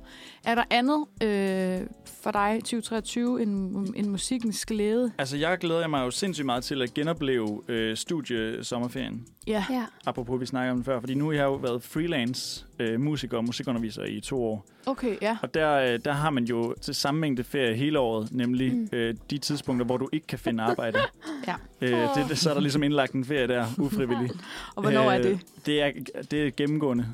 Er 0.47 0.55
der 0.55 0.65
andet 0.71 1.05
øh, 1.23 1.87
for 2.23 2.31
dig 2.31 2.59
2023 2.61 3.43
end, 3.43 3.77
end 3.97 4.07
musikkens 4.07 4.67
glæde? 4.67 5.13
Altså, 5.19 5.37
jeg 5.37 5.59
glæder 5.59 5.87
mig 5.87 6.05
jo 6.05 6.11
sindssygt 6.11 6.47
meget 6.47 6.65
til 6.65 6.83
at 6.83 6.95
genopleve 6.95 7.63
øh, 7.69 7.97
studiesommerferien. 7.97 9.27
Ja. 9.47 9.65
Ja. 9.71 9.85
Apropos, 10.07 10.41
vi 10.41 10.47
snakker 10.47 10.71
om 10.73 10.77
det 10.79 10.87
før. 10.87 11.01
Fordi 11.01 11.15
nu 11.15 11.27
har 11.27 11.33
jeg 11.33 11.45
jo 11.45 11.55
været 11.55 11.83
freelance 11.83 12.65
øh, 12.79 13.01
musiker 13.01 13.37
og 13.37 13.45
musikunderviser 13.45 14.05
i 14.05 14.21
to 14.21 14.45
år. 14.45 14.67
Okay, 14.87 15.17
ja. 15.23 15.37
Og 15.43 15.55
der, 15.55 15.73
øh, 15.75 15.99
der 16.05 16.13
har 16.13 16.31
man 16.31 16.45
jo 16.45 16.75
til 16.81 16.95
samme 16.95 17.21
mængde 17.21 17.45
ferie 17.45 17.75
hele 17.77 17.99
året, 17.99 18.29
nemlig 18.33 18.73
Mm. 18.77 18.89
øh, 18.93 19.15
de 19.31 19.39
tidspunkter, 19.39 19.87
hvor 19.87 19.97
du 19.97 20.09
ikke 20.13 20.27
kan 20.27 20.39
finde 20.39 20.63
arbejde. 20.63 20.99
Ja. 21.47 21.55
Øh, 21.81 22.09
det, 22.17 22.29
det, 22.29 22.39
så 22.39 22.51
er 22.51 22.55
der 22.55 22.61
ligesom 22.61 22.83
indlagt 22.83 23.13
en 23.13 23.25
ferie 23.25 23.47
der, 23.49 23.67
ufrivillig. 23.79 24.31
Og 24.77 24.83
hvornår 24.83 25.11
er 25.11 25.19
Øh, 25.19 25.25
det? 25.25 25.41
Det 25.67 25.83
er, 25.83 25.91
det 26.31 26.47
er 26.47 26.51
gennemgående. 26.57 27.07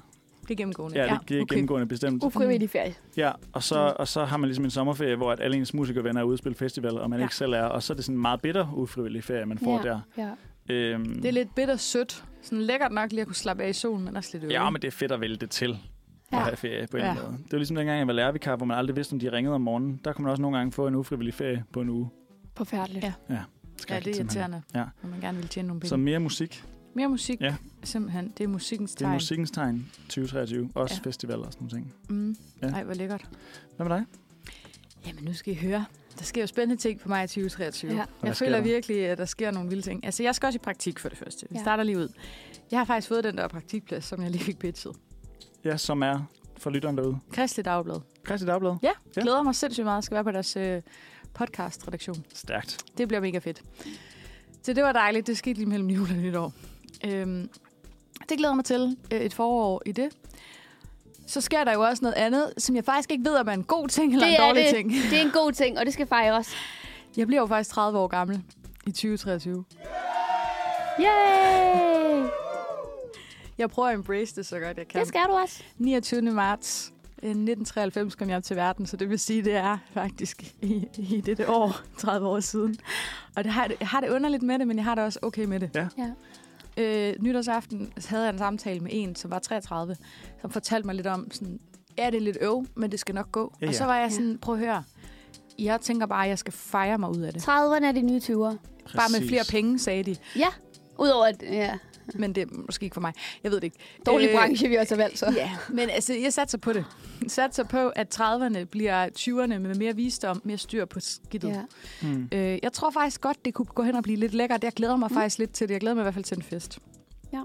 Det 0.43 0.51
er 0.51 0.55
gennemgående. 0.55 0.99
Ja, 0.99 1.05
det, 1.15 1.29
det 1.29 1.39
er 1.39 1.43
okay. 1.43 1.55
gennemgående 1.55 1.87
bestemt. 1.87 2.25
Ufrivillig 2.25 2.71
ferie. 2.71 2.95
Ja, 3.17 3.33
og 3.53 3.63
så, 3.63 3.95
og 3.99 4.09
så 4.09 4.25
har 4.25 4.37
man 4.37 4.49
ligesom 4.49 4.65
en 4.65 4.71
sommerferie, 4.71 5.17
hvor 5.17 5.33
at 5.33 5.41
alle 5.41 5.57
ens 5.57 5.75
musikervenner 5.75 6.21
er 6.21 6.25
ude 6.25 6.33
at 6.33 6.39
spille 6.39 6.57
festival, 6.57 6.99
og 6.99 7.11
man 7.11 7.19
Ja. 7.19 7.25
ikke 7.25 7.37
selv 7.37 7.53
er. 7.53 7.63
Og 7.63 7.83
så 7.83 7.93
er 7.93 7.95
det 7.95 8.05
sådan 8.05 8.17
en 8.17 8.23
meget 8.23 8.41
bitter 8.43 8.73
ufrivillig 8.75 9.25
ferie, 9.25 9.47
man 9.47 9.59
får 9.59 9.87
Ja. 9.87 9.91
der. 9.91 10.01
Ja. 10.69 10.75
Øhm, 10.75 11.05
Det 11.15 11.25
er 11.25 11.33
lidt 11.33 11.55
bitter 11.55 11.77
sødt. 11.77 12.25
Sådan 12.43 12.63
lækkert 12.63 12.93
nok 12.93 13.11
lige 13.11 13.21
at 13.21 13.27
kunne 13.27 13.37
slappe 13.37 13.63
af 13.63 13.69
i 13.69 13.73
solen, 13.73 14.05
men 14.05 14.17
også 14.17 14.31
lidt 14.33 14.43
øvrigt. 14.45 14.55
Ja, 14.61 14.71
men 14.71 14.83
det 14.83 14.89
er 14.89 14.93
fedt 14.93 15.13
at 15.13 15.21
vælge 15.21 15.37
det 15.37 15.51
til 15.51 15.79
Ja. 16.33 16.37
at 16.37 16.43
have 16.43 16.57
ferie 16.57 16.87
på 16.91 16.97
en 16.97 17.03
Ja. 17.03 17.15
måde. 17.15 17.27
Det 17.45 17.53
var 17.53 17.59
ligesom 17.59 17.77
dengang, 17.77 17.99
jeg 17.99 18.07
var 18.07 18.13
lærervikar, 18.13 18.57
hvor 18.57 18.67
man 18.67 18.79
aldrig 18.79 18.97
vidste, 18.97 19.13
om 19.13 19.19
de 19.21 19.33
ringede 19.33 19.55
om 19.55 19.61
morgenen. 19.61 20.01
Der 20.05 20.13
kunne 20.13 20.23
man 20.23 20.31
også 20.31 20.43
nogle 20.43 20.57
gange 20.57 20.73
få 20.73 20.87
en 20.87 20.95
ufrivillig 20.95 21.35
ferie 21.35 21.65
på 21.73 21.81
en 21.81 21.89
uge. 21.89 22.09
Forfærdeligt. 22.57 23.05
Ja. 23.05 23.13
Ja. 23.31 23.35
ja, 23.91 24.01
det 24.01 24.07
er 24.17 24.21
irriterende, 24.21 24.63
Ja. 24.75 24.85
når 25.03 25.11
man 25.11 25.21
gerne 25.21 25.39
vil 25.39 25.49
tjene 25.49 25.69
nogle 25.69 25.81
penge. 25.81 25.89
Så 25.89 25.97
mere 25.97 26.19
musik. 26.19 26.65
Mere 26.95 27.09
musik, 27.09 27.41
Ja. 27.41 27.55
simpelthen. 27.85 28.33
Det 28.39 28.45
er 28.45 28.49
musikkens 28.49 28.91
Det 28.95 29.01
er 29.01 29.05
tegn. 29.07 29.15
musikkens 29.15 29.51
tegn 29.51 29.91
2023. 30.09 30.71
Også 30.75 31.01
Ja. 31.05 31.09
festivaler 31.09 31.47
og 31.47 31.53
sådan 31.53 31.69
nogle 31.71 31.77
ting. 31.85 31.95
Mm. 32.09 32.37
Ja. 32.63 32.67
Ej, 32.67 32.85
hvor 32.85 32.95
lækkert. 32.95 33.29
Hvad 33.77 33.87
med 33.87 33.97
dig? 33.97 34.05
Jamen, 35.07 35.25
nu 35.25 35.33
skal 35.33 35.53
I 35.53 35.57
høre. 35.57 35.85
Der 36.19 36.25
sker 36.25 36.41
jo 36.41 36.47
spændende 36.47 36.83
ting 36.83 37.01
for 37.01 37.09
mig 37.09 37.25
i 37.25 37.27
2023. 37.27 37.93
Ja. 37.95 38.05
Jeg 38.23 38.37
føler 38.37 38.57
der? 38.57 38.61
virkelig, 38.61 39.07
at 39.07 39.19
der 39.19 39.25
sker 39.25 39.51
nogle 39.51 39.69
vilde 39.69 39.83
ting. 39.83 40.05
Altså, 40.05 40.23
jeg 40.23 40.35
skal 40.35 40.47
også 40.47 40.57
i 40.57 40.59
praktik 40.65 40.99
for 40.99 41.09
det 41.09 41.19
første. 41.19 41.47
Vi 41.51 41.57
Ja. 41.57 41.63
starter 41.63 41.85
lige 41.85 41.99
ud. 41.99 42.09
Jeg 42.71 42.81
har 42.81 42.85
faktisk 42.85 43.09
fået 43.09 43.25
den 43.25 43.37
der 43.37 43.49
praktikplads, 43.49 44.05
som 44.05 44.23
jeg 44.23 44.31
lige 44.31 44.45
fik 44.45 44.59
pitchet. 44.59 44.93
Ja, 45.65 45.77
som 45.77 46.03
er 46.03 46.21
for 46.57 46.71
lytteren 46.71 46.97
derude. 46.99 47.19
Kristelig 47.33 47.65
Dagblad. 47.65 48.01
Christi 48.27 48.47
Dagblad. 48.47 48.77
Ja, 48.83 48.91
Ja. 49.17 49.21
glæder 49.21 49.43
mig 49.43 49.55
sindssygt 49.55 49.85
meget. 49.85 49.97
Jeg 49.97 50.05
skal 50.05 50.15
være 50.15 50.25
på 50.25 50.31
deres 50.31 50.57
øh, 50.57 50.83
podcast-redaktion. 51.35 52.25
Stærkt. 52.35 52.79
Det 52.99 53.09
bliver 53.09 53.21
mega 53.21 53.39
fedt. 53.39 53.63
Så 54.63 54.73
det 54.73 54.83
var 54.83 54.93
dejligt. 54.93 55.27
Det 55.27 55.39
skete 55.39 55.59
lige 55.59 55.69
mellem 55.69 55.89
jul 55.91 56.11
og 56.11 56.17
nytår. 56.17 56.53
Øhm, 57.05 57.49
det 58.29 58.39
glæder 58.39 58.55
mig 58.55 58.65
til. 58.65 58.97
Øh, 59.13 59.21
et 59.21 59.35
forår 59.35 59.83
i 59.87 59.93
det. 59.93 60.09
så 61.27 61.41
sker 61.41 61.65
der 61.65 61.73
jo 61.73 61.81
også 61.81 62.03
noget 62.05 62.15
andet, 62.15 62.53
som 62.59 62.77
jeg 62.77 62.85
faktisk 62.85 63.11
ikke 63.11 63.25
ved, 63.25 63.37
om 63.37 63.49
er 63.49 63.53
en 63.53 63.65
god 63.65 63.89
ting 63.89 64.13
eller 64.13 64.27
Det 64.27 64.35
en 64.35 64.41
dårlig 64.41 64.65
det. 64.65 64.75
ting. 64.75 64.91
Det 65.11 65.19
er 65.19 65.23
en 65.23 65.31
god 65.31 65.53
ting, 65.53 65.79
og 65.79 65.85
det 65.87 65.93
skal 65.95 66.07
fejres. 66.07 66.55
Jeg 67.17 67.27
bliver 67.27 67.41
jo 67.41 67.47
faktisk 67.47 67.71
30 67.75 67.99
år 67.99 68.07
gammel 68.07 68.43
i 68.87 68.91
2023. 68.91 69.65
Yay! 71.01 72.27
Jeg 73.59 73.71
prøver 73.71 73.89
at 73.89 73.95
embrace 73.95 74.37
det 74.37 74.47
så 74.47 74.59
godt 74.61 74.79
jeg 74.79 74.89
kan. 74.89 75.01
Det 75.01 75.09
skal 75.09 75.21
du 75.29 75.33
også. 75.33 75.63
29. 75.79 76.23
marts 76.23 76.93
øh, 77.23 77.31
1993 77.31 78.15
kom 78.15 78.31
jeg 78.31 78.45
til 78.45 78.57
verden, 78.57 78.87
så 78.87 78.97
det 78.97 79.11
vil 79.11 79.19
sige, 79.19 79.43
det 79.45 79.55
er 79.57 79.79
faktisk 79.95 80.43
i, 80.63 80.87
i 80.99 81.21
dette 81.21 81.49
år, 81.51 81.77
30 81.99 82.29
år 82.29 82.41
siden. 82.41 82.77
Og 83.37 83.45
det 83.45 83.53
har, 83.53 83.71
jeg 83.81 83.89
har 83.89 84.01
det 84.01 84.09
underligt 84.11 84.43
med 84.43 84.59
det, 84.59 84.67
men 84.67 84.77
jeg 84.77 84.85
har 84.85 84.95
det 84.95 85.05
også 85.05 85.19
okay 85.23 85.45
med 85.45 85.61
det. 85.61 85.71
Ja. 85.75 85.89
Ja. 85.99 86.11
Øh, 86.77 87.15
nytårsaften 87.21 87.93
havde 88.09 88.23
jeg 88.25 88.33
en 88.33 88.39
samtale 88.39 88.81
med 88.81 88.91
en, 88.95 89.17
som 89.17 89.31
var 89.31 89.39
33, 89.39 89.97
som 90.41 90.51
fortalte 90.51 90.87
mig 90.87 90.95
lidt 90.95 91.07
om, 91.07 91.31
sådan, 91.31 91.61
ja, 91.99 92.07
det 92.07 92.17
er 92.17 92.21
lidt 92.21 92.39
øv, 92.41 92.67
men 92.77 92.91
det 92.91 93.01
skal 93.01 93.15
nok 93.15 93.33
gå. 93.33 93.55
Ja, 93.61 93.69
Og 93.69 93.75
så 93.75 93.83
ja. 93.85 93.87
var 93.89 93.97
jeg 93.97 94.13
sådan, 94.13 94.39
prøv 94.39 94.55
at 94.55 94.61
høre, 94.61 94.85
jeg 95.59 95.81
tænker 95.81 96.07
bare, 96.07 96.25
at 96.25 96.29
jeg 96.29 96.39
skal 96.39 96.53
fejre 96.53 96.99
mig 96.99 97.11
ud 97.11 97.21
af 97.21 97.33
det. 97.33 97.43
30'erne 97.49 97.85
er 97.87 97.93
de 97.93 98.03
nye 98.03 98.21
20'er. 98.25 98.57
Bare 98.97 99.21
med 99.21 99.29
flere 99.29 99.45
penge, 99.51 99.79
sagde 99.79 100.03
de. 100.03 100.17
Ja, 100.37 100.49
udover 100.99 101.25
at... 101.27 101.43
Ja, 101.43 101.79
Men 102.15 102.35
det 102.35 102.43
er 102.43 102.47
måske 102.67 102.85
ikke 102.85 102.95
for 102.95 103.01
mig. 103.01 103.13
Jeg 103.45 103.51
ved 103.53 103.57
det 103.61 103.65
ikke. 103.65 103.77
dårlig 104.07 104.29
Øh, 104.29 104.35
branche, 104.37 104.69
vi 104.69 104.75
også 104.77 104.95
har 104.95 105.03
valgt 105.03 105.19
så. 105.19 105.33
Ja, 105.37 105.51
men 105.69 105.91
altså, 105.91 106.15
jeg 106.15 106.33
satser 106.33 106.59
på 106.59 106.73
det. 106.73 106.85
Jeg 107.23 107.31
satser 107.31 107.65
på, 107.65 107.89
at 107.89 108.21
30'erne 108.21 108.65
bliver 108.65 109.09
20'erne 109.19 109.59
med 109.59 109.75
mere 109.75 109.97
visdom, 109.97 110.41
mere 110.45 110.59
styr 110.59 110.85
på 110.85 111.01
skidtet. 111.01 111.49
Ja. 111.49 111.63
Mm. 112.03 112.29
Øh, 112.33 112.59
jeg 112.63 112.73
tror 112.73 112.91
faktisk 112.91 113.21
godt, 113.21 113.45
det 113.45 113.55
kunne 113.55 113.67
gå 113.67 113.83
hen 113.83 113.95
og 113.97 114.03
blive 114.03 114.19
lidt 114.19 114.35
lækkert. 114.35 114.65
Jeg 114.65 114.73
glæder 114.73 114.97
mig 114.97 115.09
Mm. 115.11 115.17
faktisk 115.17 115.39
lidt 115.39 115.53
til 115.53 115.69
det. 115.69 115.73
Jeg 115.73 115.81
glæder 115.81 115.95
mig 115.95 116.03
i 116.03 116.05
hvert 116.05 116.15
fald 116.15 116.25
til 116.25 116.37
en 116.37 116.43
fest. 116.43 116.79
Ja. 117.33 117.43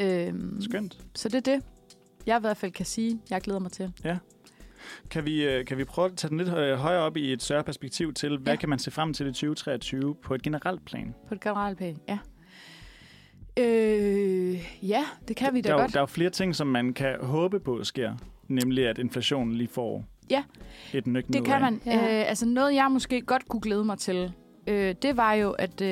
Øhm, 0.00 0.60
Skønt. 0.62 0.98
så 1.14 1.28
det 1.28 1.34
er 1.48 1.52
det, 1.54 1.62
jeg 2.26 2.36
i 2.36 2.40
hvert 2.40 2.56
fald 2.56 2.72
kan 2.72 2.86
sige, 2.86 3.20
jeg 3.30 3.40
glæder 3.40 3.60
mig 3.60 3.72
til. 3.72 3.92
Kan 5.10 5.24
vi, 5.24 5.44
øh, 5.44 5.66
kan 5.66 5.78
vi 5.78 5.84
prøve 5.84 6.06
at 6.10 6.16
tage 6.16 6.28
den 6.28 6.38
lidt 6.38 6.48
øh, 6.48 6.76
højere 6.76 7.00
op 7.02 7.16
i 7.16 7.32
et 7.32 7.42
større 7.42 7.64
perspektiv 7.64 8.14
til, 8.14 8.38
hvad 8.38 8.52
Ja. 8.52 8.56
kan 8.56 8.68
man 8.68 8.78
se 8.78 8.90
frem 8.90 9.14
til 9.14 9.26
i 9.26 9.32
2023 9.32 10.14
på 10.22 10.34
et 10.34 10.42
generelt 10.42 10.84
plan? 10.84 11.14
På 11.28 11.34
et 11.34 11.40
generalplan, 11.40 11.96
ja. 12.08 12.18
Øh, 13.58 14.64
ja, 14.82 15.04
det 15.28 15.36
kan 15.36 15.54
vi 15.54 15.60
da 15.60 15.68
der, 15.68 15.74
er 15.74 15.78
jo, 15.78 15.82
godt. 15.82 15.92
der 15.92 15.98
er 15.98 16.02
jo 16.02 16.06
flere 16.06 16.30
ting, 16.30 16.56
som 16.56 16.66
man 16.66 16.92
kan 16.94 17.16
håbe 17.22 17.60
på 17.60 17.84
sker. 17.84 18.14
Nemlig, 18.48 18.86
at 18.88 18.98
inflationen 18.98 19.54
lige 19.54 19.68
får 19.68 20.04
Ja. 20.30 20.42
et 20.94 21.06
nyk 21.06 21.26
Det 21.32 21.44
kan 21.44 21.60
man. 21.60 21.80
Ja. 21.86 21.96
Ja. 21.96 22.20
Øh, 22.22 22.28
altså 22.28 22.46
noget, 22.46 22.74
jeg 22.74 22.90
måske 22.90 23.20
godt 23.20 23.48
kunne 23.48 23.60
glæde 23.60 23.84
mig 23.84 23.98
til, 23.98 24.32
øh, 24.66 24.94
det 25.02 25.16
var 25.16 25.32
jo, 25.32 25.50
at 25.50 25.80
øh, 25.80 25.88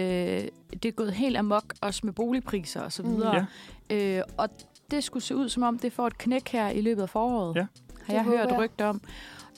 det 0.83 0.85
er 0.85 0.91
gået 0.93 1.13
helt 1.13 1.37
amok, 1.37 1.75
også 1.81 2.01
med 2.05 2.13
boligpriser 2.13 2.81
og 2.81 2.93
så 2.93 3.03
Mm. 3.03 3.17
videre. 3.17 3.47
Øh, 3.91 4.21
og 4.37 4.49
det 4.91 5.05
skulle 5.05 5.23
se 5.23 5.37
ud, 5.37 5.49
som 5.49 5.63
om 5.63 5.79
det 5.79 5.93
får 5.93 6.07
et 6.07 6.19
knæk 6.19 6.49
her 6.49 6.69
i 6.69 6.81
løbet 6.81 7.03
af 7.03 7.09
foråret. 7.09 7.57
Ja. 7.57 7.61
Har 7.61 7.67
Det 8.07 8.13
jeg 8.13 8.23
håber 8.25 8.39
hørt 8.39 8.51
jeg. 8.51 8.59
rygter 8.59 8.85
om. 8.87 9.01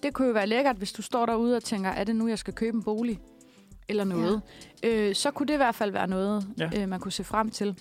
Det 0.02 0.14
kunne 0.14 0.28
jo 0.28 0.35
være 0.35 0.47
lækkert, 0.47 0.76
hvis 0.76 0.93
du 0.93 1.02
står 1.02 1.26
derude 1.26 1.56
og 1.56 1.62
tænker, 1.64 1.90
er 1.90 2.05
det 2.05 2.16
nu, 2.16 2.28
jeg 2.28 2.39
skal 2.39 2.55
købe 2.55 2.76
en 2.76 2.82
bolig? 2.82 3.18
Eller 3.89 4.05
noget. 4.05 4.40
Ja. 4.82 4.89
Øh, 5.09 5.14
så 5.14 5.30
kunne 5.30 5.47
det 5.47 5.52
i 5.55 5.56
hvert 5.56 5.74
fald 5.74 5.90
være 5.90 6.06
noget, 6.09 6.47
Ja. 6.59 6.70
ja. 6.72 6.82
øh, 6.82 6.89
man 6.89 7.01
kunne 7.01 7.12
se 7.12 7.24
frem 7.24 7.51
til. 7.51 7.78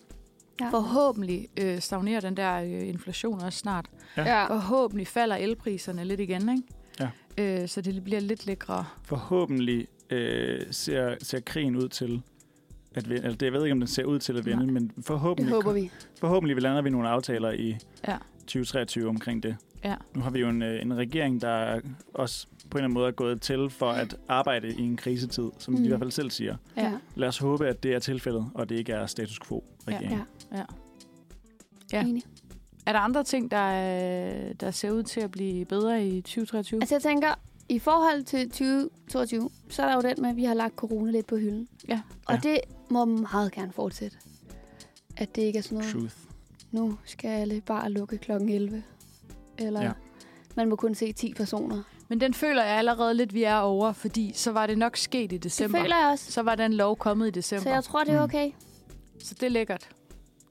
Ja. 0.62 0.70
Forhåbentlig 0.70 1.48
øh, 1.62 1.80
stagnerer 1.80 2.20
den 2.20 2.38
der 2.38 2.62
øh, 2.62 2.88
inflation 2.88 3.42
også 3.42 3.60
snart. 3.60 3.86
Ja. 4.18 4.48
Forhåbentlig 4.48 5.08
falder 5.08 5.36
elpriserne 5.36 6.04
lidt 6.06 6.20
igen, 6.20 6.50
ikke? 6.50 6.64
Ja. 7.38 7.62
Øh, 7.62 7.68
så 7.68 7.82
det 7.82 8.04
bliver 8.04 8.20
lidt 8.20 8.46
lækre. 8.46 8.86
Forhåbentlig 9.04 9.88
øh, 10.10 10.62
ser, 10.72 11.16
ser 11.22 11.40
krigen 11.40 11.76
ud 11.76 11.90
til 11.90 12.22
at 12.96 13.10
vinde. 13.10 13.24
Altså, 13.24 13.38
det, 13.38 13.46
jeg 13.46 13.54
ved 13.54 13.64
ikke, 13.64 13.72
om 13.74 13.80
den 13.80 13.88
ser 13.88 14.04
ud 14.04 14.20
til 14.20 14.38
at 14.38 14.46
vinde, 14.46 14.64
Nej. 14.66 14.74
men 14.74 14.92
Det 14.96 15.06
forhåbentlig, 15.06 15.54
håber 15.56 15.74
vi. 15.74 15.92
forhåbentlig 16.20 16.62
lander 16.62 16.82
vi 16.82 16.90
nogle 16.90 17.10
aftaler 17.10 17.52
i 17.52 17.78
Ja. 18.08 18.18
2023 18.40 19.10
omkring 19.10 19.44
det. 19.44 19.56
Ja. 19.84 19.96
Nu 20.16 20.22
har 20.22 20.30
vi 20.30 20.40
jo 20.40 20.50
en, 20.50 20.62
øh, 20.62 20.82
en 20.82 20.98
regering, 20.98 21.42
der 21.42 21.50
er 21.50 21.80
også 22.14 22.48
på 22.70 22.78
en 22.78 22.80
eller 22.80 22.84
anden 22.84 22.94
måde 22.94 23.08
er 23.08 23.12
gået 23.12 23.42
til 23.42 23.70
for 23.70 23.90
at 23.92 24.16
arbejde 24.28 24.68
i 24.76 24.82
en 24.82 24.98
krisetid, 24.98 25.50
som 25.60 25.74
mm. 25.74 25.78
de 25.78 25.82
Mm. 25.82 25.86
i 25.86 25.88
hvert 25.88 26.00
fald 26.00 26.12
selv 26.12 26.30
siger. 26.32 26.56
Ja. 26.78 26.92
Lad 27.16 27.28
os 27.28 27.38
håbe, 27.38 27.68
at 27.68 27.84
det 27.84 27.94
er 27.96 28.00
tilfældet, 28.00 28.50
og 28.54 28.70
det 28.70 28.76
ikke 28.76 28.92
er 28.94 29.06
status 29.06 29.40
quo 29.48 29.64
regering. 29.88 30.12
Ja. 30.12 30.16
Ja. 30.18 30.22
Ja. 30.52 30.64
Ja. 31.94 32.02
Enig. 32.06 32.24
Er 32.86 32.92
der 32.94 33.00
andre 33.00 33.24
ting, 33.24 33.52
der, 33.52 33.68
øh, 33.68 34.54
der 34.60 34.72
ser 34.72 34.92
ud 34.92 35.04
til 35.04 35.22
at 35.22 35.32
blive 35.32 35.66
bedre 35.66 36.08
i 36.08 36.22
2023? 36.22 36.82
Altså 36.82 36.96
jeg 36.96 37.02
tænker, 37.02 37.28
i 37.70 37.80
forhold 37.80 38.24
til 38.24 38.50
2022, 38.50 39.50
så 39.70 39.82
er 39.84 39.88
der 39.88 39.96
jo 39.96 40.02
den 40.02 40.22
med, 40.22 40.30
at 40.30 40.36
vi 40.36 40.44
har 40.44 40.54
lagt 40.54 40.76
corona 40.76 41.12
lidt 41.12 41.28
på 41.28 41.36
hylden. 41.38 41.68
Ja. 41.88 42.02
Og 42.26 42.34
Ja. 42.36 42.40
det 42.50 42.60
må 42.90 43.06
meget 43.06 43.52
gerne 43.52 43.72
fortsætte. 43.72 44.18
At 45.18 45.36
det 45.36 45.42
ikke 45.42 45.58
er 45.60 45.64
sådan 45.64 45.78
noget, 45.78 45.92
Truth. 45.94 46.16
nu 46.72 46.98
skal 47.06 47.28
alle 47.30 47.62
bare 47.62 47.92
lukke 47.92 48.18
klokken 48.18 48.50
11. 48.50 48.84
Eller 49.58 49.82
Ja. 49.84 49.92
man 50.56 50.70
må 50.70 50.76
kun 50.76 50.96
se 50.96 51.12
10 51.14 51.34
personer. 51.34 51.84
Men 52.08 52.22
den 52.22 52.34
føler 52.34 52.64
jeg 52.64 52.78
allerede 52.78 53.14
lidt, 53.14 53.34
vi 53.34 53.44
er 53.44 53.58
over, 53.58 53.94
fordi 53.94 54.32
så 54.36 54.52
var 54.52 54.68
det 54.68 54.78
nok 54.78 54.98
sket 54.98 55.24
i 55.24 55.28
Det 55.28 55.44
december. 55.44 55.80
føler 55.82 55.98
jeg 55.98 56.08
også. 56.12 56.32
Så 56.32 56.42
var 56.42 56.56
den 56.56 56.74
lov 56.74 56.96
kommet 56.98 57.28
i 57.28 57.32
december. 57.32 57.64
Så 57.64 57.70
jeg 57.70 57.84
tror, 57.84 58.04
det 58.04 58.14
er 58.14 58.18
Mm. 58.18 58.24
okay. 58.24 58.52
Så 59.20 59.34
det 59.34 59.44
er 59.44 59.50
lækkert. 59.50 59.90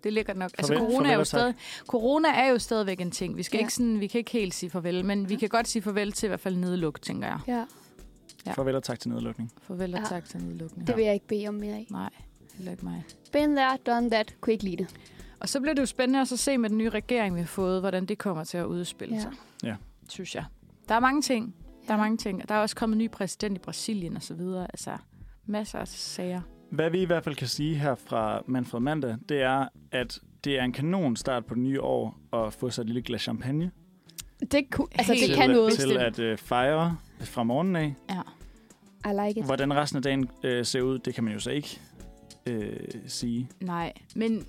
Det 0.07 0.12
er 0.12 0.15
lækkert 0.15 0.37
nok. 0.37 0.51
Altså, 0.59 0.73
Farvel- 0.74 0.78
corona, 0.78 0.97
farvel 0.99 1.11
er 1.11 1.15
jo 1.19 1.24
stadig, 1.24 1.55
corona 1.87 2.28
er 2.28 2.47
jo 2.51 2.59
stadigvæk 2.59 3.01
en 3.01 3.11
ting. 3.11 3.37
Vi, 3.37 3.43
skal 3.43 3.57
Ja. 3.57 3.61
ja. 3.61 3.65
ikke 3.65 3.74
sådan, 3.74 4.01
vi 4.01 4.07
kan 4.07 4.19
ikke 4.19 4.31
helt 4.31 4.55
sige 4.55 4.70
farvel, 4.70 5.05
men 5.05 5.28
vi 5.28 5.37
kan 5.37 5.49
godt 5.49 5.69
sige 5.69 5.83
farvel 5.83 6.12
til 6.12 6.27
i 6.27 6.28
hvert 6.28 6.41
fald 6.41 6.57
nedluk, 6.57 7.03
tænker 7.03 7.28
jeg. 7.28 7.39
Ja. 7.47 7.65
Ja. 8.47 8.53
Farvel 8.53 8.74
og 8.77 8.83
tak 8.83 9.01
til 9.01 9.11
nedlukning. 9.11 9.51
Farvel 9.62 9.95
og 9.95 10.01
Ja. 10.01 10.07
tak 10.09 10.24
til 10.24 10.41
nedlukning. 10.45 10.87
Det 10.87 10.97
vil 10.97 11.05
jeg 11.05 11.15
ikke 11.15 11.27
bede 11.27 11.49
om 11.49 11.55
mere 11.55 11.74
af. 11.74 11.87
Nej, 11.91 12.11
heller 12.55 12.73
ikke 12.73 12.85
mig. 12.85 13.05
Been 13.33 13.57
there, 13.57 13.77
done 13.87 14.11
that. 14.11 14.35
Kunne 14.41 14.53
ikke 14.53 14.65
lide 14.65 14.77
det. 14.77 14.95
Og 15.41 15.49
så 15.49 15.61
bliver 15.61 15.74
det 15.74 15.81
jo 15.81 15.87
spændende 15.87 16.20
at 16.20 16.28
så 16.28 16.37
se 16.37 16.59
med 16.59 16.70
den 16.70 16.78
nye 16.78 16.89
regering, 16.91 17.35
vi 17.35 17.41
har 17.41 17.47
fået, 17.47 17.81
hvordan 17.81 18.07
det 18.07 18.19
kommer 18.19 18.45
til 18.45 18.59
at 18.59 18.65
udspille 18.65 19.15
Ja. 19.15 19.20
sig. 19.20 19.33
Ja. 19.62 19.74
Synes 20.09 20.35
jeg. 20.35 20.45
Der 20.89 20.95
er 20.95 21.01
mange 21.01 21.23
ting. 21.23 21.55
Der 21.87 21.93
er 21.93 21.97
Ja. 21.97 22.03
mange 22.03 22.16
ting. 22.16 22.49
Der 22.49 22.55
er 22.55 22.59
også 22.59 22.77
kommet 22.77 22.95
en 22.97 22.99
ny 22.99 23.11
præsident 23.11 23.57
i 23.57 23.59
Brasilien 23.59 24.16
og 24.16 24.23
så 24.23 24.35
videre. 24.35 24.62
Altså, 24.65 24.97
masser 25.47 25.78
af 25.78 25.89
sager. 25.89 26.41
Hvad 26.70 26.90
vi 26.90 27.02
i 27.02 27.05
hvert 27.05 27.24
fald 27.24 27.34
kan 27.34 27.48
sige 27.48 27.74
her 27.74 27.94
fra 27.94 28.43
Manfred 28.47 28.80
Mandag, 28.80 29.16
det 29.28 29.43
er, 29.43 29.68
at 29.93 30.20
det 30.44 30.59
er 30.59 30.64
en 30.64 30.72
kanon 30.72 31.16
start 31.16 31.47
på 31.47 31.55
det 31.55 31.62
nye 31.62 31.80
år 31.80 32.18
at 32.32 32.52
få 32.52 32.70
sig 32.70 32.82
et 32.82 32.86
lille 32.86 33.02
glas 33.02 33.20
champagne. 33.20 33.70
Det, 34.52 34.70
kunne, 34.70 34.88
altså, 34.94 35.12
det 35.12 35.36
kan 35.36 35.48
til, 35.48 35.56
noget. 35.56 35.72
Til 35.72 35.97
at 35.97 36.18
øh, 36.18 36.38
fejre 36.38 36.97
fra 37.20 37.43
morgenen 37.43 37.76
af. 37.76 37.94
Ja. 38.10 38.20
I 39.10 39.26
like 39.26 39.40
it. 39.40 39.47
Hvordan 39.47 39.74
resten 39.74 39.97
af 39.97 40.02
dagen 40.02 40.28
øh, 40.43 40.64
ser 40.64 40.80
ud, 40.80 40.98
det 40.98 41.14
kan 41.14 41.24
man 41.24 41.32
jo 41.32 41.40
så 41.40 41.51
ikke 41.51 41.80
øh, 42.47 42.76
sige. 43.06 43.51
Nej, 43.60 43.93
men 44.16 44.47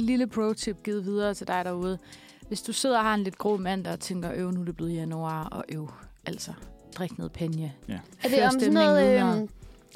lille 0.00 0.26
pro-tip 0.26 0.82
givet 0.82 1.04
videre 1.04 1.34
til 1.34 1.46
dig 1.46 1.64
derude. 1.64 1.98
Hvis 2.48 2.62
du 2.62 2.72
sidder 2.72 2.98
og 2.98 3.04
har 3.04 3.14
en 3.14 3.22
lidt 3.22 3.38
grå 3.38 3.56
mandag 3.56 3.92
og 3.92 4.00
tænker, 4.00 4.32
øv, 4.34 4.50
nu 4.50 4.60
er 4.60 4.64
det 4.64 4.76
blevet 4.76 4.94
januar, 4.94 5.44
og 5.44 5.64
øv, 5.68 5.90
altså, 6.26 6.52
drik 6.94 7.18
noget 7.18 7.32
panje. 7.32 7.72
Er 7.88 8.28
det 8.28 8.44
om 8.44 8.50
sådan 8.50 8.72
noget... 8.72 9.40
Øh, 9.42 9.48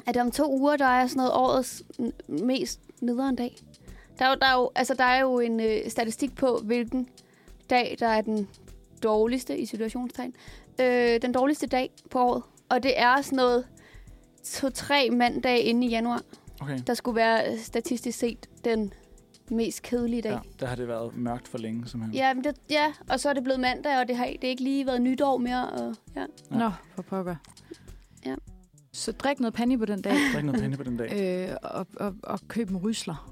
er 0.05 0.11
det 0.11 0.21
om 0.21 0.31
to 0.31 0.51
uger, 0.59 0.77
der 0.77 0.85
er 0.85 1.07
sådan 1.07 1.17
noget 1.17 1.31
årets 1.33 1.83
mest 2.27 2.79
nederen 3.01 3.35
dag? 3.35 3.55
Der 4.19 4.25
er 4.25 4.29
jo, 4.29 4.35
der 4.41 4.45
er 4.47 4.53
jo, 4.53 4.71
altså, 4.75 4.93
der 4.93 5.03
er 5.03 5.19
jo 5.21 5.39
en 5.39 5.59
øh, 5.59 5.89
statistik 5.89 6.35
på, 6.35 6.59
hvilken 6.63 7.07
dag, 7.69 7.95
der 7.99 8.07
er 8.07 8.21
den 8.21 8.47
dårligste, 9.03 9.57
i 9.57 9.65
situationstegn. 9.65 10.35
Øh, 10.81 11.21
den 11.21 11.31
dårligste 11.31 11.67
dag 11.67 11.91
på 12.11 12.19
året. 12.19 12.43
Og 12.69 12.83
det 12.83 12.99
er 12.99 13.21
sådan 13.21 13.35
noget 13.37 13.65
to-tre 14.43 15.09
mandag 15.09 15.59
inde 15.59 15.87
i 15.87 15.89
januar, 15.89 16.21
Okay. 16.61 16.79
der 16.87 16.93
skulle 16.93 17.15
være 17.15 17.57
statistisk 17.57 18.19
set 18.19 18.49
den 18.65 18.93
mest 19.49 19.81
kedelige 19.81 20.21
dag. 20.21 20.31
Ja, 20.31 20.39
der 20.59 20.65
har 20.65 20.75
det 20.75 20.87
været 20.87 21.17
mørkt 21.17 21.47
for 21.47 21.57
længe, 21.57 21.87
simpelthen. 21.87 22.15
Ja, 22.15 22.33
men 22.33 22.43
det, 22.43 22.55
ja, 22.69 22.93
og 23.09 23.19
så 23.19 23.29
er 23.29 23.33
det 23.33 23.43
blevet 23.43 23.59
mandag, 23.59 23.99
og 23.99 24.07
det 24.07 24.15
har 24.17 24.25
det 24.25 24.43
er 24.43 24.47
ikke 24.49 24.63
lige 24.63 24.85
været 24.85 25.01
nytår 25.01 25.37
mere. 25.37 25.69
Og, 25.69 25.95
ja. 26.15 26.21
Ja. 26.51 26.57
Nå, 26.57 26.71
for 26.95 27.01
pokker. 27.01 27.35
Ja. 28.25 28.35
Så 28.93 29.11
drik 29.11 29.39
noget 29.39 29.53
panje 29.53 29.77
på 29.77 29.85
den 29.85 30.01
dag, 30.01 30.15
Drik 30.35 30.43
noget 30.45 30.61
penge 30.61 30.77
på 30.77 30.83
den 30.83 30.97
dag. 30.97 31.47
øh, 31.49 31.55
og, 31.63 31.87
og, 31.99 32.15
og 32.23 32.39
køb 32.47 32.69
en 32.69 32.77
rysler. 32.77 33.29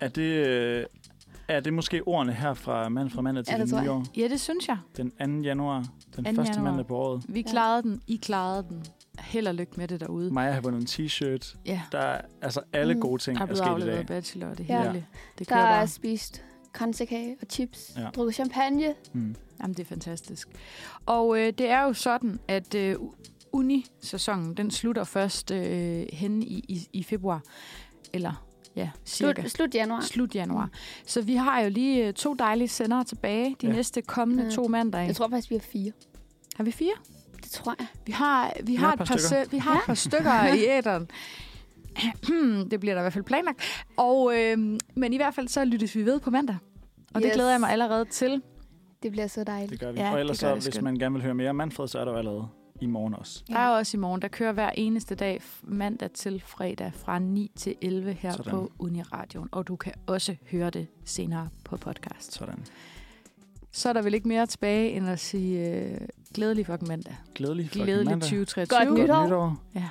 Er 0.00 0.08
det, 0.08 0.22
øh, 0.46 0.84
er 1.48 1.60
det 1.60 1.72
måske 1.74 2.02
ordene 2.08 2.32
her 2.32 2.54
fra 2.54 2.88
mand 2.88 3.10
fra 3.10 3.22
mandag 3.22 3.44
til 3.44 3.52
Ja, 3.52 3.58
det 3.62 3.70
det 3.70 3.82
nye 3.82 3.90
år? 3.90 4.04
Ja, 4.16 4.28
det 4.28 4.40
synes 4.40 4.68
jeg. 4.68 4.76
Den 4.96 5.10
2. 5.10 5.42
januar, 5.42 5.84
den 6.16 6.24
2. 6.24 6.30
første 6.34 6.52
januar. 6.52 6.70
mandag 6.70 6.86
på 6.86 6.96
året. 6.96 7.22
Vi 7.28 7.40
Ja. 7.40 7.50
klarede 7.50 7.82
den, 7.82 8.02
I 8.06 8.16
klarede 8.16 8.66
den. 8.68 8.84
Held 9.18 9.46
og 9.46 9.54
lykke 9.54 9.72
med 9.76 9.88
det 9.88 10.00
derude. 10.00 10.30
Maja 10.30 10.52
har 10.52 10.60
vundet 10.60 10.80
en 10.80 10.86
t-shirt. 11.06 11.56
Ja, 11.66 11.82
Der 11.92 11.98
er, 11.98 12.20
altså 12.42 12.60
alle 12.72 12.94
Mm. 12.94 13.00
gode 13.00 13.22
ting 13.22 13.36
der 13.36 13.42
er 13.42 13.46
er 13.48 13.54
blevet 13.54 13.82
sket 13.82 13.92
i 13.92 13.96
dag. 13.96 14.06
bachelor, 14.06 14.46
og 14.46 14.58
det 14.58 14.68
Ja. 14.68 14.82
hele. 14.82 15.06
Det 15.38 15.48
Der 15.48 15.56
er 15.56 15.76
bare. 15.76 15.88
spist 15.88 16.42
kransekage 16.72 17.36
og 17.40 17.46
chips, 17.50 17.92
Ja. 17.96 18.00
ja. 18.02 18.08
drukket 18.10 18.34
champagne. 18.34 18.94
Mm. 19.12 19.34
Jamen, 19.60 19.74
det 19.74 19.80
er 19.80 19.86
fantastisk. 19.88 20.48
Og 21.06 21.38
øh, 21.40 21.52
det 21.58 21.68
er 21.70 21.82
jo 21.82 21.92
sådan, 21.92 22.40
at 22.48 22.74
øh, 22.74 22.96
uni-sæsonen, 23.52 24.54
den 24.54 24.70
slutter 24.70 25.04
først 25.04 25.50
øh, 25.50 26.06
hen 26.12 26.42
i, 26.42 26.64
i, 26.68 26.88
i 26.92 27.02
februar. 27.02 27.42
Eller, 28.12 28.46
ja, 28.76 28.90
cirka. 29.06 29.40
Slut, 29.42 29.50
slut 29.50 29.74
januar. 29.74 30.00
Slut 30.00 30.34
januar. 30.34 30.70
Så 31.06 31.22
vi 31.22 31.34
har 31.34 31.60
jo 31.60 31.68
lige 31.70 32.06
øh, 32.06 32.12
to 32.14 32.34
dejlige 32.34 32.68
sendere 32.68 33.04
tilbage 33.04 33.48
de 33.50 33.54
Ja. 33.62 33.68
ja. 33.68 33.76
næste 33.76 34.02
kommende 34.02 34.44
Ja. 34.44 34.50
to 34.50 34.68
mandage. 34.68 35.06
Jeg 35.06 35.16
tror 35.16 35.28
faktisk, 35.28 35.50
vi 35.50 35.54
har 35.56 35.60
fire. 35.72 35.92
Har 36.56 36.64
vi 36.64 36.70
fire? 36.70 36.92
Det 37.42 37.50
tror 37.50 37.74
jeg. 37.78 37.86
Vi 38.06 38.12
har, 38.12 38.52
vi 38.62 38.74
har 38.74 38.86
har, 38.86 38.92
et 38.92 38.98
par 38.98 39.04
stykker. 39.04 39.44
se- 39.44 39.50
vi 39.50 39.58
har 39.58 39.74
et 39.76 39.82
par 39.86 39.94
stykker 39.94 40.54
i 40.54 40.64
æderen. 40.66 41.08
det 42.70 42.80
bliver 42.80 42.94
der 42.94 43.00
i 43.00 43.04
hvert 43.04 43.12
fald 43.12 43.24
planlagt. 43.24 43.84
Og, 43.96 44.32
øh, 44.38 44.58
men 44.96 45.12
i 45.12 45.16
hvert 45.16 45.34
fald 45.34 45.48
så 45.48 45.64
lyttes 45.64 45.96
vi 45.96 46.04
ved 46.06 46.20
på 46.20 46.30
mandag. 46.30 46.56
Og 47.14 47.20
yes. 47.20 47.24
det 47.24 47.32
glæder 47.32 47.50
jeg 47.50 47.60
mig 47.60 47.70
allerede 47.70 48.04
til. 48.04 48.42
Det 49.02 49.10
bliver 49.12 49.26
så 49.26 49.44
dejligt. 49.44 49.70
Det 49.70 49.80
gør 49.80 49.92
vi. 49.92 49.98
Ja, 49.98 50.06
Ja, 50.06 50.12
og 50.14 50.20
ellers 50.20 50.38
så, 50.38 50.52
hvis 50.54 50.64
skønt. 50.64 50.82
man 50.84 50.94
gerne 50.98 51.12
vil 51.14 51.22
høre 51.22 51.34
mere 51.34 51.50
om 51.50 51.56
Manfred, 51.56 51.88
så 51.88 51.98
er 51.98 52.04
der 52.04 52.12
jo 52.12 52.18
allerede 52.18 52.48
i 52.80 52.86
morgen 52.86 53.14
også. 53.14 53.44
Der 53.48 53.58
er 53.58 53.68
også 53.68 53.96
i 53.96 54.00
morgen. 54.00 54.22
Der 54.22 54.28
kører 54.28 54.52
hver 54.52 54.70
eneste 54.74 55.14
dag, 55.14 55.40
mandag 55.62 56.10
til 56.10 56.42
fredag, 56.46 56.92
fra 56.94 57.18
9 57.18 57.50
til 57.56 57.74
11 57.82 58.12
her 58.12 58.30
Sådan. 58.32 58.50
på 58.50 58.72
Uniradioen. 58.78 59.48
Og 59.52 59.68
du 59.68 59.76
kan 59.76 59.92
også 60.06 60.36
høre 60.50 60.70
det 60.70 60.86
senere 61.04 61.48
på 61.64 61.76
podcast. 61.76 62.32
Sådan. 62.32 62.64
Så 63.72 63.88
er 63.88 63.92
der 63.92 64.02
vel 64.02 64.14
ikke 64.14 64.28
mere 64.28 64.46
tilbage, 64.46 64.90
end 64.90 65.08
at 65.08 65.18
sige 65.20 65.68
øh, 65.76 66.00
glædelig 66.34 66.66
fucking 66.66 66.88
mandag. 66.88 67.16
Glædelig 67.34 67.66
fucking 67.66 67.84
Glædelig 67.84 68.10
mandag. 68.10 68.28
2023. 68.28 68.78
Godt 68.88 68.98
nytår. 69.00 69.26
nytår. 69.26 69.62
Ja. 69.74 69.88